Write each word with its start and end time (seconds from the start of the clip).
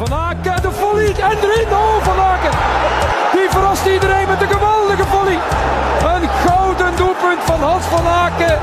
Van 0.00 0.12
Aken, 0.12 0.62
de 0.62 0.70
volley 0.70 1.06
en 1.30 1.36
erin. 1.46 1.68
Oh, 1.72 1.96
Van 2.08 2.18
Aken. 2.32 2.54
Die 3.38 3.48
verrast 3.50 3.86
iedereen 3.86 4.26
met 4.28 4.40
een 4.40 4.48
geweldige 4.48 5.04
volley. 5.04 5.38
Een 6.14 6.28
gouden 6.28 6.96
doelpunt 6.96 7.40
van 7.50 7.60
Hans 7.60 7.84
van 7.84 8.06
Aken. 8.06 8.58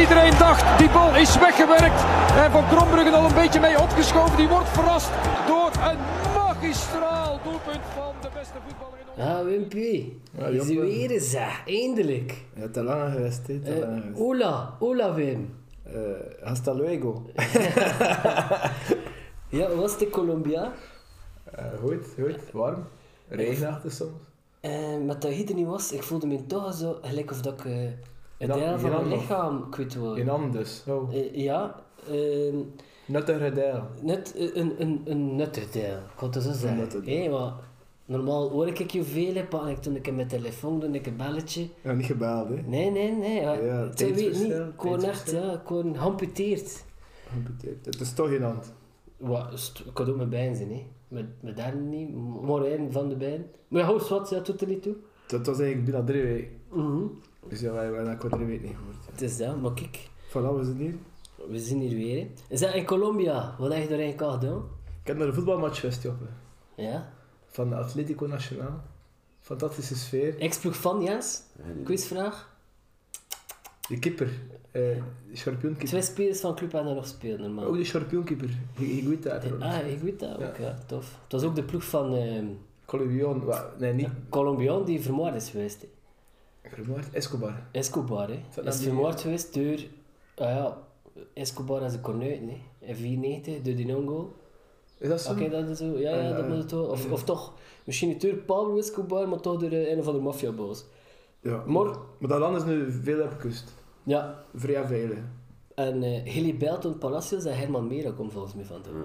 Iedereen 0.00 0.32
dacht, 0.38 0.78
die 0.78 0.90
bal 0.90 1.14
is 1.16 1.38
weggewerkt. 1.38 2.00
En 2.36 2.50
Van 2.50 2.64
Krombruggen 2.68 3.14
al 3.14 3.24
een 3.24 3.34
beetje 3.34 3.60
mee 3.60 3.80
opgeschoven. 3.80 4.36
Die 4.36 4.48
wordt 4.48 4.68
verrast 4.68 5.10
door 5.46 5.70
een 5.90 5.98
magistraal 6.34 7.40
doelpunt 7.44 7.84
van 7.94 8.12
de 8.20 8.28
beste 8.38 8.58
voetballer 8.66 8.98
in 9.02 9.08
ons. 9.16 9.28
Ah, 9.30 9.44
Wimpy. 9.44 10.12
Ja, 10.38 10.46
is 10.46 10.66
weer 10.66 11.10
eens, 11.10 11.32
hè. 11.32 11.46
eindelijk. 11.72 12.34
Ja, 12.54 12.66
te 12.72 12.82
lang 12.82 13.12
geweest, 13.12 13.46
hè. 13.46 13.58
Te 13.60 13.72
Eh, 13.72 13.78
lang 13.80 14.00
geweest. 14.00 14.18
hola, 14.18 14.70
hola 14.78 15.14
Wim. 15.14 15.54
Eh, 15.84 15.92
hasta 16.44 16.72
luego. 16.74 17.22
Ja, 19.56 19.68
hoe 19.70 19.80
was 19.80 19.92
het 19.92 20.02
in 20.02 20.10
Colombia? 20.10 20.72
Eh, 21.44 21.64
goed, 21.80 22.06
goed. 22.20 22.36
Warm. 22.52 22.84
Regenachtig 23.28 23.92
soms. 23.92 24.22
Eh, 24.60 24.96
met 25.06 25.22
dat 25.22 25.32
hier 25.32 25.48
er 25.48 25.54
niet 25.54 25.66
was, 25.66 25.92
ik 25.92 26.02
voelde 26.02 26.26
me 26.26 26.46
toch 26.46 26.74
zo 26.74 26.98
gelijk 27.02 27.30
of 27.30 27.40
dat 27.40 27.60
ik 27.60 27.64
eh, 27.66 27.82
een 27.84 27.94
Ja, 28.38 28.54
deel 28.54 28.78
van 28.78 28.90
mijn 28.90 29.08
lichaam 29.08 29.70
kwijt 29.70 29.96
word. 29.96 30.18
In 30.18 30.28
hand 30.28 30.52
dus. 30.52 30.82
Oh. 30.86 31.14
Eh, 31.14 31.34
ja, 31.34 31.74
ehm, 32.10 32.56
Nuttige 33.06 33.52
deel. 33.52 33.82
net 34.00 34.32
een, 34.36 34.74
een, 34.80 35.00
een 35.04 35.36
nuttig 35.36 35.70
deel, 35.70 35.96
ik 35.96 36.16
kan 36.16 36.30
het 36.30 36.42
zo 36.42 36.52
zeggen. 36.52 37.04
Hé, 37.04 37.28
maar 37.28 37.52
normaal 38.04 38.48
hoor 38.50 38.66
ik 38.66 38.90
je 38.90 39.02
veel, 39.04 39.34
hè, 39.34 39.44
pak 39.44 39.66
ik 39.68 39.78
toen 39.78 39.96
ik 39.96 40.14
mijn 40.14 40.28
telefoon, 40.28 40.80
doe 40.80 40.90
ik 40.90 41.06
een 41.06 41.16
belletje. 41.16 41.68
Ja, 41.82 41.92
niet 41.92 42.06
gebeld, 42.06 42.48
hè. 42.48 42.54
Nee, 42.54 42.90
nee, 42.90 43.12
nee. 43.12 43.40
Ja, 43.40 43.52
Ja, 43.52 43.88
weet 43.96 44.16
niet, 44.16 44.52
ik 44.52 44.80
word 44.80 45.02
echt, 45.02 45.30
ja, 45.30 45.52
ik 45.52 45.68
word 45.68 45.86
geamputeerd. 45.98 46.84
Geamputeerd. 47.30 47.84
Het 47.86 48.00
is 48.00 48.12
toch 48.12 48.30
in 48.30 48.42
hand. 48.42 48.72
Wat, 49.16 49.82
ik 49.86 49.94
kan 49.94 50.08
ook 50.08 50.16
mijn 50.16 50.28
bijen 50.28 50.56
zijn, 50.56 50.70
hè. 50.70 50.86
Met, 51.08 51.42
met 51.42 51.56
daar 51.56 51.76
niet, 51.76 52.14
morijn 52.14 52.92
van 52.92 53.08
de 53.08 53.16
bijen. 53.16 53.50
Maar 53.68 53.82
ja, 53.82 53.88
hoe 53.88 54.08
wat, 54.08 54.28
dat 54.28 54.46
doet 54.46 54.60
er 54.60 54.66
niet 54.68 54.82
toe. 54.82 54.96
Dat 55.26 55.46
was 55.46 55.58
eigenlijk 55.58 55.90
bijna 55.90 56.06
drie 56.06 56.22
weken. 56.22 56.56
Mhm. 56.70 57.04
Dus 57.48 57.60
ja, 57.60 57.72
wij 57.72 57.84
hebben 57.84 58.18
dat 58.20 58.30
drie 58.30 58.46
weken 58.46 58.66
niet 58.66 58.76
gehoord. 58.76 59.06
Het 59.10 59.20
is 59.22 59.36
dat, 59.36 59.60
maar 59.60 59.74
kijk, 59.74 60.08
Voilà, 60.28 60.32
we 60.56 60.64
zijn 60.64 60.76
hier. 60.76 60.94
we 61.48 61.58
zijn 61.58 61.80
hier 61.80 61.96
weer. 61.96 62.20
Hè. 62.20 62.30
Is 62.48 62.60
dat 62.60 62.74
in 62.74 62.84
Colombia? 62.84 63.54
Wat 63.58 63.72
heb 63.72 63.82
je 63.82 63.94
er 63.94 64.00
eigenlijk 64.00 64.22
al 64.22 64.32
gedaan? 64.32 64.64
Ik 65.00 65.06
heb 65.06 65.16
naar 65.16 65.26
een 65.26 65.34
voetbalmatch 65.34 65.80
geweest. 65.80 66.08
Ja. 66.76 67.12
Van 67.46 67.68
de 67.68 67.74
Atletico 67.76 68.26
Nacional. 68.26 68.80
Fantastische 69.40 69.96
sfeer. 69.96 70.38
Ex-ploeg 70.38 70.76
van 70.76 71.02
Jens? 71.02 71.42
Quizvraag. 71.84 72.54
De 73.88 73.98
keeper. 73.98 74.28
Eh 74.80 75.02
schorpioenkeeper. 75.32 75.88
Twee 75.88 76.02
spelers 76.02 76.40
van 76.40 76.54
club 76.54 76.72
hebben 76.72 76.90
er 76.90 76.96
nog 76.96 77.06
spelen, 77.06 77.40
normaal. 77.40 77.64
Ook 77.64 77.76
de 77.76 77.84
schorpioenkeeper. 77.84 78.50
Je 78.78 79.08
weet 79.08 79.22
dat. 79.22 79.42
Ah, 79.60 79.86
ik 79.90 79.98
weet 80.00 80.20
dat 80.20 80.34
ook, 80.34 80.40
Ja. 80.40 80.52
ja. 80.60 80.78
tof. 80.86 81.18
Het 81.22 81.32
was 81.32 81.42
ook 81.42 81.54
de 81.54 81.62
ploeg 81.62 81.84
van 81.84 82.56
Colombian. 82.84 83.44
wa- 83.44 83.70
Nee, 83.78 83.92
niet. 83.92 84.08
Colombiaan 84.28 84.84
die 84.84 85.00
vermoord 85.00 85.34
is 85.34 85.50
geweest. 85.50 85.80
Hè. 85.80 86.70
Vermoord. 86.70 87.10
Escobar. 87.12 87.62
Escobar, 87.72 88.28
hè. 88.28 88.34
Is 88.34 88.54
nou 88.56 88.70
die- 88.70 88.86
vermoord 88.86 89.20
geweest 89.20 89.54
door... 89.54 89.78
Ah 90.34 90.48
ja, 90.54 90.78
Escobar 91.32 91.82
en 91.82 91.90
zijn 91.90 92.02
kornuiten, 92.02 92.48
hè. 92.48 92.56
In 92.86 92.96
94, 92.96 93.62
door 93.62 93.74
die 93.74 93.86
non-goal. 93.86 94.34
Is 94.98 95.08
dat 95.08 95.20
zo? 95.20 95.32
Oké, 95.32 95.48
dat 95.48 95.68
is 95.68 95.78
zo. 95.78 95.84
Ja, 95.98 96.16
ja, 96.16 96.30
Ah, 96.30 96.36
dat 96.36 96.48
moet 96.48 96.56
het 96.56 96.70
wel. 96.70 96.84
Of, 96.84 97.10
of 97.12 97.24
toch, 97.24 97.52
misschien 97.84 98.08
niet 98.08 98.20
door 98.20 98.34
Pablo 98.34 98.78
Escobar, 98.78 99.28
maar 99.28 99.40
toch 99.40 99.60
door 99.60 99.70
eh, 99.70 99.90
een 99.90 99.98
of 99.98 100.06
andere 100.06 100.24
maffiaboos. 100.24 100.84
Ja. 101.40 101.62
Maar- 101.66 101.96
Maar 102.18 102.28
dat 102.28 102.38
land 102.38 102.56
is 102.56 102.64
nu 102.64 102.90
veel 102.92 103.22
op 103.24 103.30
de 103.30 103.36
kust. 103.36 103.74
Ja, 104.06 104.44
Vrij 104.54 104.86
veilig. 104.86 105.18
en 105.74 106.02
eh 106.02 106.22
Hilly 106.32 106.56
Belton 106.56 106.98
Palacios 106.98 107.44
en 107.44 107.56
Herman 107.58 107.86
Mera 107.86 108.10
komt 108.16 108.32
volgens 108.32 108.54
mij 108.54 108.64
van 108.64 108.82
doen. 108.82 109.04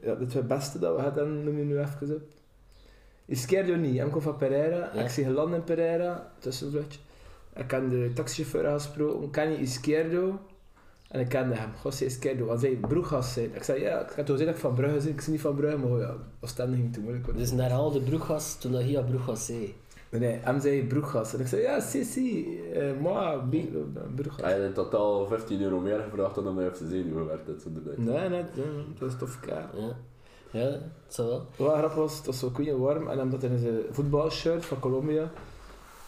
Ja, 0.00 0.14
de 0.14 0.26
twee 0.26 0.42
beste 0.42 0.78
dat 0.78 0.96
we 0.96 1.02
hadden, 1.02 1.44
noem 1.44 1.58
je 1.58 1.64
nu 1.64 1.78
even 1.78 2.14
op. 2.14 2.22
Izquierdo 3.26 3.74
niet. 3.76 4.10
Komt 4.10 4.22
van 4.22 4.36
Pereira. 4.36 4.90
Ja. 4.94 5.02
Ik 5.02 5.08
zie 5.08 5.24
geland 5.24 5.54
in 5.54 5.64
Pereira, 5.64 6.32
tussenvluchtje. 6.38 7.00
Ik 7.56 7.70
heb 7.70 7.90
de 7.90 8.10
taxichauffeur 8.14 8.72
gesproken. 8.72 9.30
Ken 9.30 9.50
je 9.50 9.58
Izquierdo? 9.58 10.38
En 11.08 11.20
ik 11.20 11.28
kende 11.28 11.54
hem. 11.54 11.70
José 11.84 12.04
Izquierdo. 12.04 12.48
Hij 12.48 12.56
zei, 12.58 12.76
Broegas 12.76 13.32
zijn. 13.32 13.54
Ik 13.54 13.62
zei, 13.62 13.80
ja, 13.80 14.00
ik 14.00 14.10
had 14.16 14.26
toen 14.26 14.36
gezegd 14.36 14.44
dat 14.46 14.54
ik 14.54 14.60
van 14.60 14.74
Brugge 14.74 14.96
ben. 14.98 15.08
Ik 15.08 15.20
zie 15.20 15.32
niet 15.32 15.40
van 15.40 15.54
Brugge, 15.54 15.78
maar 15.78 15.98
ja, 16.00 16.16
Oostende 16.40 16.76
ging 16.76 16.92
te 16.92 17.00
moeilijk 17.00 17.24
worden. 17.24 17.42
Dus 17.42 17.52
naar 17.52 17.72
al 17.72 17.90
de 17.90 18.00
Broegas, 18.00 18.58
toen 18.58 18.72
dat 18.72 18.82
hier 18.82 19.04
Broegas 19.04 19.46
zei. 19.46 19.74
Nee, 20.18 20.40
zei 20.60 20.84
Broegas. 20.86 21.34
En 21.34 21.40
ik 21.40 21.46
zei, 21.46 21.62
ja, 21.62 21.80
si, 21.80 22.04
si. 22.04 22.58
Eh, 22.72 23.00
moi. 23.00 23.40
Hij 24.36 24.52
had 24.52 24.62
in 24.62 24.72
totaal 24.72 25.26
15 25.26 25.62
euro 25.62 25.80
meer 25.80 26.00
gevraagd 26.00 26.34
dan 26.34 26.56
hij 26.56 26.64
heeft 26.64 26.78
te 26.78 26.88
zien 26.88 27.12
hoe 27.12 27.24
werd 27.24 27.46
het 27.46 27.62
zo 27.62 27.68
erbij. 27.74 27.94
Nee, 27.96 28.28
nee, 28.28 28.44
dat 28.98 29.10
is 29.10 29.18
tof 29.18 29.40
kaart. 29.40 29.76
Ja, 29.76 29.96
ja 30.50 30.66
het 30.70 31.14
zal 31.14 31.26
wel. 31.28 31.46
Wat 31.56 31.76
grappig 31.76 31.94
was, 31.94 32.16
het 32.16 32.26
was 32.26 32.38
zo 32.38 32.50
koeien 32.50 32.78
warm 32.78 33.08
en 33.08 33.20
omdat 33.20 33.42
in 33.42 33.58
zijn 33.58 33.78
voetbalshirt 33.90 34.64
van 34.64 34.78
Colombia 34.78 35.30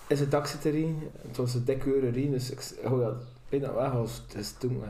is 0.07 0.21
een 0.21 0.29
taxi 0.29 0.59
erin. 0.63 1.11
Het 1.17 1.37
was 1.37 1.55
een 1.55 1.65
dikke 1.65 1.95
euro 1.95 2.07
erin, 2.07 2.31
dus 2.31 2.51
ik 2.51 2.79
oh 2.85 3.01
ja, 3.01 3.13
weet 3.49 3.61
dat 3.61 3.75
weg 3.75 3.93
was, 3.93 4.23
het 4.27 4.37
is 4.37 4.53
toen. 4.53 4.83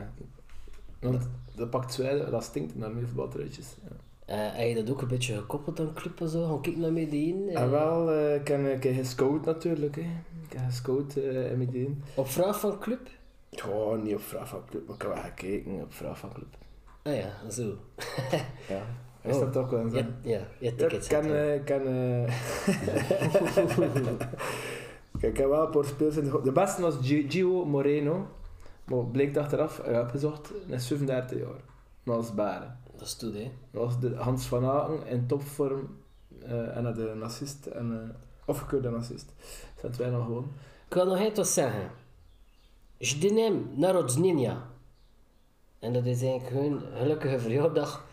Want 0.99 1.29
dat 1.55 1.69
pakt 1.69 1.93
zwijden, 1.93 2.31
dat 2.31 2.43
stinkt 2.43 2.75
naar 2.75 2.91
meer 2.91 3.07
voetbaltruitjes. 3.07 3.75
Ja. 3.83 3.95
Eh, 4.27 4.35
heb 4.39 4.67
je 4.67 4.75
dat 4.75 4.89
ook 4.91 5.01
een 5.01 5.07
beetje 5.07 5.35
gekoppeld 5.37 5.79
aan 5.79 5.93
club 5.93 6.21
en 6.21 6.29
zo? 6.29 6.47
Gaan 6.47 6.61
kijken 6.61 6.81
naar 6.81 6.91
Medellin? 6.91 7.49
eh, 7.49 7.61
En 7.61 7.71
wel, 7.71 8.11
eh, 8.11 8.35
ik 8.35 8.47
heb 8.83 8.95
gescout 8.95 9.45
natuurlijk. 9.45 9.95
Hè. 9.95 10.01
Ik 10.49 10.53
heb 10.53 10.61
gescout 10.65 11.15
in 11.15 11.57
Medellin. 11.57 12.03
Op 12.15 12.27
vraag 12.27 12.59
van 12.59 12.79
club? 12.79 12.99
Ja, 13.49 13.95
niet 13.95 14.13
op 14.15 14.21
vraag 14.21 14.47
van 14.49 14.61
club, 14.69 14.87
maar 14.87 14.95
ik 14.95 15.01
heb 15.01 15.13
wel 15.13 15.23
gekeken 15.23 15.71
op 15.81 15.93
vraag 15.93 16.17
van 16.19 16.33
club. 16.33 16.55
Ah 17.03 17.15
ja, 17.15 17.49
zo. 17.49 17.63
Ja, 18.69 18.81
hij 19.21 19.31
Oh. 19.31 19.37
staat 19.37 19.57
ook 19.57 19.71
wel 19.71 19.79
in 19.79 19.91
Ja, 19.91 19.97
ja, 19.97 20.07
ja 20.21 20.39
Ja, 20.59 20.69
ik 20.69 20.77
tickets. 20.77 21.07
kan, 21.07 21.25
ik 21.35 21.65
kan, 21.65 21.81
Kijk, 25.19 25.33
ik 25.33 25.37
heb 25.37 25.49
wel 25.49 25.65
een 25.65 25.71
paar 25.71 25.85
spelers 25.85 26.17
in 26.17 26.23
de 26.23 26.39
De 26.43 26.51
beste 26.51 26.81
was 26.81 26.95
Gi- 27.01 27.25
Gio 27.29 27.65
Moreno. 27.65 28.27
Maar 28.85 29.05
bleek 29.05 29.37
achteraf, 29.37 29.79
ik 29.79 29.85
heb 29.85 30.01
opgezocht, 30.01 30.51
hij 30.67 30.75
is 30.75 30.87
37 30.87 31.37
jaar. 31.39 31.61
Maar 32.03 32.15
als 32.15 32.33
baren. 32.33 32.79
Dat 32.97 33.07
is 33.07 33.15
toe, 33.15 33.33
hè. 33.33 33.51
Dat 33.71 33.83
was 33.83 33.99
de 33.99 34.15
Hans 34.15 34.45
van 34.45 34.65
Aken 34.65 35.07
in 35.07 35.27
topvorm. 35.27 35.97
eh 36.41 36.77
en 36.77 36.85
had 36.85 36.97
een 36.97 37.23
assist. 37.23 37.65
En, 37.65 37.91
uh, 37.91 38.15
afgekeurde 38.45 38.89
assist. 38.89 39.25
Dat 39.27 39.79
zijn 39.79 39.91
twee 39.91 40.09
nog 40.09 40.25
gewoon. 40.25 40.51
Ik 40.87 40.93
wil 40.93 41.05
nog 41.05 41.19
iets 41.19 41.53
zeggen. 41.53 41.91
Jdinem 42.97 43.69
Narodzninja. 43.75 44.63
En 45.79 45.93
dat 45.93 46.05
is 46.05 46.21
eigenlijk 46.21 46.53
hun 46.53 46.81
gelukkige 46.97 47.39
verjaardag 47.39 48.05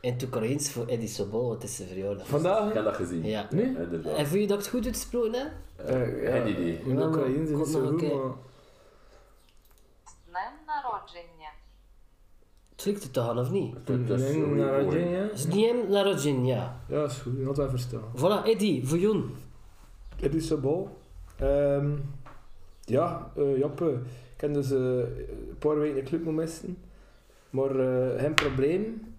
in 0.00 0.12
het 0.12 0.22
Oekraïens 0.22 0.70
voor 0.70 0.86
Eddie 0.86 1.08
Sobol, 1.08 1.48
wat 1.48 1.62
is 1.62 1.76
zijn 1.76 1.88
verjaardag. 1.88 2.26
Vandaag? 2.26 2.68
Ik 2.68 2.74
heb 2.74 2.84
dat 2.84 2.94
gezien. 2.96 3.24
Ja. 3.24 3.46
Nu? 3.50 3.62
Inderdaad. 3.62 4.16
En 4.16 4.26
vind 4.26 4.40
je 4.40 4.46
dat 4.46 4.58
het 4.58 4.68
goed 4.68 4.86
uitsproken 4.86 5.32
heb? 5.32 5.52
Uh, 5.80 6.30
geen 6.32 6.48
idee. 6.48 6.80
In 6.84 6.98
Ja, 6.98 7.06
Oekraïne 7.06 7.42
is 7.42 7.50
het 7.50 7.68
zo 7.68 7.80
maar 7.80 7.88
goed, 7.88 8.14
maar... 8.14 8.32
Klikte 12.76 13.06
het 13.06 13.18
aan 13.18 13.38
of 13.38 13.50
niet? 13.50 13.74
is 13.86 14.34
niet 14.34 14.56
narodzin, 14.56 15.10
ja? 15.10 15.28
Z 15.34 15.46
naar 15.46 15.88
narodzenia. 15.88 16.80
Ja, 16.88 17.04
is 17.04 17.16
goed. 17.16 17.38
Je 17.38 17.44
had 17.44 17.70
verstaan. 17.70 18.02
Voilà, 18.16 18.46
Eddy, 18.46 18.84
voor 18.84 18.98
Jon. 18.98 19.30
Eddie 20.20 20.40
Sabal. 20.40 20.98
Um, 21.42 21.48
ehm, 21.48 21.90
ja, 22.84 23.30
uh, 23.38 23.56
Ik 24.34 24.40
heb 24.40 24.54
dus 24.54 24.70
eh, 24.70 24.78
een 24.78 25.58
paar 25.58 25.78
weken 25.78 25.94
de 25.94 26.02
club 26.02 26.24
missen. 26.24 26.76
Maar 27.50 27.76
uh, 27.76 28.34
probleem. 28.34 29.14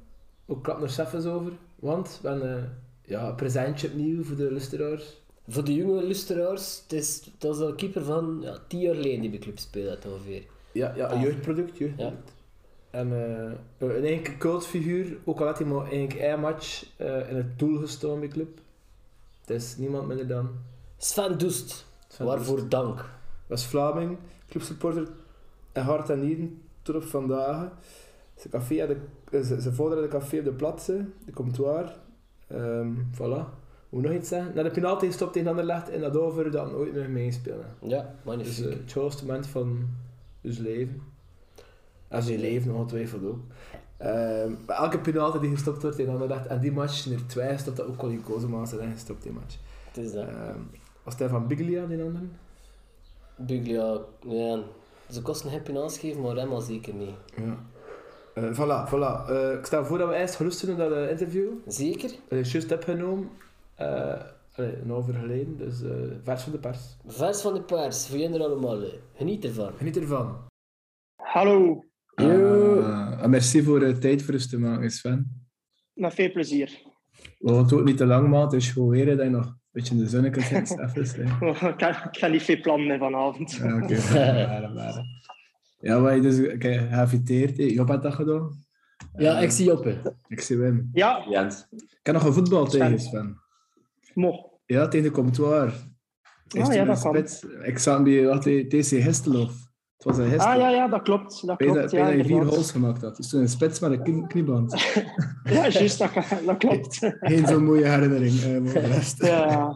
Ook 0.46 0.64
klap 0.64 0.82
er 0.82 0.90
zelf 0.90 1.14
eens 1.14 1.26
over. 1.26 1.52
Want 1.76 2.20
we 2.22 2.28
hebben 2.28 2.78
ja, 3.06 3.28
een 3.28 3.36
presentje 3.36 3.88
opnieuw 3.88 4.24
voor 4.24 4.36
de 4.36 4.52
lusteraars. 4.52 5.22
Voor 5.48 5.64
de 5.64 5.74
jonge 5.74 6.04
lusteraars, 6.04 6.82
het 6.84 6.94
is, 6.94 7.30
dat 7.38 7.56
is 7.56 7.62
een 7.62 7.76
keeper 7.76 8.04
van 8.04 8.40
ja, 8.42 8.58
tien 8.68 8.80
jaar 8.80 8.96
geleden 8.96 9.22
die 9.22 9.30
bij 9.30 9.40
club 9.40 9.60
speelde 9.60 9.98
ongeveer. 10.08 10.44
Ja, 10.72 10.94
ja 10.96 11.12
een 11.12 11.18
ah. 11.18 11.22
jeugdproduct, 11.22 11.78
jeugdproduct. 11.78 12.28
Ja. 12.28 12.35
En 12.96 13.12
eh, 13.78 13.88
een 13.90 14.04
eigen 14.06 14.38
cultfiguur. 14.38 15.18
Ook 15.24 15.40
al 15.40 15.46
had 15.46 15.58
hij 15.58 15.68
maar 15.68 15.82
eigenlijk 15.86 16.14
één 16.14 16.40
match 16.40 16.86
eh, 16.98 17.30
in 17.30 17.36
het 17.36 17.60
doel 17.60 17.80
gestaan 17.80 18.20
bij 18.20 18.28
club. 18.28 18.60
Het 19.42 19.50
is 19.50 19.78
niemand 19.78 20.08
minder 20.08 20.28
dan... 20.28 20.50
Sven 20.98 21.38
Doest, 21.38 21.86
Sven 22.08 22.26
waarvoor 22.26 22.70
dank. 22.70 23.06
was 23.48 23.66
Vlaming, 23.66 24.18
clubsupporter 24.50 25.08
en 25.72 25.84
hart 25.84 26.10
en 26.10 26.20
nieren 26.20 26.62
tot 26.82 26.96
op 26.96 27.04
vandaag. 27.04 27.70
Ze, 28.36 28.50
café 28.50 28.80
had 28.80 28.96
de, 29.32 29.44
ze, 29.44 29.62
ze 29.62 29.74
vader 29.74 29.94
had 29.94 30.04
een 30.04 30.10
café 30.20 30.38
op 30.38 30.44
de 30.44 30.52
plaatsen, 30.54 31.14
de 31.26 31.32
comptoir. 31.34 31.96
Ehm 32.48 32.94
voilà. 33.14 33.44
Moet 33.90 34.04
nog 34.04 34.14
iets 34.14 34.30
zeggen? 34.30 34.56
Na 34.56 34.64
de 34.64 34.72
penalty 34.72 35.06
gestopt 35.06 35.34
tegen 35.34 35.50
Anderlecht 35.50 35.90
en 35.90 36.02
dat 36.02 36.18
over 36.18 36.52
dat 36.52 36.72
nooit 36.72 36.94
meer 36.94 37.10
meespelen. 37.10 37.66
Ja, 37.82 38.02
Dus 38.02 38.26
magnifiek. 38.26 38.66
eh, 38.66 38.72
het 38.72 38.92
grootste 38.92 39.26
moment 39.26 39.48
van 39.48 39.88
zijn 40.42 40.62
leven. 40.64 41.02
En 42.16 42.24
zijn 42.24 42.40
leven 42.40 42.74
ongetwijfeld 42.76 43.24
ook. 43.26 43.40
Ehm, 43.98 44.52
bij 44.66 44.76
elke 44.76 45.00
penalty 45.00 45.40
die 45.40 45.50
gestopt 45.52 45.82
wordt 45.82 45.98
tegen 45.98 46.12
Anderlecht 46.12 46.48
en 46.48 46.60
die 46.60 46.72
match 46.72 46.94
zijn 46.94 47.16
er 47.16 47.28
twee 47.28 47.48
gestopt 47.50 47.78
dat 47.78 47.88
ook 47.88 47.98
Colin 47.98 48.24
Kozemaas 48.24 48.70
zijn 48.70 48.92
gestopt 48.92 49.24
die 49.24 49.32
match. 49.32 49.56
het 49.88 49.98
is 49.98 50.12
dat. 50.14 50.28
Ehm, 50.28 50.60
was 51.04 51.16
hij 51.18 51.30
van 51.30 51.48
Biglia, 51.48 51.86
die 51.86 52.02
andere? 52.04 52.26
Buglia, 53.36 54.00
ja, 54.28 54.60
ze 55.12 55.22
kosten 55.22 55.50
geen 55.50 55.62
penals 55.62 55.98
geven, 55.98 56.22
maar 56.22 56.34
Remma 56.34 56.60
zeker 56.60 56.94
niet. 56.94 57.16
Ja. 57.36 57.58
Eh, 58.34 58.44
voilà, 58.54 58.90
voilà. 58.90 59.30
Eh, 59.30 59.52
ik 59.54 59.66
stel 59.66 59.86
voor 59.86 59.98
dat 59.98 60.10
we 60.10 60.16
eerst 60.16 60.36
geluisteren 60.36 60.78
naar 60.78 60.90
dat 60.90 61.10
interview. 61.10 61.50
Zeker. 61.68 62.10
Dat 62.28 62.40
ik 62.40 62.46
juist 62.46 62.70
heb 62.70 62.84
genomen. 62.84 63.30
Eh, 63.76 64.14
allee, 64.56 64.76
een 64.82 64.90
half 64.90 65.08
uur 65.08 65.14
geleden, 65.14 65.58
dus 65.58 65.82
eh, 65.84 65.90
vers 66.24 66.42
van 66.44 66.52
de 66.52 66.58
pers. 66.58 66.80
Vers 67.08 67.42
van 67.42 67.54
de 67.54 67.62
pers, 67.62 68.08
voor 68.08 68.18
jullie 68.18 68.44
allemaal. 68.44 68.82
eh. 68.82 68.94
Geniet 69.16 69.46
ervan. 69.46 69.72
Geniet 69.78 69.98
ervan. 69.98 70.36
Hallo, 71.22 71.84
Eh, 72.16 73.24
en 73.24 73.30
merci 73.30 73.64
voor 73.64 73.80
de 73.80 73.98
tijd 73.98 74.24
voor 74.24 74.34
ons 74.34 74.50
te 74.50 74.60
maken, 74.60 74.92
Sven. 74.92 75.48
met 75.94 76.14
veel 76.14 76.32
plezier. 76.32 76.82
Het 77.40 77.74
ook 77.74 77.84
niet 77.84 77.98
te 77.98 78.06
lang 78.06 78.28
maken, 78.30 78.44
het 78.44 78.54
is 78.54 78.72
gewoon 78.72 78.90
weer 78.90 79.06
dat 79.06 79.26
je 79.26 79.30
nog 79.30 79.46
een 79.46 79.60
beetje 79.72 79.94
in 79.94 80.00
de 80.00 80.08
zon 80.08 80.32
kunt 80.32 80.46
zitten. 80.46 81.28
Hè. 81.28 81.68
ik, 81.70 82.18
heb 82.20 82.32
niet 82.32 82.44
veel 82.44 82.62
plannen 82.62 83.00
vanavond. 83.00 83.52
Ja, 83.52 83.76
oké. 83.76 83.96
Okay. 84.76 85.04
Ja, 85.80 86.00
maar 86.00 86.16
je 86.16 86.22
dus 86.22 86.40
okay, 86.54 86.74
hè. 86.74 87.46
Job 87.56 87.88
had 87.88 88.04
dat 88.04 88.14
gedaan. 88.14 88.66
Ja, 89.18 89.40
ik 89.40 89.52
zie 89.52 89.66
Joppe. 89.66 90.16
Ik 90.28 90.42
zie 90.42 90.58
Wim. 90.58 90.90
Ja, 90.94 91.26
Jens. 91.30 91.68
Ik 91.72 92.00
heb 92.04 92.16
nog 92.16 92.26
een 92.26 92.34
voetbal 92.34 92.66
Sven. 92.66 92.80
tegen, 92.80 93.00
Sven. 93.00 93.38
mo. 94.14 94.60
Ja, 94.66 94.88
tegen 94.88 95.06
de 95.06 95.12
comptoir. 95.12 95.74
Ah, 96.48 96.74
ja, 96.74 96.86
dat 96.86 97.02
kan. 97.02 97.16
Ik 97.64 97.78
zat 97.78 98.04
bij 98.04 98.66
TC 98.68 98.90
Histelhof. 98.90 99.54
Het 99.96 100.04
was 100.04 100.18
een 100.18 100.30
Histel. 100.30 100.48
Ah 100.52 100.58
ja, 100.58 100.70
ja, 100.70 100.88
dat 100.88 101.02
klopt. 101.02 101.48
Dat 101.48 101.58
klopt, 101.58 101.74
dat 101.76 101.92
ja, 101.92 102.08
je 102.08 102.24
vier 102.26 102.46
goals 102.46 102.72
gemaakt 102.72 103.02
had. 103.02 103.16
Dus 103.16 103.30
toen 103.30 103.42
een 103.42 103.50
spits 103.50 103.80
met 103.80 103.92
een 103.92 104.04
knie- 104.04 104.28
knieband. 104.28 104.74
Ja, 105.44 105.68
juist, 105.70 105.98
dat, 106.00 106.12
dat 106.46 106.58
klopt. 106.58 106.98
Geen 107.20 107.48
zo'n 107.48 107.64
mooie 107.66 107.86
herinnering. 107.86 108.34
eh, 108.42 108.60
maar 108.62 108.70
voor 108.72 108.82
de 108.82 108.88
rest. 108.88 109.24
Ja, 109.26 109.76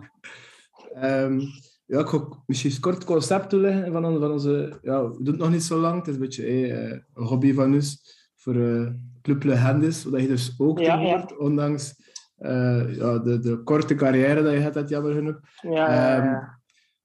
Ehm, 0.94 1.39
ja, 1.86 2.00
ik 2.00 2.07
ga 2.07 2.27
misschien 2.45 2.80
kort 2.80 3.04
concept 3.04 3.50
toelichten 3.50 3.92
van, 3.92 4.19
van 4.19 4.31
onze... 4.31 4.77
Ja, 4.81 5.10
we 5.10 5.16
doen 5.24 5.33
het 5.33 5.38
nog 5.38 5.50
niet 5.51 5.63
zo 5.63 5.77
lang. 5.80 5.98
Het 5.98 6.07
is 6.07 6.13
een 6.13 6.19
beetje 6.19 6.45
eh, 6.45 6.89
een 7.13 7.24
hobby 7.25 7.54
van 7.54 7.74
ons 7.74 8.18
voor 8.36 8.56
eh 8.56 8.88
Club 9.21 9.44
Legendes, 9.44 10.04
wat 10.04 10.21
je 10.21 10.27
dus 10.27 10.54
ook 10.57 10.80
Ja, 10.80 11.25
ondanks 11.38 11.95
eh, 12.36 12.95
ja, 12.95 13.18
de, 13.19 13.39
de 13.39 13.62
korte 13.63 13.95
carrière 13.95 14.44
dat 14.44 14.51
je 14.54 14.60
hebt, 14.60 14.75
had, 14.75 14.89
jammer 14.89 15.13
genoeg. 15.13 15.39
ja, 15.62 16.16
ja. 16.24 16.60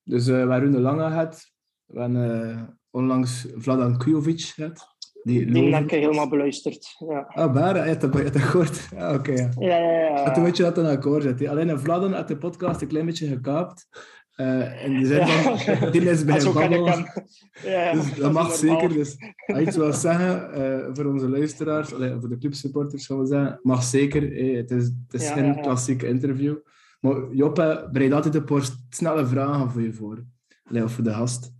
Dus 0.04 0.26
eh 0.26 0.44
waar 0.44 0.66
Lange 0.66 1.02
had, 1.02 1.50
we 1.84 2.00
hebben 2.00 2.78
onlangs 2.94 3.46
Vladan 3.56 3.98
Kujovic 3.98 4.40
gehad. 4.40 4.92
Die 5.22 5.46
die 5.52 5.74
heb 5.74 5.84
ik 5.84 5.90
helemaal 5.90 6.28
beluisterd. 6.28 6.96
Ja, 7.08 7.20
Ah, 7.28 7.52
Bara, 7.52 7.82
je 7.82 7.88
hebt 7.88 8.00
dat 8.00 8.12
je 8.14 8.18
hebt 8.18 8.32
dat 8.32 8.42
gehoord. 8.42 8.88
Ah, 8.96 9.14
oké, 9.14 9.32
ja. 9.32 9.50
ja, 9.58 9.76
ja. 9.78 10.24
En 10.24 10.32
toen 10.32 10.42
ja. 10.42 10.48
weet 10.48 10.56
je 10.56 10.62
dat 10.62 10.78
een 10.78 10.86
akkoord 10.86 11.22
zit. 11.22 11.46
Alleen 11.48 11.68
een 11.68 11.78
Vladen 11.78 12.12
had 12.12 12.28
de 12.28 12.36
podcast 12.36 12.80
een 12.80 12.88
klein 12.88 13.06
beetje 13.06 13.26
gekaapt. 13.28 13.88
Eh 14.34 14.84
in 14.84 15.00
de 15.00 15.06
zin 15.06 15.26
van, 15.26 15.90
die 15.92 16.10
is 16.10 16.24
bij 16.24 16.36
ik 16.38 16.52
babbelen. 16.52 17.12
Ja, 17.64 17.92
Dus 17.92 18.14
dat 18.14 18.32
mag 18.32 18.52
zeker. 18.54 18.88
Dus 18.88 19.16
als 19.46 19.58
je 19.58 19.66
iets 19.66 19.76
wil 19.76 19.92
zeggen 19.92 20.52
eh, 20.52 20.88
voor 20.92 21.04
onze 21.04 21.28
luisteraars, 21.28 21.94
allee, 21.94 22.16
voor 22.20 22.28
de 22.28 22.38
clubsupporters, 22.38 23.06
gaan 23.06 23.18
we 23.20 23.26
zeggen, 23.26 23.60
mag 23.62 23.82
zeker. 23.82 24.32
eh, 24.36 24.56
het 24.56 24.70
is, 24.70 24.84
het 24.84 25.20
is 25.20 25.28
Ja, 25.28 25.32
geen 25.32 25.44
ja, 25.46 25.54
ja. 25.54 25.60
klassiek 25.60 26.02
interview. 26.02 26.56
Maar 27.00 27.16
Joppe 27.32 27.88
bereidt 27.92 28.14
altijd 28.14 28.34
een 28.34 28.44
paar 28.44 28.68
snelle 28.90 29.26
vragen 29.26 29.70
voor 29.70 29.82
je 29.82 29.92
voor. 29.92 30.24
Allee, 30.64 30.84
of 30.84 30.92
voor 30.92 31.04
de 31.04 31.12
gast. 31.12 31.52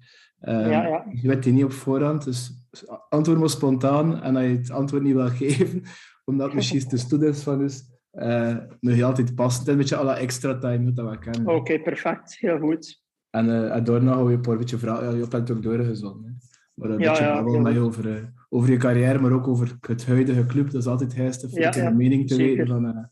Ehm, 0.45 0.71
Ja, 0.71 0.87
ja. 0.87 1.05
Je 1.13 1.29
weet 1.29 1.43
die 1.43 1.53
niet 1.53 1.65
op 1.65 1.73
voorhand, 1.73 2.25
dus 2.25 2.67
antwoord 3.09 3.39
maar 3.39 3.49
spontaan. 3.51 4.23
En 4.23 4.37
als 4.37 4.45
je 4.45 4.51
het 4.51 4.71
antwoord 4.71 5.03
niet 5.03 5.15
wil 5.15 5.29
geven, 5.29 5.83
omdat 6.25 6.47
het 6.47 6.55
misschien 6.55 6.89
te 6.89 6.97
stoed 6.97 7.23
is 7.23 7.43
van 7.43 7.61
ons, 7.61 7.93
eh 8.11 8.57
je 8.81 9.05
altijd 9.05 9.35
passen. 9.35 9.59
Het 9.61 9.69
is 9.69 9.73
een 9.75 9.79
beetje 9.81 9.97
alle 9.97 10.13
extra 10.13 10.59
time 10.59 10.93
dat 10.93 11.11
we 11.11 11.19
kennen. 11.19 11.55
Oké, 11.55 11.79
perfect. 11.79 12.37
Heel 12.39 12.59
goed. 12.59 13.03
En, 13.31 13.49
eh, 13.49 13.77
en 13.77 13.85
daarna 13.85 14.25
we 14.25 14.31
je 14.31 14.39
een 14.43 14.59
beetje 14.59 14.79
vragen. 14.79 15.05
Ja, 15.05 15.11
je 15.11 15.21
hebt 15.21 15.33
het 15.33 15.51
ook 15.51 15.63
doorgezonden. 15.63 16.25
hè. 16.31 16.47
Maar 16.75 16.91
een 16.91 16.99
Ja, 17.01 17.11
beetje 17.11 17.25
ja, 17.25 17.43
goed. 17.43 17.79
over, 17.79 18.17
eh, 18.17 18.23
over 18.49 18.71
je 18.71 18.77
carrière, 18.77 19.19
maar 19.19 19.33
ook 19.33 19.49
over 19.49 19.77
het 19.81 20.07
huidige 20.07 20.47
club. 20.47 20.71
Dat 20.71 20.81
is 20.81 20.87
altijd 20.89 21.15
heistig 21.15 21.53
om 21.53 21.59
Ja, 21.59 21.77
een 21.77 21.83
ja, 21.83 21.91
mening 21.91 22.29
te 22.29 22.35
zeker. 22.35 22.57
weten 22.57 22.67
van, 22.83 23.11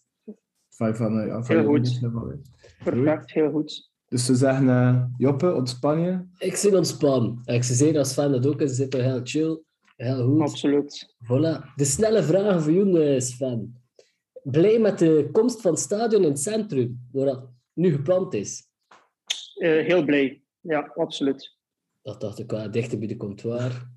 van, 0.68 0.96
van, 0.96 1.26
ja, 1.26 1.42
van 1.42 1.56
Heel 1.56 1.64
goed. 1.64 2.00
Perfect, 2.84 3.30
heel 3.32 3.50
goed. 3.50 3.91
Dus 4.12 4.24
ze 4.24 4.34
zeggen, 4.34 4.68
eh, 4.68 5.04
Joppe, 5.16 5.54
ontspan 5.54 6.00
je. 6.00 6.24
Ik 6.38 6.54
zit 6.54 6.74
ontspannen. 6.74 7.40
En 7.44 7.54
ik 7.54 7.62
zou 7.62 7.78
zeggen 7.78 7.98
als 7.98 8.12
fan 8.12 8.32
dat 8.32 8.46
ook 8.46 8.60
is, 8.60 8.70
ze 8.70 8.76
zitten 8.76 9.04
heel 9.04 9.20
chill, 9.22 9.60
heel 9.96 10.24
goed. 10.24 10.40
Absoluut. 10.40 11.14
Voilà. 11.24 11.74
De 11.76 11.84
snelle 11.84 12.22
vragen 12.22 12.62
voor 12.62 12.72
jou, 12.72 13.02
eh, 13.02 13.20
Sven. 13.20 13.82
Blij 14.42 14.78
met 14.78 14.98
de 14.98 15.28
komst 15.32 15.60
van 15.60 15.70
het 15.70 15.80
stadion 15.80 16.22
in 16.22 16.28
het 16.28 16.40
centrum, 16.40 17.08
waar 17.12 17.26
dat 17.26 17.48
nu 17.72 17.92
gepland 17.92 18.34
is. 18.34 18.68
Eh, 19.54 19.86
heel 19.86 20.04
blij. 20.04 20.42
Ja, 20.60 20.92
absoluut. 20.94 21.56
Dat 22.02 22.20
dacht 22.20 22.38
ik 22.38 22.50
wel, 22.50 22.70
dichter 22.70 22.98
bij 22.98 23.08
de 23.08 23.16
comptoir. 23.16 23.90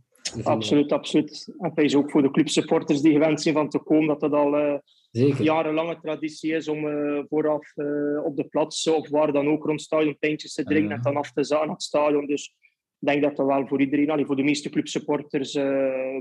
Absoluut, 0.44 0.92
absoluut. 0.92 1.56
En 1.58 1.76
is 1.76 1.96
ook 1.96 2.12
voor 2.12 2.22
de 2.22 2.32
clubsupporters 2.32 3.02
die 3.02 3.12
gewend 3.12 3.42
zijn 3.42 3.56
van 3.56 3.70
te 3.70 3.80
komen, 3.80 4.08
dat 4.08 4.20
dat 4.20 4.34
al 4.34 4.56
eh, 4.56 4.78
Zeker. 5.16 5.44
jarenlange 5.44 5.98
traditie 6.02 6.54
is 6.54 6.68
om 6.68 6.88
eh, 6.88 7.24
vooraf 7.30 7.72
eh, 7.76 8.24
op 8.24 8.36
de 8.36 8.48
plaats 8.50 8.88
of 8.88 9.10
waar 9.10 9.32
dan 9.32 9.48
ook 9.48 9.64
rond 9.64 9.72
het 9.80 9.82
stadion 9.82 10.18
pintjes 10.20 10.54
te 10.54 10.64
drinken 10.64 10.96
en 10.96 11.02
dan 11.02 11.16
af 11.16 11.32
te 11.32 11.44
zagen 11.44 11.66
naar 11.66 11.76
het 11.76 11.84
stadion. 11.84 12.26
Dus 12.26 12.56
ik 13.00 13.08
denk 13.12 13.24
dat 13.24 13.36
dat 13.36 13.46
wel 13.46 13.68
voor 13.68 13.82
iedereen, 13.82 14.10
allee, 14.10 14.26
voor 14.26 14.36
de 14.36 14.44
meeste 14.44 14.70
clubsupporters, 14.70 15.56
eh, 15.56 15.64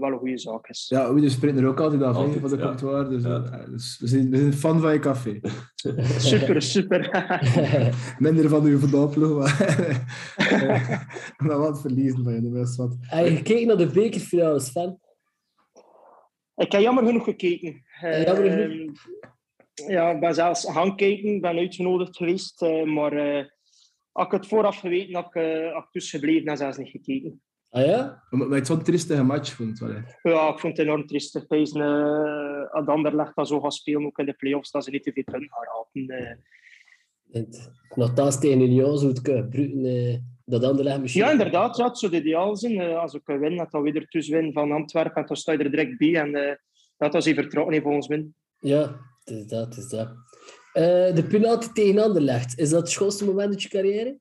wel 0.00 0.12
een 0.12 0.18
goede 0.18 0.38
zaak 0.38 0.68
is. 0.68 0.86
Ja, 0.88 1.14
we 1.14 1.28
spreken 1.28 1.58
er 1.58 1.66
ook 1.66 1.80
altijd 1.80 2.02
af 2.02 2.16
Altijd, 2.16 2.40
van 2.40 2.50
de 2.50 2.56
ja. 2.56 2.62
comptoir. 2.66 3.08
Dus, 3.08 3.22
Ja. 3.22 3.38
dus 3.70 3.98
we, 4.00 4.06
zijn, 4.06 4.30
we 4.30 4.36
zijn 4.36 4.52
fan 4.52 4.80
van 4.80 4.92
je 4.92 4.98
café. 4.98 5.40
Super, 6.18 6.62
super. 6.62 7.10
Minder 8.18 8.48
van 8.48 8.64
uw 8.64 8.78
voetbalploeg, 8.78 9.38
maar, 9.38 9.56
maar 11.46 11.58
wat 11.58 11.80
verliezen 11.80 12.24
van 12.24 12.32
je. 12.34 12.50
Dat 12.50 12.68
is 12.68 12.76
wat. 12.76 12.96
Heb 13.00 13.26
je 13.26 13.36
gekeken 13.36 13.66
naar 13.66 13.76
de 13.76 13.90
bekerfinale, 13.90 14.60
Sven? 14.60 14.98
Ik 16.56 16.72
heb 16.72 16.80
jammer 16.80 17.06
genoeg 17.06 17.24
gekeken. 17.24 17.84
Jammer 18.00 18.50
genoeg? 18.50 19.06
ja, 19.88 20.10
ik 20.10 20.20
ben 20.20 20.34
zelfs 20.34 20.70
gaan 20.70 20.96
kijken, 20.96 21.34
ik 21.34 21.40
ben 21.40 21.58
uitgenodigd 21.58 22.16
geweest, 22.16 22.62
eh, 22.62 22.82
maar 22.84 23.12
eh, 23.12 23.44
als 24.12 24.26
ik 24.26 24.32
het 24.32 24.46
vooraf 24.46 24.78
geweten 24.78 25.14
had, 25.14 25.26
ik, 25.26 25.34
eh, 25.34 25.72
had 25.72 25.82
ik 25.82 25.92
dus 25.92 26.10
gebleven 26.10 26.46
en 26.46 26.56
zelfs 26.56 26.76
niet 26.78 26.88
gekeken. 26.88 27.42
Ah 27.70 27.84
ja? 27.84 28.22
Maar 28.30 28.48
maar 28.48 28.58
het 28.58 28.66
zo'n 28.66 28.82
triestige 28.82 29.22
match 29.22 29.52
vond. 29.52 29.78
Wel, 29.78 29.88
hè. 29.90 30.30
Ja, 30.30 30.48
ik 30.48 30.58
vond 30.58 30.76
het 30.76 30.86
enorm 30.86 31.06
triestig. 31.06 31.46
Pijzen, 31.46 31.80
uh, 31.80 32.70
als 32.70 32.86
Anderlecht 32.86 33.34
dat 33.34 33.48
zo 33.48 33.60
gaat 33.60 33.74
spelen, 33.74 34.04
ook 34.06 34.18
in 34.18 34.26
de 34.26 34.32
play-offs, 34.32 34.70
dat 34.70 34.84
ze 34.84 34.90
niet 34.90 35.02
te 35.02 35.12
veel 35.12 35.22
punten 35.24 35.50
gaan 35.50 35.66
halen. 35.66 36.38
Het- 37.30 37.70
Nogthans 37.94 38.40
tegen 38.40 38.60
Union 38.60 38.98
zou 38.98 39.10
het 39.10 39.22
kunnen 39.22 39.50
eh, 40.44 40.60
dat 40.60 41.00
misschien... 41.00 41.22
Ja, 41.24 41.30
inderdaad. 41.30 41.76
Ja, 41.76 41.86
het 41.86 41.98
zou 41.98 42.14
ideaal 42.14 42.56
zijn. 42.56 42.80
Eh, 42.80 42.98
als 42.98 43.14
ik 43.14 43.22
win, 43.24 43.56
dat 43.56 43.70
dan 43.70 43.82
weer 43.82 44.06
dus 44.08 44.28
win 44.28 44.52
van 44.52 44.72
Antwerpen, 44.72 45.14
en 45.14 45.26
dan 45.26 45.36
sta 45.36 45.52
je 45.52 45.58
er 45.58 45.70
direct 45.70 45.98
bij. 45.98 46.14
En 46.14 46.34
eh, 46.34 46.56
dat 46.96 47.14
is 47.14 47.26
even 47.26 47.42
vertrouwen 47.42 47.74
in 47.74 47.82
volgens 47.82 48.08
mij. 48.08 48.26
Ja, 48.58 49.00
het 49.24 49.34
is 49.34 49.46
dat, 49.46 49.66
het 49.66 49.76
is 49.76 49.88
dat. 49.88 50.08
Eh, 50.72 51.14
de 51.14 51.26
penalty 51.28 51.68
tegen 51.72 52.02
Anderlecht, 52.02 52.58
is 52.58 52.70
dat 52.70 52.80
het 52.80 52.90
schoonste 52.90 53.24
moment 53.24 53.50
uit 53.50 53.62
je 53.62 53.68
carrière? 53.68 54.18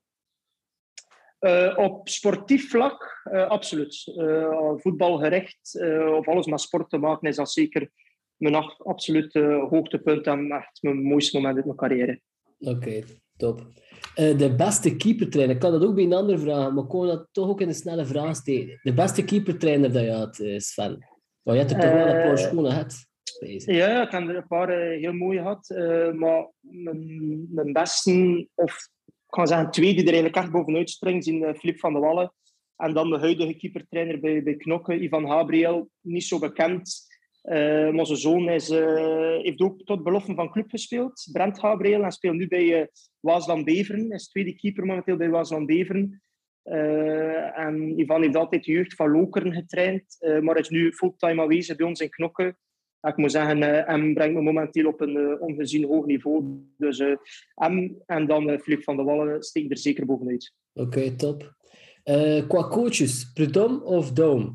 Eh, 1.38 1.78
op 1.78 2.08
sportief 2.08 2.70
vlak, 2.70 3.20
eh, 3.24 3.46
absoluut. 3.48 4.12
Eh, 4.16 4.72
voetbalgericht, 4.76 5.78
eh, 5.78 6.12
of 6.12 6.28
alles 6.28 6.46
met 6.46 6.60
sport 6.60 6.90
te 6.90 6.98
maken, 6.98 7.28
is 7.28 7.36
dat 7.36 7.50
zeker 7.50 7.90
mijn 8.36 8.54
absolute 8.78 9.66
hoogtepunt 9.70 10.26
en 10.26 10.50
echt 10.50 10.82
mijn 10.82 11.02
mooiste 11.02 11.36
moment 11.36 11.56
uit 11.56 11.64
mijn 11.64 11.76
carrière. 11.76 12.20
Oké, 12.58 13.02
top. 13.44 13.66
Eh, 14.14 14.38
de 14.38 14.54
beste 14.54 14.96
keepertrainer, 14.96 15.54
ik 15.54 15.60
kan 15.60 15.72
dat 15.72 15.84
ook 15.84 15.94
bij 15.94 16.04
een 16.04 16.12
ander 16.12 16.38
vragen, 16.38 16.74
maar 16.74 16.82
ik 16.84 16.88
kon 16.88 17.06
dat 17.06 17.28
toch 17.32 17.48
ook 17.48 17.60
in 17.60 17.68
de 17.68 17.74
snelle 17.74 18.04
vraag 18.06 18.36
steken. 18.36 18.78
De 18.82 18.94
beste 18.94 19.24
keepertrainer 19.24 19.92
dat 19.92 20.02
je 20.02 20.10
had, 20.10 20.38
eh, 20.38 20.58
Sven. 20.58 20.98
Maar 21.42 21.54
je 21.54 21.60
hebt 21.60 21.72
er 21.72 21.80
toch 21.80 21.92
wel 21.92 22.06
een 22.06 22.12
paar 22.22 22.30
Eh, 22.30 22.36
schone 22.36 22.70
gehad. 22.70 22.94
Wezen. 23.40 23.74
Ja, 23.74 24.02
ik 24.02 24.10
heb 24.10 24.28
er 24.28 24.36
een 24.36 24.46
paar 24.46 24.68
heel 24.78 25.12
mooie 25.12 25.38
gehad. 25.38 25.70
eh, 25.70 26.12
maar 26.12 26.50
mijn, 26.60 27.46
mijn 27.50 27.72
beste, 27.72 28.46
of 28.54 28.88
ik 29.06 29.40
kan 29.40 29.46
zeggen 29.46 29.70
twee 29.70 29.90
die 29.94 29.98
er 30.06 30.12
eigenlijk 30.12 30.36
echt 30.36 30.50
bovenuit 30.50 30.90
springen, 30.90 31.22
zijn 31.22 31.56
Filip 31.56 31.78
van 31.78 31.92
der 31.92 32.02
Wallen. 32.02 32.32
En 32.76 32.94
dan 32.94 33.10
de 33.10 33.18
huidige 33.18 33.54
keepertrainer 33.56 34.20
bij, 34.20 34.42
bij 34.42 34.54
Knokke, 34.56 34.98
Ivan 34.98 35.26
Gabriel. 35.28 35.88
Niet 36.00 36.24
zo 36.24 36.38
bekend. 36.38 37.06
Eh, 37.44 37.90
maar 37.90 38.06
zijn 38.06 38.18
zoon 38.18 38.48
is, 38.48 38.70
eh, 38.70 39.36
heeft 39.40 39.60
ook 39.60 39.82
tot 39.84 40.02
belofte 40.02 40.34
van 40.34 40.50
club 40.50 40.70
gespeeld. 40.70 41.28
Brent 41.32 41.58
Gabriel. 41.58 42.02
En 42.02 42.12
speelt 42.12 42.36
nu 42.36 42.48
bij 42.48 42.80
eh 42.80 42.86
Waasland 43.20 43.64
Beveren. 43.64 44.06
Hij 44.06 44.16
is 44.16 44.28
tweede 44.28 44.54
keeper 44.54 44.86
momenteel 44.86 45.16
bij 45.16 45.30
Waasland 45.30 45.66
Beveren. 45.66 46.22
Eh, 46.62 47.58
en 47.58 47.98
Ivan 48.00 48.22
heeft 48.22 48.36
altijd 48.36 48.64
de 48.64 48.72
jeugd 48.72 48.94
van 48.94 49.10
Lokeren 49.10 49.52
getraind. 49.52 50.16
eh, 50.18 50.40
maar 50.40 50.58
is 50.58 50.68
nu 50.68 50.92
fulltime 50.92 51.42
aanwezig 51.42 51.76
bij 51.76 51.86
ons 51.86 52.00
in 52.00 52.10
Knokke. 52.10 52.56
Ja, 53.00 53.10
ik 53.10 53.16
moet 53.16 53.32
zeggen, 53.32 53.62
eh 53.62 53.86
hem 53.86 54.14
brengt 54.14 54.34
me 54.34 54.42
momenteel 54.42 54.86
op 54.86 55.00
een 55.00 55.40
ongezien 55.40 55.84
hoog 55.84 56.06
niveau. 56.06 56.44
Dus 56.76 56.98
eh 56.98 57.16
hem 57.54 58.02
en 58.06 58.26
dan 58.26 58.50
eh 58.50 58.58
Filip 58.58 58.82
van 58.82 58.96
der 58.96 59.04
Wallen 59.04 59.42
steken 59.42 59.70
er 59.70 59.78
zeker 59.78 60.06
bovenuit. 60.06 60.52
Oké, 60.72 61.16
top. 61.16 61.54
Eh, 62.02 62.46
qua 62.48 62.68
coaches, 62.68 63.32
Prudhomme 63.32 63.82
of 63.84 64.12
Dome? 64.12 64.54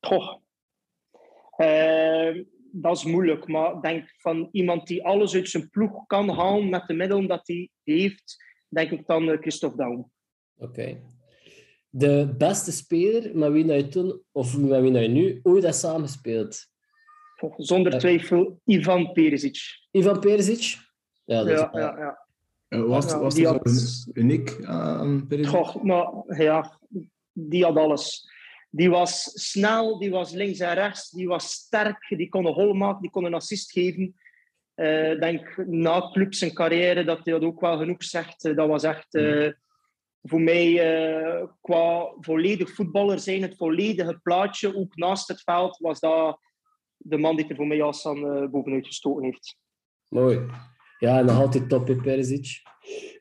Goh. 0.00 0.44
Eh, 1.56 2.44
dat 2.72 2.96
is 2.96 3.04
moeilijk, 3.04 3.46
maar 3.48 3.74
ik 3.74 3.82
denk 3.82 4.14
van 4.18 4.48
iemand 4.52 4.86
die 4.86 5.04
alles 5.04 5.34
uit 5.34 5.48
zijn 5.48 5.70
ploeg 5.70 6.06
kan 6.06 6.28
halen 6.28 6.68
met 6.68 6.86
de 6.86 6.94
middelen 6.94 7.26
dat 7.26 7.46
hij 7.46 7.70
heeft, 7.84 8.36
denk 8.68 8.90
ik 8.90 9.06
dan 9.06 9.30
eh, 9.30 9.38
Christophe 9.40 9.76
Daum. 9.76 10.10
Oké. 10.58 11.00
De 11.88 12.34
beste 12.38 12.72
speler 12.72 13.36
met 13.36 13.52
wie 13.52 13.64
dat 13.64 13.76
je 13.76 13.88
toen, 13.88 14.22
of 14.32 14.58
met 14.58 14.80
wie 14.80 14.92
dat 14.92 15.02
je 15.02 15.08
nu 15.08 15.40
ooit 15.42 15.62
hebt 15.62 15.74
samengespeeld? 15.76 16.66
Zonder 17.56 17.98
twijfel 17.98 18.60
Ivan 18.64 19.12
Perisic. 19.12 19.58
Ivan 19.90 20.20
Perisic? 20.20 20.76
Ja, 21.24 21.38
dat 21.38 21.48
is 21.48 21.58
Ja, 21.58 21.70
wel- 21.72 21.80
ja, 21.82 21.98
ja. 21.98 22.24
Eh, 22.68 22.82
Was, 22.82 23.12
was 23.14 23.34
die 23.34 23.46
had- 23.46 24.06
uniek 24.12 24.64
aan 24.64 25.26
Perisic? 25.28 25.50
Goh, 25.54 25.82
maar 25.82 26.12
ja, 26.42 26.78
die 27.32 27.64
had 27.64 27.76
alles. 27.76 28.30
Die 28.70 28.90
was 28.90 29.22
snel, 29.50 29.98
die 29.98 30.10
was 30.10 30.32
links 30.32 30.58
en 30.58 30.74
rechts, 30.74 31.10
die 31.10 31.28
was 31.28 31.50
sterk, 31.50 32.08
die 32.08 32.28
kon 32.28 32.46
een 32.46 32.52
hol 32.52 32.72
maken, 32.74 33.00
die 33.02 33.10
kon 33.10 33.24
een 33.24 33.34
assist 33.34 33.70
geven. 33.72 34.14
Eh, 34.74 35.10
Ik 35.10 35.20
denk 35.20 35.56
na 35.66 36.10
club 36.10 36.34
zijn 36.34 36.54
carrière 36.54 37.04
dat 37.04 37.24
hij 37.24 37.32
dat 37.32 37.42
ook 37.42 37.60
wel 37.60 37.78
genoeg 37.78 38.04
zegt. 38.04 38.44
Eh, 38.44 38.56
Dat 38.56 38.68
was 38.68 38.82
echt 38.82 39.14
eh, 39.14 39.52
voor 40.22 40.40
mij 40.40 40.74
qua 41.60 42.12
volledig 42.20 42.74
voetballer 42.74 43.18
zijn, 43.18 43.42
het 43.42 43.56
volledige 43.56 44.18
plaatje, 44.22 44.76
ook 44.76 44.96
naast 44.96 45.28
het 45.28 45.42
veld, 45.42 45.78
was 45.78 46.00
dat 46.00 46.40
de 46.96 47.18
man 47.18 47.36
die 47.36 47.48
er 47.48 47.56
voor 47.56 47.66
mij 47.66 47.82
als 47.82 48.06
aan 48.06 48.50
bovenuit 48.50 48.86
gestoken 48.86 49.24
heeft. 49.24 49.56
Mooi. 50.08 50.46
Ja, 50.98 51.22
nog 51.22 51.40
altijd 51.40 51.68
top 51.68 51.88
in 51.88 52.02
Perisic. 52.02 52.62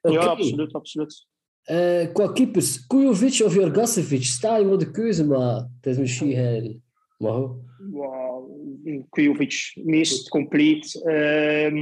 Oké. 0.02 0.14
Ja, 0.14 0.26
absoluut, 0.26 0.74
absoluut. 0.74 1.28
Eh, 1.66 2.14
qua 2.14 2.32
keepers, 2.32 2.88
Kujovic 2.88 3.42
of 3.46 3.54
Jorgasevic? 3.54 4.24
Sta 4.24 4.58
je 4.58 4.66
voor 4.68 4.78
de 4.78 4.92
keuze, 4.92 5.26
maar 5.26 5.56
het 5.56 5.86
is 5.86 5.98
misschien 5.98 6.32
heel... 6.32 6.80
Goed. 7.18 7.52
Wow, 7.92 8.50
Kujovic, 9.10 9.72
meest 9.84 10.30
compleet. 10.30 11.02
Ehm, 11.06 11.78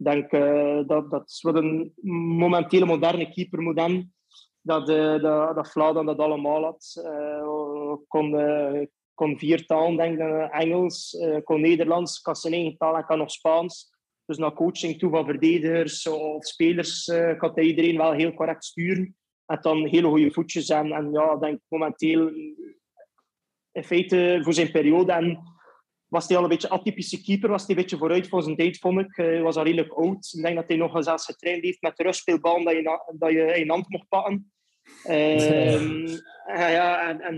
Ik 0.00 0.06
denk 0.06 0.32
eh, 0.32 0.80
dat, 0.86 1.10
dat 1.10 1.38
wat 1.42 1.54
een 1.54 1.92
momentele 2.38 2.84
moderne 2.86 3.30
keeper 3.30 3.60
moet 3.62 3.80
hebben. 3.80 4.14
Dat, 4.62 4.88
eh 4.88 5.22
dat, 5.22 5.54
dat 5.54 5.70
Vlaanderen 5.70 6.06
dat 6.06 6.18
allemaal 6.18 6.62
had. 6.62 7.00
Eh, 7.04 7.94
kon, 8.08 8.38
eh, 8.38 8.86
kon 9.14 9.38
vier 9.38 9.66
talen, 9.66 9.96
denk 9.96 10.18
eh, 10.18 10.60
Engels, 10.60 11.16
eh, 11.18 11.36
kon 11.44 11.60
Nederlands, 11.60 12.20
kan 12.20 12.36
zijn 12.36 12.52
eigen 12.54 12.76
taal 12.76 12.96
en 12.96 13.04
kan 13.04 13.18
nog 13.18 13.30
Spaans. 13.30 13.90
Dus 14.30 14.38
naar 14.38 14.52
coaching 14.52 14.98
toe 14.98 15.10
van 15.10 15.24
verdedigers 15.24 16.06
of 16.06 16.46
spelers 16.46 17.08
eh, 17.08 17.38
kan 17.38 17.50
hij 17.54 17.64
iedereen 17.64 17.96
wel 17.96 18.12
heel 18.12 18.34
correct 18.34 18.64
sturen. 18.64 19.16
En 19.46 19.58
dan 19.60 19.86
hele 19.86 20.08
goede 20.08 20.30
voetjes. 20.30 20.68
En, 20.68 20.92
en 20.92 21.12
ja, 21.12 21.36
denk 21.36 21.60
momenteel 21.68 22.28
in 23.72 23.84
feite 23.84 24.40
voor 24.42 24.52
zijn 24.52 24.70
periode. 24.70 25.12
En 25.12 25.38
was 26.06 26.28
hij 26.28 26.36
al 26.36 26.42
een 26.42 26.48
beetje 26.48 26.68
atypische 26.68 27.22
keeper, 27.22 27.50
was 27.50 27.66
hij 27.66 27.70
een 27.70 27.82
beetje 27.82 27.96
vooruit 27.96 28.28
voor 28.28 28.42
zijn 28.42 28.56
tijd, 28.56 28.78
vond 28.78 29.00
ik. 29.00 29.16
Hij 29.16 29.42
was 29.42 29.56
al 29.56 29.64
redelijk 29.64 29.92
oud. 29.92 30.32
Ik 30.36 30.42
denk 30.42 30.56
dat 30.56 30.68
hij 30.68 30.76
nog 30.76 31.02
zelfs 31.04 31.24
getraind 31.24 31.64
heeft 31.64 31.82
met 31.82 31.96
de 31.96 32.02
rustspeelbal 32.02 32.64
dat 32.64 32.72
je, 32.72 33.00
dat 33.18 33.30
je 33.30 33.58
in 33.58 33.70
hand 33.70 33.88
mocht 33.88 34.08
pakken. 34.08 34.52
Ehm, 35.04 36.06
ja, 36.46 36.68
ja, 36.68 37.08
en, 37.08 37.20
en 37.20 37.36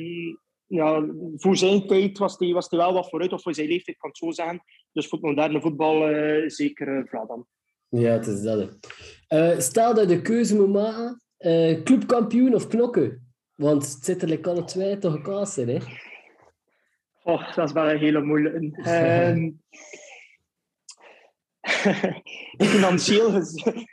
ja, 0.73 1.07
voor 1.37 1.57
zijn 1.57 1.87
tijd 1.87 2.19
was 2.19 2.39
hij, 2.39 2.53
was 2.53 2.69
wel 2.69 2.93
wat 2.93 3.09
vooruit, 3.09 3.33
of 3.33 3.43
voor 3.43 3.55
zijn 3.55 3.69
leeftijd 3.69 3.97
kan 3.97 4.09
het 4.09 4.19
zo 4.19 4.31
zijn. 4.31 4.63
Dus 4.93 5.09
voor 5.09 5.19
het 5.19 5.27
moderne 5.27 5.61
voetbal 5.61 6.09
eh, 6.09 6.49
zeker 6.49 6.89
uh, 6.89 7.05
Vlaanderen. 7.07 7.47
Ja, 7.89 8.13
het 8.13 8.27
is 8.27 8.43
dat. 8.43 8.79
Eh, 9.29 9.59
stel 9.59 9.95
dat 9.95 10.11
je 10.11 10.17
de 10.17 10.23
keuze 10.23 10.57
moet 10.57 10.73
maken, 10.73 11.23
eh, 11.37 11.83
clubkampioen 11.83 12.55
of 12.55 12.67
knokken? 12.67 13.33
Want 13.55 13.93
het 13.93 14.05
zit 14.05 14.23
er 14.23 14.29
like 14.29 14.51
alle 14.51 14.65
twee 14.65 14.99
toch 14.99 15.15
een 15.15 15.23
kaas 15.23 15.59
in, 15.59 15.69
hè? 15.69 15.79
Oh, 17.23 17.55
dat 17.55 17.69
is 17.69 17.73
wel 17.73 17.91
een 17.91 17.99
hele 17.99 18.23
moeilijke. 18.23 18.83
Ehm, 18.83 19.51
financieel, 22.73 23.43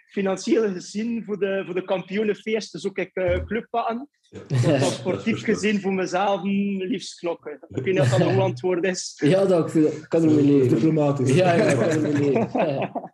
financieel 0.09 0.71
gezien, 0.71 1.23
voor 1.23 1.39
de, 1.39 1.61
voor 1.65 1.73
de 1.73 1.83
kampioenenfeesten 1.83 2.79
zoek 2.79 2.97
ik 2.97 3.11
uh, 3.13 4.81
sportief 4.81 5.43
gezien 5.49 5.81
voor 5.81 5.93
mezelf 5.93 6.43
mm, 6.43 6.81
liefst 6.83 7.19
klokken. 7.19 7.53
Ik 7.69 7.83
weet 7.83 7.93
niet 7.93 7.99
of 7.99 8.09
dat 8.09 8.19
een 8.19 8.33
goed 8.33 8.41
antwoord 8.41 8.85
is. 8.85 9.19
Ja, 9.23 9.45
dat 9.45 9.75
ik 9.75 10.05
kan 10.07 10.23
er 10.23 10.31
mee 10.35 10.43
leven. 10.45 10.69
Diplomatisch. 10.69 11.35
Ja, 11.35 11.53
ja, 11.53 11.73
kan 11.73 11.89
er 11.89 12.01
mee 12.01 12.13
leven. 12.13 12.49
Ja. 12.53 13.13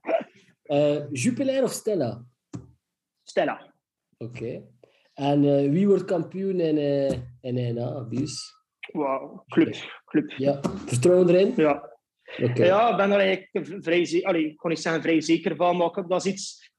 Eh, 0.63 1.11
Jupiler 1.11 1.63
of 1.63 1.71
Stella? 1.71 2.25
Stella. 3.23 3.73
Oké. 4.17 4.63
En 5.13 5.43
eh, 5.57 5.69
wie 5.71 5.87
wordt 5.87 6.05
kampioen 6.05 6.59
in, 6.59 6.77
uh, 6.77 7.09
in 7.41 7.73
NA, 7.75 8.03
Bies? 8.03 8.53
Wow, 8.91 9.47
club. 9.47 9.75
club. 10.05 10.31
Ja, 10.31 10.59
vertrouwen 10.85 11.29
erin? 11.29 11.53
Ja. 11.55 11.93
Oké. 12.41 12.65
Ja, 12.65 12.89
ik 12.89 12.97
ben 12.97 13.11
er 13.11 13.19
eigenlijk 13.19 13.83
vrij, 13.83 14.23
allee, 14.23 14.45
ik 14.45 14.57
kon 14.57 14.69
niet 14.69 14.79
zeggen 14.79 15.01
vrij 15.01 15.21
zeker 15.21 15.55
van, 15.55 15.77
maar 15.77 15.87
ik- 15.97 16.07
dat 16.07 16.25
is 16.25 16.31
iets... 16.31 16.73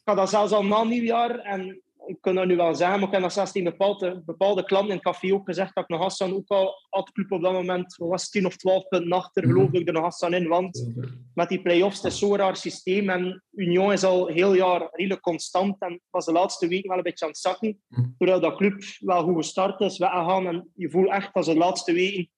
Ik 0.00 0.08
had 0.08 0.16
dat 0.16 0.30
zelfs 0.30 0.52
al 0.52 0.64
na 0.64 0.84
nieuwjaar 0.84 1.38
en 1.38 1.82
ik 2.10 2.20
kan 2.20 2.34
dat 2.34 2.46
nu 2.46 2.56
wel 2.56 2.74
zeggen, 2.74 2.98
maar 2.98 3.08
ik 3.08 3.14
heb 3.14 3.22
dat 3.22 3.32
zelfs 3.32 3.52
tegen 3.52 3.70
bepaalde, 3.70 4.22
bepaalde 4.24 4.64
klanten 4.64 4.90
in 4.90 4.94
het 4.94 5.04
café 5.04 5.32
ook 5.32 5.46
gezegd 5.46 5.74
dat 5.74 5.84
ik 5.84 5.90
nog 5.90 6.00
Hassan 6.00 6.34
ook 6.34 6.48
al 6.48 6.86
had 6.90 7.12
club 7.12 7.32
op 7.32 7.42
dat 7.42 7.52
moment, 7.52 7.96
was 7.96 8.22
het, 8.22 8.30
10 8.30 8.46
of 8.46 8.56
12 8.56 8.88
punten 8.88 9.12
achter, 9.12 9.42
geloofde 9.42 9.80
ik 9.80 9.86
er 9.86 9.92
nog 9.92 10.02
Hassan 10.02 10.34
in, 10.34 10.48
want 10.48 10.92
met 11.34 11.48
die 11.48 11.62
play-offs, 11.62 12.02
het 12.02 12.12
is 12.12 12.18
zo'n 12.18 12.36
raar 12.36 12.56
systeem 12.56 13.08
en 13.08 13.42
Union 13.50 13.92
is 13.92 14.04
al 14.04 14.26
heel 14.26 14.54
jaar 14.54 14.88
redelijk 14.92 15.20
constant 15.20 15.76
en 15.78 16.00
was 16.10 16.24
de 16.24 16.32
laatste 16.32 16.68
week 16.68 16.86
wel 16.86 16.96
een 16.96 17.02
beetje 17.02 17.24
aan 17.24 17.30
het 17.30 17.40
zakken, 17.40 17.82
terwijl 18.18 18.40
dat 18.40 18.56
club 18.56 18.82
wel 18.98 19.22
goed 19.22 19.36
gestart 19.36 19.80
is, 19.80 19.98
weggegaan 19.98 20.46
en 20.46 20.70
je 20.74 20.90
voelt 20.90 21.10
echt 21.10 21.34
dat 21.34 21.44
ze 21.44 21.52
de 21.52 21.58
laatste 21.58 21.92
weken 21.92 22.30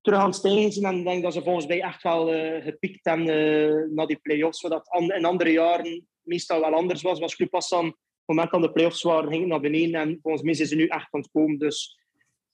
terug 0.00 0.18
aan 0.18 0.26
het 0.26 0.34
stijgen 0.34 0.72
zijn 0.72 0.92
en 0.92 0.98
ik 0.98 1.04
denk 1.04 1.22
dat 1.22 1.32
ze 1.32 1.42
volgens 1.42 1.66
mij 1.66 1.82
echt 1.82 2.02
wel 2.02 2.32
eh, 2.32 2.64
gepikt 2.64 3.04
hebben 3.04 3.28
eh, 3.28 3.94
na 3.94 4.06
die 4.06 4.18
play-offs, 4.22 4.60
zodat 4.60 4.88
in 5.08 5.24
andere 5.24 5.50
jaren 5.52 6.06
meestal 6.22 6.60
wel 6.60 6.74
anders 6.74 7.02
was, 7.02 7.18
was 7.18 7.36
Club 7.36 7.52
Hassan 7.52 7.86
op 7.86 7.94
het 8.26 8.36
moment 8.36 8.50
dat 8.50 8.62
de 8.62 8.72
play-offs 8.72 9.02
waren, 9.02 9.28
ging 9.28 9.40
het 9.40 9.50
naar 9.50 9.60
beneden 9.60 10.00
en 10.00 10.18
volgens 10.22 10.42
mij 10.42 10.54
zijn 10.54 10.68
ze 10.68 10.74
nu 10.74 10.86
echt 10.86 11.08
aan 11.10 11.20
het 11.20 11.30
komen, 11.32 11.58
dus 11.58 11.98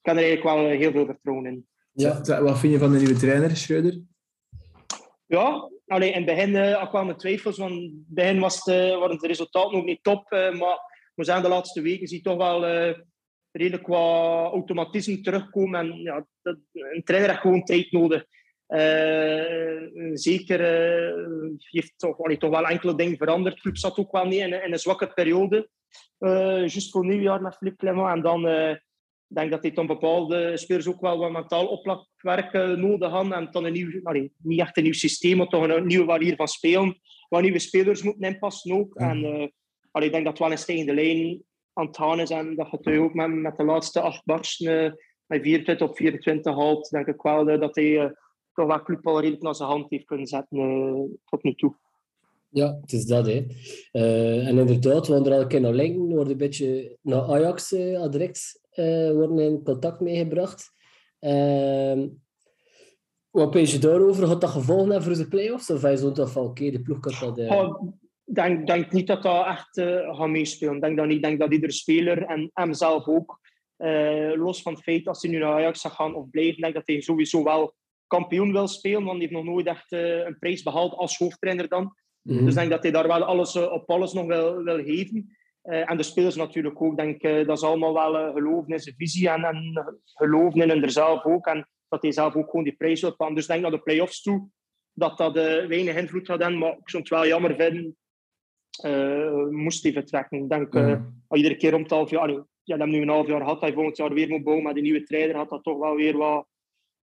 ik 0.01 0.07
heb 0.11 0.17
er 0.17 0.23
eigenlijk 0.23 0.57
wel 0.57 0.71
eh, 0.71 0.79
heel 0.79 0.91
veel 0.91 1.07
vertrouwen 1.07 1.47
in. 1.47 1.67
Ja. 1.93 2.41
Wat 2.43 2.59
vind 2.59 2.73
je 2.73 2.79
van 2.79 2.93
de 2.93 2.99
nieuwe 2.99 3.19
trainer, 3.19 3.57
Schreuder? 3.57 4.01
Ja, 5.27 5.71
alleen 5.87 6.13
in 6.13 6.27
het 6.27 6.37
begin 6.37 6.55
uh, 6.55 6.89
kwamen 6.89 7.17
twijfels, 7.17 7.59
want 7.59 7.73
in 7.73 8.05
het 8.07 8.15
begin 8.15 8.41
was 8.41 8.65
het, 8.65 8.75
eh, 8.75 8.99
waren 8.99 9.19
de 9.19 9.27
resultaten 9.27 9.79
ook 9.79 9.85
niet 9.85 10.03
top. 10.03 10.33
eh, 10.33 10.59
maar 10.59 10.79
we 11.15 11.25
zijn 11.25 11.43
de 11.43 11.49
laatste 11.49 11.81
weken 11.81 12.09
zie 12.09 12.17
je 12.17 12.23
toch 12.23 12.37
wel 12.37 12.67
eh, 12.67 12.95
redelijk 13.51 13.83
qua 13.83 14.45
automatisme 14.45 15.21
terugkomen. 15.21 15.81
En 15.81 16.01
ja, 16.03 16.27
dat, 16.43 16.57
een 16.73 17.03
trainer 17.05 17.31
heeft 17.31 17.41
gewoon 17.41 17.65
tijd 17.65 17.93
nodig. 17.93 18.25
Eh, 18.69 19.89
zeker 20.13 20.61
eh, 20.61 21.57
heeft 21.59 21.93
toch, 21.97 22.19
allee, 22.19 22.37
toch 22.37 22.51
wel 22.51 22.67
enkele 22.67 22.95
dingen 22.95 23.17
veranderd. 23.17 23.55
De 23.55 23.61
club 23.61 23.77
zat 23.77 23.99
ook 23.99 24.13
wel 24.13 24.25
niet 24.25 24.41
in, 24.41 24.63
in 24.65 24.73
een 24.73 24.79
zwakke 24.79 25.07
periode. 25.07 25.69
eh 26.19 26.59
juist 26.59 26.91
voor 26.91 27.07
nieuwjaar 27.07 27.43
met 27.43 27.57
Philippe 27.57 27.79
Clement. 27.79 28.17
En 28.17 28.23
dan 28.23 28.47
eh, 28.47 28.71
ik 29.29 29.37
denk 29.37 29.51
dat 29.51 29.63
hij 29.63 29.73
dan 29.73 29.87
bepaalde 29.87 30.57
spelers 30.57 30.89
ook 30.89 31.01
wel 31.01 31.19
wat 31.19 31.33
mentaal 31.33 31.67
oplakwerk 31.67 32.53
uh, 32.53 32.69
nodig 32.69 33.11
hadden. 33.11 33.33
En 33.33 33.49
dan 33.51 33.65
een 33.65 33.73
nieuw, 33.73 34.01
allee, 34.03 34.33
niet 34.43 34.61
echt 34.61 34.77
een 34.77 34.83
nieuw 34.83 34.93
systeem, 34.93 35.37
maar 35.37 35.47
toch 35.47 35.69
een, 35.69 35.87
nieuwe 35.87 36.05
manier 36.05 36.37
van 36.37 36.49
spelen. 36.49 37.01
Waar 37.29 37.43
nieuwe 37.43 37.59
spelers 37.59 38.03
moeten 38.03 38.29
inpassen 38.29 38.73
ook. 38.73 38.95
En 38.95 39.19
uh, 39.19 39.47
allee, 39.91 40.07
ik 40.07 40.13
denk 40.13 40.25
dat 40.25 40.33
het 40.33 40.39
wel 40.39 40.51
een 40.51 40.59
stijgende 40.59 40.95
lijn 40.95 41.43
aan 41.73 41.87
het 41.87 41.97
gaan 41.97 42.21
is. 42.21 42.31
En 42.31 42.57
dat 42.57 42.69
gaat 42.69 42.87
ook 42.87 43.15
met, 43.15 43.29
met 43.29 43.57
de 43.57 43.65
laatste 43.65 44.01
acht 44.01 44.23
uh, 44.61 44.91
met 45.27 45.43
24 45.43 45.89
op 45.89 45.97
24 45.97 46.55
haalt. 46.55 46.91
Denk 46.91 47.07
ik 47.07 47.23
wel 47.23 47.51
uh, 47.51 47.61
dat 47.61 47.75
hij 47.75 47.85
uh, 47.85 48.11
toch 48.59 48.67
wel 48.67 48.83
club 48.83 49.07
al 49.07 49.21
redelijk 49.21 49.43
naar 49.43 49.55
zijn 49.55 49.69
hand 49.69 49.91
heeft 49.91 50.05
kunnen 50.05 50.27
zetten 50.27 50.59
uh, 50.59 51.17
tot 51.25 51.43
nu 51.43 51.55
toe. 51.55 51.77
Ja, 52.51 52.79
het 52.81 52.93
is 52.93 53.07
dat, 53.07 53.27
hè. 53.27 53.47
Uh, 53.93 54.47
en 54.47 54.59
inderdaad, 54.59 55.09
we 55.09 55.15
er 55.15 55.33
al 55.33 55.41
een 55.41 55.49
keer 55.49 55.61
naar 55.61 55.73
linken, 55.73 56.09
worden 56.09 56.33
een 56.33 56.39
beetje 56.39 56.97
naar 57.03 57.23
Ajax 57.23 57.73
uh, 57.73 58.09
direct 58.09 58.69
uh, 58.75 59.11
worden 59.11 59.39
in 59.39 59.63
contact 59.63 60.01
meegebracht. 60.01 60.73
Uh, 61.21 62.07
wat 63.31 63.51
ben 63.51 63.67
je 63.67 63.79
daarover? 63.79 64.27
Had 64.27 64.41
dat 64.41 64.51
gevolgen 64.51 64.91
hebben 64.91 65.03
voor 65.03 65.25
de 65.25 65.29
play-offs? 65.29 65.71
Of 65.71 65.83
hij 65.83 65.97
zo'n 65.97 66.15
toch 66.15 66.33
van, 66.33 66.43
oké, 66.43 66.51
okay, 66.51 66.71
de 66.71 66.81
ploeg 66.81 67.01
kan 67.01 67.15
dat... 67.21 67.39
Uh... 67.39 67.53
Oh, 67.53 67.93
ik 68.25 68.35
denk, 68.35 68.67
denk 68.67 68.93
niet 68.93 69.07
dat 69.07 69.23
dat 69.23 69.47
echt 69.47 69.81
gaat 70.17 70.29
meespelen. 70.29 70.75
Ik 70.75 70.81
denk 70.81 70.97
dat 70.97 71.07
niet. 71.07 71.23
denk 71.23 71.39
dat 71.39 71.53
iedere 71.53 71.73
speler 71.73 72.23
en 72.23 72.51
hem 72.53 72.75
zelf 72.75 73.07
ook, 73.07 73.41
los 74.35 74.63
van 74.63 74.73
het 74.73 74.83
feit 74.83 75.05
dat 75.05 75.23
hij 75.23 75.31
nu 75.31 75.39
naar 75.39 75.53
Ajax 75.53 75.85
gaan 75.89 76.15
of 76.15 76.31
blijven, 76.31 76.61
denk 76.61 76.75
dat 76.75 76.87
hij 76.87 77.01
sowieso 77.01 77.45
wel 77.45 77.75
kampioen 78.09 78.53
wil 78.53 78.69
spelen, 78.69 79.05
want 79.05 79.11
hij 79.11 79.19
heeft 79.19 79.33
nog 79.33 79.45
nooit 79.45 79.67
echt 79.67 79.93
uh, 79.93 80.25
een 80.27 80.39
prijs 80.39 80.63
behaald 80.63 80.95
als 80.95 81.19
hoofdtrainer 81.19 81.69
dan. 81.69 81.95
Mm-hmm. 82.23 82.45
Dus 82.45 82.55
ik 82.55 82.59
denk 82.59 82.71
dat 82.71 82.83
hij 82.83 82.93
daar 82.93 83.07
wel 83.07 83.25
alles 83.25 83.55
uh, 83.55 83.73
op 83.73 83.91
alles 83.91 84.13
nog 84.13 84.27
wil, 84.27 84.63
wil 84.63 84.85
geven. 84.85 85.37
Uh, 85.65 85.91
en 85.91 85.97
de 85.97 86.03
spelers 86.03 86.37
natuurlijk 86.37 86.83
ook. 86.83 86.91
Ik 86.91 86.97
denk 86.97 87.23
uh, 87.23 87.47
dat 87.47 87.59
ze 87.59 87.67
allemaal 87.67 87.95
wel 87.95 88.15
uh, 88.15 88.33
geloven 88.35 88.73
in 88.73 88.79
zijn 88.79 88.95
visie 88.99 89.29
en, 89.29 89.45
en 89.45 89.87
geloven 90.05 90.61
in 90.61 90.83
er 90.83 90.91
zelf 90.91 91.25
ook. 91.25 91.47
En 91.47 91.69
dat 91.89 92.03
hij 92.03 92.13
zelf 92.13 92.35
ook 92.35 92.51
gewoon 92.51 92.65
die 92.65 92.77
prijs 92.77 93.01
wil 93.01 93.17
pakken. 93.17 93.37
Dus 93.37 93.45
ik 93.45 93.51
denk 93.51 93.63
naar 93.63 93.71
de 93.71 93.83
play-offs 93.83 94.23
toe 94.23 94.49
dat 94.93 95.19
dat 95.19 95.35
weinig 95.69 95.97
invloed 95.97 96.27
gaat 96.27 96.41
hebben. 96.41 96.59
Maar 96.59 96.73
ik 96.73 96.91
zou 96.91 97.03
het 97.03 97.13
wel 97.13 97.27
jammer 97.27 97.55
vinden 97.55 97.97
moest 99.51 99.83
hij 99.83 99.93
vertrekken. 99.93 100.39
Ik 100.39 100.49
denk 100.49 100.73
mm. 100.73 101.23
iedere 101.31 101.57
keer 101.57 101.75
om 101.75 101.83
het 101.83 101.91
half 101.91 102.11
jaar... 102.11 102.29
Ja, 102.29 102.77
dat 102.77 102.79
hebben 102.79 102.91
nu 102.91 103.03
een 103.03 103.09
half 103.09 103.27
jaar 103.27 103.41
gehad. 103.41 103.61
Hij 103.61 103.73
volgend 103.73 103.97
jaar 103.97 104.15
weer 104.15 104.29
moet 104.29 104.43
bouwen 104.43 104.67
met 104.67 104.77
een 104.77 104.83
nieuwe 104.83 105.03
trainer. 105.03 105.37
Had 105.37 105.49
dat 105.49 105.63
toch 105.63 105.79
wel 105.79 105.95
weer 105.95 106.17
wat, 106.17 106.47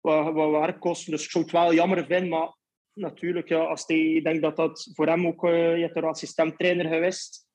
wat, 0.03 0.33
wat 0.33 0.51
werk 0.51 0.81
kosten. 0.81 1.13
Dus 1.13 1.25
ik 1.25 1.31
zou 1.31 1.45
het 1.45 1.53
wel 1.53 1.75
jammer 1.75 2.07
vinden. 2.07 2.29
Maar 2.29 2.55
natuurlijk, 2.93 3.49
ja, 3.49 3.59
als 3.59 3.85
hij 3.87 4.21
denkt 4.23 4.43
dat 4.43 4.57
dat 4.57 4.91
voor 4.95 5.07
hem 5.07 5.27
ook... 5.27 5.45
Uh, 5.45 5.77
je 5.77 5.83
hebt 5.83 5.97
er 5.97 6.07
assistent-trainer 6.07 6.87
geweest. 6.87 7.47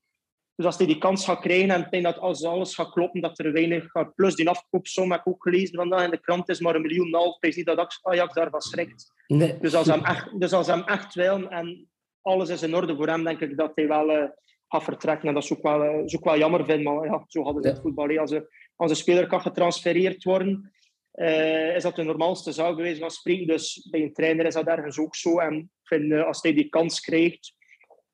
Dus 0.56 0.66
als 0.66 0.78
hij 0.78 0.88
die 0.88 0.98
kans 0.98 1.26
gaat 1.26 1.40
krijgen 1.40 1.70
en 1.72 1.82
ik 1.82 1.92
denk 1.92 2.04
dat 2.04 2.18
als 2.18 2.44
alles 2.44 2.76
gaat 2.76 2.92
kloppen, 2.92 3.22
dat 3.22 3.40
er 3.40 3.52
weinig 3.54 3.92
gaat. 3.92 4.16
Plus 4.16 4.36
die 4.36 4.50
afkoopsom 4.50 5.12
heb 5.12 5.20
ik 5.20 5.28
ook 5.28 5.44
gelezen 5.44 5.76
vandaag 5.76 6.04
in 6.04 6.12
de 6.12 6.20
krant, 6.22 6.50
is 6.50 6.60
maar 6.60 6.76
een 6.76 6.82
miljoen 6.82 7.06
en 7.08 7.14
half. 7.14 7.36
Ik 7.36 7.42
weet 7.42 7.56
niet 7.56 7.66
dat 7.66 8.00
Ajax 8.02 8.34
daarvan 8.34 8.62
schrikt. 8.62 9.14
Nee. 9.28 9.58
Dus 9.60 9.76
als 9.76 9.88
hem 9.88 10.04
echt, 10.06 10.40
dus 10.40 10.54
als 10.54 10.68
hem 10.68 10.84
echt 10.84 11.14
wil 11.14 11.50
en 11.50 11.90
alles 12.22 12.50
is 12.50 12.64
in 12.64 12.76
orde 12.76 12.96
voor 12.96 13.08
hem, 13.08 13.24
denk 13.24 13.40
ik 13.40 13.58
dat 13.58 13.72
hij 13.76 13.88
wel 13.88 14.12
eh, 14.12 14.30
gaat 14.68 14.84
vertrekken. 14.84 15.28
En 15.28 15.34
dat 15.34 15.44
is 15.44 15.54
ook 15.54 15.62
wel, 15.64 16.04
is 16.04 16.18
ook 16.18 16.24
wel 16.24 16.38
jammer 16.38 16.66
vind, 16.66 16.84
maar 16.84 17.06
ja, 17.06 17.24
zo 17.28 17.44
hadden 17.44 17.62
ze 17.62 17.68
Ja. 17.68 17.74
het 17.74 17.84
voetbal. 17.84 18.18
Als, 18.18 18.32
een, 18.32 18.48
als 18.76 18.92
een 18.92 18.98
speler 18.98 19.28
kan 19.28 19.42
getransfereerd 19.42 20.24
worden, 20.24 20.72
eh, 21.18 21.76
is 21.76 21.84
dat 21.84 21.96
de 21.96 22.04
normaalste 22.04 22.52
zaak 22.52 22.76
geweest 22.76 23.00
van 23.00 23.10
spreken. 23.12 23.48
Dus 23.48 23.88
bij 23.92 24.02
een 24.02 24.14
trainer 24.14 24.46
is 24.46 24.54
dat 24.54 24.68
ergens 24.68 25.00
ook 25.00 25.16
zo. 25.16 25.40
En 25.40 25.72
vind, 25.84 26.12
eh, 26.12 26.26
als 26.26 26.42
hij 26.42 26.54
die 26.54 26.70
kans 26.70 27.00
krijgt, 27.00 27.54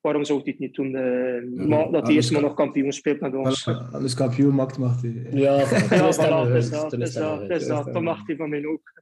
waarom 0.01 0.23
zou 0.25 0.39
hij 0.41 0.51
het 0.51 0.59
niet 0.59 0.75
doen? 0.75 0.95
eh, 0.95 1.67
maar 1.67 1.91
dat 1.91 2.05
hij 2.07 2.15
eerst 2.15 2.31
maar 2.31 2.41
nog 2.41 2.53
kampioen 2.53 2.91
speelt 2.91 3.19
met 3.19 3.35
ons. 3.35 3.67
Anders 3.67 4.13
kampioen 4.13 4.55
maakt, 4.55 4.77
mag 4.77 5.01
hij. 5.01 5.27
Ja, 5.31 5.65
toen 5.65 6.07
is 6.07 6.69
dat, 6.69 6.99
is 7.01 7.13
dat, 7.13 7.49
dat, 7.67 7.93
dat 7.93 8.01
mag 8.01 8.27
hij 8.27 8.35
van 8.35 8.49
mij 8.49 8.65
ook. 8.65 9.01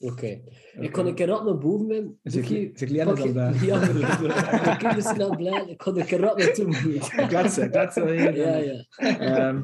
Oké. 0.00 0.40
Ik 0.80 0.92
kon 0.92 1.06
een 1.06 1.14
keer 1.14 1.26
rap 1.26 1.44
naar 1.44 1.58
boven 1.58 1.86
ben. 1.86 2.18
Ze 2.24 2.40
Doekie, 2.40 2.70
ze 2.74 2.84
kleine 2.86 3.10
pak 3.12 3.18
dan 3.18 3.26
je- 3.28 3.32
daar. 3.32 3.64
Ja, 3.64 4.72
ik 4.88 4.94
ben 4.94 5.02
snel 5.02 5.36
blij. 5.36 5.64
Ik 5.66 5.78
kon 5.78 5.98
een 6.00 6.06
keer 6.06 6.20
rap 6.20 6.38
naartoe. 6.38 6.98
Kletsen, 7.28 7.70
kletsen. 7.70 8.08
hier. 8.10 8.36
Ja, 8.36 8.56
ja. 8.56 9.60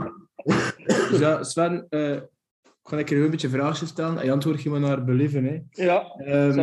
Dus 1.11 1.19
ja, 1.25 1.43
Sven, 1.43 1.87
eh 1.89 2.17
kan 2.89 2.99
ik 2.99 3.11
er 3.11 3.23
een 3.25 3.31
beetje 3.31 3.49
vraagjes 3.49 3.89
stellen? 3.89 4.19
En 4.19 4.25
je 4.25 4.33
antwoordt 4.33 4.63
je 4.63 4.71
maar 4.71 4.81
naar 4.81 5.05
believen. 5.05 5.45
Hè. 5.45 5.61
Ja, 5.85 6.05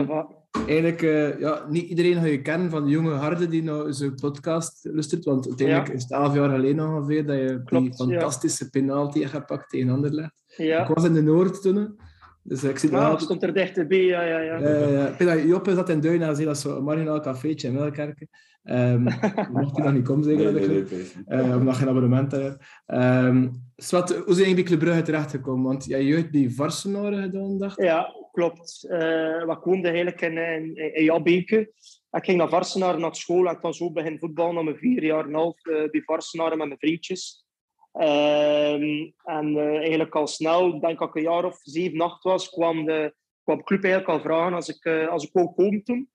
va. 0.05 0.27
eigenlijk, 0.67 1.01
eh, 1.01 1.39
ja, 1.39 1.65
niet 1.69 1.89
iedereen 1.89 2.13
ga 2.15 2.25
je 2.25 2.41
kennen 2.41 2.69
van 2.69 2.85
de 2.85 2.91
jonge 2.91 3.13
harde 3.13 3.47
die 3.47 3.63
nou 3.63 3.93
zijn 3.93 4.15
podcast 4.15 4.79
luistert. 4.91 5.25
Want 5.25 5.47
uiteindelijk 5.47 5.87
Ja. 5.87 5.93
is 5.93 6.01
het 6.01 6.11
elf 6.11 6.33
jaar 6.35 6.49
geleden 6.49 6.87
ongeveer 6.87 7.25
dat 7.25 7.37
je 7.37 7.47
die 7.47 7.63
Klopt, 7.63 7.97
ja. 7.97 8.05
fantastische 8.05 8.69
penalty 8.69 9.19
hebt 9.19 9.31
gepakt 9.31 9.69
tegen 9.69 9.89
Anderlecht. 9.89 10.43
Ja, 10.57 10.81
Ik 10.87 10.95
was 10.95 11.03
in 11.05 11.13
de 11.13 11.21
Noord 11.21 11.61
toen. 11.61 11.99
Dus 12.43 12.63
ik 12.63 12.77
zit 12.77 12.91
ja 12.91 13.07
wel... 13.09 13.19
stond 13.19 13.43
er 13.43 13.53
dichterbij. 13.53 14.05
Ja, 14.05 14.21
ja, 14.21 14.39
ja. 14.39 15.15
Dat 15.17 15.41
Joppe 15.43 15.73
zat 15.75 15.89
in 15.89 15.99
Duin 15.99 16.19
dat 16.19 16.39
is 16.39 16.61
zo'n 16.61 16.83
marginaal 16.83 17.19
cafeetje 17.19 17.67
in 17.67 17.73
Melkerken. 17.73 18.29
Ehm 18.63 19.03
mocht 19.53 19.75
hij 19.75 19.85
nog 19.85 19.93
niet 19.93 20.03
komen, 20.03 20.23
zeker? 20.23 20.53
Nee, 20.53 20.53
heb 20.53 20.63
ik 20.63 20.67
nee, 20.69 20.83
nee, 20.83 21.13
nee. 21.25 21.49
Eh, 21.49 21.55
omdat 21.57 21.73
je 21.73 21.79
geen 21.79 21.89
abonnement 21.89 22.31
hebt. 22.31 22.81
Ehm 22.85 23.49
Swat, 23.75 24.15
hoe 24.15 24.33
zijn 24.33 24.49
je 24.49 24.55
bij 24.55 24.63
Club 24.63 24.79
Brugge 24.79 25.01
terechtgekomen? 25.01 25.65
Want 25.65 25.85
jij 25.85 26.03
je 26.03 26.15
hebt 26.15 26.31
die 26.31 26.55
Varsenaren 26.55 27.21
gedaan, 27.21 27.57
dacht 27.57 27.79
ik. 27.79 27.85
Ja, 27.85 28.13
klopt. 28.31 28.85
Eh 28.89 28.97
we 29.45 29.57
woonden 29.63 29.91
eigenlijk 29.91 30.21
in, 30.21 30.37
in, 30.37 30.93
in 30.93 31.03
Jabbeke. 31.03 31.73
Ik 32.11 32.25
ging 32.25 32.37
naar 32.37 32.49
Varsenaar 32.49 32.99
naar 32.99 33.15
school 33.15 33.47
en 33.47 33.55
ik 33.55 33.61
was 33.61 33.77
zo 33.77 33.91
begin 33.91 34.19
voetbal 34.19 34.53
na 34.53 34.61
mijn 34.61 34.77
vier 34.77 35.03
jaar 35.03 35.23
en 35.23 35.29
een 35.29 35.35
half 35.35 35.65
eh, 35.65 35.89
bij 35.89 36.01
Varsenaar 36.01 36.57
met 36.57 36.67
mijn 36.67 36.79
vriendjes. 36.79 37.45
Ehm, 37.91 39.09
en 39.23 39.57
eh, 39.57 39.77
eigenlijk 39.77 40.15
al 40.15 40.27
snel, 40.27 40.79
denk 40.79 40.93
ik 40.93 40.99
dat 40.99 41.07
ik 41.07 41.15
een 41.15 41.21
jaar 41.21 41.45
of 41.45 41.59
zeven, 41.61 42.01
acht 42.01 42.23
was, 42.23 42.49
kwam 42.49 42.85
de, 42.85 43.15
kwam 43.43 43.57
de 43.57 43.63
club 43.63 43.83
eigenlijk 43.83 44.13
al 44.13 44.21
vragen 44.21 44.53
als 44.53 44.69
ik, 44.69 44.85
eh, 44.85 45.07
als 45.07 45.23
ik 45.23 45.33
wou 45.33 45.53
komen 45.55 45.83
toen. 45.83 46.09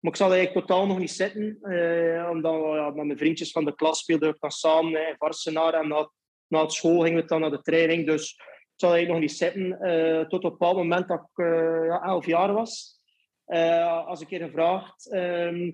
Maar 0.00 0.12
ik 0.12 0.16
zat 0.16 0.32
eigenlijk 0.32 0.66
totaal 0.66 0.86
nog 0.86 0.98
niet 0.98 1.10
zitten, 1.10 1.58
eh, 1.62 2.28
omdat 2.30 2.74
ja, 2.74 2.90
met 2.90 3.06
mijn 3.06 3.18
vriendjes 3.18 3.50
van 3.50 3.64
de 3.64 3.74
klas 3.74 3.98
speelden 3.98 4.30
we 4.30 4.36
dan 4.38 4.50
samen 4.50 4.94
eh, 4.94 5.08
in 5.44 5.56
en 5.56 5.88
na, 5.88 6.10
na 6.46 6.68
school 6.68 7.00
gingen 7.00 7.20
we 7.20 7.28
dan 7.28 7.40
naar 7.40 7.50
de 7.50 7.62
training. 7.62 8.06
Dus 8.06 8.32
ik 8.32 8.86
zat 8.86 8.92
eigenlijk 8.92 9.20
nog 9.20 9.30
niet 9.30 9.38
zitten, 9.38 9.80
eh, 9.80 10.20
tot 10.20 10.44
op 10.44 10.44
een 10.44 10.50
bepaald 10.50 10.76
moment 10.76 11.08
dat 11.08 11.20
ik 11.20 11.44
eh, 11.44 11.86
ja, 11.86 12.02
elf 12.02 12.26
jaar 12.26 12.52
was. 12.52 13.00
Eh, 13.44 14.06
als 14.06 14.20
ik 14.20 14.30
een 14.30 14.40
gevraagd, 14.40 15.10
ehm, 15.10 15.64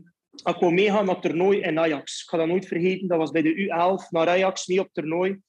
ik 0.44 0.56
wou 0.60 0.72
meegaan 0.72 1.04
naar 1.04 1.14
het 1.14 1.22
toernooi 1.22 1.60
in 1.60 1.78
Ajax. 1.78 2.22
Ik 2.22 2.28
ga 2.28 2.36
dat 2.36 2.46
nooit 2.46 2.66
vergeten, 2.66 3.08
dat 3.08 3.18
was 3.18 3.30
bij 3.30 3.42
de 3.42 3.54
U11 3.54 4.10
naar 4.10 4.28
Ajax, 4.28 4.66
mee 4.66 4.80
op 4.80 4.88
toernooi. 4.92 5.40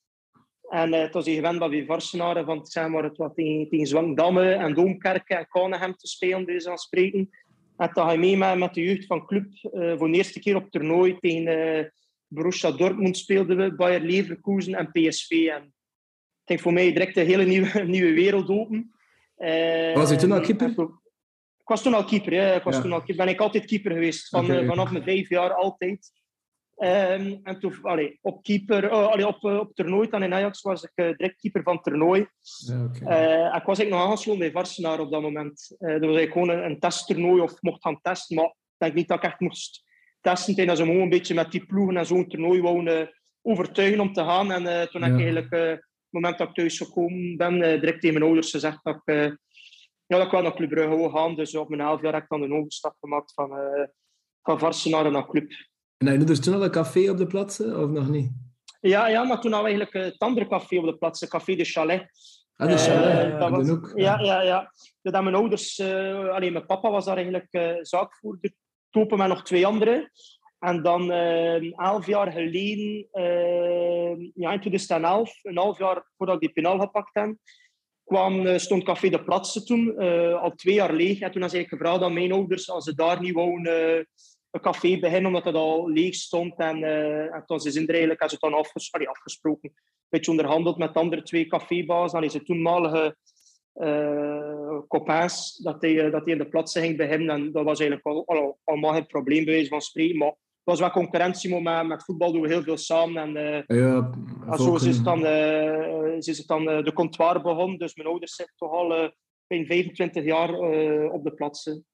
En 0.69 0.93
eh, 0.93 1.01
het 1.01 1.13
was 1.13 1.25
een 1.25 1.35
gewend 1.35 1.59
bij 1.59 1.85
Varsenaren, 1.85 2.45
van 2.45 2.65
zeg 2.65 2.87
maar, 2.87 3.03
het 3.03 3.17
was 3.17 3.33
tegen, 3.33 3.69
tegen 3.69 3.87
Zwangdamme 3.87 4.51
en 4.51 4.73
Doomkerken 4.73 5.37
en 5.37 5.47
Kanegem 5.47 5.95
te 5.95 6.07
spelen, 6.07 6.45
dus 6.45 6.67
aan 6.67 6.77
spreken. 6.77 7.29
En 7.77 7.89
dan 7.93 8.05
ga 8.05 8.11
je 8.11 8.17
mee 8.17 8.55
met, 8.57 8.73
de 8.73 8.83
jeugd 8.83 9.05
van 9.05 9.25
club 9.25 9.53
eh, 9.53 9.97
voor 9.97 10.07
de 10.11 10.17
eerste 10.17 10.39
keer 10.39 10.55
op 10.55 10.71
toernooi 10.71 11.17
tegen 11.19 11.47
eh, 11.77 11.85
Borussia 12.27 12.71
Dortmund 12.71 13.17
speelden 13.17 13.57
we, 13.57 13.75
Bayer 13.75 14.01
Leverkusen 14.01 14.73
en 14.75 14.91
PSV. 14.91 15.31
En 15.31 15.63
ik 15.63 16.43
denk 16.43 16.59
voor 16.59 16.73
mij 16.73 16.91
direct 16.93 17.17
een 17.17 17.25
hele 17.25 17.45
nieuwe, 17.45 17.83
nieuwe 17.95 18.13
wereld 18.13 18.49
open. 18.49 18.91
Eh, 19.35 19.95
Was 19.95 20.09
je 20.09 20.15
toen 20.15 20.31
al 20.31 20.41
keeper? 20.41 20.69
Ik 21.59 21.73
was 21.73 21.81
toen 21.83 21.93
al 21.93 22.05
keeper, 22.05 22.33
ja. 22.33 22.53
Ik 22.53 22.63
was 22.63 22.75
Ja. 22.75 22.81
toen 22.81 22.91
al 22.91 23.01
keeper. 23.01 23.25
Ben 23.25 23.33
ik 23.33 23.39
altijd 23.39 23.65
keeper 23.65 23.91
geweest, 23.91 24.29
van, 24.29 24.45
vanaf 24.45 24.91
mijn 24.91 25.03
vijf 25.03 25.29
jaar 25.29 25.53
altijd. 25.53 26.11
Ehm, 26.77 27.35
en 27.43 27.59
toen, 27.59 27.73
allee, 27.81 28.19
op 28.21 28.43
keeper, 28.43 28.91
oh, 28.91 29.07
allee, 29.07 29.27
op, 29.27 29.45
eh, 29.45 29.57
op 29.57 29.75
toernooi 29.75 30.09
dan 30.09 30.23
in 30.23 30.33
Ajax 30.33 30.61
was 30.61 30.83
ik 30.83 30.91
eh, 30.95 31.05
direct 31.05 31.39
keeper 31.39 31.63
van 31.63 31.73
het 31.75 31.83
toernooi. 31.83 32.27
Ja. 32.65 32.89
Eh, 32.93 33.55
ik 33.55 33.63
was 33.65 33.77
eigenlijk 33.77 33.89
nog 33.89 34.01
aangesloten 34.01 34.39
bij 34.39 34.51
Varsenaar 34.51 34.99
op 34.99 35.11
dat 35.11 35.21
moment. 35.21 35.67
Dat 35.77 35.89
was 35.89 35.99
eigenlijk 35.99 36.31
gewoon 36.31 36.49
een, 36.49 36.63
een 36.65 36.79
testtoernooi 36.79 37.41
of 37.41 37.61
mocht 37.61 37.81
gaan 37.81 38.01
testen. 38.01 38.35
Maar 38.35 38.45
ik 38.45 38.53
denk 38.77 38.93
niet 38.93 39.07
dat 39.07 39.17
ik 39.17 39.23
echt 39.23 39.39
moest 39.39 39.83
testen. 40.21 40.67
Dat 40.67 40.77
ze 40.77 40.83
gewoon 40.83 41.01
een 41.01 41.09
beetje 41.09 41.33
met 41.33 41.51
die 41.51 41.65
ploegen 41.65 41.97
en 41.97 42.05
zo'n 42.05 42.27
toernooi 42.27 42.61
wouden 42.61 43.11
overtuigen 43.41 43.99
om 43.99 44.13
te 44.13 44.23
gaan. 44.23 44.51
En 44.51 44.89
toen 44.89 45.01
heb 45.01 45.11
ik 45.11 45.17
Ja. 45.19 45.25
eigenlijk, 45.25 45.53
op 45.53 45.59
het 45.59 45.81
moment 46.09 46.37
dat 46.37 46.47
ik 46.47 46.53
thuis 46.55 46.77
gekomen 46.77 47.37
ben, 47.37 47.59
direct 47.59 48.01
tegen 48.01 48.13
mijn 48.13 48.25
ouders 48.25 48.51
gezegd 48.51 48.79
dat 48.83 49.01
ik, 49.05 49.13
ja, 50.05 50.17
dat 50.17 50.25
ik 50.25 50.31
wel 50.31 50.41
naar 50.41 50.55
Club 50.55 50.69
Brugge 50.69 50.95
wou 50.95 51.11
gaan. 51.11 51.35
Dus 51.35 51.55
op 51.55 51.69
mijn 51.69 51.81
elf 51.81 52.01
jaar 52.01 52.13
heb 52.13 52.23
ik 52.23 52.29
dan 52.29 52.41
een 52.41 52.53
overstap 52.53 52.95
gemaakt 52.99 53.33
van, 53.33 53.51
van 54.41 54.59
Varsenaar 54.59 55.11
naar 55.11 55.27
Club. 55.27 55.51
En 55.97 56.07
had 56.07 56.19
je 56.19 56.23
dus 56.23 56.39
toen 56.39 56.53
al 56.53 56.63
een 56.63 56.71
café 56.71 57.09
op 57.09 57.17
de 57.17 57.27
plaatsen, 57.27 57.79
of 57.83 57.89
nog 57.89 58.09
niet? 58.09 58.31
Ja, 58.81 59.07
ja, 59.07 59.23
maar 59.23 59.41
toen 59.41 59.51
hadden 59.51 59.71
we 59.71 59.77
eigenlijk 59.77 59.93
eh, 59.93 60.11
het 60.11 60.21
andere 60.21 60.47
café 60.47 60.77
op 60.77 60.85
de 60.85 60.97
plaats, 60.97 61.19
het 61.19 61.29
Café 61.29 61.55
de 61.55 61.63
Chalet. 61.63 62.09
Ah, 62.55 62.67
de 62.67 62.73
Eh, 62.73 62.79
chalet, 62.79 63.39
ja, 63.39 63.49
was-. 63.49 63.91
Ja, 63.95 64.19
ja, 64.19 64.41
ja. 64.41 64.71
Dat 65.01 65.23
mijn 65.23 65.35
ouders, 65.35 65.79
eh 65.79 66.29
alleen 66.29 66.53
mijn 66.53 66.65
papa 66.65 66.89
was 66.89 67.05
daar 67.05 67.15
eigenlijk 67.15 67.47
eh 67.51 67.75
zaakvoerder. 67.81 68.53
Topen 68.89 69.17
met 69.17 69.27
nog 69.27 69.43
twee 69.43 69.65
anderen. 69.65 70.11
En 70.59 70.83
dan 70.83 71.11
elf 71.75 72.05
jaar 72.05 72.31
geleden, 72.31 73.07
ja, 74.33 74.51
in 74.51 74.59
2011, 74.59 75.39
een 75.43 75.57
half 75.57 75.77
jaar 75.77 76.07
voordat 76.17 76.35
ik 76.35 76.41
die 76.41 76.51
penaal 76.51 76.79
gepakt 76.79 77.13
heb, 77.13 77.35
kwam, 78.03 78.59
stond 78.59 78.83
Café 78.83 79.09
de 79.09 79.23
Platse 79.23 79.63
toen, 79.63 79.97
al 80.37 80.51
twee 80.51 80.73
jaar 80.73 80.93
leeg. 80.93 81.19
En 81.19 81.31
toen 81.31 81.41
had 81.41 81.53
ik 81.53 81.67
gevraagd 81.67 82.01
aan 82.01 82.13
mijn 82.13 82.31
ouders 82.31 82.69
als 82.69 82.83
ze 82.83 82.95
daar 82.95 83.21
niet 83.21 83.33
wouden 83.33 84.07
een 84.51 84.61
café 84.61 84.99
beginnen, 84.99 85.25
omdat 85.25 85.45
het 85.45 85.55
al 85.55 85.89
leeg 85.89 86.15
stond. 86.15 86.53
En, 86.57 86.83
eh 86.83 87.35
en 87.35 87.43
toen 87.45 87.59
ze 87.59 87.71
zijn 87.71 87.87
er 87.87 87.93
eigenlijk, 87.93 88.23
ze 88.23 88.29
het 88.31 88.39
dan 88.39 88.53
afges 88.53 88.91
allee, 88.91 89.09
afgesproken. 89.09 89.69
Een 89.69 90.19
beetje 90.19 90.31
onderhandeld 90.31 90.77
met 90.77 90.93
de 90.93 90.99
andere 90.99 91.21
twee 91.21 91.47
cafébaas. 91.47 92.11
Dan 92.11 92.23
is 92.23 92.33
het 92.33 92.45
toenmalige 92.45 93.15
copains 94.87 95.57
dat 95.63 95.81
hij, 95.81 96.05
eh, 96.05 96.11
dat 96.11 96.23
hij 96.23 96.33
in 96.33 96.39
de 96.39 96.47
plaatsen 96.47 96.81
ging 96.81 96.97
bij 96.97 97.07
hem. 97.07 97.29
En 97.29 97.51
dat 97.51 97.63
was 97.63 97.79
eigenlijk 97.79 98.07
al, 98.07 98.25
al, 98.25 98.57
allemaal 98.63 98.93
geen 98.93 99.05
probleem 99.05 99.45
bij 99.45 99.53
wijze 99.53 99.69
van 99.69 99.81
spreken. 99.81 100.17
Maar 100.17 100.27
het 100.27 100.37
was 100.63 100.79
wel 100.79 100.89
concurrentie, 100.89 101.61
maar 101.61 101.85
met, 101.85 102.03
voetbal 102.03 102.31
doen 102.31 102.41
we 102.41 102.47
heel 102.47 102.63
veel 102.63 102.77
samen. 102.77 103.35
En, 103.35 103.63
Ja, 103.67 104.11
en 104.49 104.57
zo 104.57 104.75
is 104.75 104.85
het 104.85 105.03
dan, 105.03 105.25
is 106.17 106.37
het 106.37 106.47
dan 106.47 106.65
de 106.65 106.93
comptoir 106.93 107.41
begonnen. 107.41 107.77
Dus 107.77 107.95
mijn 107.95 108.07
ouders 108.07 108.35
zitten 108.35 108.55
toch 108.57 108.71
al 108.71 108.95
eh, 108.95 109.09
bijna 109.47 109.65
25 109.65 110.23
jaar 110.23 110.59
op 111.09 111.23
de 111.23 111.33
plaatsen. 111.35 111.85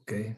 Oké. 0.00 0.36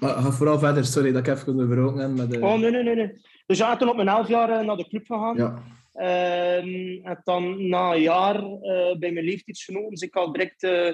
Maar 0.00 0.14
ga 0.14 0.30
vooral 0.30 0.58
verder, 0.58 0.84
sorry 0.84 1.12
dat 1.12 1.26
ik 1.26 1.34
even 1.34 1.48
onderbroken 1.48 2.00
heb. 2.00 2.10
Met 2.10 2.30
de... 2.30 2.40
Oh, 2.40 2.58
nee, 2.58 2.70
nee, 2.70 2.82
nee. 2.82 2.94
nee. 2.94 3.20
Dus 3.46 3.58
ja, 3.58 3.76
toen 3.76 3.88
op 3.88 3.96
mijn 3.96 4.08
11 4.08 4.28
jaar 4.28 4.50
eh, 4.50 4.66
naar 4.66 4.76
de 4.76 4.88
club 4.88 5.06
gegaan. 5.06 5.36
Ja. 5.36 5.62
Ehm, 5.92 7.06
en 7.06 7.20
dan 7.24 7.68
na 7.68 7.94
een 7.94 8.00
jaar 8.00 8.36
eh, 8.36 8.98
bij 8.98 9.12
mijn 9.12 9.24
leeftijdsgenoten, 9.24 9.90
dus 9.90 10.00
ik 10.00 10.16
al 10.16 10.32
direct 10.32 10.62
eh, 10.62 10.92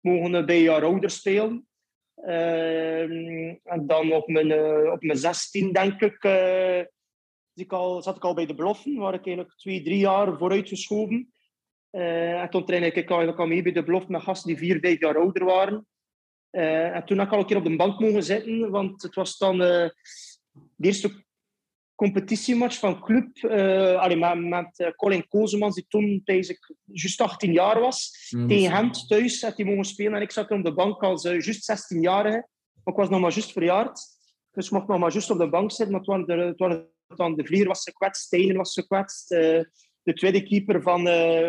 mogen 0.00 0.46
bij 0.46 0.56
een 0.56 0.62
jaar 0.62 0.84
ouder 0.84 1.10
spelen. 1.10 1.66
Ehm, 2.14 3.54
en 3.64 3.86
dan 3.86 4.12
op 4.12 4.28
mijn, 4.28 4.50
eh, 4.50 4.92
op 4.92 5.02
mijn 5.02 5.18
16, 5.18 5.72
denk 5.72 6.00
ik, 6.00 6.16
zat 6.20 7.64
ik 7.64 7.72
al, 7.72 8.02
zat 8.02 8.16
ik 8.16 8.24
al 8.24 8.34
bij 8.34 8.46
de 8.46 8.54
Bloffen, 8.54 8.96
waar 8.96 9.14
ik 9.14 9.26
eigenlijk 9.26 9.56
twee, 9.56 9.82
drie 9.82 9.98
jaar 9.98 10.38
vooruit 10.38 10.68
geschoven. 10.68 11.32
Eh, 11.90 12.42
en 12.42 12.50
toen 12.50 12.64
trainde 12.64 12.86
ik 12.86 12.96
eigenlijk 12.96 13.38
al 13.38 13.46
mee 13.46 13.62
bij 13.62 13.72
de 13.72 13.84
Bloffen 13.84 14.12
met 14.12 14.22
gasten 14.22 14.48
die 14.48 14.58
vier, 14.58 14.80
vijf 14.80 15.00
jaar 15.00 15.16
ouder 15.16 15.44
waren. 15.44 15.86
Eh, 16.50 16.96
en 16.96 17.04
toen 17.04 17.18
heb 17.18 17.26
ik 17.26 17.32
al 17.32 17.38
een 17.38 17.46
keer 17.46 17.56
op 17.56 17.64
de 17.64 17.76
bank 17.76 18.00
mogen 18.00 18.22
zitten, 18.22 18.70
want 18.70 19.02
het 19.02 19.14
was 19.14 19.38
dan 19.38 19.62
eh, 19.62 19.88
de 20.76 20.86
eerste 20.86 21.24
competitiematch 21.94 22.78
van 22.78 23.00
club. 23.00 23.36
eh 23.36 23.96
allee, 23.96 24.16
met 24.16 24.38
met 24.38 24.94
Colin 24.96 25.28
Kozemans, 25.28 25.74
die 25.74 25.84
toen 25.88 26.22
ik 26.24 26.74
juist 26.84 27.20
18 27.20 27.52
jaar 27.52 27.80
was. 27.80 28.26
Ja, 28.28 28.46
Tegen 28.46 28.72
hem 28.72 28.92
thuis 28.92 29.42
had 29.42 29.56
hij 29.56 29.66
mogen 29.66 29.84
spelen. 29.84 30.14
En 30.14 30.22
ik 30.22 30.30
zat 30.30 30.50
op 30.50 30.64
de 30.64 30.74
bank 30.74 31.02
als 31.02 31.22
juist 31.22 31.92
16-jarige. 31.94 32.48
Maar 32.84 32.94
ik 32.94 33.00
was 33.00 33.08
nog 33.08 33.20
maar 33.20 33.32
juist 33.32 33.52
verjaard. 33.52 34.00
Dus 34.50 34.66
ik 34.66 34.72
mocht 34.72 34.86
nog 34.86 34.98
maar 34.98 35.12
juist 35.12 35.30
op 35.30 35.38
de 35.38 35.48
bank 35.48 35.72
zitten. 35.72 35.94
Maar 35.94 36.04
waren 36.04 36.56
de, 36.56 36.88
dan 37.16 37.36
de 37.36 37.46
vlier 37.46 37.66
was 37.66 37.82
gekwetst, 37.82 38.22
Steiner 38.22 38.56
was 38.56 38.72
gekwetst. 38.72 39.28
de 40.02 40.14
tweede 40.14 40.42
keeper 40.42 40.82
van, 40.82 41.04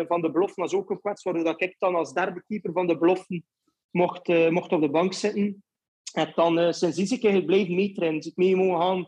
van 0.06 0.20
de 0.20 0.30
Bloffen 0.32 0.62
was 0.62 0.74
ook 0.74 0.88
gekwetst. 0.88 1.24
Waardoor 1.24 1.54
ik 1.60 1.74
dan 1.78 1.94
als 1.94 2.12
derde 2.12 2.42
keeper 2.46 2.72
van 2.72 2.86
de 2.86 2.98
Bloffen 2.98 3.44
mocht, 3.92 4.28
eh, 4.28 4.48
mocht 4.48 4.72
op 4.72 4.80
de 4.80 4.90
bank 4.90 5.12
zitten. 5.12 5.64
En 6.12 6.32
dan 6.34 6.58
uh, 6.58 6.72
sindsdien 6.72 7.04
is 7.04 7.10
ik 7.10 7.24
eigenlijk 7.24 7.46
blijven 7.46 7.74
meetrainen. 7.74 8.20
Dus 8.20 8.30
ik 8.30 8.36
mee 8.36 8.56
mogen 8.56 8.80
gaan 8.80 9.06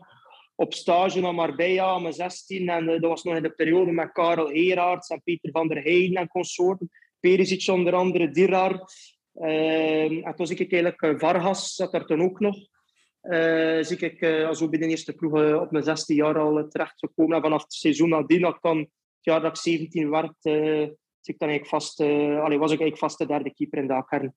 op 0.55 0.73
stage 0.73 1.19
naar 1.19 1.81
aan 1.81 2.01
mijn 2.01 2.13
16. 2.13 2.69
En 2.69 2.89
eh, 2.89 3.01
dat 3.01 3.09
was 3.09 3.23
nog 3.23 3.35
in 3.35 3.43
de 3.43 3.49
periode 3.49 3.91
met 3.91 4.11
Karel 4.11 4.49
Heraerts 4.49 5.09
en 5.09 5.21
Pieter 5.23 5.51
van 5.51 5.67
der 5.67 5.83
Heijden 5.83 6.15
en 6.15 6.27
consorten. 6.27 6.89
Perisic 7.19 7.67
onder 7.67 7.93
andere, 7.93 8.29
Dirar. 8.29 8.89
Eh, 9.33 10.25
en 10.27 10.35
toen 10.35 10.47
zie 10.47 10.57
ik 10.57 10.71
eigenlijk 10.71 11.01
eh, 11.01 11.19
Vargas, 11.19 11.75
zat 11.75 11.93
er 11.93 12.05
toen 12.05 12.21
ook 12.21 12.39
nog. 12.39 12.55
Eh 13.21 13.79
zie 13.81 13.97
ik 13.97 14.21
eh, 14.21 14.47
als 14.47 14.69
bij 14.69 14.79
de 14.79 14.87
eerste 14.87 15.13
ploeg 15.13 15.39
eh, 15.39 15.61
op 15.61 15.71
mijn 15.71 15.83
16 15.83 16.15
jaar 16.15 16.39
al 16.39 16.57
eh, 16.57 16.63
terecht 16.63 16.99
gekomen. 16.99 17.35
En 17.35 17.41
vanaf 17.41 17.61
het 17.61 17.73
seizoen 17.73 18.09
nadien, 18.09 18.41
dat 18.41 18.57
dan, 18.61 18.77
het 18.77 18.89
jaar 19.21 19.41
dat 19.41 19.49
ik 19.49 19.63
17 19.63 20.09
werd, 20.09 20.35
eh, 20.41 20.81
ik 21.27 21.39
dan 21.39 21.49
eigenlijk 21.49 21.67
vast, 21.67 21.99
eh, 21.99 22.43
allee, 22.43 22.57
was 22.57 22.71
ik 22.71 22.79
eigenlijk 22.79 22.97
vast 22.97 23.17
de 23.17 23.25
derde 23.25 23.53
keeper 23.53 23.79
in 23.79 23.87
de 23.87 24.05
kern. 24.05 24.33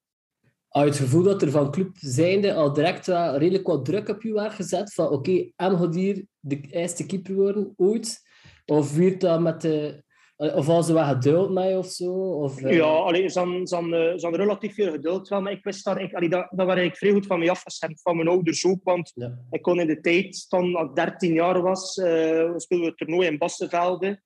Je 0.71 0.81
het 0.81 0.97
gevoel 0.97 1.23
dat 1.23 1.43
er 1.43 1.51
van 1.51 1.71
club 1.71 1.91
zijnde 1.95 2.55
al 2.55 2.73
direct 2.73 3.07
wel 3.07 3.37
redelijk 3.37 3.67
wat 3.67 3.85
druk 3.85 4.09
op 4.09 4.23
je 4.23 4.33
werd 4.33 4.53
gezet? 4.53 4.93
Van 4.95 5.09
oké, 5.09 5.31
M 5.57 5.77
gaat 5.77 5.95
hier 5.95 6.25
de 6.41 6.61
eerste 6.71 7.07
keeper 7.07 7.35
worden, 7.35 7.73
ooit? 7.77 8.21
Of 8.67 8.97
werd 8.97 9.21
dat 9.21 9.41
met 9.41 9.61
de... 9.61 10.07
Of 10.37 10.67
was 10.67 10.87
ze 10.87 10.93
wel 10.93 11.05
geduld 11.05 11.51
met 11.51 11.69
je 11.69 11.79
of 11.79 11.87
zo? 11.87 12.13
Of, 12.13 12.63
eh, 12.63 12.77
Ja, 12.77 12.85
allee, 12.85 13.29
ze 13.29 13.39
hadden- 13.39 13.93
eh, 14.21 14.33
relatief 14.33 14.75
veel 14.75 14.91
geduld 14.91 15.29
wel, 15.29 15.41
maar 15.41 15.53
ik 15.53 15.65
wist 15.65 15.85
daar, 15.85 16.01
ik, 16.03 16.15
allee, 16.15 16.29
dat, 16.29 16.47
dat 16.51 16.67
waren 16.67 16.85
ik 16.85 16.97
vrij 16.97 17.13
goed 17.13 17.27
van 17.27 17.39
mij 17.39 17.51
afgestemd, 17.51 18.03
van 18.03 18.17
mijn 18.17 18.29
ouders 18.29 18.67
ook, 18.67 18.81
want 18.83 19.13
Ja. 19.15 19.39
ik 19.51 19.63
kon 19.63 19.81
in 19.81 19.87
de 19.87 20.01
tijd, 20.01 20.47
toen 20.49 20.79
ik 20.79 20.95
13 20.95 21.33
jaar 21.33 21.63
was, 21.63 21.97
eh 21.99 22.53
speelden 22.57 22.87
we 22.87 22.87
het 22.87 22.97
toernooi 22.97 23.27
in 23.29 23.39
Bassenvelde. 23.39 24.21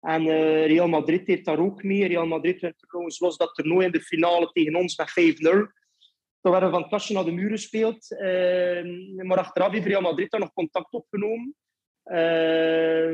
En 0.00 0.20
eh, 0.26 0.66
Real 0.66 0.88
Madrid 0.88 1.26
deed 1.26 1.44
daar 1.44 1.58
ook 1.58 1.82
mee. 1.82 2.06
Real 2.06 2.26
Madrid 2.26 2.60
werd 2.60 2.78
trouwens 2.78 3.20
los 3.20 3.36
dat 3.36 3.54
toernooi 3.54 3.86
in 3.86 3.92
de 3.92 4.00
finale 4.00 4.50
tegen 4.52 4.74
ons 4.74 4.96
met 4.96 5.10
5-0. 5.10 5.66
Toen 6.40 6.52
werden 6.52 6.70
we 6.70 6.76
van 6.76 6.98
het 6.98 7.08
naar 7.08 7.24
de 7.24 7.32
muur 7.32 7.50
gespeeld. 7.50 8.18
Eh, 8.18 9.24
maar 9.24 9.38
achteraf 9.38 9.72
heeft 9.72 9.86
Real 9.86 10.00
Madrid 10.00 10.30
daar 10.30 10.40
nog 10.40 10.52
contact 10.52 10.92
opgenomen. 10.92 11.54
Eh, 12.02 13.12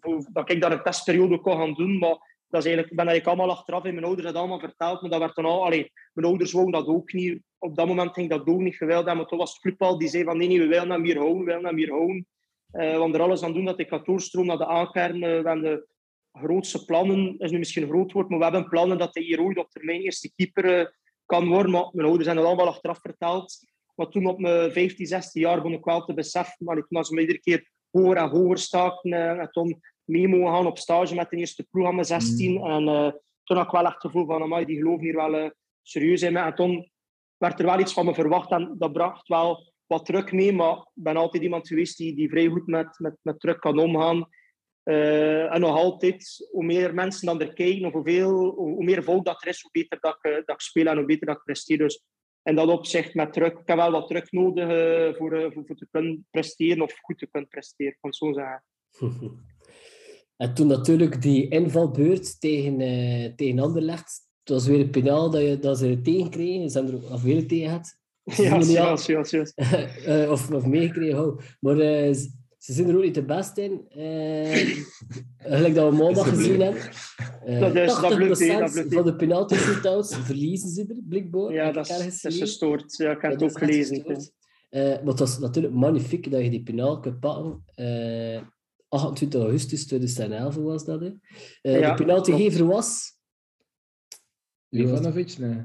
voor- 0.00 0.28
dat 0.32 0.50
ik 0.50 0.60
daar 0.60 0.72
een 0.72 0.82
testperiode 0.82 1.40
kon 1.40 1.56
gaan 1.56 1.74
doen. 1.74 1.98
Maar 1.98 2.36
dat 2.48 2.60
is 2.60 2.66
eigenlijk, 2.66 2.90
ik 2.90 2.96
ben 2.96 3.06
eigenlijk 3.06 3.26
allemaal 3.26 3.56
achteraf 3.56 3.84
in 3.84 3.94
mijn 3.94 4.06
ouders 4.06 4.26
dat 4.26 4.36
allemaal 4.36 4.60
verteld. 4.60 5.00
Maar 5.00 5.10
dat 5.10 5.20
werd 5.20 5.34
dan 5.34 5.44
al, 5.44 5.64
allee, 5.64 5.92
mijn 6.12 6.26
ouders 6.26 6.52
wouden 6.52 6.72
dat 6.72 6.86
ook 6.86 7.12
niet. 7.12 7.42
Op 7.58 7.76
dat 7.76 7.86
moment 7.86 8.12
ging 8.12 8.30
dat 8.30 8.46
ook 8.46 8.60
niet 8.60 8.76
geweldig. 8.76 9.14
Maar 9.14 9.26
toen 9.26 9.38
was 9.38 9.52
het 9.52 9.60
club 9.60 9.82
al 9.82 9.98
die 9.98 10.08
zei 10.08 10.24
van 10.24 10.36
nee, 10.36 10.48
nee 10.48 10.58
we 10.58 10.66
willen 10.66 10.90
hem 10.90 11.04
hier 11.04 11.18
houden, 11.18 11.38
we 11.38 11.44
willen 11.44 11.64
hem 11.64 11.76
hier 11.76 11.90
houden. 11.90 12.26
Eh, 12.70 12.92
we 12.92 12.98
gaan 12.98 13.14
er 13.14 13.20
alles 13.20 13.42
aan 13.42 13.52
doen 13.52 13.64
dat 13.64 13.80
ik 13.80 13.88
ga 13.88 13.98
doorstromen 13.98 14.48
naar 14.48 14.66
de 14.66 14.72
aankern. 14.72 15.22
Eh, 15.22 15.30
hebben 15.30 15.62
de 15.62 15.86
grootste 16.32 16.84
plannen, 16.84 17.38
is 17.38 17.50
nu 17.50 17.58
misschien 17.58 17.88
groot 17.88 18.12
woord, 18.12 18.28
maar 18.28 18.38
we 18.38 18.44
hebben 18.44 18.68
plannen 18.68 18.98
dat 18.98 19.14
hij 19.14 19.22
hier 19.22 19.40
ooit 19.40 19.58
op 19.58 19.70
termijn 19.70 20.00
eerste 20.00 20.32
keeper 20.36 20.78
eh, 20.78 20.86
kan 21.28 21.48
worden. 21.48 21.70
Maar 21.70 21.88
mijn 21.92 22.06
ouders 22.06 22.26
hebben 22.26 22.44
dat 22.44 22.52
allemaal 22.52 22.72
achteraf 22.74 23.00
verteld. 23.00 23.66
Maar 23.94 24.08
toen 24.08 24.26
op 24.26 24.38
mijn 24.38 24.72
15, 24.72 25.06
16 25.06 25.40
jaar 25.40 25.56
begon 25.56 25.72
ik 25.72 25.84
wel 25.84 26.04
te 26.04 26.14
beseffen, 26.14 26.64
maar 26.64 26.76
ik 26.76 26.86
was 26.88 27.10
me 27.10 27.20
iedere 27.20 27.40
keer 27.40 27.70
hoger 27.90 28.16
en 28.16 28.28
hoger 28.28 28.58
staken. 28.58 29.12
eh, 29.12 29.38
en 29.38 29.50
toen 29.50 29.80
mee 30.04 30.28
mogen 30.28 30.54
gaan 30.54 30.66
op 30.66 30.78
stage 30.78 31.14
met 31.14 31.30
de 31.30 31.36
eerste 31.36 31.66
ploeg 31.70 31.86
aan 31.86 31.94
mijn 31.94 32.06
16. 32.06 32.62
En 32.62 32.88
eh, 32.88 33.10
toen 33.44 33.56
had 33.56 33.66
ik 33.66 33.72
wel 33.72 33.84
echt 33.84 33.92
het 33.92 34.02
gevoel 34.02 34.26
van, 34.26 34.42
amai, 34.42 34.64
die 34.64 34.76
geloven 34.76 35.04
hier 35.04 35.14
wel 35.14 35.34
eh, 35.34 35.50
serieus 35.82 36.22
in 36.22 36.32
me. 36.32 36.38
En 36.38 36.54
toen 36.54 36.90
werd 37.36 37.58
er 37.58 37.66
wel 37.66 37.80
iets 37.80 37.92
van 37.92 38.04
me 38.04 38.14
verwacht 38.14 38.50
en 38.50 38.74
dat 38.78 38.92
bracht 38.92 39.28
wel 39.28 39.72
wat 39.86 40.04
druk 40.04 40.32
mee. 40.32 40.52
Maar 40.52 40.76
ik 40.76 41.02
ben 41.02 41.16
altijd 41.16 41.42
iemand 41.42 41.68
geweest 41.68 41.96
die, 41.96 42.14
die 42.14 42.28
vrij 42.28 42.46
goed 42.46 42.66
met, 42.66 42.98
met, 42.98 43.16
met 43.22 43.40
druk 43.40 43.60
kan 43.60 43.78
omgaan. 43.78 44.28
Eh, 44.88 45.54
en 45.54 45.60
nog 45.60 45.76
altijd, 45.76 46.48
hoe 46.50 46.64
meer 46.64 46.94
mensen 46.94 47.26
dan 47.26 47.40
er 47.40 47.52
kijken, 47.52 47.86
of 47.86 47.92
hoeveel, 47.92 48.54
hoe, 48.54 48.84
meer 48.84 49.02
volk 49.02 49.24
dat 49.24 49.42
er 49.42 49.48
is, 49.48 49.60
hoe 49.60 49.70
beter 49.70 49.98
dat 50.00 50.18
ik, 50.20 50.30
eh, 50.30 50.36
dat 50.44 50.54
ik 50.54 50.60
speel 50.60 50.86
en 50.86 50.96
hoe 50.96 51.06
beter 51.06 51.26
dat 51.26 51.36
ik 51.36 51.42
presteer. 51.44 51.78
Dus 51.78 52.04
in 52.42 52.56
dat 52.56 52.68
opzicht 52.68 53.14
met 53.14 53.32
druk, 53.32 53.58
ik 53.58 53.66
heb 53.66 53.76
wel 53.76 53.90
wat 53.90 54.08
druk 54.08 54.32
nodig 54.32 54.68
eh, 54.68 55.14
voor, 55.14 55.52
voor, 55.52 55.62
voor 55.66 55.76
te 55.76 55.88
kunnen 55.90 56.26
presteren 56.30 56.82
of 56.82 56.98
goed 57.00 57.18
te 57.18 57.26
kunnen 57.26 57.48
presteren, 57.48 57.96
kan 58.00 58.12
zo 58.12 58.32
zeggen. 58.32 58.64
En 60.36 60.54
toen 60.54 60.66
natuurlijk 60.66 61.22
die 61.22 61.48
invalbeurt 61.48 62.40
tegen, 62.40 62.80
eh 62.80 63.34
tegen 63.34 63.58
Anderlecht, 63.58 64.28
het 64.40 64.48
was 64.48 64.66
weer 64.66 64.80
een 64.80 64.90
penaal 64.90 65.30
dat, 65.30 65.42
je, 65.42 65.58
dat 65.58 65.78
ze 65.78 66.00
tegenkregen. 66.00 66.70
Ze 66.70 66.78
hebben 66.78 67.02
er 67.02 67.12
ook 67.12 67.20
weer 67.20 67.46
tegen 67.48 67.66
gehad. 67.66 67.96
Ja, 68.36 68.56
er 68.56 68.70
ja, 68.70 68.96
ja, 70.06 70.30
of, 70.30 70.52
of 70.52 70.66
meegekregen. 70.66 71.26
oh. 71.26 71.38
Maar 71.60 71.76
ze, 72.68 72.74
zijn 72.74 72.88
er 72.88 72.96
ook 72.96 73.02
niet 73.02 73.14
de 73.14 73.24
beste 73.24 73.62
in. 73.62 73.88
Eh, 73.88 74.84
gelijk 75.38 75.74
dat 75.74 75.90
we 75.90 75.96
maandag 76.02 76.28
gezien 76.28 76.60
hebben. 76.60 76.82
Eh, 77.44 77.60
Dat 77.60 77.74
is- 77.74 78.00
dat 78.00 78.14
bloedt, 78.16 78.38
hè, 78.38 78.58
dat 78.58 78.70
80% 78.70 78.72
bloedt, 78.72 78.90
hè. 78.90 78.96
van 78.96 79.04
de 79.04 79.16
penalty 79.16 79.54
shootouts 79.54 80.16
verliezen 80.16 80.68
ze 80.68 80.80
er, 80.88 81.02
blijkbaar. 81.08 81.52
Ja, 81.52 81.72
dat 81.72 81.88
is, 81.88 82.20
dat 82.22 82.34
gestoord. 82.34 82.96
Ja, 82.96 83.10
ik 83.10 83.22
heb 83.22 83.32
het 83.32 83.42
ook 83.42 83.48
dat 83.48 83.58
gelezen. 83.58 84.04
Eh, 84.68 84.82
maar 84.82 85.04
het 85.04 85.18
was 85.18 85.38
natuurlijk 85.38 85.74
magnifiek 85.74 86.30
dat 86.30 86.42
je 86.42 86.50
die 86.50 86.62
penaal 86.62 87.00
kunt 87.00 87.20
pakken. 87.20 87.62
Eh, 87.74 88.42
28 88.88 89.40
augustus 89.40 89.86
2011 89.86 90.54
was 90.54 90.84
dat. 90.84 91.00
Hè. 91.00 91.10
Eh, 91.62 91.80
Ja, 91.80 91.94
de 91.94 92.02
penaltygever 92.04 92.66
was... 92.66 93.16
Jovanovic? 94.68 95.38
Nee. 95.38 95.56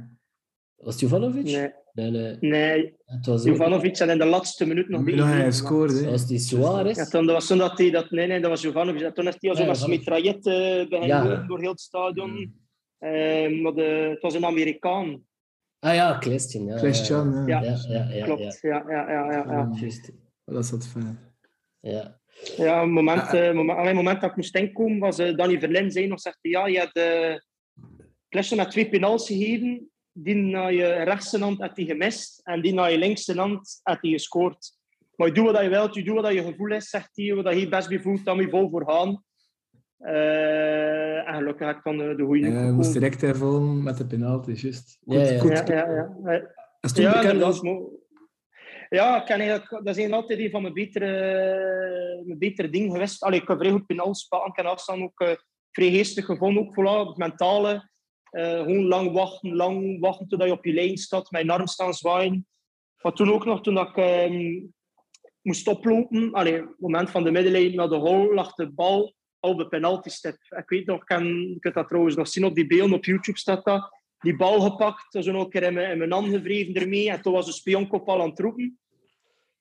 was 0.75 0.93
het 0.93 0.99
Jovanovic? 0.99 1.43
Nee, 1.43 1.71
nee. 1.93 2.95
Jovanovic 3.43 3.97
en 3.97 4.09
in 4.09 4.17
de 4.17 4.25
laatste 4.25 4.65
minuut 4.65 4.89
nog 4.89 5.05
Nog 5.05 5.27
hij 5.27 5.41
bij 5.41 5.51
scoorde. 5.51 6.01
Dat 6.01 6.11
was 6.11 6.27
die 6.27 6.39
Suarez. 6.39 6.97
Ja, 6.97 7.05
toen, 7.05 7.25
dat 7.25 7.35
was 7.35 7.47
toen 7.47 7.57
dat 7.57 7.77
hij 7.77 7.89
dat... 7.91 8.11
Nee, 8.11 8.27
nee, 8.27 8.39
dat 8.39 8.49
was 8.49 8.61
Jovanovic. 8.61 9.01
En 9.01 9.13
toen 9.13 9.27
is 9.27 9.35
hij 9.39 9.49
al 9.49 9.75
zo 9.75 9.85
Ja, 9.85 9.87
mitraillet 9.87 10.45
eh 10.45 11.07
Ja. 11.07 11.23
lopen 11.23 11.47
door 11.47 11.59
heel 11.59 11.71
het 11.71 11.81
stadion. 11.81 12.61
Eh, 12.97 13.61
maar 13.61 13.73
de, 13.73 14.07
het 14.09 14.21
was 14.21 14.33
een 14.33 14.45
Amerikaan. 14.45 15.23
Ah 15.79 15.95
ja, 15.95 16.17
Christian. 16.19 16.65
Ja, 16.65 16.77
Christian, 16.77 17.43
ja. 17.45 17.61
Ja. 17.61 17.69
Ja, 17.69 17.77
ja, 17.87 18.07
ja. 18.09 18.15
ja, 18.15 18.25
Klopt. 18.25 18.59
Ja, 18.61 18.83
ja, 18.87 19.11
ja, 19.11 19.31
ja. 19.31 19.69
Dat 20.45 20.63
is 20.63 20.71
wat 20.71 20.87
fijn. 20.87 21.19
Ja. 21.79 22.19
Ja, 22.57 22.81
een 22.81 22.91
moment, 22.91 23.21
Ah, 23.21 23.47
eh, 23.47 23.55
moment, 23.55 23.77
allee, 23.77 23.89
een 23.89 23.95
moment 23.95 24.21
dat 24.21 24.29
ik 24.29 24.35
moest 24.35 24.55
inkomen 24.55 24.99
was 24.99 25.17
Danny 25.17 25.59
Verlin 25.59 25.91
zei 25.91 26.07
nog, 26.07 26.19
zegt 26.19 26.37
hij, 26.41 26.51
ja, 26.51 26.67
je 26.67 26.79
hebt 26.79 26.97
uh, 26.97 27.35
Klesje 28.29 28.55
met 28.55 28.71
twee 28.71 28.89
penals 28.89 29.27
gegeven. 29.27 29.91
Die 30.13 30.35
naar 30.35 30.73
je 30.73 30.87
rechtse 30.87 31.39
hand 31.39 31.59
had 31.59 31.75
hij 31.75 31.85
gemist 31.85 32.41
en 32.43 32.61
die 32.61 32.73
naar 32.73 32.91
je 32.91 32.97
linkse 32.97 33.39
hand 33.39 33.79
had 33.83 33.97
hij 34.01 34.11
gescoord. 34.11 34.71
Maar 35.15 35.27
je 35.27 35.33
doet 35.33 35.51
wat 35.51 35.61
je 35.61 35.69
wilt, 35.69 35.95
je 35.95 36.03
doet 36.03 36.21
wat 36.21 36.33
je 36.33 36.43
gevoel 36.43 36.71
is, 36.71 36.89
zegt 36.89 37.09
hij, 37.13 37.35
wat 37.35 37.59
je 37.59 37.69
best 37.69 37.89
bevoelt, 37.89 38.25
dan 38.25 38.35
moet 38.35 38.45
je 38.45 38.51
vol 38.51 38.69
voor 38.69 38.85
gaan. 38.85 39.23
Eh, 39.97 41.27
en 41.27 41.33
gelukkig 41.33 41.67
heb 41.67 41.77
ik 41.77 41.83
dan 41.83 41.97
de, 41.97 42.15
de 42.15 42.23
goede 42.23 42.49
Ja, 42.49 42.65
je 42.65 42.71
moest 42.71 42.93
direct 42.93 43.23
invullen 43.23 43.83
met 43.83 43.97
de 43.97 44.05
penalty, 44.05 44.51
juist. 44.51 44.97
Ja, 45.05 45.19
ja. 45.19 45.39
Goed, 45.39 45.67
ja, 45.67 45.91
ja, 45.91 46.15
ja. 46.25 46.51
Is 46.81 46.93
toen 46.93 47.03
Ja, 47.03 47.19
bekend 47.19 47.39
dat 47.39 47.61
ja, 48.93 49.21
ik 49.21 49.29
eigenlijk, 49.29 49.85
dat 49.85 49.97
is 49.97 50.11
altijd 50.11 50.39
een 50.39 50.49
van 50.49 50.61
mijn 50.61 50.73
betere, 50.73 52.21
mijn 52.25 52.39
betere 52.39 52.69
dingen 52.69 52.91
geweest. 52.91 53.23
Allee, 53.23 53.41
ik 53.41 53.47
heb 53.47 53.57
vrij 53.57 53.71
goed 53.71 53.85
penal 53.85 54.15
spatten. 54.15 54.49
Ik 54.49 54.55
heb 54.55 54.65
afstand 54.65 55.01
ook 55.01 55.19
eh, 55.19 55.35
vrij 55.71 55.89
geestig 55.89 56.25
gevonden. 56.25 56.63
Ook 56.63 56.73
vooral 56.73 57.07
het 57.07 57.17
mentale. 57.17 57.89
Eh, 58.33 58.59
gewoon 58.59 58.85
lang 58.85 59.11
wachten, 59.11 59.55
lang 59.55 59.99
wachten 59.99 60.27
totdat 60.27 60.47
je 60.47 60.53
op 60.53 60.65
je 60.65 60.73
lijn 60.73 60.97
staat. 60.97 61.27
Je 61.29 61.51
arm 61.51 61.67
staan 61.67 61.93
zwaaien. 61.93 62.47
Maar 63.01 63.13
toen 63.13 63.31
ook 63.31 63.45
nog, 63.45 63.61
toen 63.61 63.77
ik 63.77 63.97
ehm, 63.97 64.61
moest 65.41 65.67
oplopen. 65.67 66.31
Allee, 66.31 66.61
op 66.61 66.67
het 66.67 66.79
moment 66.79 67.09
van 67.09 67.23
de 67.23 67.31
middenlijn 67.31 67.75
naar 67.75 67.89
de 67.89 67.99
goal 67.99 68.33
lag 68.33 68.53
de 68.53 68.71
bal 68.71 69.15
op 69.39 69.57
de 69.57 69.67
penaltystip. 69.67 70.37
Ik 70.49 70.69
weet 70.69 70.85
nog, 70.85 70.99
ik 70.99 71.05
kan, 71.05 71.25
je 71.25 71.59
kunt 71.59 71.73
dat 71.73 71.87
trouwens 71.87 72.15
nog 72.15 72.27
zien 72.27 72.45
op 72.45 72.55
die 72.55 72.67
beelden. 72.67 72.95
Op 72.95 73.05
YouTube 73.05 73.37
staat 73.37 73.65
dat 73.65 73.89
die 74.19 74.35
bal 74.35 74.61
gepakt, 74.61 75.23
zo 75.23 75.31
nog 75.31 75.43
een 75.43 75.49
keer 75.49 75.63
in 75.63 75.73
mijn, 75.73 75.91
in 75.91 75.97
mijn 75.97 76.11
hand 76.11 76.29
gevreven 76.29 76.73
ermee. 76.73 77.09
En 77.09 77.21
toen 77.21 77.33
was 77.33 77.45
de 77.45 77.51
spionkop 77.51 78.09
al 78.09 78.21
aan 78.21 78.29
het 78.29 78.39
roepen. 78.39 78.79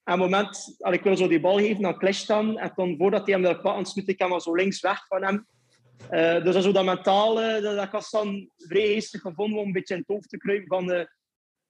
En 0.04 0.14
op 0.14 0.20
het 0.20 0.30
moment, 0.30 0.76
al 0.78 0.92
ik 0.92 1.02
wil 1.02 1.16
zo 1.16 1.28
die 1.28 1.40
bal 1.40 1.58
geven 1.58 1.86
aan 1.86 1.98
Clash 1.98 2.24
dan. 2.24 2.58
En 2.58 2.72
dan 2.74 2.96
voordat 2.98 3.26
hij 3.26 3.34
hem 3.34 3.42
wil 3.42 3.60
pakken, 3.60 3.86
smit 3.86 4.08
ik 4.08 4.18
hem 4.18 4.40
zo 4.40 4.54
links 4.54 4.80
weg 4.80 5.06
van 5.06 5.24
hem. 5.24 5.46
Eh, 6.12 6.44
dus 6.44 6.54
dat 6.54 6.62
zo 6.62 6.72
dat 6.72 6.84
mentale, 6.84 7.60
dat, 7.60 7.76
dat 7.76 7.84
ik 7.84 7.94
als 7.94 8.10
dan 8.10 8.50
vrij 8.56 8.86
geestig 8.86 9.20
gevonden 9.20 9.58
om 9.58 9.66
een 9.66 9.72
beetje 9.72 9.94
in 9.94 10.00
het 10.00 10.08
hoofd 10.08 10.28
te 10.28 10.36
kruipen 10.36 10.66
van 10.66 10.86
de, 10.86 11.10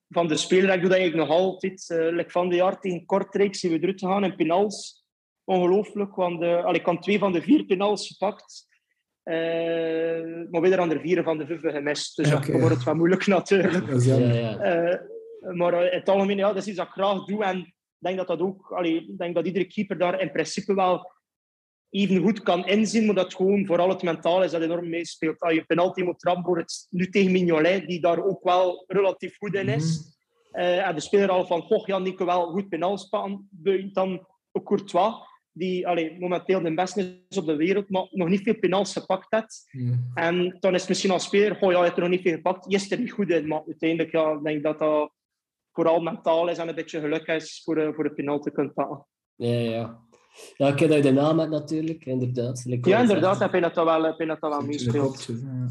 van 0.08 0.28
de 0.28 0.36
speler. 0.36 0.74
Ik 0.74 0.80
doe 0.80 0.88
dat 0.88 0.98
eigenlijk 0.98 1.28
nog 1.28 1.38
altijd. 1.38 1.88
Uh, 1.88 2.16
like 2.16 2.30
van 2.30 2.48
de 2.48 2.54
jaar 2.54 2.80
tegen 2.80 3.06
Kortrijk 3.06 3.54
zien 3.54 3.72
we 3.72 3.78
eruit 3.78 4.00
gegaan 4.00 4.24
in 4.24 4.36
penals. 4.36 5.04
Ongelooflijk, 5.44 6.14
want 6.14 6.42
uh, 6.42 6.64
al 6.64 6.74
ik 6.74 6.86
had 6.86 7.02
twee 7.02 7.18
van 7.18 7.32
de 7.32 7.42
vier 7.42 7.64
penals 7.64 8.06
gepakt. 8.06 8.66
Uh, 9.24 10.50
maar 10.50 10.60
weer 10.60 10.78
aan 10.78 10.88
de 10.88 11.00
vier 11.00 11.22
van 11.22 11.38
de 11.38 11.46
vijf 11.46 11.60
gemist. 11.60 12.16
Dus 12.16 12.30
dan 12.30 12.60
wordt 12.60 12.74
het 12.74 12.84
wel 12.84 12.94
moeilijk 12.94 13.26
natuurlijk. 13.26 14.04
Ja, 14.04 14.16
ja. 14.16 14.58
Eh, 14.58 14.98
maar 15.54 15.72
eh, 15.72 15.92
in 15.92 15.98
het 15.98 16.08
algemeen, 16.08 16.36
ja, 16.36 16.46
dat 16.46 16.56
is 16.56 16.66
iets 16.66 16.76
dat 16.76 16.86
ik 16.86 16.92
graag 16.92 17.24
doe. 17.24 17.44
En 17.44 17.58
ik 17.58 17.74
denk 17.98 18.16
dat 18.16 18.26
dat 18.26 18.40
ook, 18.40 18.72
allee, 18.72 18.96
ik 18.96 19.18
denk 19.18 19.34
dat 19.34 19.46
iedere 19.46 19.64
keeper 19.64 19.98
daar 19.98 20.20
in 20.20 20.32
principe 20.32 20.74
wel 20.74 21.12
even 21.92 22.22
goed 22.22 22.42
kan 22.42 22.66
inzien, 22.66 23.06
maar 23.06 23.14
dat 23.14 23.34
gewoon 23.34 23.66
vooral 23.66 23.88
het 23.88 24.02
mentaal 24.02 24.42
is 24.42 24.50
dat 24.50 24.62
enorm 24.62 24.88
meespeelt. 24.88 25.40
Als 25.40 25.54
je 25.54 25.64
penalty 25.64 26.02
moet 26.02 26.18
trappen, 26.18 26.44
voor 26.44 26.58
het 26.58 26.86
nu 26.90 27.08
tegen 27.08 27.32
Mignolet, 27.32 27.86
die 27.86 28.00
daar 28.00 28.24
ook 28.24 28.42
wel 28.42 28.84
relatief 28.86 29.36
goed 29.36 29.54
in 29.54 29.68
is. 29.68 30.16
Eh, 30.52 30.86
en 30.88 30.94
de 30.94 31.00
speler 31.00 31.28
al 31.30 31.46
van, 31.46 31.62
goh, 31.62 31.86
Jan 31.86 32.02
Nico 32.02 32.24
wel 32.24 32.50
goed 32.50 32.68
penal 32.68 32.98
spannen. 32.98 33.48
Buiten 33.50 33.92
dan 33.92 34.26
ook 34.52 34.64
Courtois, 34.66 35.14
die 35.52 35.86
allee, 35.88 36.16
momenteel 36.20 36.62
de 36.62 36.74
beste 36.74 37.22
is 37.28 37.36
op 37.38 37.46
de 37.46 37.56
wereld, 37.56 37.90
maar 37.90 38.06
nog 38.10 38.28
niet 38.28 38.42
veel 38.42 38.58
penals 38.58 38.92
gepakt 38.92 39.26
heeft. 39.30 39.68
Ja. 39.70 39.98
En 40.14 40.56
dan 40.60 40.74
is 40.74 40.80
het 40.80 40.88
misschien 40.88 41.10
als 41.10 41.24
speler, 41.24 41.56
goh, 41.56 41.70
ja, 41.72 41.78
je 41.78 41.84
hebt 41.84 41.96
er 41.96 42.02
nog 42.02 42.10
niet 42.12 42.22
veel 42.22 42.32
gepakt. 42.34 42.64
Je 42.68 42.76
is 42.76 42.90
er 42.90 42.98
niet 42.98 43.12
goed 43.12 43.30
in, 43.30 43.46
maar 43.46 43.62
uiteindelijk 43.66 44.12
ja, 44.12 44.36
denk 44.36 44.56
ik 44.56 44.62
dat 44.62 44.78
dat 44.78 45.12
vooral 45.72 46.00
mentaal 46.00 46.48
is 46.48 46.58
en 46.58 46.68
een 46.68 46.74
beetje 46.74 47.00
geluk 47.00 47.26
is 47.26 47.60
voor, 47.64 47.74
de- 47.74 47.92
voor 47.94 48.04
de 48.04 48.12
penalty 48.14 48.42
te 48.48 48.54
kunnen 48.54 48.72
pakken. 48.72 49.06
Ja, 49.34 49.58
ja. 49.58 50.00
Ja, 50.56 50.68
ik 50.68 50.76
ken 50.76 50.88
dat 50.88 50.96
je 50.96 51.02
de 51.02 51.12
naam 51.12 51.38
hebt 51.38 51.50
natuurlijk, 51.50 52.04
inderdaad. 52.04 52.64
Like 52.64 52.88
Ja, 52.88 52.96
je 52.96 53.02
inderdaad, 53.02 53.38
heb 53.38 53.52
je 53.52 53.60
dat 53.60 53.74
wel, 53.74 54.02
heb 54.02 54.18
je 54.18 54.26
dat 54.26 54.40
wel 54.40 54.66
De 54.66 55.40
ja. 55.42 55.68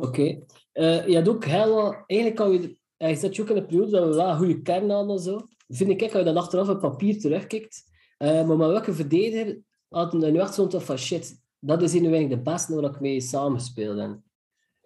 Oké. 0.00 0.38
Eh, 0.72 1.06
je 1.06 1.14
had 1.16 1.28
ook 1.28 1.44
heel 1.44 1.74
wat... 1.74 2.02
Eigenlijk 2.06 2.40
kan 2.40 2.52
je... 2.52 2.76
Je 2.96 3.16
zat 3.16 3.36
je 3.36 3.42
ook 3.42 3.48
in 3.48 3.56
een 3.56 3.66
periode 3.66 3.90
dat 3.90 4.08
we 4.08 4.14
wel 4.14 4.28
een 4.28 4.36
goede 4.36 4.62
kern 4.62 4.90
hadden 4.90 5.16
en 5.16 5.22
zo. 5.22 5.46
Vind 5.68 5.90
ik, 5.90 6.02
als 6.02 6.12
je 6.12 6.22
dan 6.22 6.36
achteraf 6.36 6.68
op 6.68 6.80
papier 6.80 7.20
terugkijkt. 7.20 7.84
Eh, 8.16 8.46
maar 8.46 8.56
met 8.56 8.68
welke 8.68 8.92
verdediger 8.92 9.62
had 9.88 10.14
er 10.14 10.30
nu 10.30 10.38
echt 10.38 10.54
zo'n 10.54 10.70
van 10.70 10.98
shit, 10.98 11.42
dat 11.58 11.82
is 11.82 11.94
in 11.94 12.28
de 12.28 12.40
beste 12.40 12.74
waar 12.74 12.90
ik 12.90 13.00
mee 13.00 13.20
samengespeeld 13.20 13.98
heb. 13.98 14.18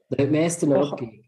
Dat 0.07 0.19
je 0.19 0.25
het 0.25 0.31
meeste 0.31 0.67
naar 0.67 0.83
opkeek. 0.83 1.28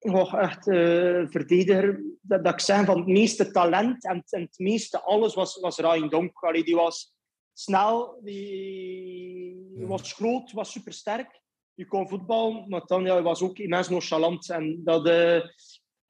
Och, 0.00 0.34
echt 0.34 0.68
eh, 0.68 1.22
verdediger. 1.28 2.02
Dat, 2.20 2.44
dat 2.44 2.52
ik 2.52 2.60
zeg 2.60 2.84
van 2.84 2.96
het 2.98 3.06
meeste 3.06 3.50
talent 3.50 4.04
en, 4.04 4.22
en 4.28 4.40
het 4.40 4.58
meeste 4.58 5.00
alles 5.02 5.34
was, 5.34 5.56
was 5.60 5.78
Ryan 5.78 6.08
Donk. 6.08 6.38
Allee, 6.42 6.64
die 6.64 6.74
was 6.76 7.14
snel, 7.52 8.20
die 8.22 9.56
was 9.86 10.12
groot, 10.12 10.52
was 10.52 10.72
supersterk. 10.72 11.40
Die 11.74 11.86
kon 11.86 12.08
voetballen, 12.08 12.64
maar 12.68 12.82
dan 12.86 13.04
ja, 13.04 13.12
hij 13.12 13.22
was 13.22 13.42
ook 13.42 13.58
immens 13.58 13.88
nonchalant. 13.88 14.50
En 14.50 14.80
dat, 14.84 15.06
eh, 15.06 15.40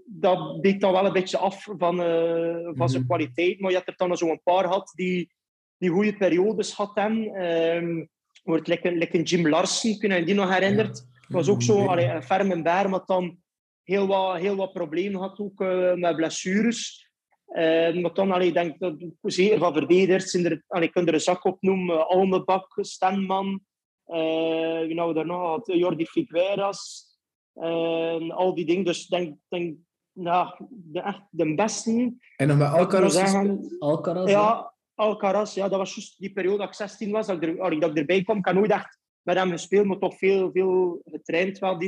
dat 0.04 0.62
deed 0.62 0.80
dan 0.80 0.92
wel 0.92 1.06
een 1.06 1.12
beetje 1.12 1.38
af 1.38 1.66
van, 1.78 2.02
eh, 2.02 2.70
van 2.74 2.88
zijn 2.88 3.02
Mhm. 3.02 3.10
kwaliteit. 3.10 3.60
Maar 3.60 3.70
je 3.70 3.76
hebt 3.76 3.88
er 3.88 3.96
dan 3.96 4.08
nog 4.08 4.18
zo'n 4.18 4.40
paar 4.44 4.64
gehad 4.64 4.92
die, 4.94 5.32
die 5.78 5.90
goede 5.90 6.16
periodes 6.16 6.72
had. 6.72 6.90
hebben. 6.94 7.34
Ehm 7.34 8.06
wordt 8.42 8.66
lekker, 8.68 8.92
lekker 8.96 9.22
Jim 9.22 9.48
Larsen, 9.48 9.98
kun 9.98 10.14
je 10.14 10.24
die 10.24 10.34
nog 10.34 10.52
herinneren? 10.52 10.92
was 11.28 11.48
ook 11.48 11.62
zo 11.62 11.86
allee, 11.86 12.06
een 12.06 12.22
ferme 12.22 12.62
baar, 12.62 12.90
maar 12.90 13.02
dan 13.06 13.38
heel 13.82 14.06
wat, 14.06 14.36
heel 14.36 14.56
wat 14.56 14.72
problemen 14.72 15.20
had 15.20 15.38
ook 15.38 15.60
eh, 15.60 15.94
met 15.94 16.16
blessures. 16.16 17.08
Eh, 17.50 17.94
maar 17.94 18.14
dan, 18.14 18.30
allee, 18.30 18.48
ik 18.48 18.54
denk 18.54 18.78
dat 18.78 18.94
zeker 19.22 19.58
van 19.58 19.72
verdedigers, 19.72 20.34
er, 20.34 20.62
allee, 20.66 20.86
ik 20.86 20.92
kan 20.92 21.06
er 21.06 21.14
een 21.14 21.20
zak 21.20 21.44
opnoemen, 21.44 21.96
uh, 21.96 22.06
Almebak, 22.06 22.78
Stenman, 22.80 23.60
eh 24.04 24.80
wie 24.80 24.94
nou 24.94 25.08
we 25.08 25.14
daar 25.14 25.26
nog 25.26 25.40
had, 25.40 25.66
Jordi 25.66 26.06
Figueras, 26.06 27.10
eh, 27.52 28.30
al 28.30 28.54
die 28.54 28.64
dingen. 28.64 28.84
Dus 28.84 29.02
ik 29.02 29.08
denk, 29.08 29.36
denk 29.48 29.76
nou, 30.12 30.54
de, 30.68 31.00
echt 31.00 31.22
de 31.30 31.54
beste. 31.54 32.14
En 32.36 32.48
nog 32.48 32.56
met 32.56 32.66
Ik 32.66 32.72
moet 32.72 32.80
Alcaraz 32.80 33.14
zeggen, 33.14 33.76
Alcaraz, 33.78 34.30
ja, 34.30 34.74
Alcaraz, 34.94 35.54
ja, 35.54 35.68
dat 35.68 35.78
was 35.78 35.94
juist 35.94 36.18
die 36.18 36.32
periode 36.32 36.58
dat 36.58 36.68
ik 36.68 36.74
16 36.74 37.10
was, 37.10 37.26
dat 37.26 37.42
ik, 37.42 37.48
er, 37.48 37.80
dat 37.80 37.90
ik 37.90 37.96
erbij 37.96 38.22
kwam. 38.22 38.38
Ik 38.38 38.46
had 38.46 38.54
nooit 38.54 38.70
echt 38.70 38.98
met 39.22 39.36
hem 39.36 39.50
gespeeld, 39.50 39.86
maar 39.86 39.98
toch 39.98 40.18
veel, 40.18 40.50
veel 40.52 41.00
getraind 41.04 41.58
wel. 41.58 41.78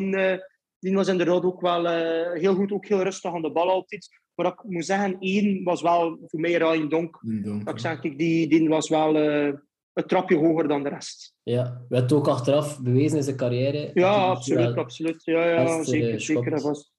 Die, 0.83 0.95
was 0.95 1.09
inderdaad 1.09 1.45
ook 1.45 1.61
wel 1.61 1.89
eh, 1.89 2.41
heel 2.41 2.55
goed, 2.55 2.73
ook 2.73 2.87
heel 2.87 3.03
rustig 3.03 3.35
aan 3.35 3.43
de 3.43 3.53
bal 3.53 3.71
altijd. 3.71 4.09
Maar 4.35 4.47
ik 4.47 4.63
moet 4.63 4.85
zeggen, 4.85 5.17
één 5.19 5.65
was 5.65 5.83
wel 5.83 6.19
voor 6.27 6.41
mij 6.41 6.53
Ryan 6.53 6.89
Donk. 6.89 7.21
Dat 7.65 7.75
ik 7.75 7.79
zeg, 7.79 8.01
kijk, 8.01 8.19
die, 8.19 8.49
die 8.49 8.69
was 8.69 8.89
wel 8.89 9.17
eh, 9.17 9.53
een 9.93 10.07
trapje 10.07 10.37
hoger 10.37 10.69
dan 10.69 10.83
de 10.83 10.89
rest. 10.89 11.35
Ja, 11.43 11.85
werd 11.89 12.13
ook 12.13 12.29
achteraf 12.29 12.81
bewezen 12.81 13.17
in 13.17 13.23
zijn 13.23 13.37
carrière. 13.37 13.91
Ja, 13.95 14.15
absoluut, 14.15 14.77
absoluut. 14.77 15.25
Ja, 15.25 15.49
ja 15.49 15.83
zeker, 15.85 16.13
eh, 16.13 16.19
zeker. 16.19 16.21
schot. 16.21 16.51
Dat 16.51 16.63
was... 16.63 16.93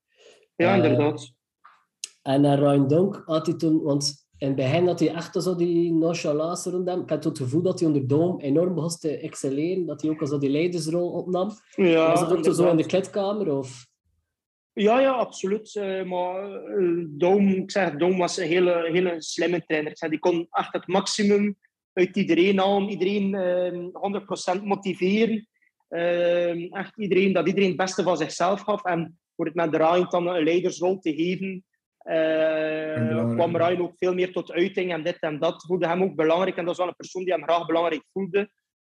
Ja, 0.55 0.75
inderdaad. 0.75 1.31
En 2.21 2.41
naar 2.41 2.59
Ryan 2.59 2.87
Donk 2.87 3.23
had 3.25 3.45
hij 3.45 3.55
toen, 3.55 3.81
want 3.81 4.22
in 4.37 4.47
het 4.47 4.55
begin 4.55 4.87
had 4.87 4.99
hij 4.99 5.13
echt 5.13 5.43
zo 5.43 5.55
die 5.55 5.93
nonchalance 5.93 6.69
rond 6.69 6.87
hem. 6.87 7.01
Ik 7.01 7.09
had 7.09 7.23
het 7.23 7.37
gevoel 7.37 7.61
dat 7.61 7.79
hij 7.79 7.87
onder 7.87 8.07
Doom 8.07 8.39
enorm 8.39 8.73
begon 8.73 8.89
te 8.89 9.17
excelleren, 9.17 9.85
dat 9.85 10.01
hij 10.01 10.11
ook 10.11 10.21
al 10.21 10.27
zo 10.27 10.37
die 10.37 10.49
leidersrol 10.49 11.11
opnam. 11.11 11.51
Ja, 11.75 12.09
was 12.09 12.19
dat 12.19 12.47
ook 12.47 12.55
zo 12.55 12.69
in 12.69 12.77
de 12.77 12.85
kleedkamer? 12.85 13.57
Of? 13.57 13.85
Ja, 14.73 14.99
ja, 14.99 15.11
absoluut. 15.11 15.75
Eh, 15.75 16.03
maar 16.03 16.53
eh, 16.53 17.03
Doom, 17.07 17.47
ik 17.47 17.71
zeg, 17.71 17.95
Doom 17.95 18.17
was 18.17 18.37
een 18.37 18.47
hele, 18.47 18.89
hele 18.91 19.21
slimme 19.21 19.63
trainer. 19.65 19.91
Ik 19.91 19.97
zeg, 19.97 20.09
die 20.09 20.19
kon 20.19 20.47
echt 20.51 20.73
het 20.73 20.87
maximum 20.87 21.57
uit 21.93 22.17
iedereen 22.17 22.59
halen. 22.59 22.89
Iedereen 22.89 23.35
eh 23.35 24.57
100% 24.59 24.63
motiveren. 24.63 25.47
Eh, 25.87 26.75
echt 26.75 26.97
iedereen, 26.97 27.33
dat 27.33 27.47
iedereen 27.47 27.67
het 27.67 27.77
beste 27.77 28.03
van 28.03 28.17
zichzelf 28.17 28.61
gaf. 28.61 28.83
En 28.83 29.19
voor 29.35 29.45
het 29.45 29.55
met 29.55 29.71
de 29.71 29.77
Ryan 29.77 30.05
dan 30.09 30.27
een 30.27 30.43
leidersrol 30.43 30.99
te 30.99 31.15
geven, 31.15 31.65
eh, 32.03 33.29
kwam 33.33 33.57
Ryan 33.57 33.81
ook 33.81 33.97
veel 33.97 34.13
meer 34.13 34.31
tot 34.31 34.51
uiting. 34.51 34.91
En 34.91 35.03
dit 35.03 35.19
en 35.19 35.39
dat 35.39 35.65
voelde 35.65 35.87
hem 35.87 36.03
ook 36.03 36.15
belangrijk. 36.15 36.57
En 36.57 36.65
dat 36.65 36.75
was 36.75 36.77
wel 36.77 36.87
een 36.87 36.95
persoon 36.95 37.23
die 37.23 37.33
hem 37.33 37.43
graag 37.43 37.65
belangrijk 37.65 38.03
voelde. 38.11 38.49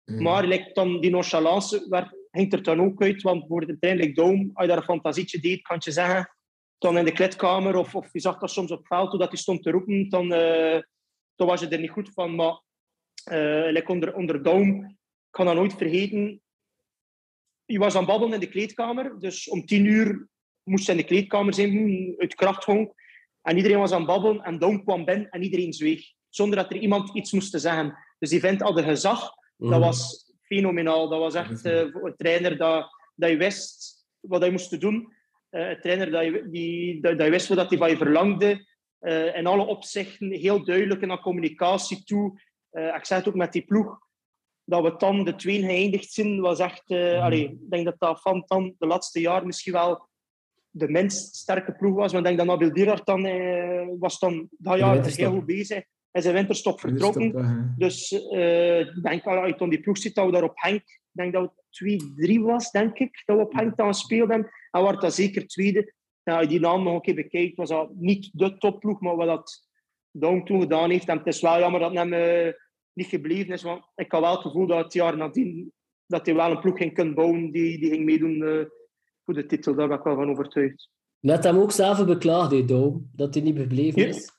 Mm. 0.05 0.23
Maar 0.23 0.44
like, 0.44 0.71
dan 0.73 1.01
die 1.01 1.11
nonchalance 1.11 1.87
werd, 1.88 2.16
hangt 2.31 2.53
er 2.53 2.62
dan 2.62 2.81
ook 2.81 3.03
uit. 3.03 3.23
Want 3.23 3.47
voor 3.47 3.61
het 3.61 3.68
uiteindelijk 3.68 4.14
Dome, 4.14 4.51
als 4.53 4.64
je 4.64 4.66
daar 4.66 4.77
een 4.77 4.83
fantasietje 4.83 5.40
deed, 5.40 5.62
kan 5.62 5.77
je 5.81 5.90
zeggen, 5.90 6.35
dan 6.79 6.99
in 6.99 7.05
de 7.05 7.12
kleedkamer 7.12 7.77
of, 7.77 7.94
of 7.94 8.12
je 8.12 8.21
zag 8.21 8.38
dat 8.38 8.51
soms 8.51 8.71
op 8.71 8.87
veld, 8.87 9.11
toen 9.11 9.18
dat 9.18 9.29
hij 9.29 9.38
stond 9.38 9.62
te 9.62 9.71
roepen, 9.71 10.09
dan, 10.09 10.33
eh, 10.33 10.81
dan 11.37 11.47
was 11.47 11.61
je 11.61 11.68
er 11.68 11.81
niet 11.81 11.90
goed 11.90 12.11
van. 12.12 12.35
Maar 12.35 12.61
like 13.73 13.92
onder, 13.92 14.14
onder 14.14 14.42
Dome, 14.42 14.88
ik 14.88 14.97
kan 15.31 15.47
dat 15.47 15.55
nooit 15.55 15.75
vergeten. 15.75 16.42
Je 17.64 17.79
was 17.79 17.94
aan 17.94 18.07
babbelen 18.07 18.35
in 18.35 18.40
de 18.40 18.49
kleedkamer, 18.49 19.18
dus 19.18 19.49
om 19.49 19.66
tien 19.66 19.85
uur 19.85 20.29
moest 20.62 20.87
je 20.87 20.92
in 20.92 20.99
de 20.99 21.05
kleedkamer 21.05 21.55
zijn, 21.55 22.14
uit 22.18 22.35
krachthonk. 22.35 22.97
En 23.48 23.56
iedereen 23.56 23.78
was 23.78 23.92
aan 23.92 23.98
het 23.98 24.06
babbelen 24.08 24.42
en 24.42 24.58
Dome 24.58 24.82
kwam 24.82 25.04
binnen 25.04 25.28
en 25.28 25.42
iedereen 25.42 25.72
zweeg. 25.72 26.12
Zonder 26.28 26.56
dat 26.58 26.70
er 26.70 26.78
iemand 26.78 27.14
iets 27.16 27.32
moest 27.32 27.50
te 27.50 27.58
zeggen. 27.58 27.98
Dus 28.18 28.30
die 28.30 28.40
vent 28.40 28.61
had 28.61 28.76
een 28.76 28.84
gezag 28.84 29.37
Mhm. 29.56 29.70
dat 29.70 29.80
was 29.80 30.32
fenomenaal. 30.42 31.08
Dat 31.08 31.18
was 31.18 31.34
echt 31.34 31.64
eh, 31.64 31.84
voor 31.92 32.06
een 32.06 32.16
trainer 32.16 32.56
dat, 32.56 32.88
dat 33.14 33.30
je 33.30 33.37
wist 33.37 34.06
wat 34.20 34.40
hij 34.40 34.50
moest 34.50 34.80
doen. 34.80 35.12
Eh, 35.50 35.68
een 35.68 35.80
trainer 35.80 36.11
dat 36.11 36.24
je, 36.24 36.48
die, 36.50 37.00
dat, 37.00 37.16
dat 37.16 37.26
je 37.26 37.32
wist 37.32 37.48
wat 37.48 37.68
hij 37.68 37.78
van 37.78 37.90
je 37.90 37.96
verlangde. 37.96 38.66
Eh, 38.98 39.37
in 39.37 39.46
alle 39.46 39.66
opzichten 39.66 40.30
heel 40.30 40.64
duidelijk 40.64 41.06
naar 41.06 41.20
communicatie 41.20 42.04
toe. 42.04 42.40
Eh, 42.70 42.94
ik 42.94 43.04
zei 43.04 43.20
het 43.20 43.28
ook 43.28 43.34
met 43.34 43.52
die 43.52 43.64
ploeg. 43.64 43.98
Dat 44.64 44.82
we 44.82 44.94
dan 44.96 45.24
de 45.24 45.34
twee 45.34 45.61
geëindigd 45.61 46.12
zijn, 46.12 46.40
was 46.40 46.58
echt... 46.58 46.90
eh, 46.90 47.22
allee, 47.22 47.44
ik 47.48 47.70
denk 47.70 47.84
dat 47.84 47.98
dat 47.98 48.20
van 48.20 48.42
dan 48.46 48.74
de 48.78 48.87
laatste 48.87 49.20
jaar 49.20 49.46
misschien 49.46 49.72
wel 49.72 50.08
de 50.78 50.88
minst 50.88 51.36
sterke 51.36 51.72
ploeg 51.72 51.94
was. 51.94 52.12
Want 52.12 52.26
ik 52.26 52.36
denk 52.36 52.36
dat 52.36 52.46
Nabil 52.46 52.74
Dierhard 52.74 53.06
dan 53.06 53.26
eh, 53.26 53.86
was 53.98 54.18
dan 54.18 54.48
dat 54.58 54.78
jaar 54.78 55.06
heel 55.06 55.30
goed 55.30 55.46
bezig. 55.46 55.84
Hij 56.10 56.22
is 56.22 56.24
in 56.24 56.32
winterstop 56.32 56.80
vertrokken. 56.80 57.74
Dus 57.78 58.28
eh, 58.30 58.78
ik 58.80 59.02
denk 59.02 59.24
wel, 59.24 59.36
als 59.36 59.48
je 59.48 59.56
dan 59.56 59.70
die 59.70 59.80
ploeg 59.80 59.98
ziet, 59.98 60.14
dat 60.14 60.26
we 60.26 60.32
daar 60.32 60.42
op 60.42 60.52
Henk, 60.54 60.82
ik 60.82 61.08
denk 61.10 61.32
dat 61.32 61.52
het 61.70 62.30
2-3 62.30 62.40
was, 62.40 62.70
denk 62.70 62.98
ik, 62.98 63.22
dat 63.24 63.36
we 63.36 63.42
op 63.42 63.52
Henk 63.52 63.76
dan 63.76 63.94
speelden. 63.94 64.50
En 64.70 64.80
wordt 64.82 65.00
dat 65.00 65.14
zeker 65.14 65.46
tweede. 65.46 65.94
Nou, 66.24 66.38
als 66.38 66.48
je 66.48 66.52
die 66.52 66.68
naam 66.68 66.82
nog 66.82 66.94
een 66.94 67.00
keer 67.00 67.14
bekijkt, 67.14 67.56
was 67.56 67.68
dat 67.68 67.94
niet 67.94 68.30
de 68.32 68.58
topploeg, 68.58 69.00
maar 69.00 69.16
wat 69.16 69.26
dat 69.26 69.66
Down 70.10 70.44
toen 70.44 70.60
gedaan 70.60 70.90
heeft. 70.90 71.08
En 71.08 71.18
het 71.18 71.26
is 71.26 71.40
wel 71.40 71.58
jammer 71.58 71.80
dat 71.80 71.94
hem 71.94 72.12
eh, 72.12 72.52
niet 72.92 73.06
gebleven 73.06 73.52
is, 73.52 73.62
want 73.62 73.82
ik 73.94 74.12
had 74.12 74.20
wel 74.20 74.32
het 74.32 74.40
gevoel 74.40 74.66
dat 74.66 74.84
het 74.84 74.92
jaar 74.92 75.16
nadien 75.16 75.72
dat 76.06 76.26
hij 76.26 76.34
wel 76.34 76.50
een 76.50 76.60
ploeg 76.60 76.76
ging 76.78 76.94
kunnen 76.94 77.14
bouwen 77.14 77.50
die, 77.50 77.78
die 77.78 77.90
ging 77.90 78.04
meedoen 78.04 78.68
eh, 79.28 79.34
voor 79.34 79.42
de 79.42 79.46
titel. 79.46 79.74
Daar 79.74 79.88
ben 79.88 79.96
ik 79.98 80.02
wel 80.04 80.14
van 80.14 80.30
overtuigd. 80.30 80.88
Net 81.20 81.44
hem 81.44 81.58
ook 81.58 81.72
zelf 81.72 82.06
beklaagd, 82.06 82.50
hè, 82.50 82.64
Doom, 82.64 83.10
dat 83.12 83.34
hij 83.34 83.42
niet 83.42 83.58
gebleven 83.58 84.02
Ja. 84.02 84.08
is. 84.08 84.36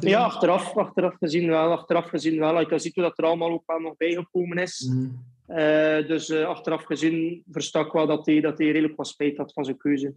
Ja, 0.00 0.24
achteraf, 0.24 0.76
achteraf 0.76 1.14
gezien 1.18 1.48
wel. 1.48 1.70
Achteraf 1.72 2.08
gezien 2.08 2.38
wel. 2.38 2.68
Dan 2.68 2.80
ziet 2.80 2.94
hoe 2.94 3.02
dat 3.04 3.18
er 3.18 3.24
allemaal 3.24 3.50
ook 3.50 3.62
wel 3.66 3.78
nog 3.78 3.96
bijgekomen 3.96 4.58
is. 4.58 4.90
Mm. 4.92 5.24
Eh, 5.46 6.06
dus 6.06 6.28
eh, 6.28 6.46
achteraf 6.46 6.82
gezien 6.84 7.42
versta 7.50 7.80
ik 7.80 7.92
wel 7.92 8.06
dat 8.06 8.26
hij, 8.26 8.40
dat 8.40 8.58
hij 8.58 8.66
redelijk 8.66 8.96
wat 8.96 9.06
spijt 9.06 9.36
had 9.36 9.52
van 9.52 9.64
zijn 9.64 9.76
keuze. 9.76 10.14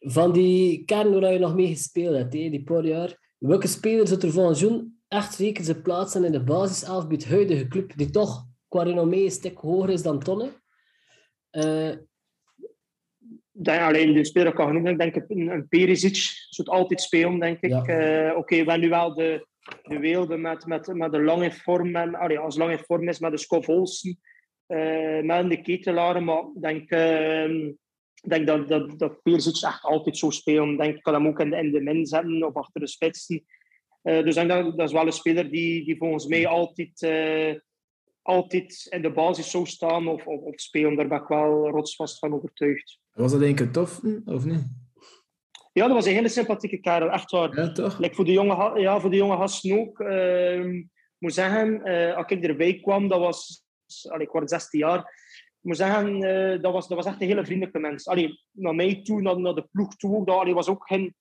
Van 0.00 0.32
die 0.32 0.84
kern 0.84 1.20
waar 1.20 1.32
je 1.32 1.38
nog 1.38 1.54
mee 1.54 1.66
gespeeld 1.66 2.16
hebt, 2.16 2.32
die 2.32 2.62
paar 2.62 2.84
jaar, 2.84 3.34
welke 3.38 3.66
spelers 3.66 4.08
zou 4.10 4.20
er 4.20 4.32
volgens 4.32 4.60
jou 4.60 4.90
echt 5.08 5.34
zeker 5.34 5.64
zijn 5.64 5.82
plaats 5.82 6.12
zijn 6.12 6.24
in 6.24 6.32
de 6.32 6.42
basiself 6.42 7.06
bij 7.06 7.16
het 7.16 7.28
huidige 7.28 7.68
club, 7.68 7.96
die 7.96 8.10
toch 8.10 8.46
qua 8.68 8.82
renommee 8.82 9.24
een 9.24 9.30
stuk 9.30 9.58
hoger 9.58 9.90
is 9.90 10.02
dan 10.02 10.18
Tonne? 10.18 10.52
Eh, 11.50 11.88
Ik 11.88 12.00
alleen 13.64 14.12
de 14.12 14.24
speler 14.24 14.52
kan 14.52 14.66
genoemd, 14.66 14.88
ik 14.88 14.98
denk 14.98 15.16
een, 15.28 15.48
een 15.48 15.68
Perisic 15.68 16.14
zou 16.14 16.68
het 16.68 16.68
altijd 16.68 17.00
spelen, 17.00 17.38
denk 17.38 17.60
ik. 17.60 17.70
Ja. 17.70 17.84
Eh, 17.84 18.36
Oké, 18.36 18.50
we 18.50 18.56
hebben 18.56 18.80
nu 18.80 18.88
wel 18.88 19.14
de, 19.14 19.46
de 19.82 19.98
weelde 19.98 20.36
met, 20.36 20.66
met, 20.66 20.94
met 20.94 21.12
de 21.12 21.22
lange 21.22 21.52
vorm, 21.52 21.96
en, 21.96 22.14
allee, 22.14 22.38
als 22.38 22.56
lange 22.56 22.78
vorm 22.78 23.08
is 23.08 23.18
met 23.18 23.30
de 23.30 23.38
Skov 23.38 23.68
Olsen, 23.68 24.18
eh, 24.66 25.20
met 25.20 25.50
de 25.50 25.62
ketelaren, 25.62 26.24
maar 26.24 26.42
ik 26.54 26.62
denk, 26.62 26.90
eh, 26.90 27.48
ik 28.22 28.28
denk 28.28 28.46
dat, 28.46 28.68
dat, 28.68 28.98
dat 28.98 29.22
Perisic 29.22 29.62
echt 29.62 29.82
altijd 29.82 30.16
zo 30.16 30.30
spelen. 30.30 30.70
Ik 30.70 30.78
denk, 30.78 30.96
ik 30.96 31.02
kan 31.02 31.14
hem 31.14 31.26
ook 31.26 31.40
in 31.40 31.50
de, 31.50 31.56
in 31.56 31.72
de 31.72 31.80
min 31.80 32.06
zetten 32.06 32.46
of 32.46 32.54
achter 32.54 32.80
de 32.80 32.86
spitsen. 32.86 33.44
Eh, 34.02 34.22
dus 34.22 34.34
denk 34.34 34.48
dat, 34.48 34.76
dat 34.76 34.88
is 34.88 34.94
wel 34.94 35.06
een 35.06 35.12
speler 35.12 35.50
die, 35.50 35.84
die 35.84 35.96
volgens 35.96 36.26
mij 36.26 36.46
altijd, 36.46 37.08
altijd 38.22 38.86
in 38.90 39.02
de 39.02 39.12
basis 39.12 39.50
zou 39.50 39.66
staan 39.66 40.08
of, 40.08 40.26
of, 40.26 40.40
of 40.40 40.60
spelen. 40.60 40.96
Daar 40.96 41.08
ben 41.08 41.20
ik 41.20 41.28
wel 41.28 41.68
rotsvast 41.68 42.18
van 42.18 42.34
overtuigd. 42.34 43.00
Was 43.12 43.30
dat 43.32 43.40
denk 43.40 43.60
ik 43.60 43.72
tof, 43.72 44.00
hm, 44.00 44.18
of 44.24 44.44
niet? 44.44 44.66
Ja, 45.72 45.86
dat 45.86 45.92
was 45.96 46.06
een 46.06 46.14
hele 46.14 46.28
sympathieke 46.28 46.76
kerel, 46.80 47.10
echt 47.10 47.30
waar. 47.30 47.56
Ja, 47.60 47.72
toch? 47.72 47.98
Like 47.98 48.14
voor, 48.14 48.24
de 48.24 48.32
jonge, 48.32 48.80
ja, 48.80 49.00
voor 49.00 49.10
de 49.10 49.16
jonge 49.16 49.36
gasten 49.36 49.78
ook. 49.80 50.00
ehm, 50.00 50.82
moet 51.18 51.34
zeggen, 51.34 51.82
eh, 51.84 52.16
als 52.16 52.26
ik 52.28 52.44
erbij 52.44 52.80
kwam, 52.80 53.08
dat 53.08 53.18
was... 53.18 53.64
Allee, 54.08 54.26
ik 54.26 54.32
was 54.32 54.50
16 54.50 54.78
jaar. 54.80 54.98
Ik 54.98 55.68
moet 55.68 55.76
zeggen, 55.76 56.22
eh, 56.22 56.62
dat, 56.62 56.72
was, 56.72 56.88
dat 56.88 56.96
was 56.96 57.06
echt 57.06 57.20
een 57.20 57.26
hele 57.26 57.44
vriendelijke 57.44 57.78
mens. 57.78 58.06
Allee, 58.06 58.40
naar 58.50 58.74
mij 58.74 59.02
toe, 59.02 59.20
naar, 59.20 59.40
naar 59.40 59.54
de 59.54 59.68
ploeg 59.72 59.96
toe. 59.96 60.16
ook, 60.16 60.26
Dat 60.26 60.36
allee, 60.36 60.54
was 60.54 60.68
ook 60.68 60.86
geen, 60.86 61.14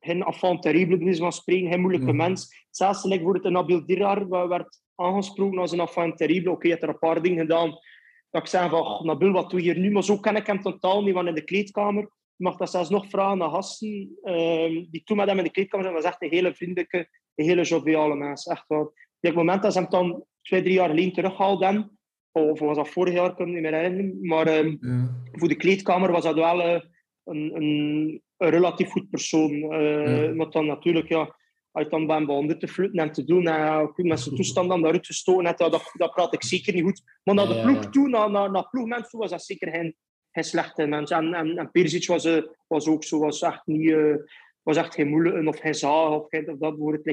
geen 0.00 0.22
enfant 0.22 0.62
terrible, 0.62 1.16
van 1.16 1.32
spreken, 1.32 1.70
geen 1.70 1.80
moeilijke 1.80 2.06
Mhm. 2.12 2.16
mens. 2.16 2.66
Zelfs 2.70 3.04
like, 3.04 3.22
voor 3.22 3.34
het 3.34 3.42
Nabil 3.50 3.86
Dirar 3.86 4.48
werd 4.48 4.80
aangesproken 4.94 5.58
als 5.58 5.72
een 5.72 5.80
enfant 5.80 6.16
terrible. 6.16 6.50
Oké, 6.50 6.60
hij 6.60 6.70
heeft 6.70 6.82
er 6.82 6.88
een 6.88 6.98
paar 6.98 7.22
dingen 7.22 7.38
gedaan 7.38 7.78
dat 8.32 8.42
ik 8.42 8.48
zei 8.48 8.68
van, 8.68 8.80
"Oh, 8.80 9.02
Nabil, 9.02 9.32
wat 9.32 9.50
doe 9.50 9.62
je 9.62 9.72
hier 9.72 9.80
nu? 9.82 9.90
Maar 9.90 10.04
zo 10.04 10.18
ken 10.18 10.36
ik 10.36 10.46
hem 10.46 10.60
totaal 10.62 11.02
niet, 11.02 11.14
want 11.14 11.28
in 11.28 11.34
de 11.34 11.44
kleedkamer 11.44 12.02
je 12.36 12.44
mag 12.48 12.56
dat 12.56 12.70
zelfs 12.70 12.88
nog 12.90 13.08
vragen 13.08 13.38
naar 13.38 13.50
gasten 13.50 14.18
ehm, 14.22 14.84
die 14.90 15.02
toen 15.04 15.16
met 15.16 15.28
hem 15.28 15.38
in 15.38 15.44
de 15.44 15.50
kleedkamer 15.50 15.84
zijn. 15.86 15.96
was 15.96 16.06
echt 16.06 16.22
een 16.22 16.30
hele 16.30 16.54
vriendelijke, 16.54 17.08
een 17.34 17.44
hele 17.44 17.62
joviale 17.62 18.14
mens. 18.14 18.46
Echt 18.46 18.64
waar. 18.66 18.80
Op 18.80 18.94
het 19.20 19.34
moment 19.34 19.62
dat 19.62 19.72
ze 19.72 19.78
hem 19.78 19.90
dan 19.90 20.24
twee, 20.42 20.62
drie 20.62 20.74
jaar 20.74 20.88
geleden 20.88 21.12
terughaalden, 21.12 21.98
of 22.32 22.58
was 22.60 22.76
dat 22.76 22.88
vorig 22.88 23.14
jaar, 23.14 23.30
ik 23.30 23.36
kan 23.36 23.46
me 23.46 23.52
niet 23.52 23.62
meer 23.62 23.74
herinneren, 23.74 24.18
maar 24.26 24.46
ehm, 24.46 24.76
Ja. 24.80 25.22
voor 25.32 25.48
de 25.48 25.56
kleedkamer 25.56 26.12
was 26.12 26.24
dat 26.24 26.34
wel 26.34 26.62
eh, 26.62 26.80
een, 27.24 27.54
een, 27.56 28.22
een 28.36 28.50
relatief 28.50 28.90
goed 28.90 29.10
persoon. 29.10 29.72
Eh, 29.72 30.26
Ja. 30.26 30.34
Maar 30.34 30.50
dan 30.50 30.66
natuurlijk, 30.66 31.08
ja, 31.08 31.36
als 31.72 31.84
je 31.84 31.90
dan 31.90 32.06
bij 32.06 32.16
hem 32.16 32.26
begon 32.26 32.58
te 32.58 32.68
fluiten 32.68 33.00
en 33.00 33.12
te 33.12 33.24
doen, 33.24 33.46
en 33.46 33.58
ja, 33.58 33.86
goed, 33.86 34.04
met 34.04 34.20
zijn 34.20 34.34
toestand 34.34 34.68
dan 34.68 34.82
daaruit 34.82 35.06
gestoken 35.06 35.46
hebt, 35.46 35.58
ja, 35.58 35.68
dat, 35.68 35.92
dat 35.96 36.12
praat 36.14 36.34
ik 36.34 36.42
zeker 36.42 36.74
niet 36.74 36.82
goed. 36.82 37.02
Maar 37.22 37.34
naar 37.34 37.46
de 37.46 37.54
Ja, 37.54 37.58
ja, 37.58 37.64
ploeg 37.66 37.82
ja. 37.82 37.88
toe, 37.88 38.08
naar, 38.08 38.30
naar, 38.30 38.50
naar 38.50 38.68
ploegmens 38.68 39.10
toe, 39.10 39.20
was 39.20 39.30
dat 39.30 39.44
zeker 39.44 39.72
geen, 39.72 39.96
geen 40.30 40.44
slechte 40.44 40.86
mens. 40.86 41.10
En, 41.10 41.34
en, 41.34 41.58
en 41.58 41.70
Perisic 41.70 42.06
was, 42.06 42.24
eh, 42.24 42.42
was 42.66 42.86
ook 42.86 43.04
zo, 43.04 43.18
was 43.18 43.42
echt, 43.42 43.66
niet, 43.66 43.90
eh, 43.90 44.14
was 44.62 44.76
echt 44.76 44.94
geen 44.94 45.08
moeilijke, 45.08 45.48
of 45.48 45.58
geen 45.58 45.74
zaag, 45.74 46.10
of, 46.10 46.28
geen, 46.28 46.50
of 46.50 46.58
dat 46.58 46.76
bijvoorbeeld, 46.76 47.04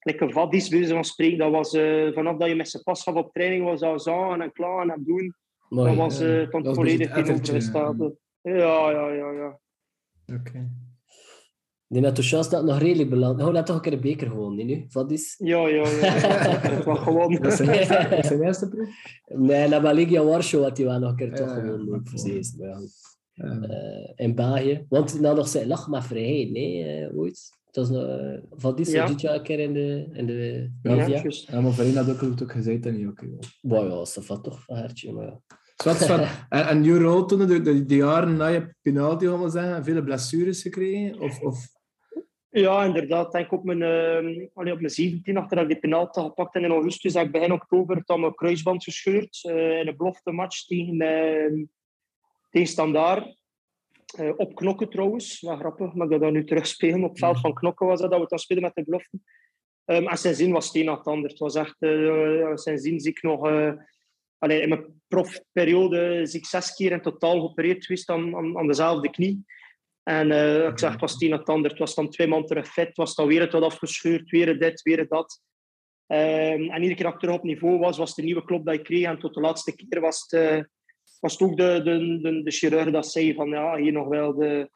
like 0.00 0.24
een 0.24 0.32
vadis, 0.32 0.68
wijze 0.68 0.94
van 0.94 1.04
spreken. 1.04 1.38
Dat 1.38 1.50
was, 1.50 1.72
eh, 1.72 2.12
vanaf 2.12 2.36
dat 2.36 2.48
je 2.48 2.54
met 2.54 2.68
zijn 2.68 2.82
pas 2.82 3.02
gaf 3.02 3.14
op 3.14 3.32
training, 3.32 3.64
was 3.64 3.80
dat 3.80 4.02
zagen 4.02 4.40
en 4.40 4.52
klaar 4.52 4.88
en 4.88 5.02
doen. 5.04 5.34
Mooi. 5.68 5.88
Dat 5.88 5.96
was 5.96 6.18
ja. 6.18 6.42
eh 6.42 6.50
Dat 6.50 6.64
dan 6.64 6.74
volledig 6.74 7.06
het 7.06 7.16
tegenovergestelde. 7.16 8.16
Ja, 8.42 8.90
ja, 8.90 9.12
ja, 9.12 9.30
ja. 9.30 9.58
Oké. 10.34 10.70
Denk 11.96 12.04
dat 12.04 12.16
de 12.16 12.22
chance 12.22 12.50
dat 12.50 12.64
nog 12.64 12.78
redelijk 12.78 13.10
belandt. 13.10 13.42
Oh, 13.42 13.52
laat 13.52 13.66
toch 13.66 13.76
een 13.76 13.82
keer 13.82 13.90
de 13.90 13.98
beker 13.98 14.28
gewoon, 14.28 14.56
nu? 14.56 14.86
Wat 14.90 15.10
is? 15.10 15.34
Ja, 15.38 15.68
ja, 15.68 15.88
ja. 15.88 16.60
Dat 16.74 16.84
was 16.84 16.98
gewoon. 16.98 17.34
Dat 17.34 17.52
is 17.52 17.56
zijn 17.56 17.70
eerste, 18.42 18.68
dat 18.68 18.70
proef? 18.70 18.88
Nee, 19.26 19.68
na 19.68 19.92
Legia 19.92 20.24
Warschau 20.24 20.62
had 20.62 20.76
hij 20.76 20.86
wel 20.86 20.98
nog 20.98 21.10
een 21.10 21.16
keer 21.16 21.34
toch 21.34 21.52
gewoon 21.52 21.94
ook 21.94 22.08
Ja. 23.32 23.60
eh, 23.60 24.12
in 24.26 24.34
België. 24.34 24.86
Want 24.88 25.20
nou 25.20 25.36
nog 25.36 25.48
zijn 25.48 25.66
lach 25.66 25.88
maar 25.88 26.04
vrijheid, 26.04 26.50
nee, 26.50 26.84
eh, 26.84 27.16
ooit. 27.18 27.58
Het 27.66 27.76
was 27.76 27.90
nog, 27.90 28.04
eh, 28.04 28.38
Van 28.50 28.74
die 28.76 28.90
Ja. 28.90 29.06
dit 29.06 29.20
jaar 29.20 29.34
een 29.34 29.42
keer 29.42 29.58
in 29.58 29.72
de, 29.72 30.08
in 30.12 30.26
de 30.26 30.70
Ja, 30.82 30.94
media. 30.94 31.22
Ja, 31.28 31.60
maar 31.60 31.72
Verena 31.72 32.02
had 32.02 32.22
ook, 32.22 32.42
ook 32.42 32.52
gezegd 32.52 32.82
dat 32.82 32.92
niet. 32.92 33.06
Oké. 33.08 33.26
Boah, 33.60 33.82
ja, 33.82 33.88
dat 33.94 34.18
valt 34.24 34.44
toch 34.44 34.64
van 34.64 34.76
hertje, 34.76 35.12
maar 35.12 35.24
ja. 35.24 35.40
Zwart, 35.76 35.98
zwart. 35.98 36.28
En, 36.48 36.66
en 36.68 36.84
je 36.84 36.98
rol 36.98 37.24
toen, 37.24 37.46
de, 37.46 37.60
de, 37.62 37.84
de 37.86 37.96
jaren 37.96 38.36
na 38.36 38.46
je 38.46 38.74
penalty, 38.82 39.26
gaan 39.26 39.42
we 39.42 39.50
zeggen, 39.50 39.84
vele 39.84 40.04
blessures 40.04 40.62
gekregen? 40.62 41.20
Of, 41.20 41.40
of... 41.40 41.66
Ja, 42.50 42.84
inderdaad. 42.84 43.32
Denk 43.32 43.52
op 43.52 43.64
mijn, 43.64 43.82
eh, 43.82 44.48
allee, 44.54 44.72
op 44.72 44.80
mijn 44.80 44.90
17, 44.90 45.36
achter 45.36 45.56
dat 45.56 45.64
ik 45.64 45.70
die 45.70 45.80
penalty 45.80 46.20
gepakt 46.20 46.54
heb 46.54 46.62
in 46.62 46.70
augustus, 46.70 47.14
heb 47.14 47.26
ik 47.26 47.32
begin 47.32 47.52
oktober 47.52 48.02
dan 48.04 48.20
mijn 48.20 48.34
kruisband 48.34 48.84
gescheurd. 48.84 49.44
eh, 49.44 49.78
in 49.78 49.86
een 49.86 49.96
belofte 49.96 50.30
match 50.32 50.66
tegen, 50.66 51.00
eh, 51.00 51.64
tegen 52.50 52.68
Standaard. 52.68 53.38
Eh, 54.16 54.32
op 54.36 54.54
knokken 54.54 54.90
trouwens, 54.90 55.40
wel 55.40 55.56
grappig, 55.56 55.94
maar 55.94 56.08
dat 56.08 56.20
dat 56.20 56.32
nu 56.32 56.44
terugspelen. 56.44 57.04
Op 57.04 57.10
het 57.10 57.18
veld 57.18 57.40
van 57.40 57.54
knokken 57.54 57.86
was 57.86 58.00
dat, 58.00 58.10
dat 58.10 58.20
we 58.20 58.26
dan 58.28 58.38
spelen 58.38 58.62
met 58.62 58.74
de 58.74 58.84
belofte. 58.84 59.18
Ehm, 59.84 60.06
en 60.06 60.16
sindsdien 60.16 60.52
was 60.52 60.66
het 60.66 60.76
een 60.76 60.88
het 60.88 61.06
ander. 61.06 61.30
Het 61.30 61.38
was 61.38 61.54
echt, 61.54 61.76
eh, 61.78 62.54
sindsdien 62.54 63.00
zie 63.00 63.10
ik 63.10 63.22
nog... 63.22 63.40
allee, 64.38 64.60
in 64.60 64.68
mijn 64.68 65.02
profperiode 65.08 66.26
zie 66.26 66.38
ik 66.38 66.46
zes 66.46 66.74
keer 66.74 66.92
in 66.92 67.02
totaal 67.02 67.40
geopereerd 67.40 67.84
geweest 67.84 68.08
aan, 68.08 68.36
aan, 68.36 68.58
aan 68.58 68.66
dezelfde 68.66 69.10
knie. 69.10 69.44
En 70.02 70.30
eh, 70.30 70.66
ik 70.66 70.78
zeg, 70.78 70.90
het 70.90 71.00
was 71.00 71.12
het 71.12 71.22
een 71.22 71.32
het 71.32 71.48
ander. 71.48 71.70
Het 71.70 71.78
was 71.78 71.94
dan 71.94 72.10
twee 72.10 72.26
maanden 72.26 72.48
terug 72.48 72.72
fit. 72.72 72.86
Het 72.86 72.96
was 72.96 73.14
dan 73.14 73.26
weer 73.26 73.40
het 73.40 73.52
wat 73.52 73.62
afgescheurd. 73.62 74.30
Weer 74.30 74.58
dit, 74.58 74.82
weer 74.82 75.08
dat. 75.08 75.42
Ehm, 76.06 76.70
en 76.70 76.82
iedere 76.82 76.94
keer 76.94 77.04
dat 77.04 77.12
ik 77.14 77.20
terug 77.20 77.34
op 77.34 77.42
niveau 77.42 77.78
was, 77.78 77.98
was 77.98 78.16
een 78.16 78.24
nieuwe 78.24 78.44
klop 78.44 78.64
dat 78.64 78.74
ik 78.74 78.84
kreeg. 78.84 79.04
En 79.06 79.18
tot 79.18 79.34
de 79.34 79.40
laatste 79.40 79.76
keer 79.76 80.00
was 80.00 80.20
het, 80.20 80.40
eh, 80.40 80.62
was 81.20 81.32
het 81.32 81.42
ook 81.42 81.56
de, 81.56 81.80
de, 81.84 82.18
de, 82.20 82.42
de 82.42 82.50
chirurg 82.50 82.90
dat 82.90 83.10
zei 83.10 83.34
van 83.34 83.48
ja, 83.48 83.76
hier 83.76 83.92
nog 83.92 84.08
wel 84.08 84.34
de, 84.34 84.70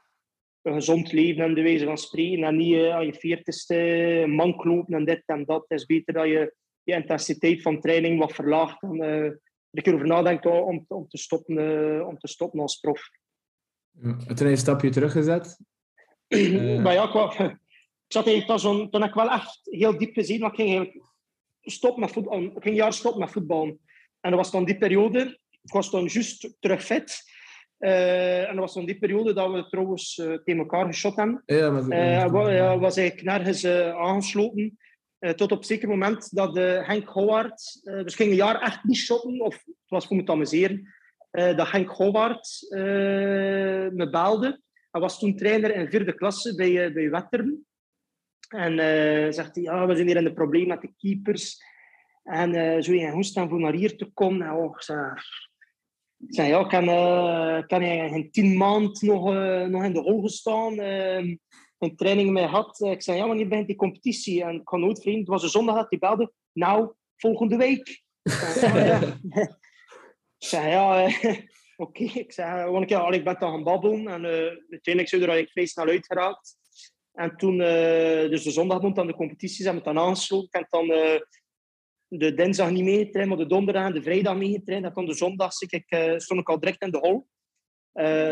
een 0.62 0.74
gezond 0.74 1.12
leven 1.12 1.44
en 1.44 1.54
de 1.54 1.62
wijze 1.62 1.84
van 1.84 1.98
spreken. 1.98 2.44
En 2.44 2.56
niet 2.56 2.74
eh, 2.74 2.94
aan 2.94 3.06
je 3.06 3.14
veertigste 3.14 4.24
mank 4.28 4.64
lopen 4.64 4.94
en 4.94 5.04
dit 5.04 5.22
en 5.26 5.44
dat. 5.44 5.64
Het 5.68 5.78
is 5.78 5.86
beter 5.86 6.14
dat 6.14 6.26
je 6.26 6.54
je 6.82 6.94
intensiteit 6.94 7.62
van 7.62 7.80
training 7.80 8.18
wat 8.18 8.32
verlaagt. 8.32 8.82
En 8.82 9.00
eh, 9.00 9.08
er 9.08 9.40
een 9.70 9.82
keer 9.82 9.94
over 9.94 10.06
nadenkt 10.06 10.46
om, 10.46 10.84
om, 10.88 11.08
te 11.08 11.18
stoppen, 11.18 12.06
om 12.06 12.18
te 12.18 12.28
stoppen 12.28 12.60
als 12.60 12.76
prof. 12.76 13.08
Ja. 14.02 14.08
En 14.08 14.16
toen 14.18 14.26
heb 14.26 14.38
je 14.38 14.44
een 14.44 14.56
stapje 14.56 14.90
teruggezet. 14.90 15.58
Eh. 16.28 16.82
maar 16.82 16.92
ja, 16.92 17.04
ik, 17.08 17.38
ik 17.38 17.56
zat 18.08 18.26
eigenlijk 18.26 18.46
dan 18.46 18.60
zo'n, 18.60 18.90
toen 18.90 19.00
heb 19.00 19.10
ik 19.10 19.16
wel 19.16 19.30
echt 19.30 19.60
heel 19.62 19.98
diep 19.98 20.14
gezien, 20.14 20.40
maar 20.40 20.50
ik 20.50 20.56
ging 20.56 20.68
eigenlijk 20.76 21.06
stop 21.62 21.96
met 21.96 22.10
voetbal. 22.10 22.42
Ik 22.42 22.50
ging 22.52 22.64
een 22.64 22.74
jaar 22.74 22.92
stop 22.92 23.18
met 23.18 23.30
voetbal. 23.30 23.64
En 24.20 24.30
dat 24.30 24.34
was 24.34 24.50
dan 24.50 24.64
die 24.64 24.78
periode, 24.78 25.38
ik 25.62 25.72
was 25.72 25.90
dan 25.90 26.04
juist 26.04 26.56
terug 26.60 26.84
fit. 26.84 27.22
Eh, 27.78 28.40
en 28.48 28.54
dat 28.54 28.64
was 28.64 28.74
dan 28.74 28.84
die 28.84 28.98
periode 28.98 29.32
dat 29.32 29.52
we 29.52 29.66
trouwens 29.68 30.18
eh, 30.18 30.26
tegen 30.26 30.60
elkaar 30.60 30.86
geschot 30.86 31.16
hebben. 31.16 31.42
Ja, 31.46 31.70
maar... 31.70 31.88
Eh, 31.88 32.30
wa- 32.30 32.50
ja, 32.50 32.78
was 32.78 32.96
eigenlijk 32.96 33.26
nergens 33.28 33.64
aangesloten. 33.94 34.78
Tot 35.18 35.52
op 35.52 35.58
een 35.58 35.64
zeker 35.64 35.88
moment 35.88 36.34
dat 36.34 36.56
Henk 36.86 37.08
Howard, 37.08 37.80
dus 37.82 38.14
ging 38.14 38.30
een 38.30 38.36
jaar 38.36 38.60
echt 38.60 38.84
niet 38.84 38.96
shotten, 38.96 39.40
of 39.40 39.54
het 39.54 39.74
was 39.88 40.06
voor 40.06 40.16
me 40.16 40.24
te 40.24 40.32
amuseren, 40.32 40.93
dat 41.34 41.70
Henk 41.70 41.88
Howard 41.88 42.66
eh, 42.68 42.80
me 43.90 44.08
belde. 44.10 44.60
Hij 44.90 45.00
was 45.00 45.18
toen 45.18 45.36
trainer 45.36 45.74
in 45.74 45.90
vierde 45.90 46.14
klasse 46.14 46.54
bij, 46.54 46.88
uh, 46.88 46.94
bij 46.94 47.10
Wetteren. 47.10 47.66
En 48.48 48.78
eh, 48.78 49.32
zegt 49.32 49.54
hij, 49.54 49.64
ja, 49.64 49.86
we 49.86 49.94
zijn 49.94 50.06
hier 50.06 50.16
in 50.16 50.24
de 50.24 50.32
probleem 50.32 50.66
met 50.66 50.80
de 50.80 50.92
keepers. 50.96 51.62
En 52.22 52.54
eh 52.54 52.82
zou 52.82 52.96
je 52.96 53.10
goed 53.10 53.26
staan 53.26 53.48
voor 53.48 53.60
naar 53.60 53.72
hier 53.72 53.96
te 53.96 54.10
komen? 54.14 54.46
En, 54.46 54.52
oh, 54.52 54.76
ik 56.28 56.34
zei, 56.34 56.48
ja, 56.48 56.64
kan, 56.64 56.88
eh, 56.88 57.66
kan 57.66 57.82
je 57.84 58.10
in 58.10 58.30
tien 58.30 58.56
maanden 58.56 59.06
nog, 59.06 59.34
eh, 59.34 59.64
nog 59.64 59.84
in 59.84 59.92
de 59.92 60.00
hol 60.00 60.22
gestaan? 60.22 60.78
eh, 60.78 61.36
een 61.78 61.96
training 61.96 62.30
mee 62.30 62.46
had. 62.46 62.80
Ik 62.80 63.02
zei, 63.02 63.18
ja, 63.18 63.26
wanneer 63.26 63.48
begint 63.48 63.66
die 63.66 63.76
competitie? 63.76 64.42
En 64.42 64.54
ik 64.54 64.64
kan 64.64 64.80
nooit 64.80 65.02
vreemd, 65.02 65.18
het 65.18 65.28
was 65.28 65.42
een 65.42 65.48
zondag 65.48 65.76
dat 65.76 65.86
hij 65.88 65.98
belde. 65.98 66.32
Nou, 66.52 66.92
volgende 67.16 67.56
week. 67.56 68.02
Ik 70.44 70.50
zei, 70.50 70.70
ja, 70.70 71.06
eh, 71.06 71.38
oké. 71.86 72.02
Ik 72.02 72.32
zei, 72.32 72.70
want 72.70 72.82
ik, 72.82 72.88
ja, 72.88 73.10
ik 73.10 73.24
ben 73.24 73.36
dan 73.38 73.50
gaan 73.50 73.62
babbelen. 73.62 74.08
En 74.08 74.24
uh, 74.24 74.30
uiteindelijk 74.70 75.08
zou 75.08 75.22
er 75.22 75.48
vrij 75.52 75.66
snel 75.66 75.86
uitgeraakt. 75.86 76.56
En 77.12 77.36
toen, 77.36 77.54
uh, 77.54 78.30
dus 78.30 78.42
de 78.42 78.50
zondag 78.50 78.80
rond 78.80 78.98
aan 78.98 79.06
de 79.06 79.14
competities, 79.14 79.64
hebben 79.64 79.82
we 79.82 79.92
dan 79.92 80.02
aangesloten. 80.02 80.46
Ik 80.46 80.54
heb 80.54 80.70
dan 80.70 80.90
uh, 80.90 81.20
de 82.08 82.34
dinsdag 82.34 82.70
niet 82.70 82.84
meegetraind, 82.84 83.28
maar 83.28 83.38
de 83.38 83.46
donderdag 83.46 83.84
en 83.84 83.92
de 83.92 84.02
vrijdag 84.02 84.36
meegetraind. 84.36 84.84
En 84.84 84.92
dan 84.94 85.06
de 85.06 85.14
zondag 85.14 85.60
ik, 85.60 85.84
stond 86.16 86.40
ik 86.40 86.48
al 86.48 86.60
direct 86.60 86.82
in 86.82 86.90
de 86.90 86.98
hol. 86.98 87.26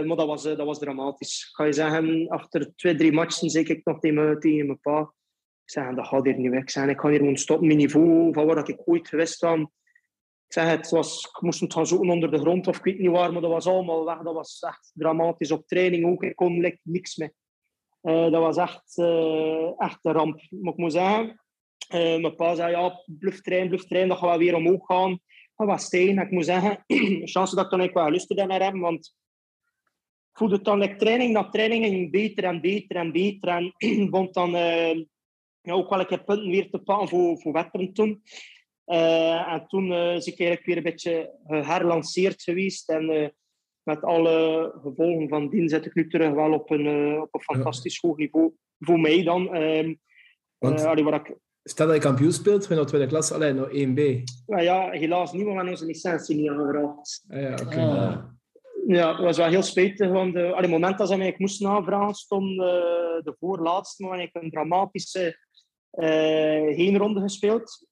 Maar 0.06 0.16
dat 0.16 0.26
was, 0.26 0.42
dat 0.42 0.64
was 0.64 0.78
dramatisch. 0.78 1.50
Ga 1.52 1.64
je 1.64 1.72
zeggen, 1.72 2.28
achter 2.28 2.74
twee, 2.76 2.94
drie 2.94 3.12
matchen 3.12 3.50
zei 3.50 3.64
ik 3.64 3.84
nog 3.84 3.98
tegen, 3.98 4.40
tegen 4.40 4.66
mijn 4.66 4.80
pa. 4.80 5.00
Ik 5.64 5.70
zei, 5.70 5.94
dat 5.94 6.06
gaat 6.06 6.24
hier 6.24 6.38
niet 6.38 6.50
weg. 6.50 6.62
Ik 6.62 6.70
zei, 6.70 6.90
ik 6.90 7.00
ga 7.00 7.08
hier 7.08 7.18
gewoon 7.18 7.36
stoppen. 7.36 7.66
Mijn 7.66 7.78
niveau 7.78 8.32
van 8.32 8.46
waar 8.46 8.68
ik 8.68 8.82
ooit 8.84 9.08
geweest 9.08 9.40
was. 9.40 9.60
Zeg, 10.52 10.66
het 10.66 10.90
was, 10.90 11.24
ik 11.24 11.40
moest 11.40 11.60
het 11.60 11.72
gaan 11.72 11.86
zoeken 11.86 12.10
onder 12.10 12.30
de 12.30 12.38
grond 12.38 12.66
of 12.66 12.76
ik 12.76 12.84
weet 12.84 12.98
niet 12.98 13.10
waar, 13.10 13.32
maar 13.32 13.42
dat 13.42 13.50
was 13.50 13.66
allemaal 13.66 14.04
weg. 14.04 14.22
Dat 14.22 14.34
was 14.34 14.60
echt 14.60 14.90
dramatisch. 14.94 15.50
Op 15.50 15.66
training 15.66 16.06
ook, 16.06 16.22
ik 16.22 16.36
kon 16.36 16.78
niks 16.82 17.16
meer. 17.16 17.32
Uh, 18.02 18.30
dat 18.30 18.40
was 18.40 18.56
echt, 18.56 18.98
echt 19.78 19.98
een 20.04 20.12
ramp. 20.12 20.40
Maar 20.50 20.72
ik 20.72 20.78
moet 20.78 20.92
zeggen, 20.92 21.40
mijn 21.88 22.36
pa 22.36 22.54
zei, 22.54 22.70
ja, 22.70 23.02
bluff 23.06 23.40
trainen, 23.40 23.68
bluff 23.68 23.86
trainen, 23.86 24.10
dat 24.10 24.18
gaat 24.18 24.38
weer 24.38 24.54
omhoog 24.54 24.86
gaan. 24.86 25.20
Dat 25.56 25.66
was 25.66 25.84
stijgen. 25.84 26.18
Ik 26.18 26.30
moet 26.30 26.44
zeggen, 26.44 26.84
chance 27.32 27.54
dat 27.54 27.64
ik 27.64 27.70
dan 27.70 27.80
eigenlijk 27.80 27.94
wel 27.94 28.04
geluisterd 28.04 28.48
naar 28.48 28.62
hem, 28.62 28.80
want 28.80 29.16
ik 30.30 30.38
voelde 30.38 30.54
het 30.54 30.64
dan 30.64 30.78
like, 30.78 30.96
training 30.96 31.32
na 31.32 31.48
training 31.48 31.84
ging 31.84 32.10
beter 32.10 32.44
en 32.44 32.60
beter 32.60 32.96
en 32.96 33.12
beter. 33.12 33.48
En 33.48 33.74
vond 34.10 34.34
dan 34.34 34.50
ja, 34.50 35.72
ook 35.72 35.90
wel 35.90 36.00
een 36.00 36.06
keer 36.06 36.24
punten 36.24 36.50
weer 36.50 36.70
te 36.70 36.78
pakken 36.78 37.08
voor, 37.08 37.40
voor 37.40 37.52
Wetteren 37.52 37.92
toen. 37.92 38.22
Uh, 38.86 39.52
en 39.52 39.66
toen 39.66 39.90
uh, 39.90 40.14
is 40.14 40.26
ik 40.26 40.38
eigenlijk 40.38 40.66
weer 40.66 40.76
een 40.76 40.82
beetje 40.82 41.30
geherlanceerd 41.46 42.42
geweest. 42.42 42.88
En 42.88 43.10
uh, 43.10 43.28
met 43.82 44.02
alle 44.02 44.72
gevolgen 44.82 45.28
van 45.28 45.48
dien 45.48 45.68
zit 45.68 45.86
ik 45.86 45.94
nu 45.94 46.08
terug 46.08 46.32
wel 46.32 46.52
op 46.52 46.70
een, 46.70 47.20
op 47.20 47.34
een 47.34 47.40
fantastisch 47.40 47.98
hoog 48.00 48.16
niveau. 48.16 48.52
Voor 48.78 49.00
mij 49.00 49.22
dan. 49.22 49.56
Um, 49.56 50.00
Want, 50.58 50.84
allee, 50.84 51.04
waar 51.04 51.14
ik... 51.14 51.36
Stel 51.62 51.86
dat 51.86 51.94
je 51.94 52.02
kampioen 52.02 52.32
speelt, 52.32 52.66
vind 52.66 52.80
je 52.80 52.86
tweede 52.86 53.06
klas 53.06 53.32
alleen 53.32 53.54
nog 53.54 53.68
1B. 53.68 54.22
Ja, 54.46 54.60
ja, 54.60 54.90
helaas 54.90 55.32
niet, 55.32 55.46
hebben 55.46 55.68
onze 55.68 55.86
licentie 55.86 56.36
niet 56.36 56.48
aangevraagd. 56.48 57.24
Ah, 57.28 57.40
ja, 57.40 57.52
okay. 57.52 57.78
ah. 57.78 58.24
Ja, 58.86 59.12
dat 59.12 59.24
was 59.24 59.36
wel 59.36 59.48
heel 59.48 59.62
spijtig. 59.62 60.10
Want 60.10 60.34
uh, 60.34 60.56
het 60.56 60.70
moment 60.70 60.98
dat 60.98 61.08
ze 61.08 61.16
mij 61.16 61.34
moesten 61.38 61.68
aanvragen, 61.68 62.14
stond 62.14 62.50
uh, 62.50 62.56
de 63.22 63.34
voorlaatste. 63.38 64.04
Maar 64.04 64.20
ik 64.20 64.30
een 64.32 64.50
dramatische 64.50 65.38
uh, 65.92 66.06
heenronde 66.76 67.20
gespeeld. 67.20 67.86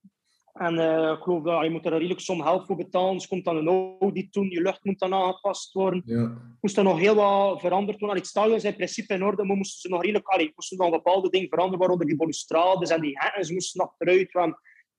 En 0.60 0.78
eh, 0.78 1.12
ik 1.12 1.22
geloof 1.22 1.42
dat 1.42 1.64
je 1.64 1.70
moet 1.70 1.84
er 1.84 1.92
een 1.92 1.98
redelijk 1.98 2.20
som 2.20 2.42
geld 2.42 2.66
voor 2.66 2.76
betalen. 2.76 3.20
Ze 3.20 3.28
komt 3.28 3.44
dan 3.44 3.56
een 3.56 3.96
audit 4.00 4.32
doen, 4.32 4.50
je 4.50 4.62
lucht 4.62 4.84
moet 4.84 4.98
dan 4.98 5.14
aangepast 5.14 5.72
worden. 5.72 6.02
Ja. 6.04 6.36
Moest 6.60 6.76
er 6.76 6.84
nog 6.84 6.98
heel 6.98 7.14
wat 7.14 7.60
veranderd 7.60 7.98
worden. 7.98 8.08
Allee, 8.08 8.20
Het 8.20 8.26
stadion 8.26 8.56
is 8.56 8.64
in 8.64 8.76
principe 8.76 9.14
in 9.14 9.24
orde, 9.24 9.44
maar 9.44 9.56
moesten 9.56 9.80
ze 9.80 9.88
nog 9.88 10.00
redelijk, 10.00 10.26
allee, 10.26 10.52
moesten 10.54 10.78
nog 10.78 10.90
bepaalde 10.90 11.30
dingen 11.30 11.48
veranderen, 11.48 11.78
waaronder 11.78 12.06
die 12.06 12.16
balustrades 12.16 12.90
en 12.90 13.00
die 13.00 13.18
hekken, 13.18 13.44
ze 13.44 13.52
moesten 13.52 13.80
nog 13.80 13.94
eruit. 13.98 14.32
Want 14.32 14.54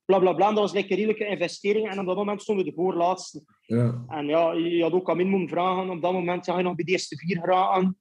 bla 0.05 0.19
bla 0.19 0.33
bla, 0.33 0.47
dat 0.47 0.57
was 0.57 0.73
like 0.73 0.91
een 0.91 0.97
redelijke 0.97 1.25
investering. 1.25 1.89
En 1.89 1.99
op 1.99 2.05
dat 2.05 2.15
moment 2.15 2.41
stonden 2.41 2.65
we 2.65 2.71
de 2.71 2.75
voorlaatste. 2.75 3.43
Ja. 3.65 4.05
En 4.07 4.25
ja, 4.25 4.51
je 4.51 4.81
had 4.81 4.91
ook 4.91 5.09
aan 5.09 5.17
min 5.17 5.29
moeten 5.29 5.49
vragen. 5.49 5.89
Op 5.89 6.01
dat 6.01 6.13
moment 6.13 6.45
ja, 6.45 6.57
je 6.57 6.63
nog 6.63 6.75
bij 6.75 6.85
de 6.85 6.91
eerste 6.91 7.17
vier 7.17 7.39
geraken. 7.39 7.97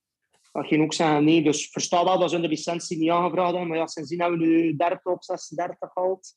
Dat 0.53 0.67
ging 0.67 0.83
ook 0.83 0.93
zeggen 0.93 1.25
nee. 1.25 1.43
Dus 1.43 1.65
ik 1.65 1.73
versta 1.73 2.05
wel 2.05 2.19
dat 2.19 2.31
ze 2.31 2.37
hun 2.37 2.49
licentie 2.49 2.99
niet 2.99 3.11
aangevraagd 3.11 3.51
hebben. 3.51 3.69
Maar 3.69 3.79
ja, 3.79 3.87
sindsdien 3.87 4.21
hebben 4.21 4.39
we 4.39 4.47
nu 4.47 4.77
30 4.77 5.05
op 5.05 5.23
36 5.25 5.91
gehaald. 5.93 6.35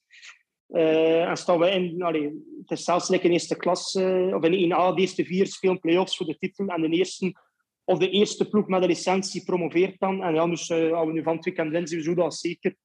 Eh, 0.73 1.29
en 1.29 1.37
staan 1.37 1.59
we 1.59 1.69
in, 1.69 2.01
allee, 2.01 2.43
het 2.61 2.71
is 2.71 2.83
zelfs 2.83 3.09
like 3.09 3.25
in 3.25 3.31
eerste 3.31 3.55
klas, 3.55 3.95
eh, 3.95 4.35
of 4.35 4.43
in 4.43 4.53
1A, 4.53 4.91
de 4.91 5.01
eerste 5.01 5.25
vier 5.25 5.47
spelen 5.47 5.79
play-offs 5.79 6.17
voor 6.17 6.25
de 6.25 6.37
titel. 6.37 6.67
En 6.67 6.81
de 6.81 6.87
eerste, 6.89 7.35
of 7.83 7.97
de 7.97 8.09
eerste 8.09 8.49
ploeg 8.49 8.67
met 8.67 8.81
de 8.81 8.87
licentie 8.87 9.43
promoveert 9.43 9.99
dan. 9.99 10.23
En 10.23 10.33
ja, 10.33 10.47
dus 10.47 10.69
eh, 10.69 10.91
als 10.91 11.07
we 11.07 11.13
nu 11.13 11.23
van 11.23 11.35
het 11.35 11.45
weekend 11.45 11.69
winnen, 11.69 11.87
zijn 11.87 11.99
we 12.01 12.05
zo 12.07 12.13
dat 12.15 12.35
zeker 12.35 12.75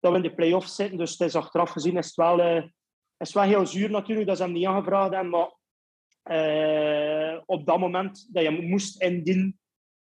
dat 0.00 0.10
we 0.10 0.16
in 0.16 0.22
de 0.22 0.34
play-offs 0.34 0.74
zitten. 0.74 0.98
Dus 0.98 1.10
het 1.10 1.20
is 1.28 1.34
achteraf 1.34 1.70
gezien 1.70 1.96
is 1.96 2.06
het 2.06 2.14
wel, 2.14 2.62
is 3.18 3.32
wel 3.32 3.44
heel 3.44 3.66
zuur 3.66 3.90
natuurlijk 3.90 4.28
dat 4.28 4.36
ze 4.36 4.42
hem 4.42 4.52
niet 4.52 4.66
aangevraagd 4.66 5.12
hebben. 5.14 5.30
Maar 5.30 5.52
op 7.46 7.66
dat 7.66 7.78
moment 7.78 8.28
dat 8.32 8.42
je 8.42 8.50
moest 8.50 9.02
indienen, 9.02 9.58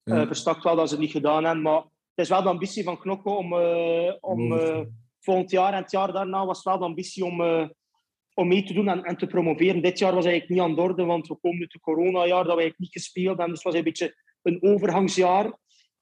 Ja. 0.03 0.21
eh 0.21 0.27
versta 0.27 0.57
ik 0.57 0.63
wel 0.63 0.77
dat 0.77 0.89
ze 0.89 0.95
het 0.95 1.03
niet 1.03 1.13
gedaan 1.13 1.45
hebben. 1.45 1.63
Maar 1.63 1.81
het 1.81 2.25
is 2.25 2.29
wel 2.29 2.43
de 2.43 2.49
ambitie 2.49 2.85
van 2.85 2.99
Knokke 2.99 3.31
om, 3.31 3.53
om 4.21 4.53
volgend 5.29 5.51
jaar 5.51 5.73
en 5.73 5.83
het 5.83 5.91
jaar 5.91 6.13
daarna 6.13 6.47
was 6.47 6.63
wel 6.63 6.79
de 6.79 6.85
ambitie 6.85 7.25
om, 7.25 7.41
eh, 7.41 7.69
om 8.35 8.49
mee 8.49 8.63
te 8.63 8.73
doen 8.73 8.89
en, 8.89 9.17
te 9.17 9.27
promoveren. 9.27 9.83
Dit 9.83 9.99
jaar 9.99 10.15
was 10.15 10.25
eigenlijk 10.25 10.55
niet 10.55 10.69
aan 10.69 10.75
de 10.75 10.81
orde, 10.81 11.05
want 11.05 11.29
we 11.29 11.37
komen 11.37 11.61
uit 11.61 11.73
het 11.73 11.83
coronajaar 11.83 12.45
dat 12.45 12.55
we 12.55 12.61
eigenlijk 12.61 12.79
niet 12.79 12.93
gespeeld 12.93 13.37
hebben. 13.37 13.49
Dus 13.49 13.63
het 13.63 13.73
was 13.73 13.75
een 13.75 13.85
beetje 13.85 14.15
een 14.43 14.63
overgangsjaar. 14.63 15.45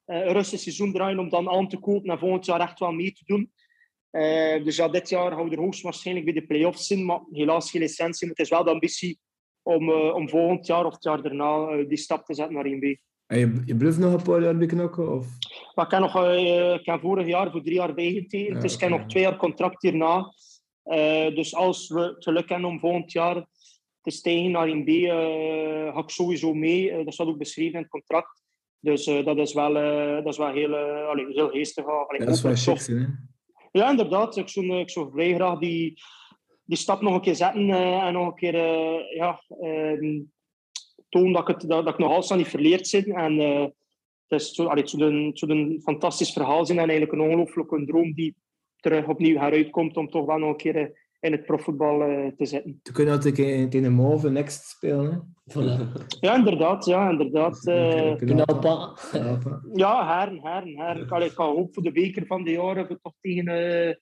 Eh, 0.05 0.25
een 0.25 0.33
rustig 0.33 0.59
seizoen 0.59 0.93
draaien 0.93 1.19
om 1.19 1.29
dan 1.29 1.49
aan 1.49 1.67
te 1.67 1.77
kopen 1.77 2.09
en 2.09 2.19
volgend 2.19 2.45
jaar 2.45 2.59
echt 2.59 2.79
wel 2.79 2.91
mee 2.91 3.11
te 3.11 3.23
doen. 3.25 3.51
Eh, 4.09 4.63
dus 4.63 4.75
ja, 4.75 4.87
dit 4.87 5.09
jaar 5.09 5.31
gaan 5.31 5.49
we 5.49 5.55
er 5.55 5.61
hoogstwaarschijnlijk 5.61 6.25
bij 6.25 6.35
de 6.35 6.47
play-offs 6.47 6.91
in, 6.91 7.05
maar 7.05 7.21
helaas 7.31 7.71
geen 7.71 7.81
licentie. 7.81 8.27
Maar 8.27 8.35
het 8.35 8.45
is 8.45 8.51
wel 8.51 8.63
de 8.63 8.71
ambitie 8.71 9.19
om, 9.61 9.91
om 9.91 10.29
volgend 10.29 10.67
jaar 10.67 10.85
of 10.85 10.93
het 10.93 11.03
jaar 11.03 11.21
daarna 11.21 11.83
die 11.83 11.97
stap 11.97 12.25
te 12.25 12.33
zetten 12.33 12.55
naar 12.55 12.65
1B. 12.65 12.99
En 13.27 13.39
je, 13.39 13.61
je 13.65 13.75
blijft 13.75 13.97
nog 13.97 14.13
een 14.13 14.21
paar 14.21 14.41
jaar 14.41 14.57
bij 14.57 14.67
knokken? 14.67 15.13
Of? 15.13 15.27
Maar 15.75 15.85
ik 15.85 15.91
heb, 15.91 16.01
nog, 16.01 16.23
ik 16.79 16.85
heb 16.85 17.01
vorig 17.01 17.27
jaar 17.27 17.51
voor 17.51 17.61
drie 17.61 17.75
jaar 17.75 17.93
bijgetekend, 17.93 18.55
Ja, 18.55 18.59
dus 18.59 18.73
ik 18.73 18.79
heb 18.79 18.89
nog 18.89 19.05
twee 19.05 19.23
jaar 19.23 19.37
contract 19.37 19.81
hierna. 19.81 20.33
Eh, 20.83 21.35
dus 21.35 21.55
als 21.55 21.87
we 21.89 21.99
het 21.99 22.23
geluk 22.23 22.49
hebben 22.49 22.69
om 22.69 22.79
volgend 22.79 23.11
jaar 23.11 23.45
te 24.01 24.11
stijgen 24.11 24.51
naar 24.51 24.67
1B, 24.67 24.87
eh 24.87 25.93
ga 25.93 25.99
ik 25.99 26.09
sowieso 26.09 26.53
mee. 26.53 27.03
Dat 27.03 27.13
staat 27.13 27.27
ook 27.27 27.37
beschreven 27.37 27.73
in 27.73 27.81
het 27.81 27.89
contract. 27.89 28.43
Dus 28.79 29.05
dat 29.05 29.37
is 29.37 29.53
wel, 29.53 29.73
dat 30.23 30.33
is 30.33 30.37
wel 30.37 30.51
heel, 30.51 30.75
allee, 30.75 31.25
heel 31.27 31.49
geestig. 31.49 31.85
Allee, 31.85 32.19
Ja, 32.19 32.25
dat 32.25 32.35
is 32.35 32.41
wel 32.41 32.55
chic, 32.55 32.85
hè? 32.85 33.05
Ja, 33.71 33.89
inderdaad. 33.89 34.37
Ik 34.37 34.49
zou, 34.49 34.79
ik 34.79 34.89
zou 34.89 35.11
vrij 35.11 35.33
graag 35.33 35.59
die, 35.59 36.01
die 36.63 36.77
stap 36.77 37.01
nog 37.01 37.13
een 37.13 37.21
keer 37.21 37.35
zetten 37.35 37.69
en 38.01 38.13
nog 38.13 38.27
een 38.27 38.35
keer 38.35 38.55
ja, 39.15 39.41
ehm, 39.61 40.21
tonen 41.09 41.31
dat 41.31 41.41
ik, 41.41 41.47
het, 41.47 41.69
dat, 41.69 41.85
dat 41.85 41.93
ik 41.93 41.99
nog 41.99 42.11
altijd 42.11 42.39
niet 42.39 42.47
verleerd 42.49 42.87
zit. 42.87 43.07
En 43.07 43.39
eh, 43.39 43.61
het, 44.27 44.39
is 44.41 44.51
zo, 44.51 44.65
allee, 44.65 44.81
het, 44.81 44.89
zou 44.89 45.03
een, 45.03 45.25
het 45.25 45.39
zou 45.39 45.51
een 45.51 45.81
fantastisch 45.83 46.33
verhaal 46.33 46.65
zijn 46.65 46.79
en 46.79 46.89
eigenlijk 46.89 47.19
een 47.19 47.27
ongelooflijke 47.27 47.85
droom 47.85 48.13
die 48.13 48.35
terug 48.79 49.07
opnieuw 49.07 49.39
heruitkomt 49.39 49.97
om 49.97 50.09
toch 50.09 50.25
wel 50.25 50.37
nog 50.37 50.49
een 50.49 50.57
keer 50.57 50.75
eh, 50.75 50.87
in 51.19 51.31
het 51.31 51.45
profvoetbal 51.45 52.01
eh, 52.01 52.27
te 52.37 52.45
zitten. 52.45 52.79
Toen 52.83 52.93
kun 52.93 53.05
je 53.05 53.11
altijd 53.11 53.35
tegen 53.35 53.69
tegen 53.69 53.85
een 53.85 53.95
Mauve 53.95 54.29
Next 54.29 54.69
spelen. 54.69 55.11
Hè? 55.11 55.17
Voilà. 55.53 56.03
Ja, 56.19 56.35
inderdaad. 56.35 56.85
Ja, 56.85 57.09
inderdaad. 57.09 57.65
eh, 57.67 58.15
Knalpa. 58.15 58.97
Knalpa. 59.11 59.61
Ja, 59.73 60.19
heren, 60.19 60.39
heren, 60.43 61.21
ik 61.25 61.31
ga 61.31 61.45
hoop 61.45 61.73
voor 61.73 61.83
de 61.83 61.91
beker 61.91 62.25
van 62.25 62.43
de 62.43 62.51
jaren. 62.51 62.99
Toch 63.01 63.13
tegen... 63.21 63.99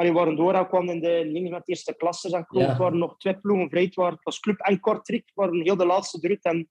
allee, 0.00 0.12
waren 0.12 0.36
door 0.36 0.66
kwam 0.66 0.88
in 0.88 1.00
de 1.00 1.30
dingen 1.32 1.50
met 1.50 1.64
de 1.64 1.72
eerste 1.72 1.96
klasse. 1.96 2.36
En 2.36 2.46
Ja. 2.48 2.76
waren 2.76 2.98
nog 2.98 3.16
twee 3.16 3.38
ploegen 3.38 3.68
vrij. 3.68 3.82
Het 3.82 3.94
waren- 3.94 4.14
het 4.14 4.24
was 4.24 4.40
Club 4.40 4.58
en 4.60 4.80
Kortrijk. 4.80 5.30
waren 5.34 5.60
heel 5.62 5.76
de 5.76 5.86
laatste 5.86 6.20
druk. 6.20 6.42
En 6.42 6.58
ik 6.58 6.68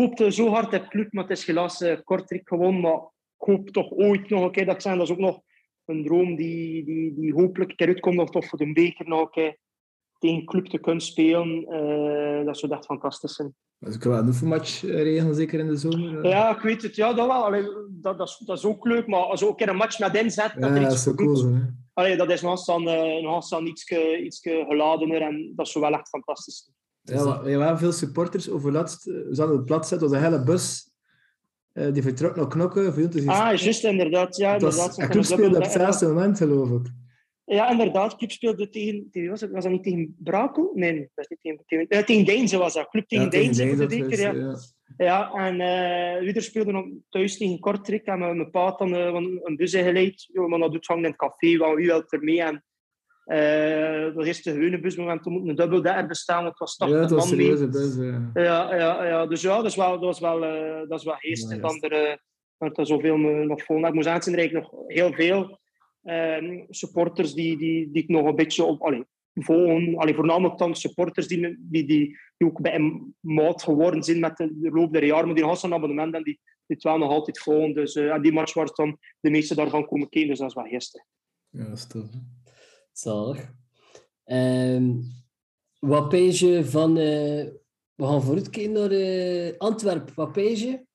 hoopte 0.00 0.32
zo 0.32 0.48
hard 0.48 0.72
het 0.72 0.88
Club, 0.88 1.12
maar 1.12 1.22
het 1.24 1.38
is 1.38 1.46
helaas 1.46 1.80
eh, 1.80 1.96
Kortrijk 2.04 2.48
gewoon. 2.48 2.80
Maar 2.80 2.94
ik 3.38 3.46
hoop 3.46 3.68
toch 3.68 3.90
ooit 3.90 4.28
nog 4.28 4.42
een 4.44 4.50
keer 4.52 4.64
dat 4.66 4.74
ik 4.74 4.80
zeg. 4.80 4.92
Dat 4.94 5.02
is 5.02 5.10
ook 5.10 5.18
nog 5.18 5.40
een 5.84 6.04
droom 6.04 6.36
die, 6.36 6.84
die, 6.84 7.14
die 7.14 7.32
hopelijk 7.32 7.70
een 7.70 7.76
keer 7.76 7.86
uitkomt. 7.88 8.18
Of 8.18 8.30
toch 8.30 8.46
voor 8.46 8.58
de 8.58 8.72
beker 8.72 9.08
nog 9.08 9.20
een 9.20 9.30
keer 9.30 9.58
tegen 10.24 10.44
Club 10.44 10.66
te 10.66 10.78
kunnen 10.78 11.02
spelen. 11.02 11.64
Dat 12.44 12.58
zou 12.58 12.72
echt 12.72 12.84
fantastisch 12.84 13.34
zijn. 13.34 13.54
Ik 13.80 14.02
wil 14.02 14.12
wel 14.12 14.22
een 14.22 14.52
eh, 14.52 15.02
regelen, 15.02 15.34
zeker 15.34 15.58
in 15.60 15.66
de 15.68 15.76
zomer. 15.76 16.24
eh. 16.24 16.30
Ja, 16.30 16.56
ik 16.56 16.62
weet 16.62 16.82
het. 16.82 16.96
Ja, 16.96 17.12
dat 17.12 17.26
wel. 17.26 17.44
Allee, 17.44 17.62
dat, 17.90 18.18
dat, 18.18 18.28
is, 18.28 18.42
dat 18.46 18.58
is 18.58 18.64
ook 18.64 18.84
leuk. 18.84 19.06
Maar 19.06 19.20
als 19.20 19.40
je 19.40 19.46
ook 19.46 19.50
een 19.50 19.56
keer 19.56 19.68
een 19.68 19.76
match 19.76 19.98
met 19.98 20.14
inzet, 20.14 20.52
dat 20.58 20.70
Ja, 20.70 20.76
er 20.76 20.82
dat 20.82 20.92
is 20.92 21.02
zo 21.02 21.14
cool. 21.14 21.54
Allee, 21.92 22.16
dat 22.16 22.30
is 22.30 22.42
nog 22.42 22.50
eens 22.50 22.64
dan, 22.66 22.88
eh, 22.88 23.22
nog 23.22 23.48
dan 23.48 23.66
iets, 23.66 23.90
iets 24.22 24.40
geladener. 24.40 25.20
En 25.22 25.52
dat 25.56 25.66
is 25.66 25.74
wel 25.74 25.92
echt 25.92 26.08
fantastisch. 26.08 26.70
Ja, 27.02 27.42
we 27.42 27.50
hebben 27.50 27.78
veel 27.78 27.92
supporters 27.92 28.50
overlaatst. 28.50 29.04
We 29.04 29.28
zaten 29.30 29.52
op 29.52 29.58
het 29.58 29.66
plat 29.66 29.88
zetten, 29.88 30.08
was 30.08 30.18
een 30.18 30.24
hele 30.24 30.42
bus. 30.44 30.90
die 31.92 32.02
vertrok 32.02 32.36
naar 32.36 32.48
knokken. 32.48 32.94
Voor 32.94 33.02
is 33.02 33.26
Ah, 33.26 33.56
juist, 33.56 33.84
inderdaad. 33.84 34.36
Ja, 34.36 34.52
inderdaad. 34.52 34.86
was, 34.86 34.96
en 34.96 35.08
club 35.08 35.24
speelde 35.24 35.56
op 35.56 35.62
het 35.62 35.72
zesde 35.72 36.06
moment, 36.06 36.38
geloof 36.38 36.70
ik. 36.70 36.92
Ja, 37.44 37.70
inderdaad. 37.70 38.16
Club 38.16 38.30
speelde 38.30 38.68
tegen... 38.68 39.08
tegen 39.10 39.30
was, 39.30 39.40
het, 39.40 39.50
was 39.50 39.62
dat 39.62 39.72
niet 39.72 39.82
tegen 39.82 40.16
Brakel? 40.18 40.70
Nee, 40.74 41.10
dat 41.14 41.24
is 41.24 41.28
niet 41.28 41.40
tegen... 41.40 41.62
Tegen, 41.66 41.88
eh, 41.88 42.04
tegen 42.04 42.24
Deinze 42.24 42.58
was 42.58 42.74
dat. 42.74 42.88
Club 42.88 43.08
tegen 43.08 43.24
Ja, 43.24 43.30
Deinze, 43.30 43.68
voor 43.68 43.88
de 43.88 43.98
dat 44.08 44.18
ja. 44.18 44.46
was, 44.46 44.74
Ja, 44.96 45.32
en 45.32 45.60
eh 45.60 46.20
Wieder 46.20 46.42
speelde 46.42 46.92
thuis 47.08 47.36
tegen 47.38 47.58
Kortrijk. 47.60 48.04
En 48.06 48.18
mijn, 48.18 48.36
mijn 48.36 48.50
pa 48.50 48.62
had 48.62 48.78
dan 48.78 48.94
eh, 48.94 49.14
een, 49.42 49.56
bus 49.56 49.74
ingeleid. 49.74 50.28
Ja, 50.32 50.46
maar 50.46 50.58
dat 50.58 50.72
doet 50.72 50.86
hangen 50.86 51.04
in 51.04 51.10
het 51.10 51.18
café, 51.18 51.56
want 51.56 51.76
wie 51.76 51.86
wil 51.86 52.04
er 52.08 52.22
mee? 52.22 52.42
En 52.42 52.64
eh 53.24 54.14
dat 54.14 54.26
is 54.26 54.42
de 54.42 54.52
gewone 54.52 54.80
bus, 54.80 54.96
maar 54.96 55.16
we 55.16 55.22
toen 55.22 55.48
een 55.48 55.54
dubbeldekker 55.54 56.06
bestaan, 56.06 56.36
want 56.44 56.48
het 56.48 56.58
was 56.58 56.76
Ja, 56.78 56.86
80 56.86 57.00
het 57.00 57.10
was 57.10 57.28
man 57.28 57.36
mee. 57.36 57.68
bus. 57.68 57.98
eh. 57.98 58.44
Ja, 58.44 58.74
ja, 58.74 59.04
ja, 59.06 59.26
dus 59.26 59.42
ja, 59.42 59.56
dat 59.56 59.64
is 59.64 59.76
wel, 59.76 59.90
dat 59.90 60.00
was 60.00 60.20
wel, 60.20 60.44
eh, 60.44 60.88
dat 60.88 60.98
is 60.98 61.04
wel 61.04 61.14
geestig. 61.14 61.56
Ja, 61.56 61.62
dan 61.62 61.80
er, 61.80 61.92
eh, 61.92 62.16
dat 62.58 62.78
er 62.78 62.86
zoveel 62.86 63.14
eh, 63.14 63.46
nog 63.46 63.62
vol. 63.64 63.86
Ik 63.86 63.92
moet 63.92 64.04
zeggen, 64.04 64.32
er 64.32 64.38
eigenlijk 64.38 64.70
nog 64.72 64.82
heel 64.86 65.12
veel 65.12 65.58
ehm, 66.04 66.64
supporters 66.68 67.34
die, 67.34 67.56
die, 67.56 67.90
die 67.90 68.02
ik 68.02 68.08
nog 68.08 68.26
een 68.26 68.34
beetje 68.34 68.64
op, 68.64 68.82
allee, 68.82 69.04
volgen. 69.34 69.96
Allee, 69.96 70.14
voornamelijk 70.14 70.58
dan 70.58 70.74
supporters 70.74 71.26
die, 71.26 71.40
die, 71.40 71.84
die, 71.86 72.18
die 72.36 72.48
ook 72.48 72.60
bij 72.60 72.74
een 72.74 73.14
maat 73.20 73.62
geworden 73.62 74.02
zijn 74.02 74.20
met 74.20 74.36
de, 74.36 74.58
de 74.60 74.70
loop 74.70 74.92
der 74.92 75.04
jaren. 75.04 75.26
Maar 75.26 75.34
die 75.34 75.44
hadden 75.44 75.70
een 75.70 75.76
abonnement 75.76 76.14
en 76.14 76.22
die, 76.22 76.40
die 76.66 76.76
het 76.76 76.82
wel 76.82 76.98
nog 76.98 77.10
altijd 77.10 77.38
volgen. 77.38 77.74
Dus 77.74 77.94
en 77.94 78.22
die 78.22 78.32
match 78.32 78.54
waar 78.54 78.70
dan 78.74 78.98
de 79.20 79.30
meeste 79.30 79.54
daarvan 79.54 79.86
komen 79.86 80.08
kijken. 80.08 80.30
Dus 80.30 80.38
dat 80.38 80.48
is 80.48 80.54
wel 80.54 80.64
geestig. 80.64 81.02
Ja, 81.50 81.64
dat 81.64 81.78
is 81.78 81.86
tof. 81.86 82.12
hè. 82.12 82.18
Zalig. 82.92 83.52
Ehm 84.24 84.92
wat 85.86 86.08
pees 86.08 86.40
je 86.40 86.64
van... 86.64 86.96
eh, 86.98 87.46
we 87.94 88.04
gaan 88.06 88.22
vooruit 88.22 88.50
kijken 88.50 88.72
naar 88.72 88.90
eh, 88.90 89.58
Antwerpen. 89.58 90.14
Wat 90.14 90.32
pees 90.32 90.62
je? 90.62 90.86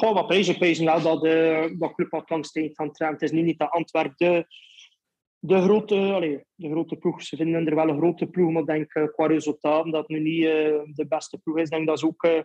Goh, 0.00 0.14
wat 0.14 0.26
prijs 0.26 0.48
ik 0.48 0.58
prijs 0.58 0.78
wel 0.78 1.02
dat 1.02 1.22
de 1.22 1.74
dat 1.78 1.94
club 1.94 2.08
gaan 2.26 2.42
trainen. 2.92 3.20
Het 3.20 3.22
is 3.22 3.30
nu 3.30 3.42
niet 3.42 3.58
dat 3.58 3.70
Antwerp 3.70 4.16
de, 4.16 4.46
de, 5.38 5.60
grote, 5.60 5.94
allee, 5.94 6.44
de 6.54 6.70
grote 6.70 6.96
ploeg. 6.96 7.22
Ze 7.22 7.36
vinden 7.36 7.66
er 7.66 7.74
wel 7.74 7.88
een 7.88 7.98
grote 7.98 8.26
ploeg, 8.26 8.50
maar 8.50 8.60
ik 8.62 8.68
denk 8.68 8.94
eh, 8.94 9.04
qua 9.12 9.26
resultaten 9.26 9.90
dat 9.90 10.00
het 10.00 10.08
nu 10.08 10.20
niet 10.20 10.44
eh, 10.44 10.80
de 10.94 11.06
beste 11.08 11.38
ploeg 11.38 11.56
is. 11.56 11.64
Ik 11.64 11.70
denk 11.70 11.86
dat 11.86 11.98
ze 11.98 12.06
ook 12.06 12.22
eh, 12.22 12.42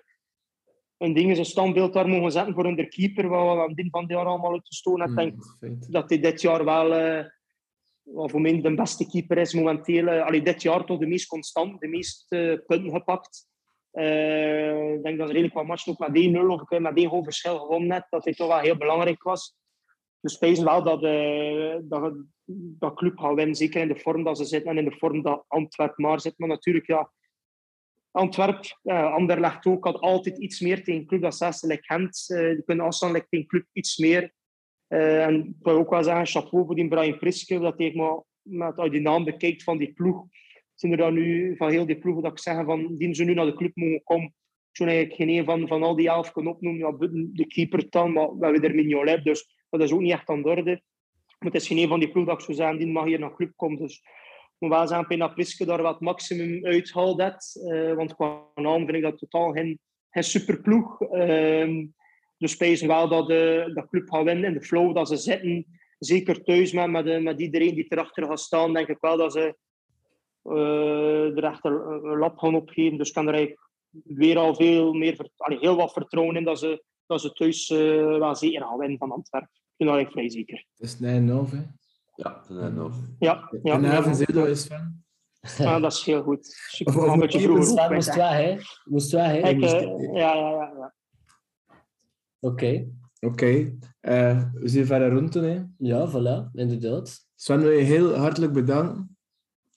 een 0.97 1.13
ding 1.13 1.31
is 1.31 1.37
een 1.37 1.45
standbeeld 1.45 1.93
daar 1.93 2.07
mogen 2.09 2.31
zetten 2.31 2.53
voor 2.53 2.63
hun 2.63 2.89
keeper, 2.89 3.27
wat 3.27 3.55
we 3.55 3.61
aan 3.61 3.73
het 3.75 3.87
van 3.91 4.01
het 4.01 4.11
jaar 4.11 4.25
allemaal 4.25 4.51
uitgestoken 4.51 5.01
hebben. 5.01 5.25
Ik 5.27 5.33
denk 5.33 5.43
Ja, 5.43 5.45
dat 5.45 5.45
is 5.45 5.57
feit. 5.59 5.91
dat 5.91 6.09
hij 6.09 6.19
dit 6.19 6.41
jaar 6.41 6.65
wel 6.65 6.93
eh, 8.13 8.23
voor 8.29 8.41
mij 8.41 8.61
de 8.61 8.75
beste 8.75 9.07
keeper 9.07 9.37
is 9.37 9.53
momenteel. 9.53 10.07
eh, 10.07 10.25
allee, 10.25 10.41
dit 10.41 10.61
jaar 10.61 10.85
toch 10.85 10.99
de 10.99 11.07
meest 11.07 11.27
constant, 11.27 11.79
de 11.79 11.87
meeste 11.87 12.51
eh, 12.51 12.65
punten 12.65 12.91
gepakt. 12.91 13.47
Eh, 13.95 14.93
ik 14.93 15.03
denk 15.03 15.17
dat 15.17 15.27
ze 15.27 15.33
redelijk 15.33 15.53
wat 15.53 15.65
matchen 15.65 15.91
ook 15.91 15.99
met 15.99 16.15
1-0 16.15 16.47
of 16.47 16.71
een 16.71 16.81
met 16.81 16.97
één 16.97 17.23
verschil 17.23 17.59
gewonnen 17.59 17.87
net, 17.87 18.07
dat 18.09 18.23
hij 18.23 18.33
toch 18.33 18.47
wel 18.47 18.59
heel 18.59 18.77
belangrijk 18.77 19.23
was. 19.23 19.55
Dus 20.19 20.39
wij 20.39 20.63
wel 20.63 20.83
dat, 20.83 21.03
eh, 21.03 21.75
dat, 21.81 22.13
dat 22.79 22.95
club 22.95 23.19
gaat 23.19 23.35
winnen, 23.35 23.55
zeker 23.55 23.81
in 23.81 23.87
de 23.87 23.99
vorm 23.99 24.23
dat 24.23 24.37
ze 24.37 24.45
zitten 24.45 24.71
en 24.71 24.77
in 24.77 24.89
de 24.89 24.97
vorm 24.97 25.21
dat 25.21 25.45
Antwerp 25.47 25.97
maar 25.97 26.19
zit. 26.19 26.37
Maar 26.37 26.49
natuurlijk, 26.49 26.87
ja, 26.87 27.11
Antwerp, 28.15 28.79
uh, 28.83 29.13
Anderlecht 29.13 29.65
ook, 29.65 29.83
had 29.83 29.99
altijd 29.99 30.37
iets 30.37 30.59
meer 30.59 30.83
tegen 30.83 31.05
club 31.05 31.21
dat 31.21 31.35
zesde, 31.35 31.77
Gent. 31.81 32.29
eh, 32.29 32.49
die 32.49 32.63
kunnen 32.63 32.85
like, 32.85 33.27
tegen 33.29 33.47
club 33.47 33.65
iets 33.73 33.97
meer. 33.97 34.33
Eh, 34.87 35.25
en 35.25 35.45
ik 35.45 35.63
wil 35.65 35.77
ook 35.77 35.89
wel 35.89 36.03
zeggen, 36.03 36.25
chapeau 36.25 36.65
voor 36.65 36.75
die 36.75 36.87
Brian 36.87 37.17
Priske, 37.17 37.59
dat 37.59 37.77
hij 37.77 37.93
maar, 37.93 38.21
met, 38.41 38.83
je 38.83 38.89
die 38.89 39.01
naam 39.01 39.23
bekijkt 39.23 39.63
van 39.63 39.77
die 39.77 39.93
ploeg, 39.93 40.25
zijn 40.75 40.91
er 40.91 40.97
dan 40.97 41.13
nu 41.13 41.55
van 41.57 41.69
heel 41.69 41.85
die 41.85 41.97
ploegen 41.97 42.23
dat 42.23 42.31
ik 42.31 42.39
zeg 42.39 42.65
van, 42.65 42.95
die 42.95 43.13
ze 43.13 43.23
nu 43.23 43.33
naar 43.33 43.45
de 43.45 43.55
club 43.55 43.75
mogen 43.75 44.03
komen. 44.03 44.25
Ik 44.71 44.77
zou 44.81 44.89
eigenlijk 44.89 45.19
geen 45.19 45.29
een 45.37 45.45
van, 45.45 45.67
van 45.67 45.83
al 45.83 45.95
die 45.95 46.07
elf 46.07 46.31
kunnen 46.31 46.51
opnoemen. 46.51 46.79
Ja, 46.99 47.07
de 47.33 47.47
keeper 47.47 47.89
dan, 47.89 48.13
maar 48.13 48.37
we 48.37 48.43
hebben 48.45 48.63
er 48.63 48.75
Mignolet, 48.75 49.23
dus 49.23 49.65
dat 49.69 49.81
is 49.81 49.91
ook 49.91 50.01
niet 50.01 50.11
echt 50.11 50.29
aan 50.29 50.41
de 50.41 50.49
orde. 50.49 50.81
Maar 51.39 51.51
het 51.51 51.61
is 51.61 51.67
geen 51.67 51.77
een 51.77 51.87
van 51.87 51.99
die 51.99 52.11
ploegen 52.11 52.31
dat 52.33 52.41
ik 52.41 52.45
zou 52.45 52.57
zeggen, 52.57 52.77
die 52.77 52.87
mag 52.93 53.05
hier 53.05 53.19
naar 53.19 53.29
de 53.29 53.35
club 53.35 53.51
komen. 53.55 53.77
Dus 53.77 54.03
moet 54.57 54.69
wel 54.69 54.87
zeggen, 54.87 55.07
Pena 55.07 55.27
Priske 55.27 55.65
daar 55.65 55.81
wat 55.81 55.99
maximum 56.01 56.65
uithaalt. 56.65 57.17
dat. 57.17 57.67
Eh, 57.71 57.93
want 57.93 58.15
qua 58.15 58.41
naam 58.55 58.85
vind 58.85 58.97
ik 58.97 59.01
dat 59.01 59.17
totaal 59.17 59.51
geen, 59.51 59.79
geen 60.09 60.23
superploeg. 60.23 61.01
Ehm 61.01 61.85
dus 62.37 62.51
spijzen 62.51 62.87
wel 62.87 63.07
dat 63.07 63.27
de 63.27 63.71
dat 63.73 63.89
club 63.89 64.09
gaat 64.09 64.23
winnen. 64.23 64.43
In 64.45 64.53
de 64.53 64.61
flow 64.61 64.95
dat 64.95 65.07
ze 65.07 65.15
zitten, 65.17 65.65
zeker 65.99 66.43
thuis 66.43 66.71
met, 66.71 66.89
met, 66.89 67.05
de- 67.05 67.19
met 67.19 67.41
iedereen 67.41 67.75
die 67.75 67.85
erachter 67.89 68.25
gaat 68.25 68.39
staan, 68.39 68.73
denk 68.73 68.87
ik 68.87 68.97
wel 68.99 69.17
dat 69.17 69.31
ze 69.33 69.55
eh 70.45 71.37
er 71.37 71.43
echt 71.43 71.65
een, 71.65 72.17
lap 72.17 72.37
gaan 72.37 72.55
opgeven. 72.55 72.97
Dus 72.97 73.07
ik 73.07 73.13
kan 73.13 73.27
er 73.27 73.33
eigenlijk 73.33 73.69
weer 74.03 74.37
al 74.37 74.55
veel 74.55 74.93
meer, 74.93 75.29
allee, 75.37 75.59
heel 75.59 75.75
wat 75.75 75.93
vertrouwen 75.93 76.35
in 76.35 76.43
dat 76.43 76.59
ze, 76.59 76.83
dat 77.05 77.21
ze 77.21 77.31
thuis 77.31 77.69
eh, 77.69 77.77
wel 78.17 78.35
zeker 78.35 78.61
gaan 78.61 78.77
winnen 78.77 78.97
van 78.97 79.11
Antwerpen. 79.11 79.49
Ik 79.53 79.73
ben 79.77 79.87
daar 79.87 79.95
eigenlijk 79.95 80.27
vrij 80.27 80.39
zeker. 80.39 80.65
Het 80.75 80.87
is 80.87 80.95
9-0, 80.95 81.51
hè. 81.51 81.63
Ja, 82.15 82.43
dat 82.47 82.63
is 82.63 82.75
nog. 82.75 82.93
Ja, 83.19 83.49
ja, 83.63 83.73
en 83.73 83.81
ja, 83.81 84.45
is 84.45 84.67
van. 84.67 85.03
Ja, 85.57 85.79
dat 85.79 85.91
is 85.91 86.03
heel 86.03 86.21
goed. 86.21 86.45
Super, 86.69 86.97
Of- 86.97 87.03
of 87.03 87.13
een 87.13 87.19
beetje 87.19 87.39
vroeger 87.39 87.93
moest 87.93 88.13
hè. 88.13 88.19
weg, 88.19 88.31
hè? 88.31 88.57
Moest 88.83 89.11
weg, 89.11 89.31
hè? 89.31 89.37
Eh, 89.39 89.59
ja, 90.13 90.35
ja, 90.35 90.49
ja, 90.49 90.73
ja. 90.77 90.93
Oké. 92.39 92.87
Oké. 93.19 93.77
Eh, 93.99 94.43
we 94.53 94.67
zien 94.67 94.85
verder 94.85 95.09
rond 95.09 95.33
hè. 95.33 95.63
Ja, 95.77 96.09
voilà, 96.09 96.51
inderdaad. 96.53 97.27
Sven, 97.35 97.59
wil 97.61 97.71
je 97.71 97.83
heel 97.83 98.15
hartelijk 98.15 98.53
bedanken. 98.53 99.14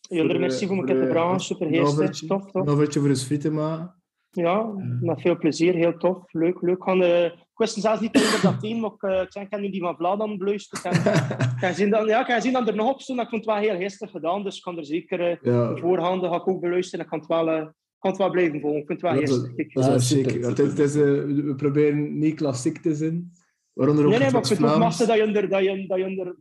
Jullie 0.08 0.32
de- 0.32 0.38
merci 0.38 0.66
voor 0.66 0.76
me 0.76 0.86
voor 0.86 0.94
te 0.94 1.00
de- 1.04 1.10
vragen. 1.10 1.40
Super 1.40 1.80
overtje- 1.82 2.26
Tof, 2.26 2.44
Een 2.44 2.50
tof. 2.64 2.68
overtje 2.68 3.00
voor 3.00 3.08
ons 3.08 3.24
friet 3.24 3.40
te 3.40 3.50
maken. 3.50 3.96
Ja, 4.30 4.72
met 5.00 5.20
veel 5.20 5.36
plezier. 5.38 5.74
Heel 5.74 5.96
tof. 5.96 6.32
Leuk, 6.32 6.60
leuk. 6.62 6.82
Gaan, 6.84 7.02
eh, 7.02 7.24
ik 7.24 7.34
wist 7.54 7.80
zelfs 7.80 8.00
niet 8.00 8.16
over 8.16 8.42
dat 8.42 8.60
team, 8.60 8.80
maar 8.80 8.90
ik, 8.92 9.02
eh, 9.02 9.20
ik 9.22 9.32
zei, 9.32 9.44
ik 9.44 9.50
heb 9.50 9.60
nu 9.60 9.70
die 9.70 9.80
van 9.80 9.96
Vlaanderen 9.96 10.38
beluisterd. 10.38 10.84
En 10.84 10.92
ik 10.92 11.02
kan 11.60 11.74
zien 11.74 11.90
dat, 11.90 12.08
ja, 12.08 12.22
kan 12.22 12.40
zien 12.42 12.52
dat 12.52 12.68
er 12.68 12.74
nog 12.76 12.90
op 12.92 13.00
stond. 13.00 13.20
Ik 13.20 13.28
vond 13.28 13.44
het 13.44 13.54
wel 13.54 13.62
heel 13.62 13.76
geestig 13.78 14.10
gedaan, 14.10 14.42
dus 14.44 14.56
ik 14.56 14.62
kan 14.62 14.76
er 14.78 14.84
zeker 14.84 15.20
eh, 15.20 15.36
Ja, 15.42 15.72
de 15.74 15.80
voorhanden 15.80 16.30
ga 16.30 16.36
ik 16.36 16.48
ook 16.48 16.60
beluisteren. 16.60 17.04
Ik 17.04 17.10
kan 17.10 17.18
het 17.18 17.28
wel, 17.28 17.48
eh, 17.50 17.56
ik 17.62 17.72
kan 17.98 18.10
het 18.10 18.20
wel 18.20 18.30
blijven 18.30 18.60
volgen. 18.60 18.80
Ik 18.80 18.86
vind 18.86 19.00
het 19.02 19.10
wel 19.10 19.20
dat, 19.20 19.30
geestig. 19.30 19.52
Ik- 19.56 19.74
dat 19.74 19.94
is 20.00 20.08
zeker. 20.08 20.42
Het, 20.48 20.58
het 20.58 20.78
is, 20.78 20.94
eh, 20.94 21.02
we 21.46 21.54
proberen 21.56 22.18
niet 22.18 22.34
klassiek 22.34 22.78
te 22.78 22.94
zijn. 22.94 23.32
Waaronder 23.72 24.04
ook 24.04 24.10
Nee, 24.10 24.18
nee, 24.20 24.30
maar 24.30 24.40
ik 24.40 24.46
vind 24.46 24.60
het 24.60 24.70
ook 24.70 24.78
machtig 24.78 25.06
dat 25.06 25.16
je 25.16 25.22
er, 25.22 25.48
dat 25.48 25.62
je, 25.62 25.86
dat 25.86 25.98
je 25.98 26.20
er 26.20 26.36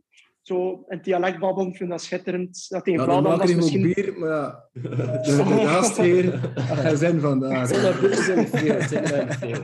zo 0.48 0.84
een 0.86 1.02
dialect 1.02 1.38
babbelt. 1.38 1.68
Ik 1.68 1.76
vind 1.76 1.90
dat 1.90 2.02
schitterend. 2.02 2.66
Dat 2.68 2.84
tegen 2.84 3.00
Ja, 3.00 3.06
dan 3.06 3.22
Vlaanderen 3.22 3.48
je 3.50 3.56
misschien... 3.56 3.82
bier, 3.82 4.14
maar 4.18 4.28
ja, 4.28 4.68
de, 4.72 4.80
de 5.36 5.66
gastheer, 5.66 6.52
hij 6.60 6.96
zijn 6.96 7.20
vandaag. 7.20 7.68
Zijn 7.68 7.84
er 7.84 8.04
er 8.04 8.46
veel, 8.48 8.80
zijn 8.88 9.04
er 9.04 9.32
veel. 9.38 9.62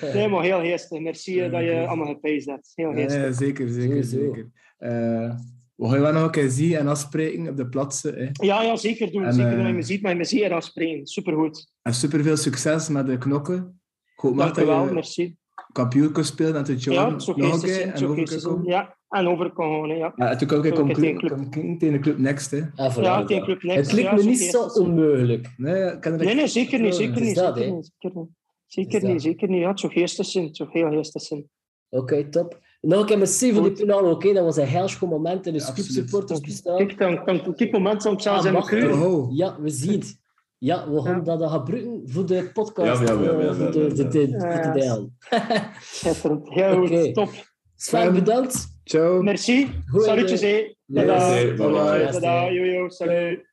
Nee, 0.14 0.28
maar 0.28 0.42
heel 0.42 0.60
geestig. 0.60 1.00
Merci 1.00 1.50
dat 1.50 1.62
je 1.62 1.86
allemaal 1.86 2.06
gepijsd 2.06 2.46
hebt. 2.46 2.72
Heel 2.74 2.92
geestig. 2.92 3.22
Ja, 3.22 3.32
zeker, 3.32 3.68
zeker, 3.68 4.04
Sowieso. 4.04 4.18
zeker. 4.34 4.50
Eh, 4.78 5.34
we 5.74 5.86
gaan 5.86 5.94
je 5.94 6.00
wel 6.00 6.12
nog 6.12 6.22
een 6.22 6.30
keer 6.30 6.50
zien 6.50 6.74
en 6.76 6.88
afspreken 6.88 7.48
op 7.48 7.56
de 7.56 7.68
plaatsen. 7.68 8.14
Hè. 8.14 8.28
Ja, 8.32 8.62
ja, 8.62 8.76
zeker 8.76 9.12
doen. 9.12 9.24
En, 9.24 9.32
zeker 9.32 9.50
eh, 9.50 9.56
dat 9.58 9.66
je 9.66 9.72
me 9.72 9.82
ziet, 9.82 10.02
maar 10.02 10.10
je 10.10 10.16
me 10.16 10.24
zeer 10.24 10.52
afspreken. 10.52 11.06
Supergoed. 11.06 11.72
En 11.82 11.94
superveel 11.94 12.36
succes 12.36 12.88
met 12.88 13.06
de 13.06 13.18
knokken. 13.18 13.80
Maar 14.22 14.32
Dank 14.34 14.54
dat 14.54 14.64
wel, 14.64 14.84
je 14.86 14.92
merci. 14.92 15.36
kampioen 15.72 16.24
spelen 16.24 16.56
en 16.56 16.64
tot 16.64 16.84
Ja, 16.84 16.92
jou 16.92 17.12
het 17.12 17.22
zou 17.22 17.38
nog 17.40 17.52
een 17.54 17.60
keer 17.60 17.82
en 17.92 17.98
zijn. 18.40 18.42
komen. 18.42 18.64
Ja, 18.66 18.97
en 19.08 19.28
over 19.28 19.52
kan 19.52 19.88
ja. 19.88 20.12
Ja, 20.16 20.30
en 20.30 20.38
toen 20.38 20.48
kan 20.48 20.64
ik 20.64 20.74
tegen 21.78 21.92
de 21.92 21.98
club 21.98 22.18
next. 22.18 22.50
Hè. 22.50 22.60
Ah, 22.74 22.96
voilà. 22.96 23.00
Ja, 23.02 23.24
tegen 23.24 23.44
Club 23.44 23.62
Next. 23.62 23.90
Het 23.90 23.92
lijkt 23.92 24.10
ja, 24.10 24.16
me 24.16 24.22
niet 24.22 24.38
zo 24.38 24.68
zijn. 24.68 24.86
onmogelijk. 24.86 25.48
Nee, 25.56 25.92
ik 25.92 26.00
kan 26.00 26.12
er 26.12 26.24
Nee, 26.24 26.34
nee, 26.34 26.46
zeker 26.46 26.80
niet. 26.80 26.94
Zeker 26.94 27.20
niet. 27.20 27.34
dat, 27.34 27.56
Zeker 27.56 27.70
hè. 27.70 27.76
niet. 27.76 27.90
Zeker 27.98 28.18
niet. 28.18 28.28
Zeker 28.66 29.02
niet, 29.02 29.22
zeker 29.22 29.48
niet. 29.48 29.60
Ja, 29.60 29.68
het 29.68 29.80
zou 29.80 29.92
geestig 29.92 30.26
zijn. 30.26 30.44
Het 30.44 30.56
zou 30.56 30.68
heel 30.72 30.90
geestig 30.90 31.22
zijn. 31.22 31.48
Oké, 31.88 32.28
top. 32.28 32.58
Nog 32.80 33.00
een 33.00 33.06
keer 33.06 33.18
merci 33.18 33.52
voor 33.52 33.62
die 33.62 33.76
finale. 33.76 34.10
Oké, 34.10 34.32
dat 34.32 34.44
was 34.44 34.56
een 34.56 34.66
heel 34.66 34.88
schoon 34.88 35.08
moment 35.08 35.46
in 35.46 35.52
de 35.52 35.58
Ja, 35.58 35.82
supporters 35.82 36.40
bestaan. 36.40 36.76
Kijk, 36.76 36.98
dan, 36.98 37.22
dan, 37.24 37.46
op 37.46 37.58
dit 37.58 37.72
moment 37.72 38.02
zou 38.02 38.14
ik 38.14 38.20
zelfs 38.20 38.46
Ah? 38.46 39.02
Oh. 39.02 39.36
Ja, 39.36 39.60
we 39.60 39.70
zien 39.70 39.92
het. 39.92 40.20
Ja, 40.58 40.90
we 40.90 41.00
gaan 41.02 41.22
Ja. 41.24 41.36
dat 41.36 41.50
gebruiken 41.50 42.02
voor 42.04 42.26
de 42.26 42.50
podcast. 42.52 43.00
Ja, 43.08 43.12
ja, 43.12 43.54
voor 43.54 43.70
de, 43.70 44.08
deel. 44.08 45.10
Schitterend. 45.80 46.48
Heel 46.48 46.82
Oké. 46.82 47.02
goed. 47.02 47.14
Top. 47.14 47.30
Sven, 47.76 48.14
bedankt. 48.14 48.77
Ciao. 48.88 49.22
Merci. 49.22 49.68
Goeie- 49.92 50.06
Salutjes, 50.06 50.40
hé. 50.42 50.76
Ja, 50.86 51.02
Tada. 51.06 51.18
Bye, 51.28 51.52
bye, 51.56 51.68
bye. 51.68 52.12
Tada. 52.12 52.50
Yo, 52.50 52.64
yo. 52.64 52.88
Salut. 52.88 53.46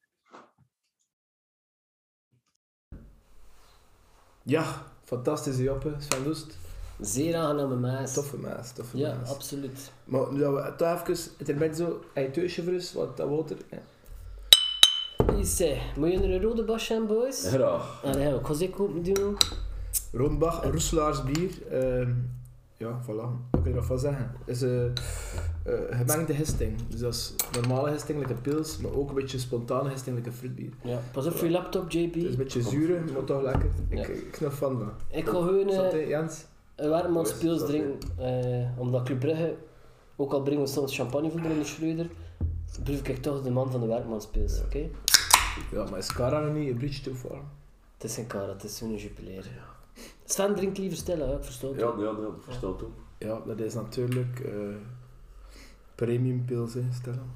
Ja, 4.43 4.63
fantastische 5.03 5.63
Joppe, 5.63 5.93
Sven 5.99 6.23
Doest. 6.23 6.57
Zeer 7.01 7.35
aangename 7.35 7.75
maas. 7.75 8.13
Toffe 8.13 8.37
maas, 8.37 8.73
toffe 8.73 8.97
Ja, 8.97 9.13
maas. 9.15 9.29
absoluut. 9.29 9.91
Maar 10.05 10.31
nu 10.33 10.39
dat 10.39 10.53
we 10.53 10.73
toch 10.77 11.01
even, 11.07 11.31
het 11.37 11.49
er 11.49 11.55
met 11.57 11.77
zo 11.77 11.99
een 12.13 12.31
teusje 12.31 12.63
voor 12.63 12.99
want 13.05 13.17
dat 13.17 13.29
water... 13.29 13.57
hè. 13.69 13.77
Is, 15.37 15.59
eh, 15.59 15.81
moet 15.97 16.11
je 16.11 16.17
er 16.17 16.31
een 16.33 16.41
rode 16.41 16.63
basje 16.63 16.95
aan, 16.95 17.07
boys? 17.07 17.47
Graag. 17.47 18.03
Allee, 18.03 18.35
ik 18.35 18.45
ga 18.45 18.53
ze 18.53 18.69
open 18.77 19.03
doen. 19.03 19.37
Rondbach, 20.11 20.63
Roeselaars 20.63 21.23
bier. 21.23 21.67
ehm, 21.71 22.11
ja, 22.77 23.01
voilà. 23.03 23.49
Wat 23.51 23.61
kun 23.61 23.71
je 23.71 23.77
ervan 23.77 23.99
zeggen? 23.99 24.31
Het 24.45 24.55
is 24.55 24.61
een 24.61 24.93
gemengde 25.89 26.33
gisting. 26.33 26.87
Dus 26.87 26.99
dat 26.99 27.13
is 27.13 27.33
normale 27.61 27.91
gisting, 27.91 28.19
like 28.19 28.33
pils, 28.33 28.77
maar 28.77 28.93
ook 28.93 29.09
een 29.09 29.15
beetje 29.15 29.39
spontane 29.39 29.89
gisting, 29.89 30.15
like 30.15 30.31
fruitbier. 30.31 30.69
Ja, 30.83 30.99
pas 31.11 31.25
op 31.25 31.33
voor 31.35 31.45
je 31.47 31.51
laptop, 31.53 31.91
JP. 31.91 32.13
Het 32.13 32.23
is 32.23 32.29
een 32.31 32.37
beetje 32.37 32.61
zuur, 32.61 33.03
maar 33.13 33.23
toch 33.23 33.41
lekker. 33.41 33.69
Ik, 33.89 33.97
Ja. 33.97 34.05
ik 34.13 34.35
snap 34.35 34.51
van 34.51 34.77
van. 34.79 34.91
Ik 35.09 35.25
ga 35.25 35.31
gewoon 35.31 35.69
eh, 35.69 35.75
Santé, 35.75 35.97
Jens. 35.97 36.45
een 36.75 36.89
warmmanspils 36.89 37.59
Santé. 37.59 37.73
drinken. 37.73 38.09
eh, 38.17 38.79
omdat 38.79 39.03
Club 39.03 39.19
Brugge, 39.19 39.55
ook 40.15 40.33
al 40.33 40.41
brengen 40.41 40.61
we 40.63 40.67
soms 40.69 40.95
champagne 40.95 41.31
voor 41.31 41.39
in 41.39 41.59
de 41.59 41.65
Schreuder, 41.65 42.07
blijf 42.83 43.07
ik 43.07 43.21
toch 43.21 43.41
de 43.41 43.51
man 43.51 43.71
van 43.71 43.79
de 43.79 43.87
warmmanspils, 43.87 44.61
oké? 44.65 44.87
Ja, 45.71 45.83
maar 45.89 45.97
is 45.99 46.13
Cara 46.13 46.39
nog 46.39 46.55
niet 46.55 46.69
een 46.69 46.77
bridge 46.77 47.01
too 47.01 47.13
far? 47.13 47.41
Het 47.93 48.03
is 48.03 48.17
een 48.17 48.27
kar, 48.27 48.47
het 48.47 48.63
is 48.63 48.77
zo'n 48.77 48.95
jubileer. 48.95 49.51
Sven 50.25 50.55
drinkt 50.55 50.77
liever 50.77 50.97
hè, 51.27 51.43
ik. 51.43 51.79
Ja, 51.79 51.93
ja, 51.97 52.03
ja, 52.03 52.27
verstaat 52.39 52.83
ook. 52.83 52.91
Ja, 53.17 53.41
dat 53.45 53.59
is 53.59 53.73
natuurlijk 53.73 54.39
eh 54.39 54.51
premium 55.95 56.45
pils, 56.45 56.73
hè, 56.73 56.81
stellen. 56.93 57.31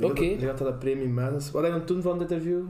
Oké. 0.00 0.22
Ik 0.22 0.38
denk 0.38 0.40
dat 0.40 0.58
dat 0.58 0.66
een 0.68 0.78
premium 0.78 1.12
man 1.14 1.34
is. 1.34 1.50
Wat 1.50 1.62
heb 1.62 1.74
je 1.74 1.84
toen 1.84 2.02
van 2.02 2.18
dit 2.18 2.30
interview? 2.30 2.62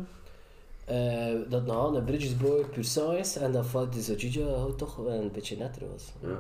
Eh, 0.84 1.34
dat 1.48 1.66
nou 1.66 1.96
een 1.96 2.04
Bridges 2.04 2.36
Boy 2.36 2.64
sang 2.80 3.18
is 3.18 3.36
en 3.36 3.52
dat 3.52 3.66
valt 3.66 3.94
Gigi 4.16 4.42
houdt 4.42 4.78
toch 4.78 4.96
wel 4.96 5.20
een 5.22 5.32
beetje 5.32 5.56
netter 5.56 5.82
was. 5.90 6.12
Ja. 6.20 6.38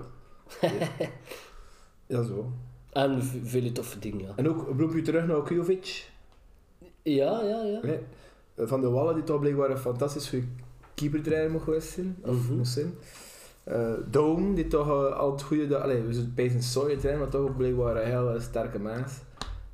Ja, 2.06 2.22
zo. 2.22 2.52
En 2.92 3.22
v- 3.22 3.34
vele 3.50 3.72
toffe 3.72 3.98
dingen, 3.98 4.20
ja. 4.26 4.32
En 4.36 4.48
ook, 4.48 4.76
beroep 4.76 4.94
je 4.94 5.02
terug 5.02 5.26
naar 5.26 5.36
Okujovic? 5.36 6.10
Ja, 7.02 7.42
ja, 7.42 7.62
ja. 7.62 7.80
Nee. 7.82 7.98
Van 8.56 8.80
de 8.80 8.88
Wallen, 8.90 9.14
die 9.14 9.24
toch 9.24 9.40
blijkbaar 9.40 9.70
een 9.70 9.78
fantastisch 9.78 10.28
goede 10.28 10.46
keepertrainer 11.00 11.50
moet 11.50 11.62
geweest 11.62 11.88
zijn. 11.92 12.16
Of 12.22 12.34
Mhm. 12.44 12.56
moest 12.56 12.72
zijn. 12.72 12.94
Eh 13.64 13.92
Dome, 14.10 14.54
die 14.54 14.66
toch 14.68 14.86
eh, 14.86 15.16
al 15.18 15.32
het 15.32 15.42
goede... 15.42 15.78
Allee, 15.78 16.00
we 16.02 16.12
zijn 16.12 16.32
bij 16.34 16.56
Sawyer 16.60 16.98
trainer, 16.98 17.20
maar 17.22 17.30
toch 17.30 17.40
ook 17.48 17.56
blijkbaar 17.56 17.96
een 17.96 18.06
heel 18.08 18.40
sterke 18.40 18.78
mens. 18.78 19.12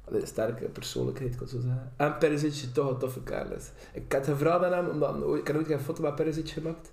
Allee, 0.05 0.21
een 0.21 0.27
sterke 0.27 0.65
persoonlijkheid, 0.65 1.37
kan 1.37 1.47
ik 1.47 1.53
zo 1.53 1.61
zeggen. 1.61 1.93
En 1.97 2.19
Perisic, 2.19 2.73
toch 2.75 2.91
een 2.91 2.99
toffe 2.99 3.23
kerel 3.23 3.53
is. 3.53 3.71
Ik 3.93 4.13
had 4.13 4.25
gevraagd 4.27 4.65
aan 4.65 4.73
hem, 4.73 4.89
omdat 4.89 5.15
ik 5.39 5.47
had 5.49 5.57
ooit 5.57 5.71
een 5.71 5.81
foto 5.81 6.03
met 6.03 6.15
Perisic 6.15 6.49
gemaakt. 6.49 6.93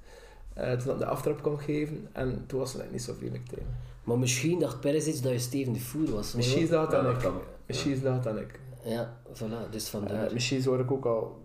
eh, 0.54 0.72
toen 0.72 0.88
dat 0.88 1.00
de 1.00 1.06
aftrap 1.06 1.42
kwam 1.42 1.58
geven, 1.58 2.08
en 2.12 2.44
toen 2.48 2.60
was 2.60 2.74
hij 2.74 2.88
niet 2.92 3.02
zo 3.02 3.14
vriendelijk 3.14 3.48
tegen. 3.50 3.68
Maar 4.04 4.18
misschien 4.18 4.60
dacht 4.60 4.80
Perisic 4.80 5.24
dat 5.24 5.32
je 5.32 5.40
Steven 5.40 5.74
de 5.74 5.80
Voer 5.80 6.12
was. 6.12 6.34
Misschien 6.36 6.62
is 6.62 6.70
dat 6.70 6.94
ik. 6.94 7.32
Misschien 7.66 7.92
is 7.92 8.02
dat 8.02 8.24
dan 8.24 8.38
ik. 8.38 8.60
Ja, 8.84 9.18
voilà, 9.34 9.70
dus 9.70 9.88
vandaar. 9.90 10.34
Misschien 10.34 10.64
word 10.64 10.80
ik 10.80 10.92
ook 10.92 11.06
al 11.06 11.42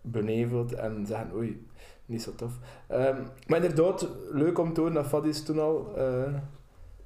beneveld 0.00 0.72
en 0.74 1.04
zeggen 1.06 1.34
oei, 1.34 1.66
niet 2.10 2.22
zo 2.22 2.34
tof. 2.34 2.52
Ehm, 2.86 3.22
maar 3.46 3.62
inderdaad, 3.62 4.08
leuk 4.30 4.58
om 4.58 4.72
te 4.72 4.80
horen 4.80 4.94
dat 4.94 5.06
Fadis 5.06 5.42
toen 5.42 5.58
al 5.58 5.92
uh, 5.96 6.02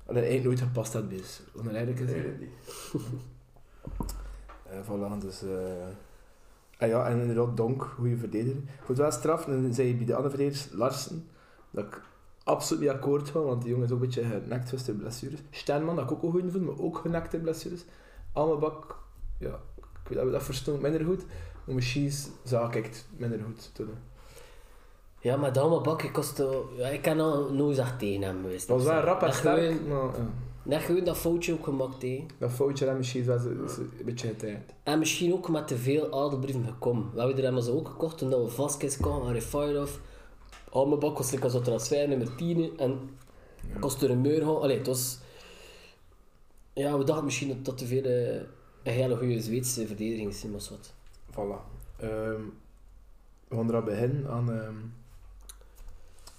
allee, 0.06 0.22
eigenlijk 0.22 0.44
nooit 0.44 0.60
gepast 0.60 0.92
had 0.92 1.08
bij 1.08 1.16
het 1.16 1.66
eigenlijk 1.66 1.96
te 1.96 2.08
zeggen. 2.08 2.38
Eh, 4.64 4.80
voilà, 4.80 5.18
dus... 5.20 5.42
eh 5.42 5.86
ah 6.78 6.88
ja, 6.88 7.06
en 7.08 7.20
inderdaad 7.20 7.56
Donk, 7.56 7.82
goede 7.82 8.16
verdediger. 8.16 8.62
Het 8.86 8.98
wel 8.98 9.10
straf, 9.10 9.46
en 9.46 9.62
dan 9.62 9.74
zei 9.74 9.88
je 9.88 9.94
bij 9.94 10.06
de 10.06 10.14
andere 10.14 10.34
verdedigers, 10.34 10.72
Larsen, 10.72 11.28
dat 11.70 11.84
ik 11.84 12.02
absoluut 12.44 12.82
niet 12.82 12.90
akkoord 12.90 13.28
ga, 13.28 13.40
want 13.40 13.62
die 13.62 13.70
jongen 13.70 13.86
is 13.86 13.92
ook 13.92 14.00
een 14.00 14.06
beetje 14.06 14.24
genekt 14.24 14.68
geweest 14.68 14.86
door 14.86 14.94
blessures. 14.94 15.40
Sternman, 15.50 15.96
dat 15.96 16.04
ik 16.04 16.12
ook 16.12 16.22
een 16.22 16.30
goede 16.30 16.50
vond, 16.50 16.64
maar 16.64 16.78
ook 16.78 16.98
genekt 16.98 17.30
door 17.30 17.40
blessures. 17.40 17.84
Almebak, 18.32 18.98
ja, 19.38 19.60
ik 19.76 20.08
weet 20.08 20.18
dat 20.18 20.26
we 20.26 20.32
dat 20.32 20.42
verstonden 20.42 20.82
minder 20.82 21.04
goed, 21.04 21.24
maar 21.64 21.74
misschien 21.74 22.12
zag 22.44 22.74
ik 22.74 22.84
het 22.84 23.06
minder 23.16 23.40
goed 23.44 23.74
toen. 23.74 23.88
Ja, 25.24 25.36
maar 25.36 25.52
dan 25.52 25.82
bak 25.82 26.02
ik 26.02 26.12
kostte... 26.12 26.62
Ja, 26.76 26.88
ik 26.88 27.02
kan 27.02 27.20
al 27.20 27.52
nooit 27.52 27.78
echt 27.78 27.98
tegen 27.98 28.22
hem 28.22 28.40
geweest. 28.42 28.68
Het 28.68 28.76
was 28.76 28.86
wel 28.86 29.00
rap 29.00 29.22
en 29.22 29.32
sterk, 29.32 29.86
maar 29.88 29.98
ja, 29.98 30.10
Net 30.62 30.82
gewoon 30.82 31.04
dat 31.04 31.16
foutje 31.16 31.52
ook 31.52 31.64
gemaakt, 31.64 32.02
hè. 32.02 32.26
dat 32.38 32.50
foutje 32.50 32.86
dat 32.86 32.96
misschien 32.96 33.24
was 33.24 33.44
is 33.44 33.76
een 33.76 33.90
beetje 34.04 34.28
getijnd. 34.28 34.72
En 34.82 34.98
misschien 34.98 35.32
ook 35.32 35.48
met 35.48 35.68
te 35.68 35.76
veel 35.76 36.24
adelbrieven 36.24 36.64
gekomen. 36.64 37.10
We 37.12 37.18
hebben 37.18 37.36
er 37.36 37.42
helemaal 37.42 37.62
zo 37.62 37.76
ook 37.76 37.88
gekocht 37.88 38.18
toen 38.18 38.28
we 38.28 38.48
Vasquez 38.48 38.96
kwamen 38.96 39.26
en 39.26 39.32
Refairov. 39.32 39.96
Al 40.70 40.86
mijn 40.86 41.00
bak 41.00 41.14
kostte 41.14 41.36
ik 41.36 41.44
als 41.44 41.62
transfer 41.62 42.08
nummer 42.08 42.34
10 42.36 42.78
en 42.78 42.98
kostte 43.80 44.06
er 44.06 44.12
een 44.12 44.44
gaan. 44.44 44.60
Allee, 44.60 44.78
het 44.78 44.86
was... 44.86 45.18
Ja, 46.72 46.98
we 46.98 47.04
dachten 47.04 47.24
misschien 47.24 47.48
dat 47.48 47.64
dat 47.64 47.78
te 47.78 47.86
veel... 47.86 48.02
eh, 48.02 48.34
een 48.82 48.92
hele 48.92 49.16
goede 49.16 49.40
Zweedse 49.40 49.86
verdediging, 49.86 50.34
Simons 50.34 50.70
wat. 50.70 50.92
Voilà. 51.30 51.60
Ehm, 51.96 52.42
we 53.48 53.56
gaan 53.56 53.68
eraan 53.68 53.84
beginnen 53.84 54.30
aan, 54.30 54.52
ehm, 54.52 54.74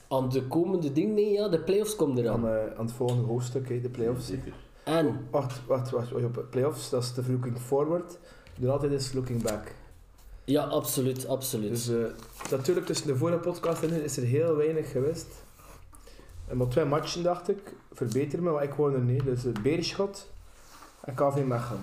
Aan 0.07 0.29
de 0.29 0.43
komende 0.47 0.91
dingen, 0.91 1.31
ja, 1.31 1.47
de 1.47 1.59
playoffs 1.59 1.95
komen 1.95 2.17
eraan. 2.17 2.47
aan, 2.47 2.51
eh, 2.55 2.77
aan 2.77 2.85
het 2.85 2.95
volgende 2.95 3.23
hoofdstuk, 3.23 3.69
hè, 3.69 3.81
de 3.81 3.89
playoffs. 3.89 4.25
Zeker. 4.25 4.53
En, 4.83 5.27
Wacht, 5.31 5.61
wacht, 5.67 5.89
wacht. 5.89 6.09
wacht 6.11 6.23
op 6.25 6.45
playoffs, 6.49 6.89
dat 6.89 7.03
is 7.03 7.13
de 7.13 7.23
looking 7.31 7.59
forward. 7.59 8.17
De 8.55 8.69
altijd 8.71 8.91
is 8.91 9.13
looking 9.13 9.41
back. 9.43 9.71
ja, 10.43 10.63
absoluut, 10.63 11.27
absoluut. 11.27 11.69
Dus 11.69 11.89
eh, 11.89 11.95
natuurlijk 12.51 12.85
tussen 12.85 13.07
de 13.07 13.15
vorige 13.15 13.37
podcast 13.39 13.83
en 13.83 13.89
nu 13.89 13.97
is 13.99 14.17
er 14.17 14.23
heel 14.23 14.55
weinig 14.55 14.91
geweest. 14.91 15.27
En 16.47 16.57
maar 16.57 16.67
twee 16.67 16.85
matchen 16.85 17.23
dacht 17.23 17.49
ik, 17.49 17.75
verbeter 17.91 18.43
me, 18.43 18.51
maar 18.51 18.63
ik 18.63 18.73
woon 18.73 18.93
er 18.93 18.99
niet. 19.01 19.23
Dus 19.23 19.45
uh, 19.45 19.53
Beerschot 19.63 20.27
en 21.01 21.13
KV 21.15 21.43
Mechelen. 21.43 21.81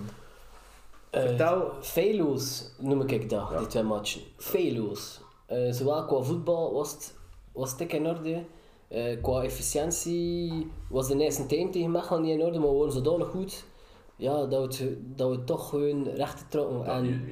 Eh, 1.11 1.23
vertel- 1.23 1.73
Feilloos 1.81 2.71
noem 2.79 3.01
ik 3.01 3.31
dat, 3.31 3.49
Ja. 3.51 3.59
die 3.59 3.67
twee 3.67 3.83
matchen. 3.83 4.21
Feilloos. 4.37 5.21
Eh, 5.47 5.73
zowel 5.73 6.05
qua 6.07 6.21
voetbal 6.23 6.73
was 6.73 6.93
het, 6.93 7.15
was 7.53 7.77
dik 7.77 7.93
in 7.93 8.07
orde. 8.07 8.45
Eh, 8.89 9.23
qua 9.23 9.43
efficiëntie 9.43 10.71
was 10.89 11.09
de 11.09 11.19
eerste 11.19 11.47
time 11.47 11.71
tegen 11.71 11.91
Mechelen 11.91 12.23
niet 12.23 12.39
in 12.39 12.45
orde, 12.45 12.59
maar 12.59 12.69
we 12.69 12.77
waren 12.77 12.93
zodanig 12.93 13.29
goed 13.29 13.65
ja, 14.23 14.47
dat, 14.47 14.79
we 14.79 14.85
het, 14.85 15.19
dat 15.19 15.31
we 15.31 15.45
toch 15.45 15.69
gewoon 15.69 16.05
recht 16.05 16.51
trokken. 16.51 16.79
Dat 16.79 16.87
En 16.87 17.23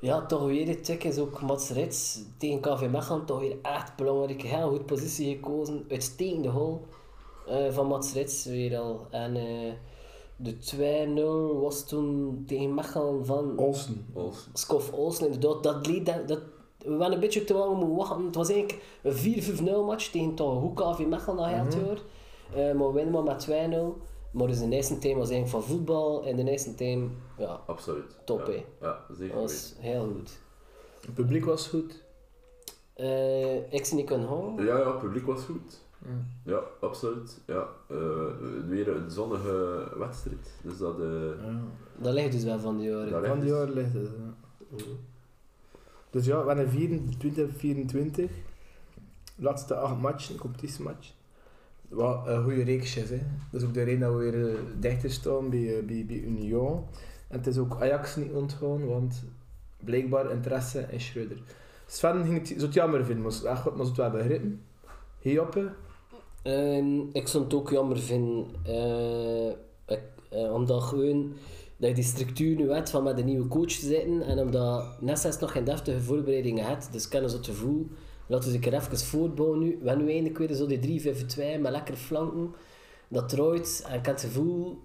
ja, 0.00 0.26
toch 0.26 0.44
weer 0.44 0.68
het 0.68 0.84
tik 0.84 1.04
is 1.04 1.18
ook 1.18 1.40
Mats 1.40 1.70
Rits 1.70 2.22
tegen 2.38 2.60
KV 2.60 2.88
Mechelen. 2.90 3.24
Toch 3.24 3.40
weer 3.40 3.56
echt 3.62 3.96
belangrijk. 3.96 4.42
Heel 4.42 4.68
goed 4.70 4.86
positie 4.86 5.34
gekozen. 5.34 5.84
Uitstekende 5.88 6.48
goal 6.48 6.86
eh, 7.46 7.72
van 7.72 7.86
Mats 7.86 8.12
Rits 8.12 8.44
weer 8.44 8.78
al. 8.78 9.06
En 9.10 9.36
eh, 9.36 9.72
de 10.36 10.56
2-0 11.56 11.60
was 11.60 11.86
toen 11.86 12.44
tegen 12.46 12.74
Mechelen 12.74 13.26
van 13.26 13.58
Olsen. 13.58 14.06
Als 14.14 14.48
Skof 14.52 14.92
Olsen. 14.92 15.26
Inderdaad, 15.26 15.62
dat 15.62 15.86
leed, 15.86 16.06
dat, 16.06 16.28
dat, 16.28 16.40
we 16.84 16.96
waren 16.96 17.14
een 17.14 17.20
beetje 17.20 17.44
te 17.44 17.54
lang 17.54 17.76
moeten 17.76 17.96
wachten. 17.96 18.24
Het 18.24 18.34
was 18.34 18.48
eigenlijk 18.50 18.82
een 19.02 19.14
4-5-0 19.14 19.84
match 19.86 20.10
tegen 20.10 20.34
toch 20.34 20.54
een 20.54 20.60
goed 20.60 20.74
KV 20.80 21.06
Mechelen 21.06 21.36
dat 21.36 21.46
heel 21.46 21.64
Mhm. 21.64 21.86
jaar. 21.86 21.98
Eh, 22.70 22.74
maar 22.76 22.86
we 22.86 22.92
winnen 22.92 23.12
maar 23.12 23.22
met 23.22 23.38
2-0. 23.40 23.96
Maar 24.30 24.46
dus 24.46 24.58
de 24.58 24.68
eerste 24.68 24.98
team 24.98 25.18
was 25.18 25.30
eigenlijk 25.30 25.64
van 25.64 25.74
voetbal. 25.76 26.24
En 26.24 26.36
de 26.36 26.50
eerste 26.50 26.74
team, 26.74 27.10
ja, 27.38 27.60
absoluut. 27.66 28.16
Top, 28.24 28.46
ja. 28.46 28.52
hè. 28.52 28.64
Ja, 28.80 28.98
zeker 29.18 29.34
dat 29.34 29.42
was 29.42 29.74
heel 29.78 30.04
goed. 30.14 30.38
Het 31.00 31.14
publiek 31.14 31.44
was 31.44 31.68
goed. 31.68 32.02
Eh, 32.94 33.72
ik 33.72 33.84
zie 33.84 33.96
niet 33.96 34.06
kunnen 34.06 34.28
gaan. 34.28 34.56
weten. 34.56 34.64
Ja, 34.74 34.78
ja, 34.78 34.90
het 34.90 34.98
publiek 35.00 35.26
was 35.26 35.42
goed. 35.44 35.82
Ja. 36.04 36.52
Ja, 36.52 36.60
absoluut. 36.80 37.40
Ja. 37.46 37.68
Eh, 37.88 37.96
weer 38.68 38.88
een 38.88 39.10
zonnige 39.10 39.88
wedstrijd. 39.98 40.54
Dus 40.62 40.78
dat... 40.78 41.00
eh, 41.00 41.06
Dat 41.98 42.12
ligt 42.14 42.32
dus 42.32 42.44
wel 42.44 42.58
van 42.58 42.76
die 42.78 42.90
jaren. 42.90 43.26
Van 43.26 43.40
die 43.40 43.48
ligt 43.48 43.56
jaar 43.56 43.68
ligt 43.68 43.92
het. 43.92 44.10
ja. 44.18 44.76
Dus 46.14 46.26
ja, 46.26 46.40
we 46.42 46.46
hebben 46.46 46.70
24, 46.70 47.50
24. 47.56 48.30
Laatste 49.36 49.74
acht 49.74 50.00
matchen, 50.00 50.36
competitiematch. 50.38 51.12
Wat 51.88 52.26
een 52.26 52.42
goede 52.42 52.62
reeks 52.62 52.96
is. 52.96 53.10
Hè. 53.10 53.20
Dat 53.50 53.60
is 53.60 53.66
ook 53.66 53.74
de 53.74 53.82
reden 53.82 54.00
dat 54.00 54.12
we 54.14 54.18
weer 54.18 54.48
eh, 54.48 54.60
dichter 54.78 55.10
staan 55.10 55.50
bij, 55.50 55.78
eh, 55.78 55.84
bij, 55.84 56.04
bij 56.06 56.16
Union. 56.16 56.84
En 57.28 57.38
het 57.38 57.46
is 57.46 57.58
ook 57.58 57.80
Ajax 57.80 58.16
niet 58.16 58.32
ontgaan, 58.32 58.86
want 58.86 59.24
blijkbaar 59.84 60.30
interesse 60.30 60.86
in 60.90 61.00
Schreuder. 61.00 61.38
Sven 61.86 62.24
ging 62.24 62.38
het, 62.38 62.48
zou 62.48 62.60
het 62.60 62.74
jammer 62.74 63.04
vinden, 63.04 63.22
maar 63.24 63.32
echt 63.52 63.64
wat 63.64 63.76
maar 63.76 63.86
zou 63.86 63.88
het 63.88 63.96
wel 63.96 64.10
begrijpen. 64.10 64.62
Hioppe, 65.18 65.72
Ehm, 66.42 67.00
ik 67.12 67.28
zou 67.28 67.44
het 67.44 67.54
ook 67.54 67.70
jammer 67.70 67.98
vinden. 67.98 68.46
eh, 68.64 69.48
ik, 69.86 70.02
omdat 70.30 70.82
gewoon 70.82 71.32
dat 71.76 71.88
je 71.88 71.94
die 71.94 72.04
structuur 72.04 72.56
nu 72.56 72.72
hebt 72.72 72.90
van 72.90 73.02
met 73.02 73.18
een 73.18 73.24
nieuwe 73.24 73.48
coach 73.48 73.72
te 73.72 73.86
zitten. 73.86 74.22
En 74.22 74.38
omdat 74.38 75.00
Nessas 75.00 75.38
nog 75.38 75.52
geen 75.52 75.64
deftige 75.64 76.00
voorbereidingen 76.00 76.64
had. 76.64 76.88
Dus 76.90 77.08
kennen 77.08 77.30
ze 77.30 77.36
het 77.36 77.46
gevoel. 77.46 77.88
Laten 78.26 78.48
we 78.48 78.54
een 78.54 78.60
keer 78.60 78.74
even 78.74 78.98
voortbouwen 78.98 79.58
nu. 79.58 79.78
We 79.82 79.94
nu 79.94 80.10
eindelijk 80.10 80.38
weer 80.38 80.54
zo 80.54 80.66
die 80.66 81.00
3-5-2 81.00 81.60
met 81.60 81.72
lekkere 81.72 81.96
flanken. 81.96 82.54
Dat 83.08 83.28
trooit. 83.28 83.84
En 83.88 83.98
ik 83.98 84.06
heb 84.06 84.14
het 84.14 84.24
gevoel 84.24 84.82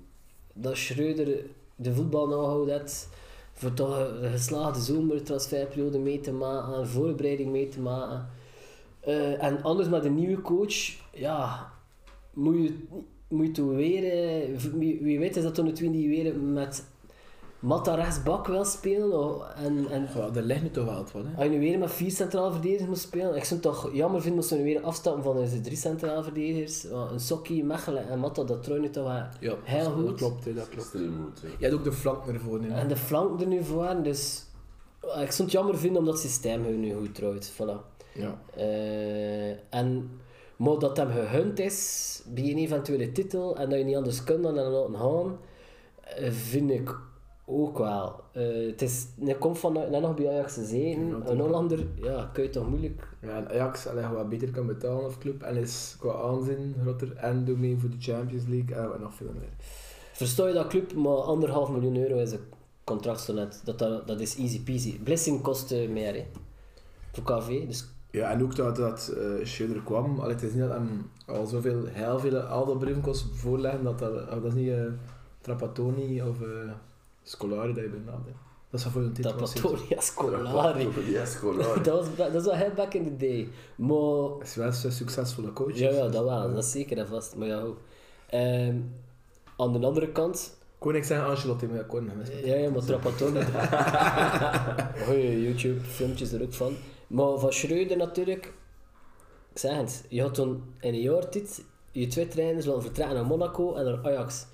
dat 0.54 0.78
Schreuder 0.78 1.46
de 1.76 1.94
voetbal 1.94 2.28
nou 2.28 2.72
heeft. 2.72 3.10
Voor 3.54 3.74
toch 3.74 3.98
een 3.98 4.32
geslaagde 4.32 4.82
zomertransferperiode 4.82 6.00
mee 6.00 6.20
te 6.20 6.32
maken. 6.32 6.74
Een 6.74 6.88
voorbereiding 6.88 7.52
mee 7.52 7.68
te 7.68 7.80
maken. 7.80 8.30
Eh, 9.00 9.44
en 9.44 9.64
anders 9.64 9.90
met 9.90 10.06
een 10.06 10.16
nieuwe 10.16 10.42
coach, 10.42 10.76
ja, 11.14 11.72
moet 12.34 12.56
je, 12.56 12.74
moet 13.30 13.58
weer, 13.58 14.02
wie, 14.78 15.00
wie 15.02 15.20
weet 15.20 15.36
is 15.36 15.44
dat 15.44 15.56
toen 15.56 15.66
het 15.66 15.82
niet 15.82 16.08
weer 16.08 16.36
met 16.40 16.86
Matta 17.60 17.96
rechtsbak 17.96 18.48
wil 18.48 18.66
spelen. 18.66 19.56
en, 19.56 19.88
en 19.90 20.08
ja, 20.16 20.30
er 20.36 20.42
ligt 20.42 20.62
nu 20.62 20.70
toch 20.70 20.86
wel 20.86 20.96
wat, 20.96 21.12
hè. 21.14 21.36
als 21.36 21.44
je 21.44 21.50
nu 21.50 21.60
weer 21.60 21.80
met 21.80 21.92
vier 21.92 22.12
centraal 22.12 22.52
verdedigers 22.52 22.88
moet 22.88 22.98
spelen, 22.98 23.36
ik 23.36 23.44
zou 23.44 23.60
het 23.62 23.70
toch 23.70 23.90
jammer 23.94 24.22
vinden 24.22 24.40
als 24.42 24.50
we 24.50 24.56
nu 24.56 24.64
weer 24.64 24.82
afstappen 24.82 25.24
van 25.24 25.36
deze 25.36 25.62
drie 25.62 25.78
centraal 25.78 26.24
verdedigers. 26.24 26.84
Want 26.84 27.12
Een 27.12 27.20
Sokkie, 27.20 27.64
Mechelen 27.64 28.08
en 28.10 28.20
Matta, 28.20 28.44
dat 28.44 28.64
troon 28.64 28.82
nu 28.82 28.90
toch 28.90 29.04
wel 29.04 29.24
Ja, 29.40 29.56
heel 29.64 29.84
dat 29.84 29.94
goed. 29.94 30.16
klopt, 30.18 30.46
hè, 30.46 30.54
dat 30.54 30.70
klopt. 30.70 30.88
goed. 30.90 31.42
Je 31.42 31.66
hebt 31.66 31.74
ook 31.74 31.84
de 31.84 31.92
flank 31.92 32.28
ervoor. 32.28 32.62
hè. 32.62 32.68
En 32.80 32.88
de 32.88 32.98
flank 32.98 33.42
er 33.42 33.48
nu 33.48 33.64
voor, 33.64 33.96
dus 34.04 34.46
ik 35.02 35.32
zou 35.32 35.44
het 35.44 35.52
jammer 35.52 35.78
vinden 35.78 36.00
omdat 36.00 36.14
het 36.14 36.24
systeem 36.24 36.80
nu 36.80 36.94
goed 36.94 37.16
trouwt. 37.16 37.52
Voilà. 37.54 37.98
Ja. 38.14 38.42
Eh, 38.56 39.50
en, 39.70 40.10
maar 40.60 40.80
dat 40.80 40.98
hem 40.98 41.12
gegund 41.12 41.60
is 41.60 42.22
bij 42.28 42.52
een 42.52 42.58
eventuele 42.58 43.12
titel 43.12 43.58
en 43.58 43.70
dat 43.70 43.80
je 43.80 43.86
niet 43.86 43.96
anders 43.96 44.24
kunt 44.24 44.44
dan 44.44 44.58
hem 44.58 44.72
laten 44.72 44.96
gaan, 44.96 45.38
eh, 46.04 46.32
vind 46.32 46.72
ik 46.72 46.96
ook 47.46 47.78
wel. 47.78 48.22
Eh, 48.32 48.68
het 48.68 48.82
is, 48.82 49.08
hij 49.20 49.36
komt 49.36 49.60
van 49.60 49.74
net 49.74 50.02
nog 50.02 50.16
bij 50.16 50.30
Ajax 50.30 50.54
gezeten, 50.54 51.30
een. 51.32 51.40
Hollander, 51.40 51.88
ja, 51.96 52.30
kun 52.34 52.44
je 52.44 52.50
toch 52.50 52.70
moeilijk. 52.70 53.08
Ja, 53.22 53.38
en 53.38 53.50
Ajax 53.50 53.88
allee, 53.88 54.04
gewoon 54.04 54.18
wat 54.18 54.30
beter 54.30 54.52
kan 54.52 54.68
betalen 54.68 55.06
of 55.06 55.18
club 55.18 55.42
en 55.42 55.56
is 55.56 55.96
qua 56.00 56.14
aanzien 56.14 56.76
groter 56.82 57.16
en 57.16 57.46
doet 57.46 57.60
mee 57.60 57.78
voor 57.78 57.90
de 57.90 58.00
Champions 58.00 58.46
League 58.48 58.76
en 58.76 58.90
wat 58.90 59.00
nog 59.00 59.14
veel 59.14 59.34
meer. 59.40 59.54
Versta 60.12 60.48
je 60.48 60.54
dat 60.54 60.68
club, 60.68 60.94
maar 60.94 61.18
anderhalf 61.18 61.70
miljoen 61.70 61.98
euro 61.98 62.18
is 62.18 62.32
een 62.32 62.46
contract 62.84 63.22
zo 63.22 63.34
net. 63.34 63.62
Dat, 63.64 63.80
dat, 63.80 64.08
dat 64.08 64.20
is 64.20 64.38
easy 64.38 64.64
peasy. 64.64 65.00
Blessing 65.00 65.42
kost 65.42 65.72
meer 65.72 66.14
hè. 66.14 66.26
voor 67.12 67.24
KV, 67.24 67.68
dus 67.68 67.86
Ja, 68.12 68.32
en 68.32 68.44
ook 68.44 68.56
dat, 68.56 68.76
dat 68.76 69.14
uh, 69.60 69.84
kwam, 69.84 70.20
allee, 70.20 70.34
het 70.34 70.44
is 70.44 70.52
niet 70.52 70.62
dat 70.62 70.72
hem 70.72 71.10
al 71.26 71.46
zoveel, 71.46 71.86
heel 71.86 72.20
veel 72.20 72.40
Aldo-brieven 72.40 73.02
kost 73.02 73.26
voorleggen, 73.34 73.84
dat, 73.84 74.00
dat, 74.00 74.30
dat 74.30 74.44
is 74.44 74.54
niet 74.54 74.70
eh 74.70 74.84
Trapattoni 75.42 76.22
of 76.22 76.42
eh 76.42 76.72
Scolari 77.24 77.74
dat 77.74 77.84
je 77.84 77.90
benadert. 77.90 78.26
hè. 78.26 78.32
Dat 78.70 78.80
is 78.80 78.86
voor 78.86 79.02
een 79.02 79.14
titel 79.14 79.38
was. 79.38 79.54
Tapatoria 79.54 80.02
Scolari. 80.02 80.90
Scolari. 81.26 81.82
dat, 81.90 81.98
was, 81.98 82.16
dat 82.16 82.32
was 82.32 82.44
wel 82.44 82.54
heel 82.54 82.72
back 82.76 82.94
in 82.94 83.04
the 83.04 83.18
day. 83.18 83.48
Maar 83.76 83.98
Het 84.40 84.48
is 84.48 84.56
wel 84.56 84.68
een 84.68 84.92
succesvolle 84.92 85.54
coach. 85.54 85.78
Ja, 85.78 85.90
ja, 85.90 86.08
dat 86.08 86.24
wel. 86.24 86.54
Dat 86.54 86.64
is 86.64 86.72
zeker 86.72 86.98
en 86.98 87.08
vast. 87.08 87.36
Maar 87.36 87.48
ja, 87.48 87.60
ook. 87.60 87.78
Ehm, 88.30 88.76
aan 89.58 89.74
de 89.74 89.86
andere 89.86 90.12
kant... 90.12 90.58
Kon 90.78 90.96
ik 90.96 91.04
zeggen 91.04 91.28
Ancelotti, 91.28 91.68
maar 91.68 91.80
ik 91.80 91.88
kon. 91.88 92.12
Ja, 92.44 92.56
ja, 92.56 92.70
maar 92.70 92.86
Trapattoni... 92.86 93.40
Goeie 95.06 95.42
YouTube-filmpjes 95.44 96.32
er 96.32 96.42
ook 96.42 96.54
van. 96.54 96.76
Maar 97.10 97.40
van 97.40 97.54
Schreuder 97.54 97.98
natuurlijk... 97.98 98.54
Ik 99.52 99.58
zeg 99.58 99.78
het, 99.78 100.06
je 100.10 100.22
had 100.22 100.34
toen 100.34 100.64
in 100.80 100.94
een 100.94 101.02
jaar 101.02 101.30
tijd 101.30 101.64
je 101.92 102.08
twee 102.08 102.28
trainers 102.28 102.66
laten 102.66 102.82
vertrekken 102.82 103.16
naar 103.16 103.26
Monaco 103.26 103.74
en 103.74 103.86
naar 103.86 104.00
Ajax. 104.04 104.46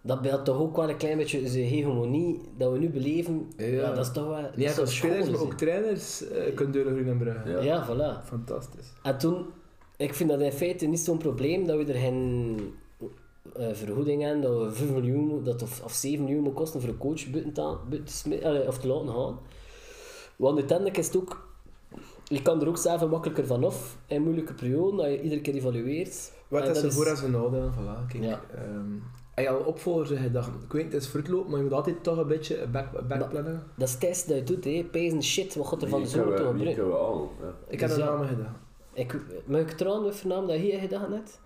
Dat 0.00 0.22
beeldt 0.22 0.44
toch 0.44 0.58
ook 0.58 0.76
wel 0.76 0.88
een 0.88 0.96
klein 0.96 1.16
beetje 1.16 1.42
de 1.42 1.58
hegemonie 1.58 2.40
dat 2.56 2.72
we 2.72 2.78
nu 2.78 2.90
beleven. 2.90 3.52
Ja. 3.56 3.66
Ja, 3.66 3.92
dat 3.92 4.06
is 4.06 4.12
toch 4.12 4.26
wel... 4.26 4.42
dat 4.42 4.54
enkel 4.54 4.74
toch 4.74 4.88
spelers, 4.88 5.24
schoon, 5.24 5.32
maar 5.32 5.40
ook 5.40 5.52
trainers 5.54 6.22
uh, 6.22 6.54
kunnen 6.54 6.72
deuren 6.72 6.94
groen 6.94 7.08
en 7.08 7.18
bruggen. 7.18 7.50
Ja. 7.50 7.62
Ja, 7.62 7.86
voilà. 7.86 8.26
Fantastisch. 8.26 8.92
En 9.02 9.18
toen, 9.18 9.46
ik 9.96 10.14
vind 10.14 10.30
dat 10.30 10.40
in 10.40 10.52
feite 10.52 10.86
niet 10.86 11.00
zo'n 11.00 11.18
probleem 11.18 11.66
dat 11.66 11.76
we 11.76 11.92
er 11.92 11.98
geen 11.98 12.56
eh, 13.52 13.68
vergoeding 13.72 14.22
hebben, 14.22 14.42
dat 14.42 14.66
we 14.66 14.70
5 14.72 14.90
miljoen 14.90 15.44
dat 15.44 15.62
of, 15.62 15.82
of 15.84 15.92
7 15.92 16.24
miljoen 16.24 16.42
moet 16.42 16.54
kosten 16.54 16.80
voor 16.80 16.90
een 16.90 16.98
coach 16.98 17.30
buiten 17.30 17.52
te, 17.52 17.76
buiten 17.88 18.04
te 18.04 18.12
smi- 18.12 18.44
allee, 18.44 18.66
of 18.66 18.78
te 18.78 18.86
laten 18.86 19.08
gaan. 19.08 19.38
Want 20.36 20.58
uiteindelijk 20.58 20.96
is 20.98 21.06
het 21.06 21.16
ook, 21.16 21.48
je 22.24 22.42
kan 22.42 22.60
er 22.60 22.68
ook 22.68 22.76
zelf 22.78 23.08
makkelijker 23.08 23.46
vanaf 23.46 23.96
in 24.06 24.22
moeilijke 24.22 24.54
perioden, 24.54 24.96
dat 24.96 25.06
je 25.06 25.22
iedere 25.22 25.40
keer 25.40 25.54
evalueert. 25.54 26.32
Wat 26.48 26.62
En 26.62 26.68
is 26.70 26.74
dat 26.74 26.84
er 26.84 26.92
voor 26.92 27.06
en 27.06 27.16
zijn 27.16 27.30
nadeel? 27.30 27.70
Voilà, 27.72 28.06
kijk. 28.08 28.24
Ja. 28.24 28.40
ehm, 28.54 28.92
heb 29.34 29.44
je 29.44 29.50
al 29.50 29.58
opvolgers 29.58 30.20
gedacht? 30.20 30.48
Ik 30.64 30.72
weet, 30.72 30.92
het 30.92 31.02
is 31.02 31.08
fruitloop, 31.08 31.48
maar 31.48 31.56
je 31.56 31.64
moet 31.64 31.72
altijd 31.72 32.02
toch 32.02 32.18
een 32.18 32.26
beetje 32.26 32.60
een 32.62 32.70
back, 32.70 33.08
backplannen. 33.08 33.62
Dat 33.76 33.88
is 33.88 33.94
het 33.94 34.02
eerste 34.02 34.28
dat 34.28 34.36
je 34.36 34.44
doet, 34.44 34.64
hè. 34.64 34.88
Pezen 34.90 35.22
shit, 35.22 35.54
wat 35.54 35.66
gaat 35.66 35.82
er 35.82 35.88
van 35.88 36.02
de 36.02 36.08
zomer 36.08 36.36
toch 36.36 36.52
we-? 36.52 36.64
Ja. 36.64 37.54
Ik 37.68 37.80
heb 37.80 37.88
Dus 37.88 37.98
een 37.98 38.04
ja. 38.04 38.10
naam 38.16 38.26
gedaan. 38.26 38.56
Ik, 38.92 39.20
mag 39.46 39.60
ik 39.60 39.70
trouwen 39.70 40.04
met 40.04 40.24
naam 40.24 40.46
dat 40.46 40.56
hier 40.56 40.78
gedaan 40.78 41.10
net? 41.10 41.40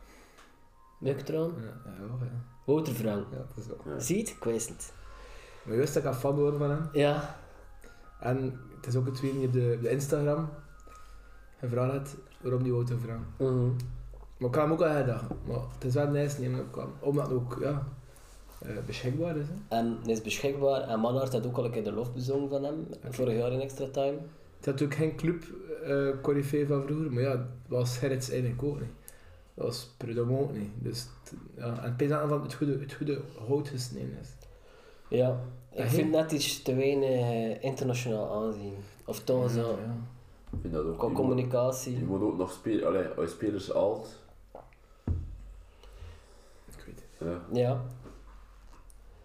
Mag 1.00 1.10
ik 1.12 1.20
trouwen? 1.20 1.54
Ja, 1.60 1.90
ja, 1.90 2.06
ja. 2.20 2.44
Wouter 2.66 2.92
Frank. 2.94 3.26
ja, 3.30 3.36
dat 3.36 3.56
is 3.56 3.66
wel. 3.66 3.92
Ja. 3.94 4.00
Zie 4.00 4.16
je 4.16 4.22
het? 4.22 4.30
Ik 4.30 4.44
wist 4.44 4.68
het. 4.68 4.92
Maar 5.62 5.74
je 5.74 5.80
wist 5.80 5.94
dat 5.94 6.02
ik 6.02 6.08
een 6.08 6.14
fan 6.14 6.36
word 6.36 6.56
van 6.56 6.70
hem. 6.70 6.88
Ja, 6.92 7.36
En 8.20 8.60
het 8.80 8.86
is 8.86 8.96
ook 8.96 9.06
het 9.06 9.14
tweede 9.14 9.46
op 9.46 9.52
de, 9.52 9.72
op 9.76 9.82
de 9.82 9.90
Instagram. 9.90 10.48
gevraagd 11.60 11.92
had 11.92 12.16
waarom 12.40 12.62
die 12.62 12.72
Wouter 12.72 12.96
Frank. 12.98 13.24
mhm. 13.38 13.70
Maar 14.36 14.48
ik 14.48 14.54
had 14.54 14.64
hem 14.64 14.72
ook 14.72 14.82
al 14.82 14.94
gedacht. 14.94 15.24
Maar 15.46 15.60
het 15.74 15.84
is 15.84 15.94
wel 15.94 16.08
nice 16.08 16.40
niet, 16.40 16.48
omdat 16.48 16.64
kwam. 16.70 16.92
Omdat 17.00 17.32
ook, 17.32 17.56
ja... 17.60 17.86
eh, 18.60 18.70
beschikbaar 18.86 19.36
is. 19.36 19.46
Hè. 19.46 19.76
En 19.76 19.98
hij 20.02 20.12
is 20.12 20.22
beschikbaar. 20.22 20.80
En 20.80 21.00
Manhart 21.00 21.32
had 21.32 21.46
ook 21.46 21.56
al 21.56 21.64
een 21.64 21.70
keer 21.70 21.84
de 21.84 21.92
lof 21.92 22.14
bezongen 22.14 22.48
van 22.48 22.64
hem. 22.64 22.86
Vorig 23.10 23.36
jaar 23.38 23.52
in 23.52 23.60
extra 23.60 23.86
time. 23.90 24.18
Het 24.56 24.66
had 24.66 24.82
ook 24.82 24.94
geen 24.94 25.16
club 25.16 25.44
corifee 26.22 26.66
van 26.66 26.82
vroeger, 26.82 27.12
maar 27.12 27.22
ja, 27.22 27.36
dat 27.36 27.46
was 27.66 27.98
Gerrits 27.98 28.30
eigenlijk 28.30 28.62
ook 28.62 28.80
niet. 28.80 28.90
Dat 29.54 29.64
was 29.66 29.94
Prudhomme 29.96 30.38
ook 30.38 30.52
niet. 30.52 30.70
Dus, 30.78 31.06
ja, 31.56 31.82
en 31.82 31.92
het 31.92 32.02
is 32.02 32.08
van 32.10 32.42
het 32.42 32.54
goede, 32.54 32.78
het 32.78 32.92
goede 32.92 33.20
hout 33.46 33.68
gesneden 33.68 34.18
is. 34.20 34.28
Ja, 35.08 35.40
ik 35.72 35.78
Ja, 35.78 35.88
vind 35.88 36.10
net 36.10 36.32
iets 36.32 36.62
te 36.62 36.74
weinig 36.74 37.08
eh, 37.20 37.62
internationaal 37.64 38.42
aanzien. 38.44 38.74
Of 39.04 39.20
toch 39.20 39.50
zo, 39.50 39.60
Ja. 39.60 39.96
Ik 40.52 40.58
vind 40.60 40.72
dat 40.74 40.84
ook. 40.84 40.96
qua 40.98 41.06
Je 41.06 41.12
moet- 41.12 41.20
communicatie. 41.22 41.98
Je 41.98 42.04
moet 42.04 42.20
ook 42.22 42.36
nog 42.36 42.52
spelen, 42.52 42.86
allee, 42.86 43.06
als 43.06 43.30
spelers 43.30 43.72
alt. 43.72 44.08
Ik 46.76 46.84
weet 46.86 47.04
het. 47.18 47.28
Ja. 47.52 47.60
Ja. 47.60 47.84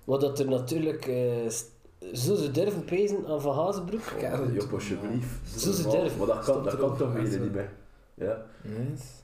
Wat 0.03 0.21
dat 0.21 0.39
er 0.39 0.47
natuurlijk... 0.49 1.05
eh, 1.07 1.49
st- 1.49 1.71
zo 2.13 2.35
ze 2.35 2.51
durven 2.51 2.83
pezen 2.85 3.25
aan 3.27 3.41
Van 3.41 3.55
Hazenbroek. 3.55 4.01
Ja, 4.19 4.37
dat- 4.37 4.53
Jop, 4.53 4.73
alsjeblieft. 4.73 5.49
Zo 5.59 5.71
ze 5.71 5.89
durven. 5.89 6.17
Maar 6.17 6.27
dat 6.27 6.45
kan, 6.45 6.63
dat 6.63 6.77
kan 6.77 6.97
toch 6.97 7.13
Ja, 7.13 7.21
weer 7.21 7.39
niet 7.39 7.53
meer. 7.53 7.71
Ja. 8.13 8.45
Yes. 8.63 9.21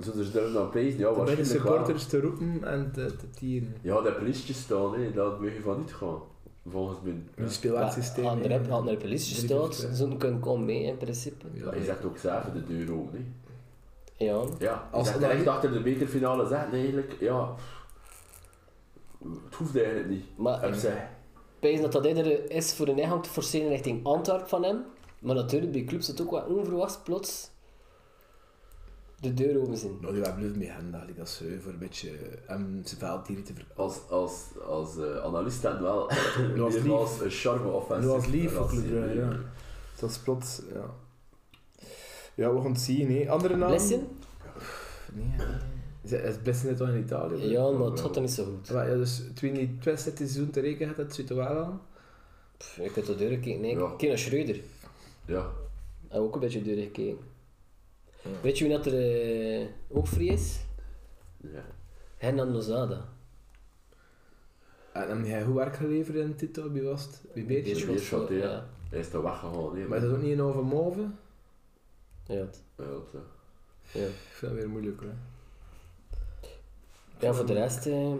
Zullen 0.00 0.24
ze 0.24 0.30
durven 0.30 0.52
dan 0.52 0.70
pezen? 0.70 0.98
Ja, 0.98 1.04
bij 1.06 1.12
de 1.14 1.18
waarschijnlijk 1.18 1.62
wel. 1.62 1.72
supporters 1.72 2.06
te 2.06 2.20
roepen 2.20 2.64
en 2.64 2.90
te, 2.92 3.16
te 3.16 3.30
tieren. 3.30 3.74
Ja, 3.80 4.00
dat 4.00 4.16
politie 4.18 4.54
staan, 4.54 4.94
hè, 4.94 5.12
dat 5.12 5.40
moet 5.40 5.52
je 5.52 5.60
van 5.62 5.78
niet 5.78 5.94
gaan. 5.94 6.18
Volgens 6.68 6.98
mij. 7.02 7.12
Een 7.12 7.44
Ja. 7.44 7.48
speelsysteem. 7.48 8.26
Aan 8.26 8.36
de 8.36 8.48
vier, 8.48 8.60
vijf. 9.80 9.94
ze 9.96 10.16
kunnen 10.18 10.40
komen 10.40 10.64
mee 10.64 10.82
in 10.82 10.96
principe. 10.96 11.46
Ja, 11.52 11.74
je 11.74 11.84
zegt 11.84 12.04
ook 12.04 12.18
zelf 12.18 12.44
de 12.44 12.64
deur 12.64 12.92
open. 12.94 13.18
hè. 13.18 14.24
Ja. 14.24 14.44
Ja, 14.58 14.88
Als 14.90 15.12
je 15.12 15.18
dat- 15.18 15.30
echt 15.30 15.46
achter 15.46 15.72
de 15.72 15.80
bekerfinale 15.80 16.46
zegt, 16.46 16.72
eigenlijk, 16.72 17.16
ja. 17.20 17.54
Het 19.44 19.54
hoeft 19.54 19.76
eigenlijk 19.76 20.08
niet. 20.08 20.24
Maar 20.36 20.68
ik 20.68 20.92
pees 21.58 21.80
dat 21.80 21.92
dat 21.92 22.04
eerder 22.04 22.50
is 22.50 22.74
voor 22.74 22.88
een 22.88 22.98
ingang 22.98 23.22
te 23.22 23.28
forceren 23.30 23.68
richting 23.68 24.04
Antwerpen 24.04 24.48
van 24.48 24.62
hem. 24.64 24.84
Maar 25.18 25.34
natuurlijk, 25.34 25.72
bij 25.72 25.84
clubs 25.84 26.02
is 26.02 26.08
het 26.12 26.20
ook 26.22 26.30
wel 26.30 26.42
onverwachts 26.56 26.98
plots 27.04 27.50
de 29.22 29.34
deur 29.34 29.60
open 29.60 29.76
zijn. 29.76 29.92
Nou, 30.00 30.14
die 30.14 30.22
hebben 30.22 30.58
mee 30.58 30.68
gaan, 30.68 30.90
dat 30.90 31.16
dat 31.16 31.28
ze 31.28 31.58
voor 31.62 31.72
een 31.72 31.78
beetje 31.78 32.10
hem 32.46 32.80
zijn 32.84 33.00
veldtieren 33.00 33.44
te 33.44 33.52
verkopen. 33.54 33.82
Als, 33.84 33.98
als, 34.08 34.42
als 34.66 34.96
eh, 34.98 35.24
analist 35.24 35.62
had 35.62 35.78
wel 35.80 36.10
was 36.56 36.74
meer 36.74 36.82
lief. 36.82 36.90
als 36.92 37.20
een 37.20 37.30
charme 37.30 37.68
offensief. 37.70 38.04
Dat 38.04 38.14
was 38.16 38.26
lief 38.26 38.52
voor 38.52 38.70
relatie. 38.70 38.88
Club 38.88 39.00
Brugge, 39.00 39.14
ja. 39.18 39.38
Dat 40.00 40.10
is 40.10 40.18
plots, 40.18 40.60
ja. 40.74 40.84
Ja, 42.34 42.54
we 42.54 42.60
gaan 42.60 42.70
het 42.72 42.80
zien, 42.80 43.12
hè. 43.16 43.30
Andere 43.30 43.52
namen? 43.56 43.66
Blessen? 43.76 44.06
Nee. 45.12 46.20
Is, 46.20 46.36
Blessen 46.42 46.68
net 46.68 46.80
in 46.80 46.98
Italië? 46.98 47.44
Ja, 47.50 47.70
maar 47.70 47.90
het 47.90 48.00
gaat 48.00 48.16
er 48.16 48.22
niet 48.22 48.30
zo 48.30 48.44
goed. 48.44 48.68
Ja, 48.68 48.82
ja, 48.82 48.94
dus 48.94 49.22
toen 49.34 49.52
die 49.52 49.78
twee 49.80 49.94
dit 49.94 50.16
seizoen 50.16 50.50
te 50.50 50.60
rekenen 50.60 50.88
had, 50.88 50.96
dat 50.96 51.14
zit 51.14 51.30
er 51.30 51.36
wel 51.36 51.46
aan. 51.46 51.80
Pff, 52.56 52.78
ik 52.78 52.94
heb 52.94 53.04
de 53.04 53.16
deur 53.16 53.28
gekeken. 53.30 53.60
Nee, 53.60 53.76
Ja. 53.76 53.88
kijk 53.96 54.08
naar 54.10 54.18
Schreuder. 54.18 54.60
Ja. 55.24 55.50
Heb 56.08 56.20
ook 56.20 56.34
een 56.34 56.40
beetje 56.40 56.62
de 56.62 56.74
deur 56.74 56.82
gekeken. 56.82 57.18
Ja. 58.22 58.30
Weet 58.42 58.58
je 58.58 58.64
wie 58.64 58.76
dat 58.76 58.86
er 58.86 58.92
eh, 59.60 59.66
ook 59.88 60.06
free 60.06 60.28
is? 60.28 60.60
ja. 61.40 61.64
Hernan 62.16 62.50
Lozada. 62.52 63.08
En 64.92 65.08
dan 65.08 65.16
heb 65.18 65.26
jij 65.26 65.42
goed 65.44 65.54
werk 65.54 65.76
geleverd 65.76 66.16
in 66.16 66.34
titel, 66.36 66.70
wie 66.70 66.82
was 66.82 67.02
het? 67.04 67.20
Wie 67.32 67.44
beter? 67.44 67.62
Beerschot, 67.64 67.88
Beerschot, 67.88 68.28
ja. 68.28 68.36
ja. 68.36 68.66
Hij 68.90 68.98
is 68.98 69.08
toch 69.10 69.22
weggegaan, 69.22 69.76
hè. 69.76 69.86
Maar 69.86 69.98
is 69.98 70.04
dat 70.04 70.12
ook 70.12 70.22
niet 70.22 70.32
een 70.32 70.42
over 70.42 70.64
Mauve? 70.64 71.00
Ja, 72.26 72.34
het- 72.34 72.62
Ja, 72.78 72.84
dat, 72.84 73.02
eh. 73.14 73.20
ja. 74.00 74.06
Ik 74.06 74.12
vind 74.30 74.52
dat 74.52 74.60
weer 74.60 74.70
moeilijk, 74.70 75.00
hè. 75.00 75.06
ja, 77.26 77.32
voor 77.32 77.46
de 77.46 77.52
rest 77.52 77.86
eh, 77.86 78.12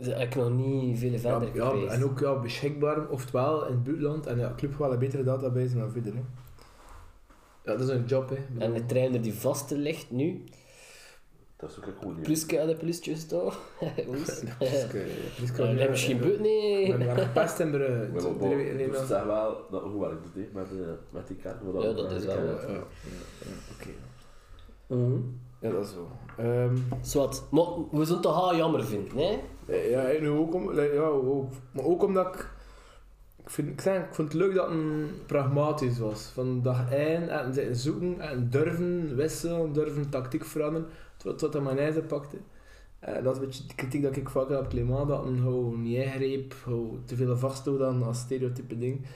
heb 0.00 0.28
ik 0.28 0.34
nog 0.34 0.50
niet 0.50 0.98
veel 0.98 1.10
Ja, 1.10 1.18
verder 1.18 1.54
ja, 1.54 1.68
geweest. 1.68 1.92
en 1.92 2.04
ook 2.04 2.18
ja, 2.18 2.40
beschikbaar, 2.40 3.08
oftewel 3.08 3.66
in 3.66 3.72
het 3.72 3.84
buitenland. 3.84 4.26
En 4.26 4.38
ja, 4.38 4.52
club 4.56 4.76
wel 4.76 4.92
een 4.92 4.98
betere 4.98 5.24
database 5.24 5.74
dan 5.78 5.90
verder. 5.90 6.14
Hè. 6.14 6.20
Ja, 7.64 7.72
dat 7.76 7.80
is 7.80 7.88
een 7.88 8.04
job, 8.04 8.28
hè. 8.28 8.34
Ik 8.34 8.42
En 8.58 8.72
de 8.72 8.86
trainer 8.86 9.22
die 9.22 9.34
vaste 9.34 9.76
ligt 9.78 10.10
nu, 10.10 10.44
Dat 11.56 11.70
is 11.70 11.78
ook 11.78 11.86
een 11.86 11.92
goed 12.02 12.14
nieuws. 12.14 12.26
plus 12.26 12.46
de 12.46 12.76
plusjes 12.78 13.26
toch? 13.26 13.58
Priske- 15.36 15.62
Ja, 15.64 15.74
dat 15.74 15.88
misschien 15.90 16.18
buiten 16.18 16.42
nee. 16.42 16.88
Maar 16.88 16.98
we 16.98 17.04
hebben 17.04 17.24
gepest 17.24 17.58
in 17.58 17.72
dus 18.90 18.98
nog. 18.98 19.06
zeg 19.06 19.24
wel 19.24 19.56
dat 19.70 19.82
hoe 19.82 20.00
werkt 20.00 20.24
het 20.24 20.34
hè, 20.34 20.48
met, 20.52 20.66
eh, 20.70 20.92
met 21.10 21.26
die 21.26 21.36
kaart. 21.36 21.56
Ja, 21.82 21.92
dat 21.92 22.10
is 22.10 22.24
wel 22.24 22.36
oké. 23.74 23.90
Ja, 25.60 25.70
dat 25.70 25.84
is 25.84 25.92
zo. 25.92 26.10
Ehm, 26.36 26.76
Zwat, 27.00 27.46
maar 27.50 27.64
we 27.64 27.84
zullen 28.04 28.12
het 28.12 28.22
toch 28.22 28.40
wel 28.40 28.56
jammer 28.56 28.84
vinden, 28.84 29.16
hè? 29.16 29.38
eh, 29.66 29.90
ja, 29.90 30.02
en 30.02 30.28
ook, 30.28 30.54
om, 30.54 30.80
ja, 30.80 31.00
ook, 31.02 31.52
maar 31.72 31.84
ook 31.84 32.02
omdat 32.02 32.34
ik... 32.34 32.50
Ik, 33.50 33.56
vind, 33.56 33.68
ik, 33.68 33.80
zeg, 33.80 34.04
ik 34.04 34.14
vond 34.14 34.32
het 34.32 34.36
leuk 34.42 34.54
dat 34.54 34.70
het 34.70 35.26
pragmatisch 35.26 35.98
was. 35.98 36.22
Van 36.22 36.62
dag 36.62 36.92
1 36.92 37.28
en 37.28 37.76
zoeken 37.76 38.20
en 38.20 38.50
durven 38.50 39.16
wisselen, 39.16 39.72
durven 39.72 40.10
tactiek 40.10 40.44
veranderen. 40.44 40.88
Tot, 41.16 41.38
tot 41.38 41.62
mijn 41.62 41.78
eigen 41.78 42.06
pakte. 42.06 42.36
Eh, 42.98 43.22
dat 43.22 43.36
is 43.36 43.40
een 43.40 43.46
beetje 43.46 43.66
de 43.66 43.74
kritiek 43.74 44.02
dat 44.02 44.16
ik 44.16 44.28
vaak 44.28 44.48
heb 44.48 44.58
op 44.58 44.68
Clément, 44.68 45.08
dat 45.08 45.24
gewoon 45.24 45.82
niet 45.82 45.96
ingreep, 45.96 46.54
te 47.04 47.16
veel 47.16 47.36
vasthield 47.36 47.82
aan 47.82 48.02
als 48.02 48.18
stereotype 48.18 48.78
ding. 48.78 49.06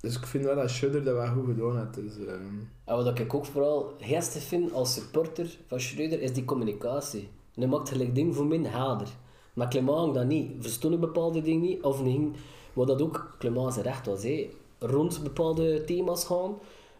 Dus 0.00 0.16
ik 0.16 0.26
vind 0.26 0.44
wel 0.44 0.56
dat 0.56 0.70
Schudder 0.70 1.04
dat 1.04 1.14
wel 1.14 1.26
goed 1.26 1.46
gedaan 1.46 1.78
heeft. 1.78 1.94
Dus, 1.94 2.26
ehm, 2.26 2.94
wat 3.04 3.18
ik 3.18 3.34
ook 3.34 3.46
vooral 3.46 3.94
geestig 3.98 4.42
vind 4.42 4.72
als 4.72 4.94
supporter 4.94 5.56
van 5.66 5.80
Schreuder 5.80 6.20
is 6.20 6.32
die 6.32 6.44
communicatie. 6.44 7.28
Hij 7.54 7.66
maakt 7.66 7.88
gelijk 7.88 8.14
ding 8.14 8.34
voor 8.34 8.46
min 8.46 8.64
helder. 8.64 9.08
Maar 9.54 9.68
Clement 9.68 10.14
dat 10.14 10.26
niet. 10.26 10.50
Verstonden 10.58 11.00
bepaalde 11.00 11.42
dingen 11.42 11.60
niet. 11.60 11.82
Of 11.82 12.02
niet, 12.02 12.36
wat 12.72 12.86
dat 12.86 13.02
ook 13.02 13.34
Clement 13.38 13.72
zijn 13.72 13.84
recht 13.84 14.06
was. 14.06 14.22
Hè. 14.22 14.50
Rond 14.78 15.22
bepaalde 15.22 15.84
thema's 15.84 16.24
gaan. 16.24 16.54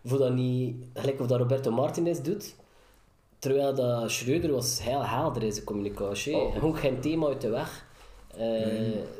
Voor 0.04 0.18
dat 0.18 0.34
niet, 0.34 0.76
gelijk 0.94 1.20
of 1.20 1.26
dat 1.26 1.38
Roberto 1.38 1.70
Martinez 1.70 2.20
doet. 2.20 2.54
Terwijl 3.38 3.74
dat 3.74 4.10
Schreuder 4.10 4.52
was 4.52 4.82
heel 4.82 5.04
helder 5.04 5.42
in 5.42 5.52
zijn 5.52 5.64
communicatie. 5.64 6.34
hè. 6.36 6.40
Oh. 6.40 6.58
Ging 6.58 6.78
geen 6.78 7.00
thema 7.00 7.26
uit 7.26 7.40
de 7.40 7.48
weg. 7.50 7.84
Eh, 8.36 8.42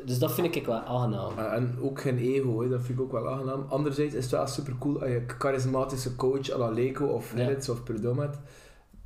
Dus 0.05 0.19
dat 0.19 0.31
vind 0.33 0.55
ik 0.55 0.65
wel 0.65 0.75
aangenaam. 0.79 1.37
En- 1.37 1.51
En 1.51 1.77
ook 1.81 2.01
geen 2.01 2.17
ego, 2.17 2.61
hè. 2.61 2.69
dat 2.69 2.81
vind 2.81 2.97
ik 2.99 3.03
ook 3.03 3.11
wel 3.11 3.29
aangenaam. 3.29 3.65
Anderzijds 3.69 4.13
is 4.15 4.23
het 4.23 4.31
wel 4.31 4.47
super 4.47 4.75
cool 4.79 4.99
als 5.01 5.09
je 5.09 5.15
een 5.15 5.29
charismatische 5.37 6.15
coach 6.15 6.51
à 6.51 6.57
la 6.57 6.69
Leko 6.69 7.05
of 7.05 7.31
Ja. 7.31 7.37
Gerrits 7.37 7.69
of 7.69 7.83
Perdomo 7.83 8.21
hebt. 8.21 8.37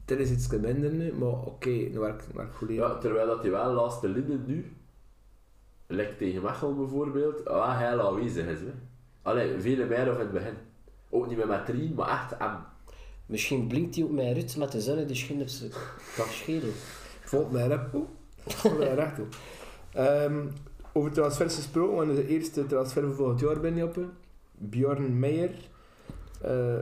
Dit 0.06 0.20
is 0.20 0.32
iets 0.32 0.48
minder 0.48 0.91
nu, 0.91 1.14
maar 1.14 1.30
oké, 1.45 1.70
nu 1.70 2.00
werkt 2.00 2.28
werkt 2.34 2.56
goed. 2.56 2.70
Ja, 2.70 2.98
terwijl 2.98 3.28
dat 3.28 3.41
hij 3.41 3.52
wel 3.52 3.74
laatste 3.74 4.08
linden 4.08 4.43
nu, 4.48 4.76
lijkt 5.88 6.18
tegen 6.18 6.42
Mechelen 6.42 6.76
bijvoorbeeld, 6.78 7.44
wel 7.44 7.72
heel 7.72 8.08
aanwezig 8.08 8.46
is. 8.46 8.60
Hè. 8.60 8.74
Allee, 9.22 9.60
veel 9.60 9.86
meer 9.86 10.08
in 10.08 10.20
het 10.20 10.32
begin. 10.32 10.54
Ook 11.10 11.28
niet 11.28 11.46
met 11.46 11.66
drie, 11.66 11.94
maar 11.94 12.10
echt 12.10 12.40
hem. 12.40 12.56
Misschien 13.26 13.68
blinkt 13.68 13.96
hij 13.96 14.04
ook 14.04 14.12
met 14.12 14.34
Ruud 14.34 14.56
met 14.58 14.72
de 14.72 14.82
zon 14.82 14.98
in 14.98 15.08
de 15.08 15.16
schijn 15.16 15.42
op 15.42 15.48
zijn 15.48 15.72
schedel. 16.30 16.70
Volgt 17.24 17.52
mij 17.52 17.68
rap. 17.68 17.94
Oeh, 17.94 18.08
volgt 18.46 18.78
mij 18.78 18.94
recht 18.96 19.20
op. 19.20 19.36
Ehm, 19.94 20.46
over 20.94 21.12
transfers 21.12 21.56
gesproken, 21.56 21.96
want 21.96 22.16
de 22.16 22.28
eerste 22.28 22.66
transfer 22.66 23.04
voor 23.04 23.14
volgend 23.16 23.40
jaar 23.40 23.60
ben 23.60 23.76
je 23.76 23.84
op. 23.84 23.98
Bjorn 24.52 25.20
Meijer. 25.20 25.52
eh, 26.42 26.78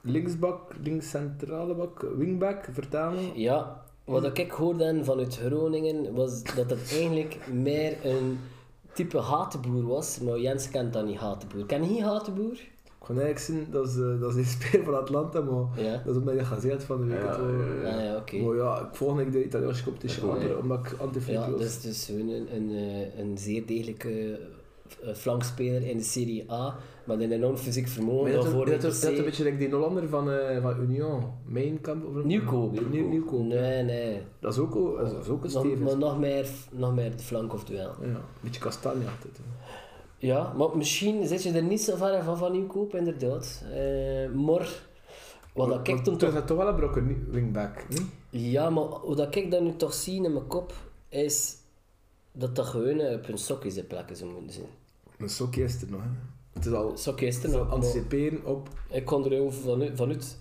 linksbak, 0.00 0.72
linkscentrale 0.82 1.74
bak, 1.74 2.06
wingback, 2.16 2.68
vertalen. 2.72 3.38
Ja, 3.40 3.84
wat 4.08 4.38
ik 4.38 4.50
hoorde 4.50 5.04
vanuit 5.04 5.36
Groningen 5.36 6.14
was 6.14 6.42
dat 6.44 6.70
het 6.70 6.90
eigenlijk 6.92 7.38
meer 7.52 7.96
een 8.04 8.38
type 8.92 9.18
hatenboer 9.18 9.86
was, 9.86 10.18
maar 10.20 10.38
Jens 10.38 10.70
kent 10.70 10.92
dat 10.92 11.06
niet 11.06 11.18
hatenboer. 11.18 11.66
Ken 11.66 11.94
je 11.94 12.02
hatenboer? 12.04 12.52
Ik 12.52 13.14
kon 13.14 13.20
eigenlijk 13.20 13.38
zien, 13.46 13.66
dat 13.72 13.88
is, 13.88 13.96
eh, 13.96 14.20
dat 14.20 14.30
is 14.30 14.36
een 14.36 14.44
speler 14.60 14.84
van 14.84 14.96
Atlanta, 14.98 15.40
maar 15.40 15.84
Ja. 15.84 16.02
dat 16.04 16.14
is 16.14 16.20
omdat 16.20 16.34
je 16.34 16.44
gezegd 16.44 16.84
van 16.84 17.00
de 17.00 17.06
week. 17.06 17.22
Ja, 17.22 17.38
ja, 17.38 17.90
ja. 17.90 17.96
Ah 17.98 18.04
ja, 18.04 18.16
oké. 18.16 18.36
Maar 18.36 18.56
ja, 18.56 18.78
ik 18.80 18.94
volg 18.96 19.16
niet 19.24 19.32
de 19.32 19.44
Italiaanse 19.44 19.84
competitie 19.84 20.58
omdat 20.62 20.78
ik 20.78 20.94
anti-freak 21.00 21.44
Ja, 21.44 21.50
was. 21.50 21.60
dus, 21.60 21.80
dus 21.80 22.04
gewoon 22.04 22.28
een, 22.28 22.54
een, 22.54 22.70
eh, 22.70 23.18
een 23.18 23.38
zeer 23.38 23.66
degelijke 23.66 24.38
flankspeler 25.14 25.86
in 25.86 25.96
de 25.96 26.02
Serie 26.02 26.52
A, 26.52 26.76
met 27.04 27.20
een 27.20 27.32
enorm 27.32 27.56
fysiek 27.56 27.88
vermogen. 27.88 28.32
dat, 28.32 28.44
dat, 28.44 28.52
in 28.52 28.58
dat, 28.58 28.80
de 28.80 29.00
dat 29.00 29.18
een 29.18 29.24
beetje 29.24 29.44
like 29.44 29.56
die 29.56 29.70
Hollander 29.70 30.08
van, 30.08 30.30
eh 30.30 30.62
van 30.62 30.80
Union, 30.80 31.22
Mijnkamp 31.44 32.04
of 32.06 32.24
Nieuwkoop. 32.24 32.90
Nieuw, 32.90 33.08
Nieuwkoop. 33.08 33.46
Nee, 33.46 33.82
nee. 33.82 34.20
Dat 34.40 34.52
is 34.52 34.58
ook, 34.58 34.98
dat 34.98 35.22
is 35.22 35.28
ook 35.28 35.44
een 35.44 35.50
stevig. 35.50 35.78
maar 35.78 35.98
nog 35.98 36.18
meer, 36.18 36.46
nog 36.70 36.94
meer 36.94 37.16
de 37.16 37.22
flank 37.22 37.52
of 37.52 37.64
duel. 37.64 37.94
Ja, 38.00 38.06
een 38.06 38.16
beetje 38.40 38.60
kastanje 38.60 39.04
altijd. 39.04 39.36
hè. 39.36 39.76
Ja, 40.26 40.52
maar 40.56 40.76
misschien 40.76 41.26
zit 41.26 41.42
je 41.42 41.52
er 41.52 41.62
niet 41.62 41.80
zo 41.80 41.96
ver 41.96 42.22
van 42.22 42.38
van 42.38 42.52
Nieuwkoop, 42.52 42.94
inderdaad. 42.94 43.64
Eh 43.72 44.30
maar 44.30 44.86
wat 45.54 45.68
dat 45.68 45.88
ik 45.88 46.04
toen 46.04 46.16
toch... 46.16 46.32
dat 46.32 46.46
toch 46.46 46.56
wel 46.56 46.68
een 46.68 46.74
brokken 46.74 47.26
wingback, 47.30 47.88
niet? 47.88 48.04
Ja, 48.30 48.70
maar 48.70 48.88
dat 49.14 49.34
ik 49.34 49.50
dat 49.50 49.60
nu 49.60 49.76
toch 49.76 49.94
zie 49.94 50.24
in 50.24 50.32
mijn 50.32 50.46
kop, 50.46 50.72
is 51.08 51.56
dat 52.32 52.56
dat 52.56 52.66
gewoon 52.66 53.00
eh, 53.00 53.16
op 53.16 53.28
een 53.28 53.38
sokje 53.38 53.70
zijn 53.70 53.86
plekken 53.86 54.16
zou 54.16 54.30
moeten 54.30 54.52
zijn. 54.52 54.66
Een 55.18 55.28
sokje 55.28 55.62
is 55.64 55.82
er 55.82 55.90
nog, 55.90 56.00
hè. 56.02 56.08
Het 56.52 56.66
is 56.66 56.72
al, 56.72 56.96
Sokje 56.96 57.26
is 57.26 57.42
er 57.44 57.50
nog, 57.50 57.70
anticiperen 57.70 58.44
op... 58.44 58.68
ik 58.90 59.04
kon 59.04 59.24
er 59.24 59.30
heel 59.30 59.50
vanuit, 59.52 59.90
vanuit 59.94 60.36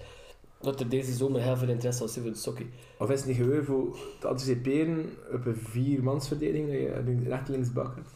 Dat 0.61 0.79
er 0.79 0.89
deze 0.89 1.13
zomer 1.13 1.41
heel 1.41 1.57
veel 1.57 1.69
interesse 1.69 2.01
was 2.03 2.13
voor 2.13 2.25
het 2.25 2.39
sokkie. 2.39 2.69
Of 2.99 3.09
is 3.09 3.19
het 3.19 3.27
niet 3.27 3.37
gewoon 3.37 3.63
voor 3.63 3.97
te 4.19 4.27
anticiperen 4.27 5.05
op 5.33 5.45
een 5.45 5.55
viermansverdediging 5.55 6.67
dat 6.67 6.77
je 6.77 7.01
links- 7.05 7.27
recht 7.27 7.47
linksbak 7.49 7.95
hebt? 7.95 8.09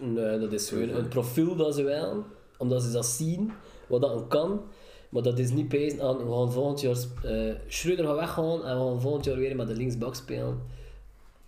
Nee, 0.00 0.38
dat 0.38 0.52
is 0.52 0.68
gewoon 0.68 0.88
een 0.88 1.08
profiel 1.08 1.56
dat 1.56 1.74
ze 1.74 1.82
willen, 1.82 2.24
omdat 2.58 2.82
ze 2.82 2.90
dat 2.90 3.06
zien, 3.06 3.50
wat 3.86 4.00
dat 4.00 4.24
kan. 4.28 4.60
Maar 5.08 5.22
dat 5.22 5.38
is 5.38 5.50
niet 5.50 5.68
pezen 5.68 6.00
aan, 6.02 6.16
we 6.16 6.32
gaan 6.32 6.52
volgend 6.52 6.80
jaar, 6.80 6.96
eh 7.24 7.54
Schreuder 7.66 8.04
gaat 8.06 8.16
weggaan 8.16 8.64
en 8.64 8.78
we 8.78 8.84
gaan 8.90 9.00
volgend 9.00 9.24
jaar 9.24 9.36
weer 9.36 9.56
met 9.56 9.66
de 9.68 9.74
linksbak 9.76 10.14
spelen. 10.14 10.58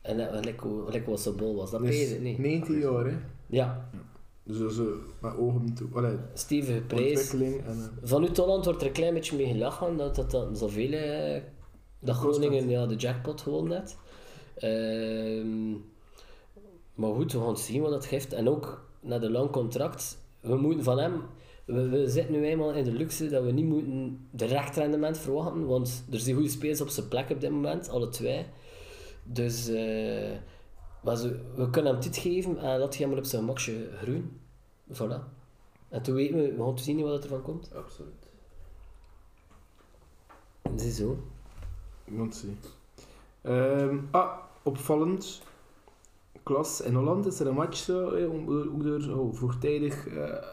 En 0.02 0.16
dat 0.16 0.28
gelijk 0.32 0.60
hoe- 0.60 0.84
gelijk 0.84 1.06
wat 1.06 1.20
zo 1.20 1.32
bol 1.32 1.56
was, 1.56 1.70
dat 1.70 1.82
pezen 1.82 2.22
niet. 2.22 2.38
19 2.38 2.78
jaar, 2.78 3.04
hè? 3.06 3.16
Ja, 3.46 3.88
Dus 4.50 4.58
dat 4.58 4.70
is 4.70 4.78
met 5.20 5.36
ogen 5.36 5.74
toe. 5.74 5.88
Allee, 5.94 6.16
stevige 6.34 6.80
prijs. 6.80 7.32
en... 7.32 7.90
Vanuit 8.02 8.36
Holland 8.36 8.64
wordt 8.64 8.80
er 8.80 8.86
een 8.86 8.92
klein 8.92 9.14
beetje 9.14 9.36
mee 9.36 9.46
gelachen 9.46 9.96
dat 9.96 10.14
dat 10.14 10.30
dan 10.30 10.56
zoveel... 10.56 10.92
eh, 10.92 11.42
dat 11.98 12.16
Groningen 12.16 12.68
ja, 12.68 12.86
de 12.86 12.94
jackpot 12.96 13.40
gewoon 13.40 13.68
net. 13.68 13.96
Ehm, 14.56 15.70
maar 16.94 17.14
goed, 17.14 17.32
we 17.32 17.38
gaan 17.38 17.56
zien 17.56 17.82
wat 17.82 17.90
dat 17.90 18.06
geeft. 18.06 18.32
En 18.32 18.48
ook 18.48 18.84
na 19.00 19.18
de 19.18 19.30
lang 19.30 19.50
contract, 19.50 20.18
we 20.40 20.56
moeten 20.56 20.84
van 20.84 20.98
hem... 20.98 21.22
We, 21.64 21.88
we 21.88 22.08
zitten 22.08 22.32
nu 22.34 22.44
eenmaal 22.44 22.72
in 22.72 22.84
de 22.84 22.92
luxe 22.92 23.28
dat 23.28 23.44
we 23.44 23.52
niet 23.52 23.66
moeten 23.66 24.28
direct 24.30 24.76
rendement 24.76 25.18
verwachten, 25.18 25.66
want 25.66 26.04
er 26.10 26.18
zijn 26.18 26.34
goede 26.34 26.50
spelers 26.50 26.80
op 26.80 26.88
zijn 26.88 27.08
plek 27.08 27.30
op 27.30 27.40
dit 27.40 27.50
moment, 27.50 27.88
alle 27.88 28.08
twee. 28.08 28.46
Dus 29.22 29.68
eh, 29.68 30.30
maar 31.00 31.16
ze, 31.16 31.40
we 31.54 31.70
kunnen 31.70 31.92
hem 31.92 32.02
dit 32.02 32.16
geven 32.16 32.58
en 32.58 32.78
laat 32.78 32.90
hij 32.90 32.98
hem 32.98 33.08
maar 33.08 33.18
op 33.18 33.24
zijn 33.24 33.44
makje 33.44 33.88
groeien. 34.02 34.40
Voilà. 34.92 35.38
En 35.88 36.02
toen 36.02 36.14
weten 36.14 36.36
we, 36.36 36.54
we 36.54 36.62
gaan 36.62 36.78
zien 36.78 37.02
wat 37.02 37.22
er 37.22 37.28
van 37.28 37.42
komt. 37.42 37.74
Absoluut. 37.74 38.30
Dat 40.62 40.80
is 40.80 40.96
zo. 40.96 41.18
Want 42.04 42.34
zie. 42.34 42.56
Ehm, 43.42 43.98
ah, 44.10 44.36
opvallend. 44.62 45.42
Klas 46.42 46.80
in 46.80 46.94
Holland 46.94 47.26
is 47.26 47.40
er 47.40 47.46
een 47.46 47.54
match 47.54 47.76
zo, 47.76 48.10
eh, 48.10 48.32
ook 48.32 48.82
door 48.82 49.18
oh, 49.18 49.34
vroegtijdig 49.34 50.06
eh, 50.06 50.46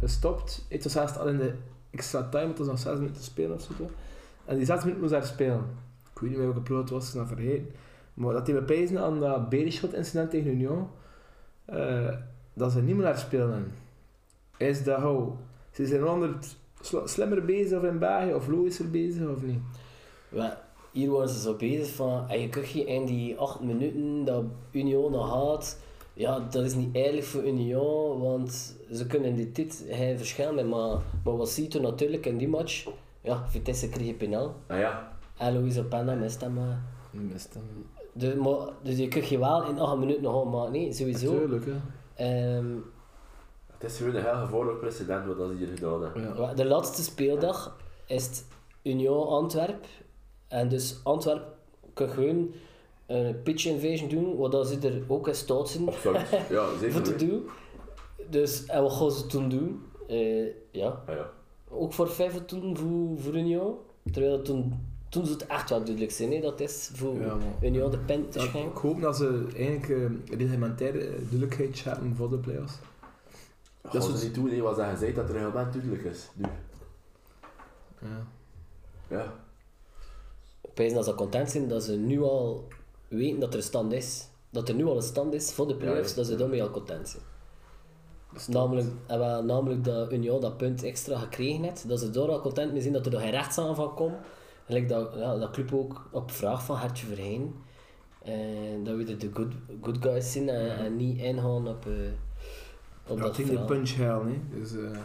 gestopt. 0.00 0.66
Het 0.68 0.84
was 0.84 0.94
haast 0.94 1.18
al 1.18 1.28
in 1.28 1.36
de 1.36 1.54
extra 1.90 2.28
time, 2.28 2.46
het 2.46 2.58
was 2.58 2.66
nog 2.66 2.78
6 2.78 2.94
minuten 2.94 3.16
te 3.16 3.22
spelen 3.22 3.56
of 3.56 3.62
zo. 3.62 3.90
En 4.44 4.56
die 4.56 4.66
6 4.66 4.78
minuten 4.78 5.00
moest 5.00 5.12
daar 5.12 5.24
spelen. 5.24 5.64
Ik 6.14 6.18
weet 6.20 6.30
niet 6.30 6.38
meer 6.38 6.48
welke 6.48 6.60
ploeg 6.60 6.80
het 6.80 6.90
was, 6.90 7.14
nog 7.14 7.28
vergeten. 7.28 7.72
Maar 8.18 8.32
dat 8.32 8.46
hij 8.46 8.56
bepijzen 8.56 8.98
aan 8.98 9.20
dat 9.20 9.48
Beerschot 9.48 9.94
incident 9.94 10.30
tegen 10.30 10.50
Union, 10.50 10.88
eh, 11.64 12.14
dat 12.54 12.72
ze 12.72 12.82
niet 12.82 12.94
meer 12.94 13.04
naar 13.04 13.18
spelen. 13.18 13.72
Is 14.56 14.84
dat 14.84 15.00
hoe? 15.00 15.30
Ze 15.70 15.86
zijn 15.86 16.06
onder 16.06 16.34
sl- 16.80 17.04
slimmer 17.06 17.44
bezig 17.44 17.78
of 17.78 17.84
in 17.84 17.98
België, 17.98 18.34
of 18.34 18.48
logischer 18.48 18.90
bezig 18.90 19.28
of 19.28 19.42
niet? 19.42 19.58
Hier 20.92 21.10
waren 21.10 21.28
ze 21.28 21.40
zo 21.40 21.54
bezig 21.56 21.94
van, 21.94 22.28
en 22.28 22.40
je 22.40 22.48
kunt 22.48 22.70
je 22.70 22.84
in 22.84 23.04
die 23.04 23.36
8 23.36 23.60
minuten 23.60 24.24
dat 24.24 24.44
Union 24.70 25.12
nog 25.12 25.30
had, 25.30 25.78
ja, 26.14 26.40
dat 26.50 26.64
is 26.64 26.74
niet 26.74 26.94
eerlijk 26.94 27.24
voor 27.24 27.46
Union, 27.46 28.20
want 28.20 28.76
ze 28.92 29.06
kunnen 29.06 29.36
dit 29.36 29.54
dit 29.56 29.84
hij 29.88 30.16
verschillen, 30.16 30.68
maar, 30.68 30.98
maar 31.24 31.36
wat 31.36 31.48
ziet 31.50 31.74
er 31.74 31.80
natuurlijk 31.80 32.26
in 32.26 32.36
die 32.36 32.48
match? 32.48 32.86
Ja, 33.20 33.48
Vitesse 33.48 33.88
kreeg 33.88 34.08
een 34.08 34.16
penal, 34.16 34.54
Ah 34.66 34.78
ja, 34.78 35.12
en 35.36 35.52
Louise 35.52 35.80
Openda 35.80 36.14
mist 36.14 36.40
hem. 36.40 36.52
maar. 36.54 36.78
Mist. 37.10 37.56
Dus, 38.18 38.34
maar, 38.34 38.68
dus 38.82 38.96
je 38.98 39.08
kunt 39.08 39.28
je 39.28 39.38
wel 39.38 39.64
in 39.64 39.78
8 39.78 39.96
minuten 39.98 40.22
nog 40.22 40.50
maken, 40.50 40.72
nee, 40.72 40.92
sowieso. 40.92 41.32
Natuurlijk, 41.32 41.64
hè. 41.66 41.72
Ehm, 42.14 42.66
het 43.66 43.90
is 43.90 43.96
gewoon 43.96 44.14
een 44.14 44.22
heel 44.24 44.34
gevaarlijk 44.46 44.78
precedent 44.80 45.26
wat 45.26 45.38
dat 45.38 45.48
ze 45.48 45.54
hier 45.56 45.66
gedaan 45.66 46.02
hebben. 46.02 46.34
Ja. 46.36 46.54
De 46.54 46.64
laatste 46.64 47.02
speeldag 47.02 47.76
is 48.06 48.26
het 48.26 48.44
Union 48.82 49.26
Antwerp. 49.26 49.84
En 50.48 50.68
dus 50.68 51.00
Antwerp 51.04 51.42
kan 51.94 52.08
gewoon 52.08 52.52
een 53.06 53.42
pitch 53.42 53.66
invasion 53.66 54.08
doen, 54.08 54.36
wat 54.36 54.52
dat 54.52 54.68
ze 54.68 54.78
er 54.88 55.02
ook 55.08 55.28
in 55.28 55.34
staat 55.34 55.68
zijn. 55.68 55.84
Ja, 55.84 55.92
voor 56.68 56.78
zeker. 56.80 57.02
te 57.02 57.10
weten. 57.10 57.28
doen. 57.28 57.48
Dus, 58.30 58.66
en 58.66 58.82
wat 58.82 58.92
gaan 58.92 59.10
ze 59.10 59.26
toen 59.26 59.48
doen? 59.48 59.82
Eh, 60.08 60.46
ja, 60.70 60.86
Ah 61.06 61.14
ja. 61.14 61.30
ook 61.70 61.92
voor 61.92 62.08
vijf 62.10 62.44
toen 62.44 62.76
voor, 62.76 63.18
voor 63.18 63.36
Union. 63.36 63.74
Terwijl 64.12 64.42
toen, 64.42 64.87
toen 65.08 65.26
ze 65.26 65.32
het 65.32 65.46
echt 65.46 65.70
wel 65.70 65.78
duidelijk 65.84 66.12
zijn, 66.12 66.32
hè, 66.32 66.40
dat 66.40 66.60
is 66.60 66.90
voor 66.94 67.14
Ja, 67.60 67.88
de 67.88 67.98
pen 68.06 68.28
te 68.30 68.38
Ja, 68.38 68.44
schenken. 68.46 68.70
ik 68.70 68.76
hoop 68.76 69.00
dat 69.00 69.16
ze 69.16 69.46
eigenlijk 69.56 69.88
uh, 69.88 70.10
reglementaire 70.38 70.98
eh, 71.00 71.10
duidelijkheid 71.18 71.84
hebben 71.84 72.16
voor 72.16 72.30
de 72.30 72.36
play-offs. 72.38 72.74
Dat 73.82 73.92
Dat 73.92 74.08
is 74.08 74.14
is- 74.14 74.22
niet 74.22 74.34
doen, 74.34 74.60
wat 74.60 74.76
ze 74.76 74.82
gezegd 74.82 75.14
dat 75.14 75.24
het 75.28 75.36
reglement 75.36 75.72
duidelijk 75.72 76.04
is. 76.04 76.28
Nu. 76.34 76.46
Ja. 78.00 78.26
Ja. 79.08 79.32
Wijs 80.74 80.92
dat 80.92 81.04
ze 81.04 81.14
content 81.14 81.50
zijn 81.50 81.68
dat 81.68 81.82
ze 81.82 81.96
nu 81.96 82.22
al 82.22 82.68
weten 83.08 83.40
dat 83.40 83.50
er 83.52 83.56
een 83.56 83.62
stand 83.64 83.92
is. 83.92 84.28
Dat 84.50 84.68
er 84.68 84.74
nu 84.74 84.84
al 84.86 84.96
een 84.96 85.02
stand 85.02 85.34
is 85.34 85.52
voor 85.52 85.66
de 85.68 85.74
playoffs, 85.76 86.00
Ja, 86.08 86.08
ja. 86.10 86.16
dat 86.16 86.26
ze 86.26 86.36
daarmee 86.36 86.62
al 86.62 86.70
content 86.70 87.08
zijn. 87.08 87.22
Namelijk, 88.46 88.86
en 89.06 89.18
wel, 89.18 89.44
namelijk 89.44 89.84
dat 89.84 90.12
Union 90.12 90.40
dat 90.40 90.56
punt 90.56 90.82
extra 90.82 91.18
gekregen 91.18 91.62
heeft, 91.62 91.88
dat 91.88 91.98
ze 92.00 92.10
daar 92.10 92.28
al 92.28 92.40
content 92.40 92.72
mee 92.72 92.80
zijn 92.80 92.92
dat 92.92 93.06
er 93.06 93.12
nog 93.12 93.20
geen 93.20 93.30
rechtsaanval 93.30 93.88
komt. 93.90 94.14
Gelijk 94.68 94.88
dat, 94.88 95.14
ja, 95.16 95.36
dat 95.38 95.50
club 95.50 95.72
ook 95.74 96.08
op 96.12 96.30
vraag 96.30 96.64
van 96.64 96.76
Hartje 96.76 97.06
Verheyen, 97.06 97.54
eh, 98.22 98.34
dat 98.84 98.96
we 98.96 99.04
er 99.04 99.18
de 99.18 99.30
good, 99.32 99.52
good 99.82 99.96
guys 100.00 100.32
zijn 100.32 100.48
en, 100.48 100.76
en 100.78 100.96
niet 100.96 101.18
ingaan 101.18 101.68
op, 101.68 101.86
eh 101.86 101.92
op 103.06 103.16
Ja, 103.18 103.22
dat 103.24 103.34
ging 103.34 103.48
de 103.48 103.58
punch 103.64 103.94
halen, 103.96 104.26
hè. 104.32 104.58
Dus, 104.58 104.72
eh, 104.76 104.98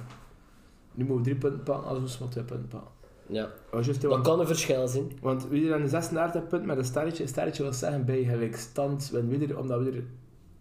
nu 0.93 1.05
moeten 1.05 1.16
we 1.16 1.22
drie 1.22 1.36
punten 1.36 1.64
pakken, 1.64 2.01
moesten 2.01 2.26
we 2.26 2.32
twee 2.32 2.43
punten 2.43 2.68
pakken. 2.68 2.91
Ja, 3.28 3.49
Oh, 3.72 3.86
dat 3.86 4.01
want, 4.01 4.24
kan 4.28 4.39
een 4.39 4.47
verschil 4.47 4.88
zijn. 4.88 5.11
want 5.22 5.47
we 5.47 5.68
zijn 5.68 5.88
36 5.89 6.47
punten 6.47 6.68
met 6.68 6.78
een 6.78 6.86
sterretje. 6.86 7.24
Een 7.24 7.30
sterretje 7.30 7.64
wil 7.64 7.74
zeggen 7.74 8.05
bij 8.05 8.24
gelijkstand, 8.24 9.09
winnen 9.09 9.39
we 9.39 9.47
er, 9.47 9.59
omdat 9.59 9.80
we 9.84 9.91
er 9.91 10.03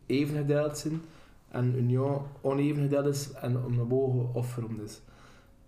even 0.06 0.36
gedeeld 0.36 0.78
zijn. 0.78 1.02
En 1.48 1.76
Union 1.76 2.22
oneven 2.40 2.82
gedeeld 2.82 3.06
is 3.06 3.32
en 3.32 3.64
om 3.64 3.76
naar 3.76 3.86
boven 3.86 4.34
offerom 4.34 4.80
is. 4.84 5.00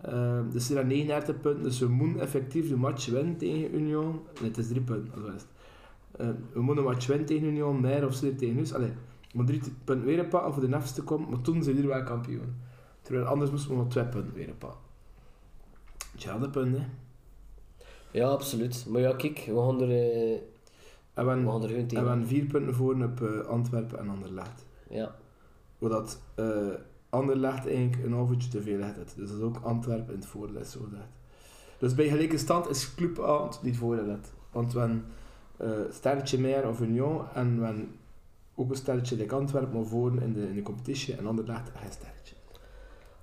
Ehm 0.04 0.50
dus 0.50 0.68
er 0.68 0.74
zijn 0.74 0.86
39 0.86 1.40
punten, 1.40 1.62
dus 1.62 1.78
we 1.78 1.88
moeten 1.88 2.20
effectief 2.20 2.68
de 2.68 2.76
match 2.76 3.06
winnen 3.06 3.36
tegen 3.36 3.74
Union. 3.74 4.20
Nee, 4.40 4.48
het 4.48 4.58
is 4.58 4.68
drie 4.68 4.80
punten, 4.80 5.22
dat 5.22 5.34
is 5.34 5.40
het. 5.42 5.46
Eh, 6.16 6.28
we 6.52 6.62
moeten 6.62 6.84
een 6.84 6.90
match 6.90 7.06
winnen 7.06 7.26
tegen 7.26 7.46
Union, 7.46 7.80
meer 7.80 8.06
of 8.06 8.14
ze 8.14 8.34
tegen 8.34 8.58
ons. 8.58 8.74
Allee, 8.74 8.88
we 8.88 9.30
moeten 9.32 9.60
drie 9.60 9.72
punten 9.84 10.06
weer 10.06 10.24
pakken 10.26 10.52
voor 10.52 10.62
de 10.62 10.68
nefste 10.68 10.94
te 11.00 11.02
komen, 11.06 11.30
maar 11.30 11.40
toen 11.40 11.62
zijn 11.62 11.76
we 11.76 11.86
wel 11.86 12.02
kampioen. 12.02 12.54
Terwijl 13.02 13.26
anders 13.26 13.50
moesten 13.50 13.70
we 13.70 13.76
nog 13.76 13.88
twee 13.88 14.04
punten 14.04 14.34
weer 14.34 14.52
pakken. 14.58 14.80
Tja, 16.16 16.38
de 16.38 16.50
punten. 16.50 16.80
hè. 16.80 16.86
Ja, 18.18 18.28
absoluut. 18.28 18.86
Maar 18.88 19.00
ja, 19.00 19.12
kijk, 19.14 19.38
we 19.46 19.56
gaan 19.58 19.80
er, 19.82 19.90
eh, 19.90 20.32
En 21.14 21.26
we 21.26 21.34
we 21.44 21.50
gaan 21.50 21.62
er 21.62 21.68
hun 21.68 21.76
en 21.76 21.82
we 21.82 21.86
tegen. 21.86 22.08
hebben 22.08 22.26
vier 22.26 22.44
punten 22.44 22.74
voor 22.74 22.94
op 23.04 23.20
eh, 23.22 23.40
Antwerpen 23.46 23.98
en 23.98 24.08
Anderlecht. 24.08 24.66
Ja. 24.88 25.14
Zodat 25.80 26.20
uh, 26.38 26.46
Anderlecht 27.14 27.66
eigenlijk 27.66 28.04
een 28.04 28.12
half 28.12 28.30
uurtje 28.30 28.50
te 28.50 28.62
veel 28.62 28.82
heeft. 28.82 29.16
Dus 29.16 29.28
dat 29.28 29.38
is 29.38 29.42
ook 29.42 29.60
Antwerpen 29.62 30.14
in 30.14 30.20
het 30.20 30.28
voordeel 30.28 30.60
is 30.60 30.70
zo 30.70 30.80
gezegd. 30.84 31.08
Dus 31.78 31.94
bij 31.94 32.08
gelijke 32.08 32.38
stand 32.38 32.68
is 32.68 32.94
Club 32.94 33.20
Aant 33.20 33.58
die 33.62 33.70
het 33.70 33.80
voordeel 33.80 34.08
heeft. 34.08 34.32
Want 34.52 34.72
we 34.72 34.78
hebben 34.78 35.04
eh 35.56 35.68
sterretje 35.90 36.38
meer 36.38 36.68
of 36.68 36.80
Union 36.80 37.24
en 37.34 37.58
we 37.58 37.64
hebben 37.64 37.94
ook 38.54 38.70
een 38.70 38.76
sterretje 38.76 39.16
like 39.16 39.34
Antwerpen 39.34 39.72
maar 39.72 39.86
voor 39.86 40.22
in 40.22 40.32
de, 40.32 40.48
in 40.48 40.54
de 40.54 40.62
competitie 40.62 41.16
en 41.16 41.26
Anderlecht 41.26 41.70
geen 41.74 41.92
sterretje. 41.92 42.34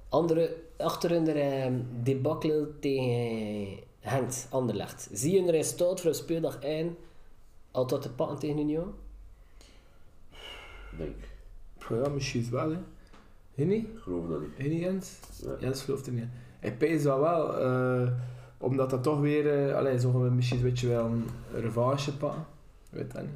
Andere, 0.09 0.55
achter 0.77 1.11
in 1.11 1.23
de 1.23 1.31
eh, 1.31 1.71
debacle 2.03 2.69
tegen 2.79 3.79
Hengt, 3.99 4.47
Anderlecht. 4.49 5.09
Zie 5.11 5.41
je 5.41 5.47
er 5.47 5.55
in 5.55 5.63
staat 5.63 6.01
voor 6.01 6.15
speeldag 6.15 6.59
1 6.59 6.97
altijd 7.71 8.01
te 8.01 8.11
pakken 8.11 8.39
tegen 8.39 8.57
Union? 8.59 8.93
Denk. 10.97 11.15
Ja, 11.89 12.09
misschien 12.09 12.49
wel 12.51 12.71
hè. 12.71 12.79
Hij 13.55 13.65
niet? 13.65 13.87
Ik 13.87 13.97
geloof 13.99 14.27
dat 14.27 14.39
niet. 14.41 14.49
Hij 14.57 14.67
niet 14.67 14.81
Jens? 14.81 15.19
Ja. 15.43 15.49
Jens 15.59 15.83
gelooft 15.83 16.07
er 16.07 16.13
niet. 16.13 16.27
Ik 16.59 16.77
pees 16.77 17.03
dat 17.03 17.19
wel, 17.19 17.57
eh, 17.59 18.11
omdat 18.57 18.89
dat 18.89 19.03
toch 19.03 19.19
weer, 19.19 19.67
uh, 19.69 19.75
allee, 19.75 19.99
zo 19.99 20.11
gaan 20.11 20.21
we 20.23 20.29
misschien 20.29 20.57
een 20.57 20.63
beetje 20.63 20.87
wel 20.87 21.05
een 21.05 21.25
revanche 21.53 22.17
pakken. 22.17 22.45
Weet 22.89 23.11
dat 23.13 23.21
niet. 23.21 23.31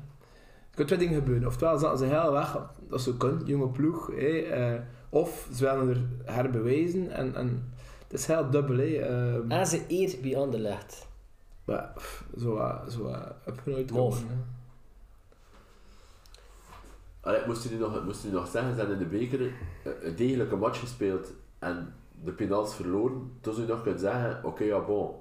Er 0.69 0.75
kunnen 0.81 0.95
twee 0.95 0.99
dingen 1.07 1.23
gebeuren. 1.23 1.47
Oftewel 1.47 1.77
zaten 1.77 1.97
ze 1.97 2.05
heel 2.05 2.31
weg, 2.31 2.57
dat 2.89 3.01
ze 3.01 3.17
kunnen, 3.17 3.45
jonge 3.45 3.67
ploeg. 3.69 4.07
Hé, 4.07 4.39
eh, 4.39 4.81
of 5.09 5.47
ze 5.53 5.63
willen 5.63 5.89
er 5.89 6.33
herbewijzen. 6.33 7.11
En, 7.11 7.35
en 7.35 7.73
het 8.03 8.13
is 8.19 8.25
heel 8.25 8.49
dubbel. 8.49 8.77
Hé. 8.77 8.83
eh, 8.97 9.57
En 9.59 9.67
ze 9.67 9.81
eer 9.87 10.15
bij 10.21 10.37
Anderlecht. 10.37 11.07
maar 11.65 11.91
pff, 11.95 12.25
zo, 12.37 12.55
uh, 12.57 12.87
zo 12.87 13.07
uh, 13.07 13.21
upgenoid 13.47 13.91
Mof. 13.91 14.15
komen, 14.19 14.29
hè. 14.37 14.43
Allee, 17.25 17.41
moest 17.47 17.69
nu 17.71 17.77
nog, 17.77 18.03
moest 18.05 18.23
je 18.23 18.29
nog 18.29 18.47
zeggen, 18.47 18.71
ze 18.73 18.79
hebben 18.79 18.97
in 18.97 19.03
de 19.09 19.17
beker 19.17 19.41
eh, 19.83 19.91
een 20.01 20.15
degelijke 20.15 20.55
match 20.55 20.79
gespeeld 20.79 21.33
en 21.59 21.93
de 22.23 22.31
penals 22.31 22.75
verloren. 22.75 23.31
Toen 23.41 23.53
zou 23.53 23.65
je 23.67 23.71
nog 23.73 23.81
kunnen 23.81 23.99
zeggen, 23.99 24.43
oké 24.43 24.63
ja 24.63 24.79
bon. 24.79 25.11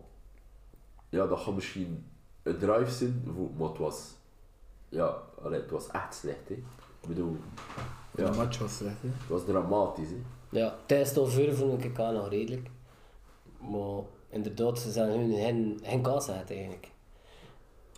Ja, 1.09 1.26
dat 1.26 1.38
gaat 1.40 1.55
misschien 1.55 2.05
een 2.42 2.59
drive 2.59 2.90
zijn, 2.90 3.24
voor- 3.34 3.50
maar 3.57 3.68
het 3.68 3.78
was... 3.78 4.14
Ja, 4.88 5.16
allee, 5.42 5.61
het 5.61 5.70
was 5.70 5.88
echt 5.90 6.14
slecht 6.14 6.48
hè. 6.48 6.55
Ik 6.55 7.09
bedoel, 7.09 7.36
ja, 8.16 8.30
De 8.30 8.36
match 8.36 8.59
was 8.59 8.76
slecht. 8.76 9.02
Hè. 9.02 9.09
het 9.09 9.28
was 9.28 9.44
dramatisch 9.44 10.09
hè. 10.09 10.16
Ja, 10.59 10.76
Thijs 10.86 11.12
Tolver 11.12 11.55
vond 11.57 11.84
ik 11.84 11.98
aan 11.98 12.14
nog 12.14 12.28
redelijk. 12.28 12.68
Maar 13.61 14.02
inderdaad, 14.28 14.78
ze 14.78 14.90
zijn 14.90 15.11
hun 15.11 15.34
geen, 15.34 15.80
geen 15.82 16.02
kans 16.02 16.24
gehad 16.24 16.50
eigenlijk. 16.50 16.88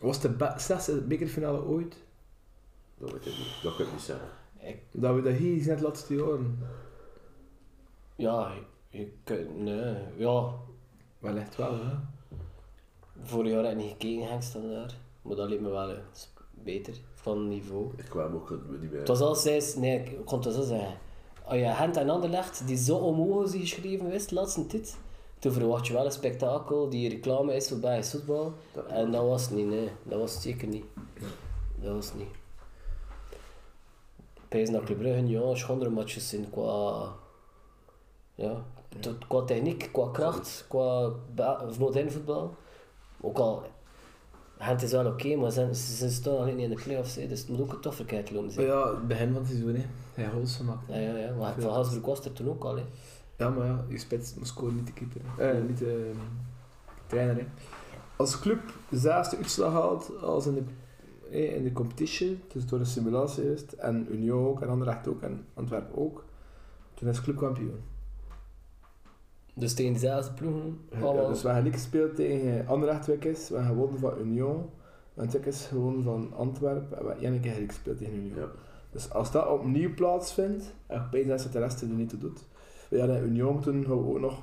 Was 0.00 0.20
de 0.20 0.52
slechtste 0.56 1.00
bekerfinale 1.00 1.62
ooit? 1.64 2.04
Dat 2.98 3.12
weet 3.12 3.26
ik 3.26 3.38
niet. 3.38 3.60
Dat 3.62 3.76
kan 3.76 3.86
ik 3.86 3.92
niet 3.92 4.00
zeggen. 4.00 4.28
Dat 4.92 5.14
we 5.14 5.22
dat 5.22 5.32
hier 5.34 5.66
net 5.66 5.80
laatste 5.80 6.14
jaren. 6.14 6.58
Ja, 8.16 8.52
je, 8.88 9.12
kunt, 9.24 9.58
nee, 9.58 9.94
ja, 10.16 10.52
Wel 11.18 11.36
echt 11.36 11.56
wel, 11.56 11.72
hè? 11.74 11.92
vorig 13.22 13.52
jaar 13.52 13.62
heb 13.64 13.72
ik 13.72 13.78
niet 13.78 13.90
gekeken, 13.90 14.28
Henk 14.28 14.42
daar. 14.52 14.94
Maar 15.22 15.36
dat 15.36 15.48
leek 15.48 15.60
me 15.60 15.68
wel 15.68 15.96
beter, 16.50 16.94
van 17.14 17.48
niveau. 17.48 17.90
Ik 17.96 18.04
kwam 18.04 18.34
ook 18.34 18.58
niet 18.80 18.90
meer. 18.90 18.98
Het 18.98 19.08
was 19.08 19.20
al 19.20 19.34
steeds, 19.34 19.74
nee, 19.74 19.98
ik 20.02 20.24
kon 20.24 20.40
het 20.42 20.54
zo 20.54 20.62
zeggen. 20.62 20.98
Als 21.44 21.58
je 21.58 21.66
Gent 21.74 21.96
en 21.96 22.08
Anderlecht, 22.10 22.66
die 22.66 22.76
zo 22.76 22.96
omhoog 22.96 23.44
is 23.54 23.60
geschreven 23.60 24.12
is, 24.12 24.26
de 24.26 24.34
laatste 24.34 24.66
tijd, 24.66 24.96
toen 25.38 25.52
verwacht 25.52 25.86
je 25.86 25.92
wel 25.92 26.04
een 26.04 26.12
spektakel 26.12 26.88
die 26.88 27.08
reclame 27.08 27.54
is 27.54 27.68
voor 27.68 27.78
Belgisch 27.78 28.10
voetbal. 28.10 28.52
Dat- 28.72 28.86
En 28.86 29.10
dat 29.10 29.24
was 29.24 29.42
het 29.42 29.50
niet, 29.54 29.66
nee. 29.66 29.90
Dat 30.02 30.18
was 30.18 30.32
het 30.34 30.42
zeker 30.42 30.68
niet. 30.68 30.84
Dat 31.80 31.94
was 31.94 32.06
het 32.06 32.16
niet. 32.18 32.28
Pijs 34.56 34.70
naar 34.70 34.82
Club 34.82 34.98
Brugge, 34.98 35.26
ja, 35.26 35.54
schondere 35.54 35.90
matches 35.90 36.28
zijn 36.28 36.50
qua... 36.50 37.12
Ja, 38.34 38.64
tot- 39.00 39.26
qua 39.26 39.42
techniek, 39.42 39.88
qua 39.92 40.08
kracht, 40.12 40.64
qua 40.68 41.10
modern 41.78 42.10
voetbal. 42.10 42.54
Ook 43.20 43.38
al... 43.38 43.62
Gent 44.58 44.82
is 44.82 44.92
wel 44.92 45.06
oké, 45.06 45.36
maar 45.36 45.50
ze, 45.50 45.74
ze, 45.74 45.96
ze 45.96 46.10
staan 46.10 46.34
nog 46.34 46.46
niet 46.46 46.58
in 46.58 46.70
de 46.70 46.82
play-offs, 46.82 47.14
dus 47.14 47.40
het 47.40 47.48
moet 47.48 47.60
ook 47.60 47.72
een 47.72 47.80
toffe 47.80 48.04
kijk 48.04 48.30
lopen 48.30 48.50
zijn. 48.50 48.66
Ja, 48.66 48.94
begin 49.06 49.32
van 49.32 49.36
het 49.40 49.46
seizoen, 49.46 49.74
hè. 49.74 49.84
Hij 50.14 50.24
heeft 50.24 50.32
goals 50.32 50.56
gemaakt. 50.56 50.86
Ja, 50.88 50.96
ja, 50.96 51.16
ja. 51.16 51.34
Maar 51.34 51.54
Van 51.58 51.72
Hasbroek 51.72 52.06
was 52.06 52.24
er 52.24 52.32
toen 52.32 52.48
ook 52.48 52.64
al, 52.64 52.76
hè. 52.76 52.84
Ja, 53.38 53.48
maar 53.48 53.66
ja, 53.66 53.84
je 53.88 53.98
spits 53.98 54.34
moet 54.34 54.46
scoren, 54.46 54.74
niet 54.74 54.86
de 54.86 54.92
keeper. 54.92 55.20
Eh, 55.38 55.62
niet 55.62 55.78
de 55.78 56.12
trainer, 57.06 57.36
hè. 57.36 57.46
Als 58.16 58.38
club 58.38 58.60
dezelfde 58.88 59.36
uitslag 59.36 59.72
haalt 59.72 60.22
als 60.22 60.46
in 60.46 60.54
de, 60.54 60.62
in 61.30 61.62
de 61.62 61.72
competition, 61.72 62.40
dus 62.52 62.66
door 62.66 62.78
de 62.78 62.84
simulatie 62.84 63.52
is 63.52 63.60
het, 63.60 63.74
en 63.74 64.06
Union 64.10 64.46
ook, 64.46 64.62
en 64.62 64.68
Anderlecht 64.68 65.08
ook, 65.08 65.22
en 65.22 65.46
Antwerpen 65.54 65.96
ook, 65.96 66.24
toen 66.94 67.08
is 67.08 67.20
club 67.20 67.36
kampioen. 67.36 67.80
Dus 69.54 69.74
tegen 69.74 69.92
diezelfde 69.92 70.32
ploegen, 70.32 70.78
Ja, 70.90 71.28
dus 71.28 71.42
we 71.42 71.48
hebben 71.48 71.64
niet 71.64 71.80
gespeeld 71.80 72.14
tegen 72.14 72.66
Anderlecht 72.66 73.06
we 73.06 73.12
hebben 73.12 73.64
gewonnen 73.64 73.98
van 73.98 74.18
Union, 74.18 74.70
en 75.14 75.30
Wikkes 75.30 75.66
gewonnen 75.66 76.02
van 76.02 76.32
Antwerpen, 76.34 76.98
en 76.98 77.04
we 77.04 77.10
hebben 77.10 77.32
één 77.32 77.40
keer 77.40 77.66
gespeeld 77.66 77.98
tegen 77.98 78.14
Union. 78.14 78.36
Ja. 78.36 78.48
Dus 78.90 79.10
als 79.10 79.30
dat 79.30 79.48
opnieuw 79.48 79.94
plaatsvindt, 79.94 80.74
en 80.86 81.00
ik 81.00 81.10
weet 81.10 81.28
dat 81.28 81.52
de 81.52 81.58
rest 81.58 81.80
er 81.80 81.88
niet 81.88 82.08
toe 82.08 82.18
doet. 82.18 82.44
We 82.88 82.98
hadden 82.98 83.24
Union 83.24 83.60
toen 83.60 83.84
gaan 83.84 84.04
we 84.04 84.08
ook 84.08 84.20
nog 84.20 84.42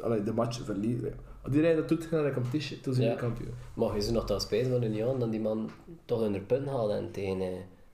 allee, 0.00 0.22
de 0.22 0.32
match 0.32 0.64
verliezen. 0.64 1.14
Als 1.46 1.54
iedereen 1.54 1.76
dat 1.76 1.88
doet, 1.88 2.04
gaan 2.04 2.20
naar 2.22 2.28
de 2.28 2.34
competition, 2.34 2.80
toen 2.80 2.94
zijn 2.94 3.08
Ja. 3.10 3.14
kampioen. 3.14 3.50
Mag 3.74 3.94
je 3.94 4.00
zo 4.02 4.12
nog 4.12 4.24
dat 4.24 4.42
spijt 4.42 4.66
van 4.68 4.82
Union, 4.82 5.18
dan 5.18 5.30
die 5.30 5.40
man 5.40 5.70
toch 6.04 6.20
hun 6.20 6.46
punten 6.46 6.72
halen 6.72 6.96
en 6.96 7.10
tegen... 7.10 7.40
eh, 7.40 7.48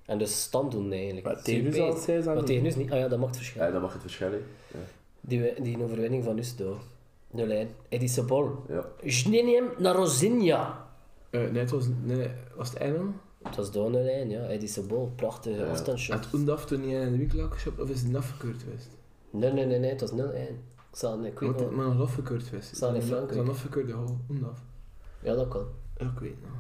En 0.07 0.18
dus 0.18 0.42
stand 0.42 0.70
doen 0.72 0.92
eigenlijk. 0.92 1.26
Maar 1.26 1.42
tegen 1.42 1.61
u 1.61 1.64
Super. 1.64 1.78
zal 1.78 1.88
het 1.94 2.03
zijn, 2.03 2.24
Maar 2.24 2.36
niet. 2.36 2.46
tegen 2.46 2.64
u 2.64 2.66
is 2.66 2.76
niet... 2.76 2.90
Ah 2.92 2.98
ja, 2.98 3.09
dat 3.09 3.18
maakt 3.18 3.36
verschil. 3.36 3.62
Ja, 3.62 3.70
dan 3.70 3.80
mag 3.80 3.92
het 3.92 4.00
verschillen. 4.03 4.42
Ja. 4.72 4.78
Die, 5.20 5.62
die 5.62 5.82
overwinning 5.82 6.24
van 6.24 6.38
Usto. 6.38 6.78
De 7.30 7.46
lijn. 7.46 7.68
Eddie 7.88 8.09
Sabol. 8.09 8.50
Ja. 8.68 8.84
Jnenium 9.05 9.64
na 9.78 9.92
Rosinja. 9.92 10.86
Eh, 11.30 11.40
nee, 11.40 11.61
het 11.62 11.70
was, 11.70 11.84
nee, 12.03 12.28
was 12.57 12.68
het 12.68 12.78
Engel. 12.78 13.05
Het 13.42 13.57
was 13.57 13.72
door 13.72 13.92
de 13.92 13.98
lijn, 13.98 14.30
ja. 14.30 14.40
Eddie 14.46 14.68
Sabol. 14.68 15.12
Prachtige 15.16 15.57
Ja. 15.61 15.70
afstandsshot. 15.70 16.24
Het 16.24 16.34
Oendaf 16.34 16.64
toen 16.66 16.80
niet 16.80 16.90
in 16.92 17.11
de 17.12 17.18
winkel 17.18 17.40
had 17.40 17.53
geshopt, 17.53 17.80
of 17.80 17.90
is 17.90 18.03
het 18.03 18.16
afgekeurd 18.16 18.62
geweest? 18.62 18.88
Nee, 19.30 19.53
nee, 19.53 19.66
nee, 19.66 19.78
nee. 19.78 19.90
Het 19.90 20.00
was 20.00 20.11
0-1. 20.12 20.14
Ik 20.93 20.99
zal. 20.99 21.24
Ik 21.24 21.38
weet 21.38 21.70
maar 21.70 21.86
nog 21.86 22.01
afgekeurd 22.01 22.43
geweest. 22.43 22.76
Zal 22.76 22.88
in 22.88 22.95
Het 22.95 23.03
is 23.05 23.09
Frankrijk. 23.09 23.49
een 23.49 23.93
goal, 23.93 24.18
Oendaf. 24.30 24.62
Ja, 25.22 25.34
dat 25.34 25.49
kan. 25.49 25.66
Ja, 25.97 26.07
ik 26.07 26.18
weet 26.18 26.30
het 26.30 26.43
nog. 26.43 26.59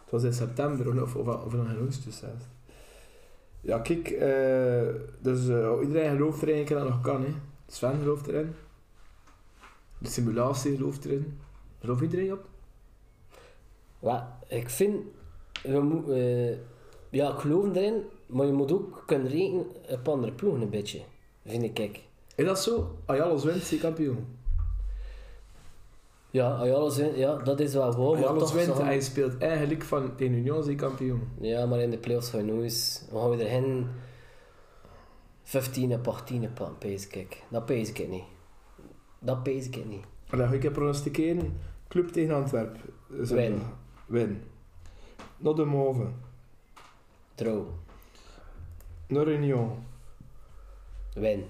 Het 0.00 0.10
was 0.10 0.22
in 0.22 0.32
september, 0.32 1.02
of, 1.02 1.16
of, 1.16 1.44
of 1.44 1.52
in 1.54 1.66
augustus 1.66 2.16
zelfs. 2.18 2.44
Ja, 3.60 3.78
kijk, 3.78 4.08
eh, 4.08 4.94
dus 5.20 5.48
eh, 5.48 5.72
iedereen 5.82 6.16
gelooft 6.16 6.42
er 6.42 6.48
eigenlijk 6.52 6.84
dat 6.84 6.94
nog 6.94 7.00
kan. 7.00 7.22
Hè. 7.22 7.32
Sven 7.66 7.98
gelooft 7.98 8.26
erin. 8.26 8.54
De 9.98 10.08
simulatie 10.08 10.76
gelooft 10.76 11.04
erin. 11.04 11.40
Gelooft 11.80 12.02
iedereen 12.02 12.32
op? 12.32 12.44
Ja, 13.98 14.38
ik 14.48 14.70
vind... 14.70 15.02
We 15.62 15.80
moet, 15.80 16.08
eh, 16.08 16.50
ja, 17.10 17.32
ik 17.32 17.38
geloof 17.38 17.76
erin, 17.76 18.02
maar 18.26 18.46
je 18.46 18.52
moet 18.52 18.72
ook 18.72 19.02
kunnen 19.06 19.28
rekenen 19.28 19.66
op 19.88 20.08
andere 20.08 20.32
ploegen 20.32 20.62
een 20.62 20.70
beetje. 20.70 21.00
Vind 21.44 21.78
ik. 21.78 22.00
Is 22.34 22.44
dat 22.44 22.60
zo? 22.62 22.98
Als 23.04 23.16
je 23.16 23.22
alles 23.22 23.44
wint, 23.44 23.62
zie 23.62 23.78
kampioen. 23.78 24.26
Ja, 26.30 26.50
als 26.54 26.66
je 26.66 26.74
alles 26.74 26.96
wint, 26.96 27.16
ja, 27.16 27.36
dat 27.36 27.60
is 27.60 27.72
wel 27.72 27.82
alles 28.26 28.42
toch 28.42 28.52
wint 28.52 28.76
zo- 28.76 28.84
je 28.90 29.00
speelt 29.00 29.38
eigenlijk 29.38 29.82
van 29.82 30.16
tegen 30.16 30.34
Union, 30.34 30.62
zie 30.62 30.74
kampioen. 30.74 31.28
Ja, 31.40 31.66
maar 31.66 31.80
in 31.80 31.90
de 31.90 31.98
playoffs 31.98 32.30
we 32.30 32.42
nog 32.42 32.62
eens... 32.62 33.04
Dan 33.10 33.20
gaan 33.20 33.30
we 33.30 33.44
er 33.44 33.48
geen 33.50 33.88
15 35.42 35.92
en 35.92 36.00
18 36.06 36.52
pakken, 36.52 36.78
pees 36.78 37.06
ik. 37.08 37.42
Dat 37.48 37.66
pees 37.66 37.88
ik 37.88 38.08
niet. 38.08 38.24
Dat 39.18 39.42
pees 39.42 39.66
ik 39.66 39.84
niet. 39.86 40.04
Dan 40.30 40.48
ga 40.48 40.54
ik 40.54 40.72
pronosticeren. 40.72 41.60
Club 41.88 42.08
tegen 42.08 42.34
Antwerpen. 42.34 42.80
Dus 43.08 43.30
Win. 43.30 43.62
Win. 44.06 44.42
Naar 45.36 45.54
de 45.54 45.64
Mauve. 45.64 46.06
Trouw. 47.34 47.66
Naar 49.06 49.28
Union. 49.28 49.70
Win. 51.14 51.44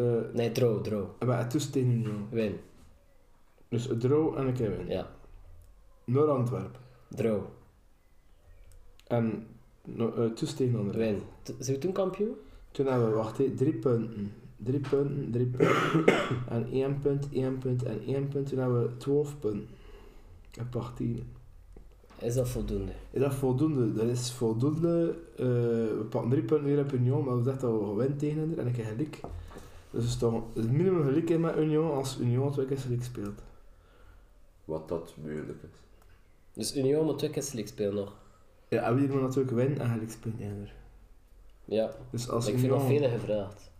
Uh, 0.00 0.20
Nee, 0.32 0.52
trouw, 0.52 0.80
trouw. 0.80 1.14
maar 1.26 1.38
het 1.38 1.54
is 1.54 1.70
tegen 1.70 1.90
Union. 1.90 2.26
Win. 2.30 2.56
Dus 3.68 3.88
een 3.88 3.98
draw 3.98 4.36
en 4.38 4.46
een 4.46 4.52
keer 4.52 4.70
win. 4.76 4.86
Ja, 4.88 5.10
Naar 6.04 6.28
Antwerpen. 6.30 6.80
trouw. 7.08 7.46
En 9.06 9.46
no, 9.84 10.12
uh, 10.18 10.30
tussen 10.32 10.56
tegen. 10.58 10.90
Win. 10.92 11.22
T- 11.42 11.54
Zijn 11.58 11.76
we 11.76 11.82
toen 11.82 11.92
kampioen? 11.92 12.34
Toen 12.70 12.86
hebben 12.86 13.08
we, 13.08 13.14
wacht, 13.14 13.36
drie 13.56 13.74
punten. 13.74 14.32
Drie 14.56 14.80
punten, 14.80 15.30
drie 15.30 15.46
punten. 15.46 16.04
en 16.48 16.66
één 16.70 16.98
punt, 16.98 17.28
één 17.32 17.58
punt 17.58 17.82
en 17.82 18.00
één 18.06 18.28
punt. 18.28 18.48
Toen 18.48 18.58
hebben 18.58 18.82
we 18.82 18.96
twaalf 18.96 19.38
punten. 19.38 19.68
En 20.58 20.68
partien. 20.68 21.32
Is 22.18 22.34
dat 22.34 22.48
voldoende? 22.48 22.92
Is 23.10 23.20
dat 23.20 23.34
voldoende? 23.34 23.92
Dat 23.92 24.06
is 24.06 24.32
voldoende. 24.32 25.16
eh, 25.36 25.46
we 25.98 26.06
pakken 26.10 26.30
drie 26.30 26.42
punten 26.42 26.66
weer 26.66 26.80
op 26.80 26.92
Union, 26.92 27.24
maar 27.24 27.36
we 27.36 27.42
zeggen 27.42 27.62
dat 27.70 27.78
we 27.80 27.86
gewinnen 27.86 28.18
tegen 28.18 28.38
hen 28.38 28.58
en 28.58 28.66
ik 28.66 28.76
heb 28.76 28.86
gelijk. 28.86 29.20
Dus 29.94 30.02
het 30.02 30.12
is 30.12 30.18
toch 30.18 30.42
het 30.54 30.70
minimum 30.70 31.04
gelijk 31.04 31.30
in 31.30 31.40
met 31.40 31.56
Union 31.56 31.90
als 31.90 32.18
Union 32.18 32.52
twee 32.52 32.66
keer 32.66 32.78
gelijk 32.78 33.02
speelt. 33.02 33.42
Wat 34.64 34.88
dat 34.88 35.14
moeilijk 35.22 35.62
is. 35.62 35.78
Dus 36.52 36.76
Union 36.76 37.04
moet 37.04 37.18
twee 37.18 37.30
keer 37.30 37.42
select 37.42 37.68
spelen 37.68 37.94
nog. 37.94 38.16
Ja, 38.68 38.82
en 38.82 38.94
wie 38.94 39.08
moet 39.08 39.20
natuurlijk 39.20 39.56
winnen 39.56 39.80
en 39.80 39.88
gelijk 39.88 40.10
spelen 40.10 40.58
haar. 40.58 40.74
Ja, 41.64 41.90
Dus 42.10 42.28
als 42.28 42.46
ik 42.46 42.58
vind 42.58 42.72
nog 42.72 42.84
Union... 42.84 42.98
veel 42.98 43.10
gevraagd. 43.10 43.70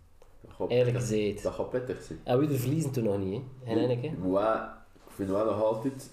Eigenlijk 0.67 0.99
gezegd. 0.99 1.43
Dat 1.43 1.53
gaat 1.53 1.69
pittig 1.69 2.01
zijn. 2.01 2.19
En 2.23 2.39
wie 2.39 2.49
er 2.49 2.59
verliezen 2.59 2.91
toen 2.91 3.03
nog 3.03 3.17
niet, 3.17 3.41
hè? 3.63 3.73
Geen 3.73 3.99
hè? 3.99 4.29
Maar 4.29 4.85
ik 4.93 5.11
vind 5.11 5.29
wel 5.29 5.45
nog 5.45 5.63
altijd... 5.63 6.09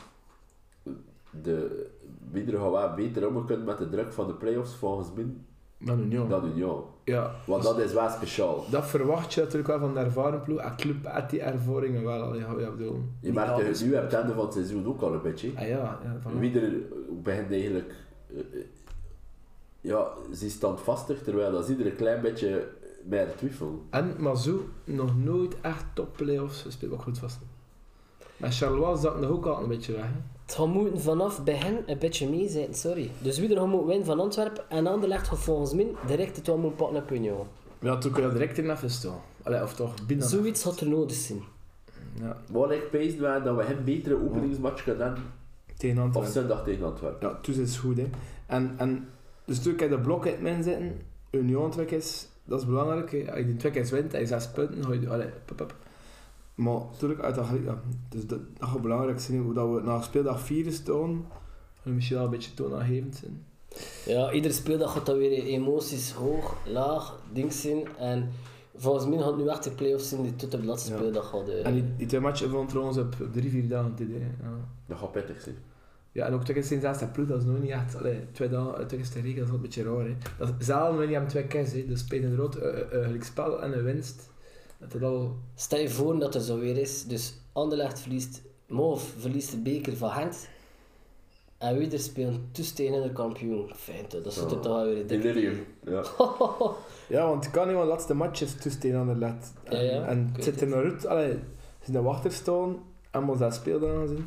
De, 1.42 1.86
Bieder 2.30 2.60
gaat 2.60 2.70
wel 2.70 2.94
beter 2.94 3.28
om 3.28 3.46
kunnen 3.46 3.66
met 3.66 3.78
de 3.78 3.88
druk 3.88 4.12
van 4.12 4.26
de 4.26 4.34
play-offs 4.34 4.74
volgens 4.74 5.12
mij 5.14 5.26
Met 5.84 5.98
Union. 5.98 6.28
dan 6.28 6.44
Union. 6.44 6.82
Ja, 7.04 7.34
Want 7.46 7.62
dat 7.62 7.78
is 7.78 7.92
wel 7.92 8.08
speciaal. 8.10 8.64
dat 8.70 8.86
verwacht 8.86 9.34
je 9.34 9.40
natuurlijk 9.40 9.68
wel 9.68 9.78
van 9.78 9.94
de 9.94 10.00
ervaren 10.00 10.42
ploeg. 10.42 10.58
En 10.58 10.76
club 10.76 10.96
heeft 11.02 11.30
die 11.30 11.40
ervaringen 11.40 12.04
wel 12.04 12.22
al, 12.22 12.34
ja, 12.34 12.54
ja, 12.58 12.70
bedoel. 12.70 13.02
Je 13.20 13.32
merkt 13.32 13.56
dat 13.66 13.78
je 13.78 13.84
nu 13.84 13.94
hebt 13.94 14.04
het 14.12 14.20
einde 14.20 14.34
van 14.34 14.44
het 14.44 14.52
seizoen 14.52 14.86
ook 14.86 15.00
al 15.02 15.12
een 15.12 15.22
beetje. 15.22 15.50
Ah 15.56 15.68
ja, 15.68 15.98
ja 16.04 16.16
van 16.22 16.38
Wieder 16.38 16.70
begint 17.22 17.50
eigenlijk... 17.50 17.94
eh, 18.30 18.38
eh, 18.38 18.64
ja, 19.80 20.06
ze 20.34 20.46
is 20.46 20.52
standvastig, 20.52 21.22
terwijl 21.22 21.52
dat 21.52 21.68
ieder 21.68 21.86
een 21.86 21.96
klein 21.96 22.22
beetje 22.22 22.68
meer 23.04 23.36
twijfel. 23.36 23.82
En 23.90 24.14
Mazou 24.18 24.60
nog 24.84 25.16
nooit 25.18 25.60
echt 25.60 25.84
top 25.94 26.16
play-offs 26.16 26.62
gespeeld, 26.62 26.90
wat 26.90 27.02
goed 27.02 27.18
vast. 27.18 27.38
Met 28.36 28.56
Charleroi 28.56 28.98
zat 28.98 29.20
nog 29.20 29.30
ook 29.30 29.46
al 29.46 29.62
een 29.62 29.68
beetje 29.68 29.92
weg. 29.92 30.04
Hè? 30.04 30.31
Het 30.52 30.60
gaat 30.60 30.70
moeten 30.72 31.00
vanaf 31.00 31.44
begin 31.44 31.78
een 31.86 31.98
beetje 31.98 32.28
meezitten, 32.28 32.74
sorry. 32.74 33.10
Dus 33.18 33.38
wie 33.38 33.50
er 33.50 33.56
gaat 33.56 33.66
moeten 33.66 33.86
winnen 33.86 34.06
van 34.06 34.20
Antwerpen 34.20 34.70
en 34.70 34.86
Anderlecht 34.86 35.28
gaat 35.28 35.38
volgens 35.38 35.72
mij 35.74 35.86
direct 36.06 36.36
het 36.36 36.46
wel 36.46 36.56
moeten 36.56 36.76
pakken 36.78 37.02
op 37.02 37.10
Union. 37.10 37.46
Ja, 37.78 37.98
toen 37.98 38.12
kun 38.12 38.22
je 38.22 38.32
direct 38.32 38.58
in. 38.58 38.70
Allee, 39.42 39.62
of 39.62 39.74
toch 39.74 40.06
binnen. 40.06 40.28
Zoiets 40.28 40.62
had 40.62 40.80
er 40.80 40.88
nodig 40.88 41.16
zijn. 41.16 41.40
Ja, 42.20 42.36
Maar 42.52 42.72
ik 42.72 42.90
pees 42.90 43.18
dat 43.18 43.56
we 43.56 43.62
hem 43.64 43.84
betere 43.84 44.14
openingsmatch 44.14 44.84
kunnen 44.84 45.16
tegen 45.76 45.98
Of 45.98 46.04
Antwerpen. 46.04 46.32
zondag 46.32 46.64
tegen 46.64 46.84
Antwerpen. 46.84 47.28
Ja, 47.28 47.38
dus 47.42 47.56
is 47.56 47.76
goed 47.76 47.96
hè. 47.96 48.10
En, 48.46 48.74
en 48.76 49.08
dus 49.44 49.62
toen 49.62 49.74
kan 49.74 49.88
je 49.88 49.96
de 49.96 50.00
blok 50.00 50.26
in 50.26 50.46
het 50.46 50.64
zitten. 50.64 51.00
Union 51.30 51.70
twee 51.70 51.86
is, 51.86 52.28
dat 52.44 52.60
is 52.60 52.66
belangrijk. 52.66 53.12
Hè. 53.12 53.30
Als 53.30 53.38
je 53.38 53.46
die 53.46 53.56
twee 53.56 53.72
keer 53.72 53.88
wint 53.90 54.14
en 54.14 54.20
je 54.20 54.26
zes 54.26 54.48
punten, 54.48 54.84
ga 54.84 54.92
je... 54.92 55.08
Allee, 55.08 55.28
pop, 55.44 55.56
pop. 55.56 55.74
Maar 56.54 56.74
natuurlijk, 56.90 57.20
uit 57.20 57.34
dat, 57.34 57.46
ja, 57.64 57.80
dus 58.08 58.26
dat, 58.26 58.40
dat 58.58 58.68
gaat 58.68 58.82
belangrijk 58.82 59.20
zijn. 59.20 59.42
Hoe 59.42 59.54
dat 59.54 59.74
we 59.74 59.80
na 59.80 60.00
speeldag 60.00 60.40
4 60.40 60.72
staan, 60.72 61.26
we 61.82 61.90
misschien 61.90 62.16
wel 62.16 62.24
een 62.24 62.30
beetje 62.30 62.54
toonaangevend 62.54 63.16
zijn. 63.16 63.44
Ja, 64.06 64.32
iedere 64.32 64.54
speeldag 64.54 64.92
gaat 64.92 65.06
dat 65.06 65.16
weer 65.16 65.42
emoties 65.42 66.12
hoog, 66.12 66.56
laag, 66.66 67.20
ding 67.32 67.52
zijn. 67.52 67.96
En 67.96 68.30
Volgens 68.76 69.06
mij 69.06 69.18
gaat 69.18 69.26
het 69.26 69.36
nu 69.36 69.48
echt 69.48 69.64
de 69.64 69.70
play-offs 69.70 70.08
zijn 70.08 70.22
die 70.22 70.36
tot 70.36 70.50
de 70.50 70.64
laatste 70.64 70.90
Ja. 70.90 70.96
speeldag 70.96 71.34
eh. 71.34 71.66
En 71.66 71.74
die, 71.74 71.84
die 71.96 72.06
twee 72.06 72.20
matchen 72.20 72.50
van 72.50 72.66
trouwens 72.66 72.98
op, 72.98 73.16
op 73.20 73.32
drie, 73.32 73.50
vier 73.50 73.68
dagen 73.68 73.92
dit. 73.96 74.08
Ja. 74.10 74.48
Dat 74.86 74.98
gaat 74.98 75.12
pittig 75.12 75.40
zijn. 75.40 75.56
Ja, 76.12 76.26
en 76.26 76.32
ook 76.32 76.44
tegen 76.44 76.64
Sint-Zes 76.64 76.98
Ploeg, 77.12 77.26
dat 77.28 77.38
is 77.38 77.44
nog 77.44 77.60
niet 77.60 77.70
echt... 77.70 77.96
Allee, 77.96 78.30
twee 78.32 78.48
dagen 78.48 78.86
tegen 78.86 79.04
Sterrijk, 79.04 79.36
dat 79.36 79.46
is 79.46 79.52
een 79.52 79.60
beetje 79.60 79.82
raar, 79.82 80.04
hè. 80.04 80.16
Dat 80.38 80.54
is, 80.58 80.66
wanneer 80.66 81.08
je 81.08 81.14
hem 81.14 81.28
twee 81.28 81.46
keer 81.46 81.72
hè. 81.72 81.86
Dus 81.86 82.00
spelen 82.00 82.30
een 82.30 82.36
rood, 82.36 82.56
eh, 82.56 82.80
eh, 82.80 83.04
gelijk 83.04 83.24
spel 83.24 83.62
en 83.62 83.78
een 83.78 83.84
winst. 83.84 84.30
Dat 84.82 84.92
het 84.92 85.02
al... 85.02 85.36
Stel 85.54 85.78
je 85.78 85.88
voor 85.88 86.18
dat 86.18 86.34
het 86.34 86.42
zo 86.42 86.58
weer 86.58 86.76
is. 86.76 87.04
Dus 87.04 87.34
Anderlecht 87.52 88.00
verliest, 88.00 88.42
Moof 88.66 89.14
verliest 89.18 89.50
de 89.50 89.56
beker 89.56 89.96
van 89.96 90.10
Gent. 90.10 90.48
En 91.58 91.78
wie 91.78 91.90
er 91.90 91.98
spelen 91.98 92.48
toestenen 92.52 93.02
de 93.02 93.12
kampioen. 93.12 93.70
Fijn 93.74 94.06
toch, 94.06 94.22
dat 94.22 94.32
zit 94.32 94.50
er 94.50 94.60
toch 94.60 94.72
wel 94.72 94.84
weer 94.84 94.96
in. 94.96 95.06
Delirium. 95.06 95.66
Ja. 95.84 96.04
Ja, 97.08 97.26
want 97.28 97.44
het 97.44 97.52
kan 97.52 97.66
niet, 97.66 97.76
want 97.76 97.86
de 97.86 97.92
laatste 97.92 98.14
match 98.14 98.40
is 98.42 98.54
tussen 98.54 98.96
aan 98.96 99.06
de 99.06 99.16
let. 99.16 99.52
En, 99.64 99.84
Ja, 99.84 99.92
ja, 99.92 100.06
en 100.06 100.30
het 100.32 100.44
zit 100.44 100.60
er 100.60 100.74
uit, 100.74 101.06
allee, 101.06 101.32
ze 101.80 101.86
in 101.86 101.92
de 101.92 102.02
wachter 102.02 102.32
staan, 102.32 102.76
en 103.10 103.22
moet 103.22 103.38
dat 103.38 103.54
speeldagen 103.54 104.08
zien, 104.08 104.26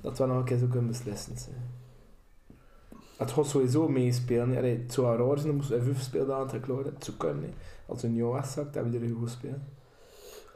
dat 0.00 0.18
we 0.18 0.26
nog 0.26 0.36
een 0.36 0.44
keer 0.44 0.58
zo 0.58 0.66
kunnen 0.66 0.86
beslissen. 0.86 1.34
Het 3.16 3.30
gaat 3.30 3.46
sowieso 3.46 3.88
meespelen. 3.88 4.56
Allee, 4.56 4.78
het 4.78 4.92
zou 4.92 5.16
raar 5.16 5.36
zijn, 5.36 5.46
dan 5.46 5.56
moest 5.56 5.68
vijf 5.68 6.02
speeldagen 6.02 6.46
teruglopen. 6.46 6.94
Het 6.94 7.04
zou 7.04 7.16
kunnen. 7.16 7.54
Als 7.86 8.02
een 8.02 8.12
nieuw 8.12 8.42
zakt, 8.42 8.74
dan 8.74 8.82
hebben 8.82 9.00
we 9.00 9.06
er 9.06 9.14
goed 9.14 9.30
spelen. 9.30 9.62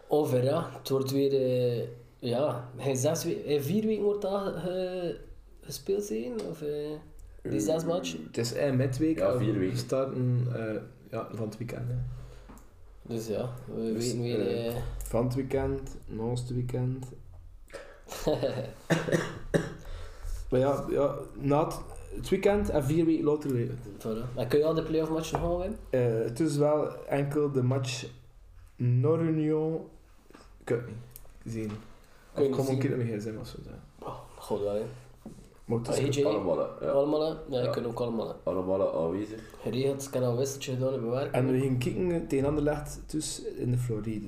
Over 0.08 0.44
ja, 0.44 0.70
het 0.78 0.88
wordt 0.88 1.10
weer. 1.10 1.32
eh, 1.32 1.86
ja, 2.18 2.68
hij 2.76 2.94
zes 2.94 3.24
we- 3.24 3.58
vier 3.60 3.86
weken 3.86 4.02
wordt 4.04 4.22
dat 4.22 4.54
ge- 4.56 5.16
gespeeld 5.60 6.02
zijn? 6.04 6.32
Of 6.50 6.62
eh, 6.62 6.90
die 7.42 7.60
zes 7.60 7.84
matchen? 7.84 8.24
Het 8.26 8.38
is 8.38 8.54
een 8.54 8.76
midweek. 8.76 9.18
Ja, 9.18 9.36
vier 9.38 9.52
we 9.52 9.58
weken. 9.58 9.76
starten 9.78 10.46
eh, 10.54 10.80
ja, 11.10 11.28
van 11.32 11.46
het 11.46 11.58
weekend. 11.58 11.88
Hè. 11.88 11.94
Dus 13.14 13.26
ja, 13.26 13.50
we 13.74 13.92
Dus, 13.92 14.04
weten 14.04 14.22
weer. 14.22 14.72
Van 15.04 15.24
het 15.24 15.34
weekend, 15.34 15.96
naast 16.06 16.48
het 16.48 16.56
weekend. 16.56 17.06
Maar 20.50 20.60
ja, 20.60 20.84
ja 20.90 21.14
na 21.38 21.64
het, 21.64 21.78
het 22.16 22.28
weekend 22.28 22.70
en 22.70 22.84
vier 22.84 23.04
weken 23.04 23.24
later 23.24 23.50
voilà. 23.98 24.34
Maar 24.34 24.46
kun 24.46 24.58
je 24.58 24.64
al 24.64 24.74
de 24.74 24.82
play-off 24.82 25.10
matchen 25.10 25.38
gaan 25.38 25.58
winnen? 25.58 25.78
Eh, 25.90 26.24
het 26.24 26.40
is 26.40 26.56
wel 26.56 27.06
enkel 27.06 27.50
de 27.52 27.62
match 27.62 28.06
Nord-Union. 28.76 29.80
Ik 30.64 30.68
weet 30.70 30.78
het 30.78 30.86
niet. 30.88 31.52
Zien. 31.54 31.70
Kun 32.34 32.42
je 32.44 32.48
Of 32.50 32.56
kom 32.56 32.64
een 32.66 32.70
zien? 32.70 32.78
keer 32.80 32.96
met 32.96 33.06
mijn 33.06 33.20
gsm 33.20 33.36
of 33.40 33.46
zo. 33.46 33.56
ja. 33.64 34.06
Oh, 34.06 34.14
God 34.38 34.60
wel, 34.62 34.74
hè. 34.74 34.82
Maar 35.64 35.78
het 35.78 35.88
is 35.88 36.16
AJ, 36.18 36.24
Allemaal, 36.24 36.58
ja. 36.80 36.88
allemaal? 36.90 37.22
Ja, 37.22 37.36
Ja. 37.48 37.62
je 37.62 37.70
kunt 37.70 37.86
ook 37.86 37.98
allemaal. 38.00 38.36
Allemaal 38.42 39.04
aanwezig. 39.04 39.40
Geregeld, 39.62 40.02
ik 40.06 40.14
heb 40.14 40.22
al 40.22 40.30
een 40.30 40.36
wisseltje 40.36 40.72
gedaan 40.72 40.92
in 40.94 41.00
mijn 41.00 41.12
werk. 41.12 41.32
En 41.34 41.46
we 41.52 41.58
gingen 41.58 41.78
kijken 41.78 42.26
tegen 42.26 42.46
Anderlecht 42.46 43.00
dus 43.06 43.42
in 43.42 43.70
de 43.70 43.78
Floride. 43.78 44.26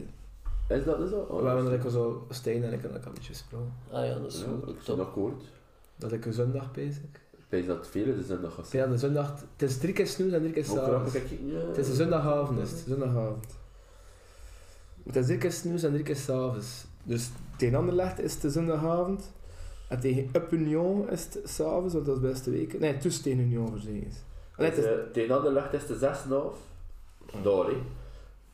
Is 0.68 0.84
dat 0.84 0.99
dus 0.99 1.11
zo? 1.11 1.26
we 1.41 1.47
hebben 1.49 1.72
er 1.72 1.84
ook 1.84 1.91
zo 1.91 2.26
Stijn 2.30 2.64
en 2.64 2.72
ik 2.72 2.82
heb 2.82 2.95
een 2.95 3.12
beetje 3.14 3.32
gesproken. 3.32 3.72
Ah 3.91 4.05
ja, 4.07 4.18
dat 4.18 4.32
is 4.32 4.39
Ja, 4.41 4.45
goed. 4.64 4.68
ik 4.74 4.80
Top. 4.82 4.97
ben 4.97 5.07
akkoord. 5.07 5.43
Dat 5.97 6.12
ik 6.12 6.24
een 6.26 6.32
zondag 6.32 6.72
bezig. 6.72 7.03
Weet 7.49 7.66
dat 7.66 7.87
velen 7.87 8.16
de 8.16 8.24
zondag 8.24 8.55
gaan 8.55 8.64
Ja, 8.70 8.87
de 8.87 8.99
zondag. 8.99 9.41
Het 9.57 9.62
is 9.70 9.78
drie 9.78 9.93
keer 9.93 10.07
snoes 10.07 10.32
en 10.32 10.41
drie 10.41 10.53
keer 10.53 10.64
s'avonds. 10.64 11.12
je? 11.12 11.64
Het 11.68 11.76
is 11.78 11.89
een 11.89 11.95
zondagavond, 11.95 12.59
is 12.59 12.70
het. 12.70 12.84
Zondagavond. 12.89 13.45
Het 15.07 15.16
is 15.16 15.26
drie 15.26 15.38
keer 15.38 15.52
snoes 15.52 15.82
en 15.82 15.90
drie 15.92 16.02
keer 16.04 16.16
s'avonds. 16.16 16.84
Dus 17.02 17.30
tegen 17.57 17.78
Anderlecht 17.78 18.18
is 18.20 18.32
het 18.32 18.42
de 18.42 18.50
zondagavond. 18.50 19.32
En 19.88 20.00
tegen 20.00 20.28
Up 20.32 20.52
Union 20.52 21.11
is 21.11 21.24
het 21.24 21.38
s'avonds, 21.50 21.94
want 21.94 22.07
dat 22.07 22.16
is 22.16 22.22
beste 22.22 22.50
week. 22.50 22.78
Nee, 22.78 22.96
tussen 22.98 23.22
tegen 23.22 23.38
Union 23.40 23.70
verzegen 23.70 24.07
is. 24.07 24.14
Het 24.57 24.78
Eh, 24.84 24.92
Tegen 25.12 25.36
Anderlecht 25.36 25.72
is 25.72 25.86
de 25.86 25.94
6,5. 25.98 26.57
Daar, 27.42 27.64
hè. 27.66 27.76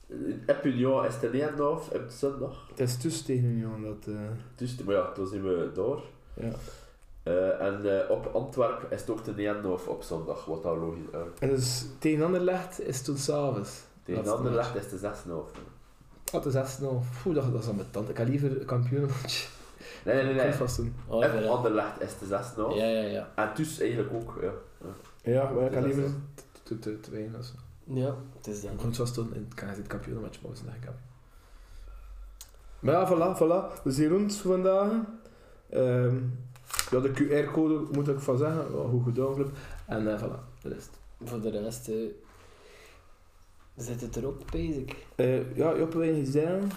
In 0.06 0.42
Epunion 0.46 1.06
is 1.06 1.18
de 1.20 1.28
9,5 1.28 1.92
op 1.94 2.08
de 2.08 2.14
zondag. 2.16 2.66
het 2.70 2.80
is 2.80 2.96
tussen 2.96 3.24
tegen 3.24 3.44
Union 3.44 3.82
dat... 3.82 4.14
eh, 4.14 4.20
Dus, 4.54 4.76
maar 4.84 4.94
ja, 4.94 5.12
toen 5.12 5.26
zijn 5.26 5.42
we 5.42 5.70
daar. 5.74 5.98
ja. 6.46 6.52
Eh, 7.22 7.66
en 7.66 8.00
eh, 8.04 8.10
op 8.10 8.30
Antwerpen 8.34 8.90
is 8.90 9.00
het 9.00 9.10
ook 9.10 9.24
de 9.24 9.32
9,5 9.82 9.88
op 9.88 10.02
zondag, 10.02 10.44
wat 10.44 10.62
daar 10.62 10.76
logisch 10.76 11.00
is. 11.12 11.38
En 11.40 11.48
dus 11.48 11.86
tegen 11.98 12.24
Anderlecht 12.24 12.80
is 12.80 12.96
het 12.96 13.04
toen 13.04 13.16
s'avonds. 13.16 13.80
Tegen 14.04 14.24
de 14.24 14.30
Anderlecht 14.30 14.74
is 14.76 14.88
de 14.88 14.98
6,5. 14.98 15.58
Wat 16.32 16.46
is 16.46 16.52
6 16.52 16.78
nou? 16.78 17.00
Oeh, 17.26 17.34
dat, 17.34 17.52
dat 17.52 17.62
is 17.62 17.68
aan 17.68 17.76
mijn 17.76 17.90
tand. 17.90 18.08
Ik 18.08 18.16
ga 18.16 18.22
liever 18.22 18.60
een 18.60 18.66
kampioenenmatch. 18.66 19.48
Nee, 20.04 20.14
nee, 20.14 20.24
nee. 20.24 20.34
Nee. 20.34 20.52
vast 20.52 20.76
doen. 20.76 20.94
Oh, 21.06 21.16
Op 21.16 21.22
ja. 21.22 21.48
Anderlecht 21.48 22.00
is 22.00 22.18
de 22.18 22.26
6,5. 22.26 22.76
Ja, 22.76 22.84
ja, 22.84 23.00
ja. 23.02 23.28
En 23.34 23.50
dus 23.54 23.78
eigenlijk 23.80 24.12
ook, 24.14 24.38
ja. 24.42 24.50
Ja, 25.32 25.50
maar 25.50 25.64
ik 25.64 25.72
is 25.74 25.84
liever 25.84 26.10
te- 26.62 26.78
te 26.78 27.00
te 27.00 27.10
winnen 27.10 27.38
of 27.40 27.44
zo. 27.46 27.52
Ja, 27.84 28.14
het 28.36 28.46
is. 28.46 28.64
Ik 28.64 28.82
moet 28.84 28.96
vast 28.96 29.14
doen 29.14 29.34
in 29.34 29.48
het 29.58 29.86
kampioenenmatch, 29.86 30.42
maar 30.42 30.50
dat 30.52 30.74
ik 30.74 30.84
heb. 30.84 30.94
Maar 32.80 32.94
ja, 32.94 33.06
voilà, 33.08 33.36
voilà. 33.38 33.82
We 33.82 33.90
zien 33.90 34.08
rond 34.08 34.34
vandaag. 34.36 34.90
Ehm 35.70 36.16
ja, 36.90 36.98
de 37.00 37.10
QR-code 37.10 37.86
moet 37.92 38.08
ik 38.08 38.18
van 38.20 38.38
zeggen. 38.38 38.72
Wel 38.72 38.88
goed 38.88 39.04
gedaan, 39.04 39.34
club. 39.34 39.50
En 39.86 40.12
eh 40.14 40.22
voilà, 40.22 40.60
de 40.62 40.68
rest. 40.68 40.90
Voor 41.24 41.40
de 41.40 41.50
rest 41.50 41.88
eh, 41.88 41.94
zit 43.76 44.00
het 44.00 44.16
erop, 44.16 44.42
basic. 44.52 44.96
Eh 45.14 45.56
ja, 45.56 45.76
Joppe, 45.76 45.98
wil 45.98 46.08
je 46.14 46.20
iets 46.20 46.30
zeggen? 46.30 46.70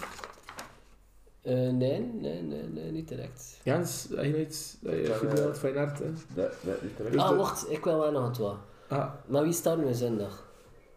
Eh, 1.42 1.54
nee, 1.54 2.00
nee, 2.00 2.42
nee, 2.42 2.64
nee, 2.64 2.92
niet 2.92 3.08
direct. 3.08 3.60
Jens, 3.64 4.08
heb 4.16 4.24
je 4.24 4.30
nog 4.32 4.40
iets 4.40 4.78
dat 4.82 4.94
je 4.94 5.02
eh, 5.28 5.34
hebt, 5.34 5.58
fijn 5.58 5.78
hart, 5.78 6.00
hè? 6.00 6.06
Nee, 6.06 6.48
nee, 6.62 6.76
niet 6.82 6.96
terecht. 6.96 7.14
Dus 7.14 7.22
ah, 7.22 7.38
wacht, 7.38 7.72
ik 7.72 7.84
wil 7.84 8.00
wel 8.00 8.12
nog 8.12 8.28
het 8.28 8.38
wat. 8.38 8.56
Ah, 8.88 9.12
Maar 9.28 9.44
wie 9.44 9.54
staat 9.54 9.78
nu 9.78 9.94
zondag? 9.94 10.44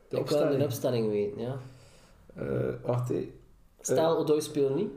de 0.08 0.16
ik 0.18 0.28
wil 0.28 0.38
de 0.38 0.44
opstelling. 0.44 0.64
opstelling 0.64 1.08
weten, 1.10 1.40
ja. 1.40 1.56
Eh, 2.34 2.74
wacht, 2.82 3.08
hé. 3.08 3.32
Stel, 3.80 4.16
Odoi 4.18 4.40
speelt 4.40 4.74
niet. 4.74 4.90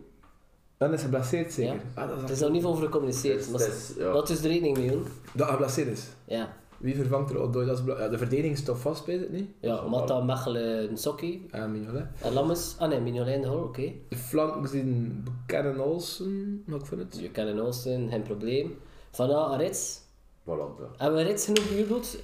Dan 0.78 0.93
is 0.93 1.02
hij 1.02 1.10
geblesseerd, 1.10 1.54
zeker? 1.54 1.74
Ja. 1.74 1.80
Ah, 1.93 2.08
dat 2.10 2.18
Het 2.22 2.30
is 2.30 2.36
is 2.36 2.41
nog 2.41 2.52
niet 2.52 2.64
over 2.66 2.84
gecommuniceerd. 2.84 3.49
Maar 3.52 3.62
is- 3.62 3.68
is- 3.68 3.93
ja. 3.97 4.12
dat 4.12 4.30
is 4.30 4.41
de 4.41 4.47
rekening 4.47 4.78
mee 4.78 4.89
doen. 4.91 5.04
Dat 5.34 5.45
hij 5.47 5.56
geblesseerd 5.56 5.88
is. 5.88 6.08
Ja. 6.26 6.54
Wie 6.82 6.95
vervangt 6.95 7.29
er 7.29 7.38
Odoi? 7.39 7.65
Dat 7.65 7.79
is 7.79 7.84
ja, 7.86 8.07
de 8.07 8.17
verdediging 8.17 8.53
is 8.53 8.63
toch 8.63 8.79
vast, 8.79 9.05
weet 9.05 9.19
het 9.19 9.32
niet? 9.32 9.49
Ja, 9.59 9.82
Mata, 9.88 10.21
Mechelen, 10.21 10.93
Nsokki 10.93 11.47
En 11.51 11.71
Mignolet. 11.71 12.05
en 12.21 12.34
Lammes. 12.34 12.75
Ah 12.79 12.89
nee, 12.89 12.99
Mignolet 12.99 13.36
in 13.36 13.41
de 13.41 13.47
hoor, 13.47 13.63
oké. 13.63 13.91
De 14.09 14.15
flanken 14.15 14.69
zijn 14.69 15.23
Buchanan 15.23 15.79
Olsen, 15.79 16.63
nog 16.65 16.88
van 16.88 16.99
het. 16.99 17.19
Je 17.19 17.29
kan 17.32 17.47
in 17.47 17.59
Oosten, 17.59 18.09
geen 18.09 18.21
probleem. 18.21 18.77
Van 19.11 19.55
Rits. 19.57 19.99
Voilà, 20.43 20.45
ja. 20.79 20.88
Hebben 20.97 21.19
we 21.19 21.25
Rits 21.25 21.45
genoeg 21.45 21.67
bejubeld? 21.67 22.17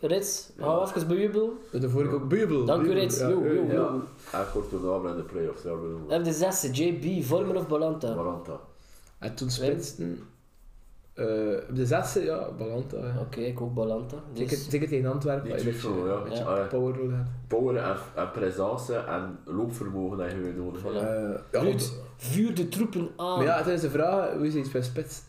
Rits, 0.00 0.50
gaan 0.58 0.78
we 0.80 0.86
even 0.86 1.08
bejubelen? 1.08 1.50
De 1.72 1.90
vorige 1.90 2.14
ook 2.14 2.28
Bubel. 2.28 2.64
Dank 2.64 2.86
u, 2.86 2.92
Rits. 2.92 3.18
ja, 3.18 3.28
Jo, 3.28 3.42
eh, 3.44 3.54
jo, 3.54 3.62
ja. 3.64 3.72
jo. 3.72 4.02
Ja, 4.32 4.40
en 4.40 4.46
kort 4.52 4.68
toernooien 4.68 5.10
in 5.10 5.16
de 5.16 5.22
play-offs, 5.22 5.62
ja, 5.62 5.68
hebben 6.08 6.24
de 6.24 6.32
zesde, 6.32 6.70
JB, 6.70 7.24
Vormer 7.24 7.56
of 7.56 7.68
Balanta? 7.68 8.14
Maranta. 8.14 8.60
En 9.18 9.34
toen 9.34 9.50
spitsten. 9.50 10.18
Eh 11.16 11.24
de 11.74 11.86
zesde, 11.86 12.24
ja, 12.24 12.48
Balanta. 12.58 12.96
ja. 12.96 13.20
Oké, 13.20 13.40
ik 13.40 13.60
ook 13.60 13.74
Balanta. 13.74 14.16
Zeker, 14.32 14.56
Dus, 14.56 14.68
zeker 14.68 14.88
tegen 14.88 15.10
Antwerpen. 15.12 15.42
Niet 15.44 15.52
waar 15.52 15.62
je 15.64 15.68
een 15.70 15.78
Twijfel, 15.78 16.02
beetje, 16.02 16.14
ja. 16.14 16.22
beetje 16.22 16.44
Ja. 16.44 16.66
Power. 16.66 17.26
Power 17.48 17.76
en, 17.76 17.96
en 18.14 18.30
presence 18.30 18.94
en 18.94 19.38
loopvermogen 19.44 20.18
dat 20.18 20.30
je 20.30 20.36
weer 20.38 20.54
nodig 20.54 20.82
hebt. 20.82 20.94
Voilà. 20.94 20.98
Eh, 20.98 21.38
ja, 21.52 21.60
Ruud, 21.60 21.82
vuur 22.16 22.54
de 22.54 22.68
troepen 22.68 23.10
aan. 23.16 23.36
maar 23.36 23.46
ja, 23.46 23.56
het 23.56 23.66
is 23.66 23.80
de 23.80 23.90
vraag, 23.90 24.32
hoe 24.32 24.46
is 24.46 24.54
iets 24.54 24.70
bij 24.70 24.82
spits? 24.82 25.22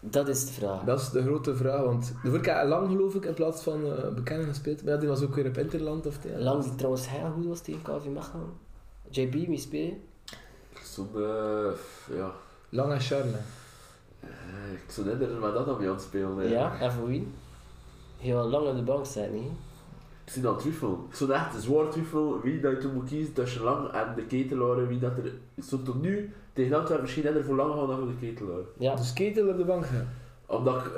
Dat 0.00 0.28
is 0.28 0.46
de 0.46 0.52
vraag. 0.52 0.82
Dat 0.84 1.00
is 1.00 1.10
de 1.10 1.22
grote 1.22 1.56
vraag, 1.56 1.80
want 1.80 2.06
de 2.06 2.14
vorige 2.28 2.40
keer 2.40 2.54
had 2.54 2.68
lang 2.68 2.88
geloof 2.90 3.14
ik 3.14 3.24
in 3.24 3.34
plaats 3.34 3.62
van 3.62 3.86
uh, 3.86 4.08
bekenden 4.14 4.46
gespeeld. 4.46 4.84
Maar 4.84 4.92
ja, 4.94 4.98
die 5.00 5.08
was 5.08 5.22
ook 5.22 5.34
weer 5.34 5.46
op 5.46 5.58
Interland 5.58 6.06
of 6.06 6.16
tegen. 6.18 6.42
Lang 6.42 6.62
die 6.62 6.74
trouwens 6.74 7.08
heel 7.08 7.30
goed 7.30 7.46
was 7.46 7.60
tegen 7.60 7.82
KV 7.82 8.06
Mechelen. 8.06 8.52
JB, 9.10 9.32
wie? 9.70 10.02
Zo'n, 10.82 11.08
eh, 11.14 12.16
ja, 12.16 12.32
Lang 12.68 12.92
en 12.92 13.00
Charne. 13.00 13.36
Eh, 14.26 14.72
ik 14.72 14.90
zou 14.90 15.06
net 15.06 15.20
er 15.20 15.28
met 15.40 15.54
dat 15.54 15.68
aan 15.68 15.78
mee 15.78 15.88
aan 15.88 15.94
het 15.94 16.02
spelen. 16.02 16.36
hè. 16.36 16.44
Ja, 16.44 16.80
en 16.80 16.92
voor 16.92 17.06
wie? 17.06 17.28
Heel 18.18 18.48
lang 18.48 18.66
op 18.68 18.76
de 18.76 18.82
bank 18.82 19.06
zijn, 19.06 19.32
niet? 19.34 19.50
Ik 20.24 20.32
zie 20.32 20.42
dan 20.42 20.58
twijfel. 20.58 21.06
Ik 21.10 21.14
zou 21.16 21.32
echt 21.32 21.54
een 21.54 21.60
zwaar 21.60 21.90
twijfel 21.90 22.40
wie 22.40 22.60
dat 22.60 22.72
je 22.72 22.78
toen 22.78 22.94
moet 22.94 23.08
kiezen 23.08 23.32
tussen 23.32 23.62
Lang 23.62 23.88
en 23.88 24.12
de 24.16 24.22
Ketelaar. 24.26 24.88
Wie 24.88 24.98
dat 24.98 25.16
er... 25.16 25.32
Zou 25.56 25.82
tot 25.82 26.02
nu 26.02 26.32
tegen 26.52 26.76
Antwerpen 26.76 27.02
misschien 27.02 27.24
net 27.24 27.34
er 27.34 27.44
voor 27.44 27.54
Lang 27.56 27.74
gaan 27.74 27.86
dan 27.86 27.98
voor 27.98 28.06
de 28.06 28.26
Ketelaar. 28.26 28.62
Ja. 28.78 28.94
Dus 28.94 29.12
Ketel 29.12 29.48
op 29.48 29.56
de 29.56 29.64
bank 29.64 29.86
gaan. 29.86 30.08
Omdat 30.46 30.76
ik... 30.76 30.90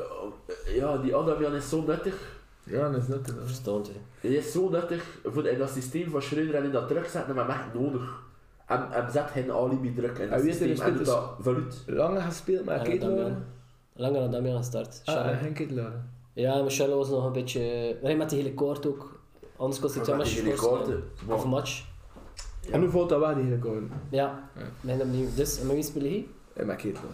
eh, 0.67 0.77
Ja, 0.77 0.97
die 0.97 1.17
Adamian 1.17 1.55
is 1.55 1.69
zo 1.69 1.85
nuttig. 1.87 2.35
Ja, 2.65 2.91
dat 2.91 3.03
is 3.03 3.09
hè. 3.09 3.19
Verstand, 3.45 3.87
hè. 3.87 3.93
Hij 4.21 4.31
is 4.31 4.53
zo 4.53 4.69
nuttig 4.69 5.19
voor 5.25 5.47
in 5.47 5.59
dat 5.59 5.71
systeem 5.71 6.11
van 6.11 6.23
Schreuder 6.23 6.55
en 6.55 6.65
in 6.65 6.73
dat 6.73 6.89
terugzetten 6.89 7.37
hem 7.37 7.49
echt 7.49 7.75
nodig. 7.75 8.25
En, 8.67 8.93
en 8.93 9.11
zet 9.11 9.31
geen 9.31 9.53
alibi 9.53 9.95
druk 9.95 10.19
in 10.19 10.25
En 10.25 10.31
dat 10.31 10.41
wie 10.41 10.51
is 10.51 10.61
er 10.61 10.67
systeem 10.69 10.87
en 10.89 10.97
doet 10.97 11.07
dat 11.07 11.35
voluit. 11.41 11.83
Lang 11.87 12.23
gespeeld 12.23 12.65
met 12.65 12.79
En 12.79 12.85
Ketel. 12.85 13.09
Damian. 13.17 13.45
Langer 13.93 14.21
dan 14.21 14.31
Damian 14.31 14.57
gestart. 14.57 15.03
Ah, 15.05 15.39
geen 15.39 15.53
Ketel. 15.53 15.85
Ja, 16.33 16.63
Michel 16.63 16.97
was 16.97 17.09
nog 17.09 17.25
een 17.25 17.33
beetje... 17.33 17.97
Nee, 18.03 18.17
met 18.17 18.31
die 18.31 18.39
hele 18.39 18.55
koord 18.55 18.87
ook. 18.87 19.21
Anders 19.57 19.81
kost 19.81 19.95
hij 19.95 20.03
twee 20.03 20.17
met 20.17 20.27
matches 20.27 20.43
hele 20.43 21.01
ja. 21.27 21.35
Of 21.35 21.43
een 21.43 21.49
match. 21.51 21.85
En 22.71 22.81
hoe 22.81 22.91
valt 22.91 23.09
dat 23.09 23.21
wel 23.21 23.35
die 23.35 23.49
record? 23.49 23.83
Ja, 24.11 24.49
Ja. 24.57 24.63
ben 24.81 25.01
opnieuw. 25.01 25.29
Dus, 25.35 25.61
en 25.61 25.67
met 25.67 25.75
wie 25.75 25.85
speel 25.85 26.05
je? 26.05 26.25
En 26.53 26.67
met 26.67 26.77
Ketel. 26.77 27.09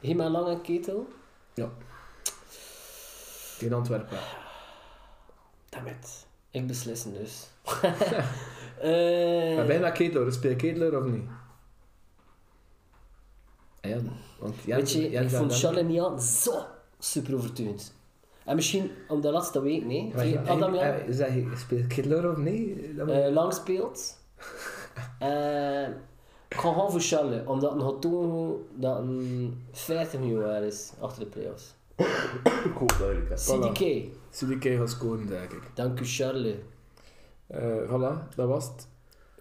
Hima 0.00 0.28
Lange 0.30 0.60
Ketel. 0.60 1.08
Tegen 3.58 3.76
Antwerpen. 3.76 4.18
Dammit. 5.68 6.26
Ik 6.50 6.66
beslissen 6.66 7.12
dus. 7.12 7.48
Eh, 8.80 9.56
Maar 9.56 9.66
ben 9.66 9.74
je 9.74 9.80
met 9.80 9.92
Ketelaar? 9.92 10.32
Speel 10.32 10.50
je 10.50 10.56
Ketelaar 10.56 11.00
of 11.00 11.04
niet? 11.10 11.24
Ah 13.80 13.90
Ja, 13.90 13.98
want 14.38 14.54
Jan, 14.64 14.78
Weet 14.78 14.92
je, 14.92 15.10
Jan 15.10 15.22
ik 15.24 15.30
vond 15.30 15.50
dan- 15.50 15.58
Charles 15.58 15.82
Nian 15.84 16.20
zo 16.20 16.64
super 16.98 17.34
overtuigend. 17.34 17.94
En 18.44 18.54
misschien 18.56 18.90
om 19.08 19.20
de 19.20 19.30
laatste 19.30 19.62
week, 19.62 19.84
nee. 19.84 20.12
Adam 20.46 20.74
Jan 20.74 20.94
Zeg 21.08 21.34
je, 21.34 21.52
speel 21.56 21.78
je 21.78 21.86
Ketelaar 21.86 22.30
of 22.30 22.36
niet? 22.36 22.96
Dat 22.96 23.08
eh, 23.08 23.32
lang 23.32 23.52
speelt. 23.52 23.98
Eh, 25.18 25.88
ik 26.48 26.56
ga 26.56 26.72
gewoon 26.72 26.90
voor 26.90 27.00
Charles, 27.00 27.46
omdat 27.46 27.72
een 27.82 28.00
tonen 28.00 28.56
dat 28.76 28.98
een 28.98 29.64
50 29.72 30.20
miljoen 30.20 30.42
waard 30.42 30.62
is 30.64 30.92
achter 31.00 31.22
de 31.24 31.28
playoffs. 31.28 31.74
Ik 32.70 32.72
hoop 32.74 32.94
duidelijk. 32.98 33.34
CDK, 33.34 34.08
CDK 34.30 34.76
gaat 34.78 34.90
scoren, 34.90 35.26
denk 35.26 35.52
ik. 35.52 35.62
dank 35.74 36.00
u 36.00 36.04
Charles. 36.04 36.54
Eh 37.50 37.88
voilà, 37.88 38.34
dat 38.34 38.48
was 38.48 38.64
het. 38.64 38.88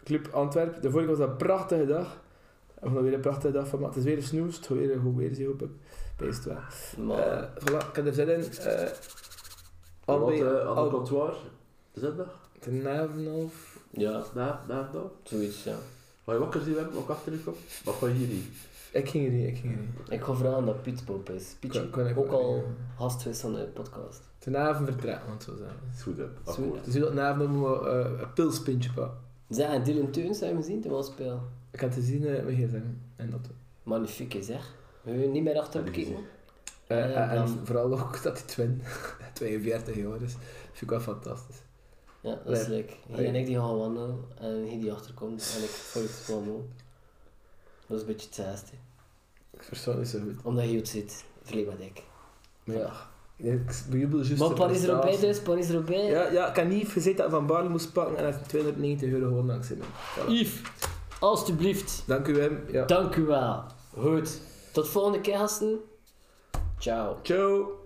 Club 0.03 0.29
Antwerpen. 0.33 0.81
De 0.81 0.91
vorige 0.91 1.09
was 1.09 1.17
dat 1.17 1.29
een 1.29 1.35
prachtige 1.35 1.85
dag. 1.85 2.17
Of 2.81 2.91
nog 2.91 3.01
weer 3.03 3.13
een 3.13 3.19
prachtige 3.19 3.53
dag 3.53 3.67
van, 3.67 3.79
maar 3.79 3.89
het 3.89 3.97
is 3.97 4.03
weer 4.03 4.17
een 4.17 4.23
snoes. 4.23 4.55
Het 4.55 4.65
gaat 4.67 4.77
weer 4.77 4.91
een 4.93 5.01
goed 5.01 5.15
weer 5.15 5.35
zijn, 5.35 5.47
hoop 5.47 5.61
ik. 5.61 5.69
Best 6.17 6.43
wel. 6.45 6.57
Maar, 7.05 7.17
Eh, 7.17 7.43
voilà, 7.59 7.87
ik 7.89 7.95
heb 7.95 8.05
er 8.05 8.13
zin 8.13 8.29
in. 8.29 8.51
Eh 8.59 8.89
Wat 10.05 10.31
uh, 10.31 10.59
aan 10.59 10.65
Al- 10.75 10.83
het 10.83 10.93
kantoor? 10.93 11.35
Zondag? 11.93 12.49
Ten 12.59 13.27
of... 13.33 13.77
ja, 13.89 14.23
Na, 14.33 14.63
na 14.67 14.89
dag? 14.93 15.11
zoiets, 15.23 15.63
ja. 15.63 15.75
Ga 16.25 16.33
je 16.33 16.39
wakker 16.39 16.61
zien 16.61 16.75
hebben, 16.75 16.97
ook 16.97 17.09
achter 17.09 17.31
je 17.31 17.39
kop? 17.39 17.57
Wat 17.83 17.95
ga 17.95 18.07
je 18.07 18.13
hier 18.13 18.27
niet? 18.27 18.45
Ik 18.91 19.09
ging 19.09 19.25
er 19.25 19.31
niet, 19.31 19.47
ik 19.47 19.57
ging 19.57 19.73
er 19.73 19.79
niet. 19.79 20.11
Ik 20.11 20.21
ga 20.23 20.33
vragen 20.33 20.65
dat 20.65 20.81
Piet 20.81 21.05
Boop 21.05 21.29
is. 21.29 21.55
Pietje, 21.59 21.89
Kan- 21.89 22.15
ook 22.15 22.29
wel, 22.29 22.41
al 22.41 22.55
ja. 22.55 22.61
gast 22.97 23.21
geweest 23.21 23.41
van 23.41 23.53
de 23.53 23.63
podcast. 23.73 24.21
Ten 24.37 24.57
avond 24.57 24.87
vertrekken, 24.89 25.27
want 25.27 25.43
zo 25.43 25.55
zeggen. 25.55 25.77
Is 25.95 26.01
goed, 26.01 26.19
Akkoord. 26.45 26.85
Dus 26.85 26.93
dat 26.93 27.17
avond 27.17 27.59
we 27.59 27.89
eh, 27.89 28.19
een 28.21 28.33
pilspintje 28.33 28.91
pakken. 28.93 29.17
Zeg, 29.49 29.69
en 29.69 29.83
Dylan 29.83 30.11
Teuns 30.11 30.39
hebben 30.39 30.57
we 30.57 30.63
gezien, 30.63 30.81
toen 30.81 30.91
was 30.91 31.05
speel. 31.07 31.41
Ik 31.71 31.79
had 31.79 31.91
te 31.91 32.01
zien 32.01 32.21
uh, 32.21 32.43
met 32.43 32.53
gsm. 32.55 32.81
En 33.15 33.29
dat. 33.29 33.49
Magnifiek 33.83 34.37
zeg. 34.41 34.75
We 35.01 35.11
hebben 35.11 35.31
niet 35.31 35.43
meer 35.43 35.59
achter. 35.59 35.83
Eh, 35.93 37.11
Ja, 37.13 37.31
en- 37.31 37.47
vooral 37.63 37.99
ook 37.99 38.23
dat 38.23 38.37
hij 38.37 38.47
twin, 38.47 38.81
42 39.33 39.95
jaar 39.95 40.21
is. 40.21 40.31
Vind 40.71 40.81
ik 40.81 40.89
wel 40.89 40.99
fantastisch. 40.99 41.61
Ja, 42.21 42.39
dat 42.45 42.57
is 42.57 42.67
leuk. 42.67 42.97
Hij 43.09 43.27
en 43.27 43.35
ik 43.35 43.45
die 43.45 43.55
gaan 43.59 43.77
wandelen 43.77 44.17
en 44.39 44.67
hij 44.67 44.79
die 44.79 44.91
achterkomt 44.91 45.53
en 45.57 45.63
ik 45.63 45.69
volg 45.69 46.03
het 46.03 46.11
gewoon. 46.25 46.65
Dat 47.89 47.97
is 47.97 48.03
een 48.03 48.07
beetje 48.11 48.25
hetzelfde. 48.27 48.71
Ik 49.51 49.63
versta 49.63 49.93
niet 49.93 50.07
zo 50.07 50.19
goed. 50.19 50.35
Omdat 50.43 50.69
je 50.69 50.75
het 50.75 50.87
ziet, 50.87 51.25
ik. 51.79 52.03
Maar 52.63 52.75
ja, 52.75 52.91
ik 53.35 53.83
bejubel 53.89 54.19
juist 54.21 54.37
Maar 54.39 54.49
de 54.49 54.55
Paris 54.55 54.83
Roubaix 54.85 55.05
prestatie. 55.19 55.27
dus, 55.27 55.41
Paris 55.41 55.69
Roubaix. 55.69 56.07
Ja, 56.07 56.31
ja, 56.31 56.49
ik 56.49 56.55
had 56.55 56.67
niet 56.67 56.87
gezegd 56.87 57.17
dat 57.17 57.29
van 57.29 57.45
Barley 57.45 57.69
moest 57.69 57.93
pakken 57.93 58.17
en 58.17 58.23
hij 58.23 58.31
heeft 58.33 58.49
290 58.49 59.09
euro 59.09 59.25
gewoon 59.27 59.47
dankzij 59.47 59.75
mij. 59.75 59.87
Voilà. 59.87 60.29
Yves, 60.29 60.61
alstublieft, 61.19 62.03
Dank 62.05 62.27
u 62.27 62.33
Wim. 62.33 62.63
Ja. 62.71 62.85
dank 62.85 63.15
u 63.15 63.25
wel. 63.25 63.63
Goed, 63.97 64.41
tot 64.71 64.89
volgende 64.89 65.21
keer 65.21 65.37
gasten. 65.37 65.79
Ciao. 66.79 67.17
Ciao. 67.23 67.78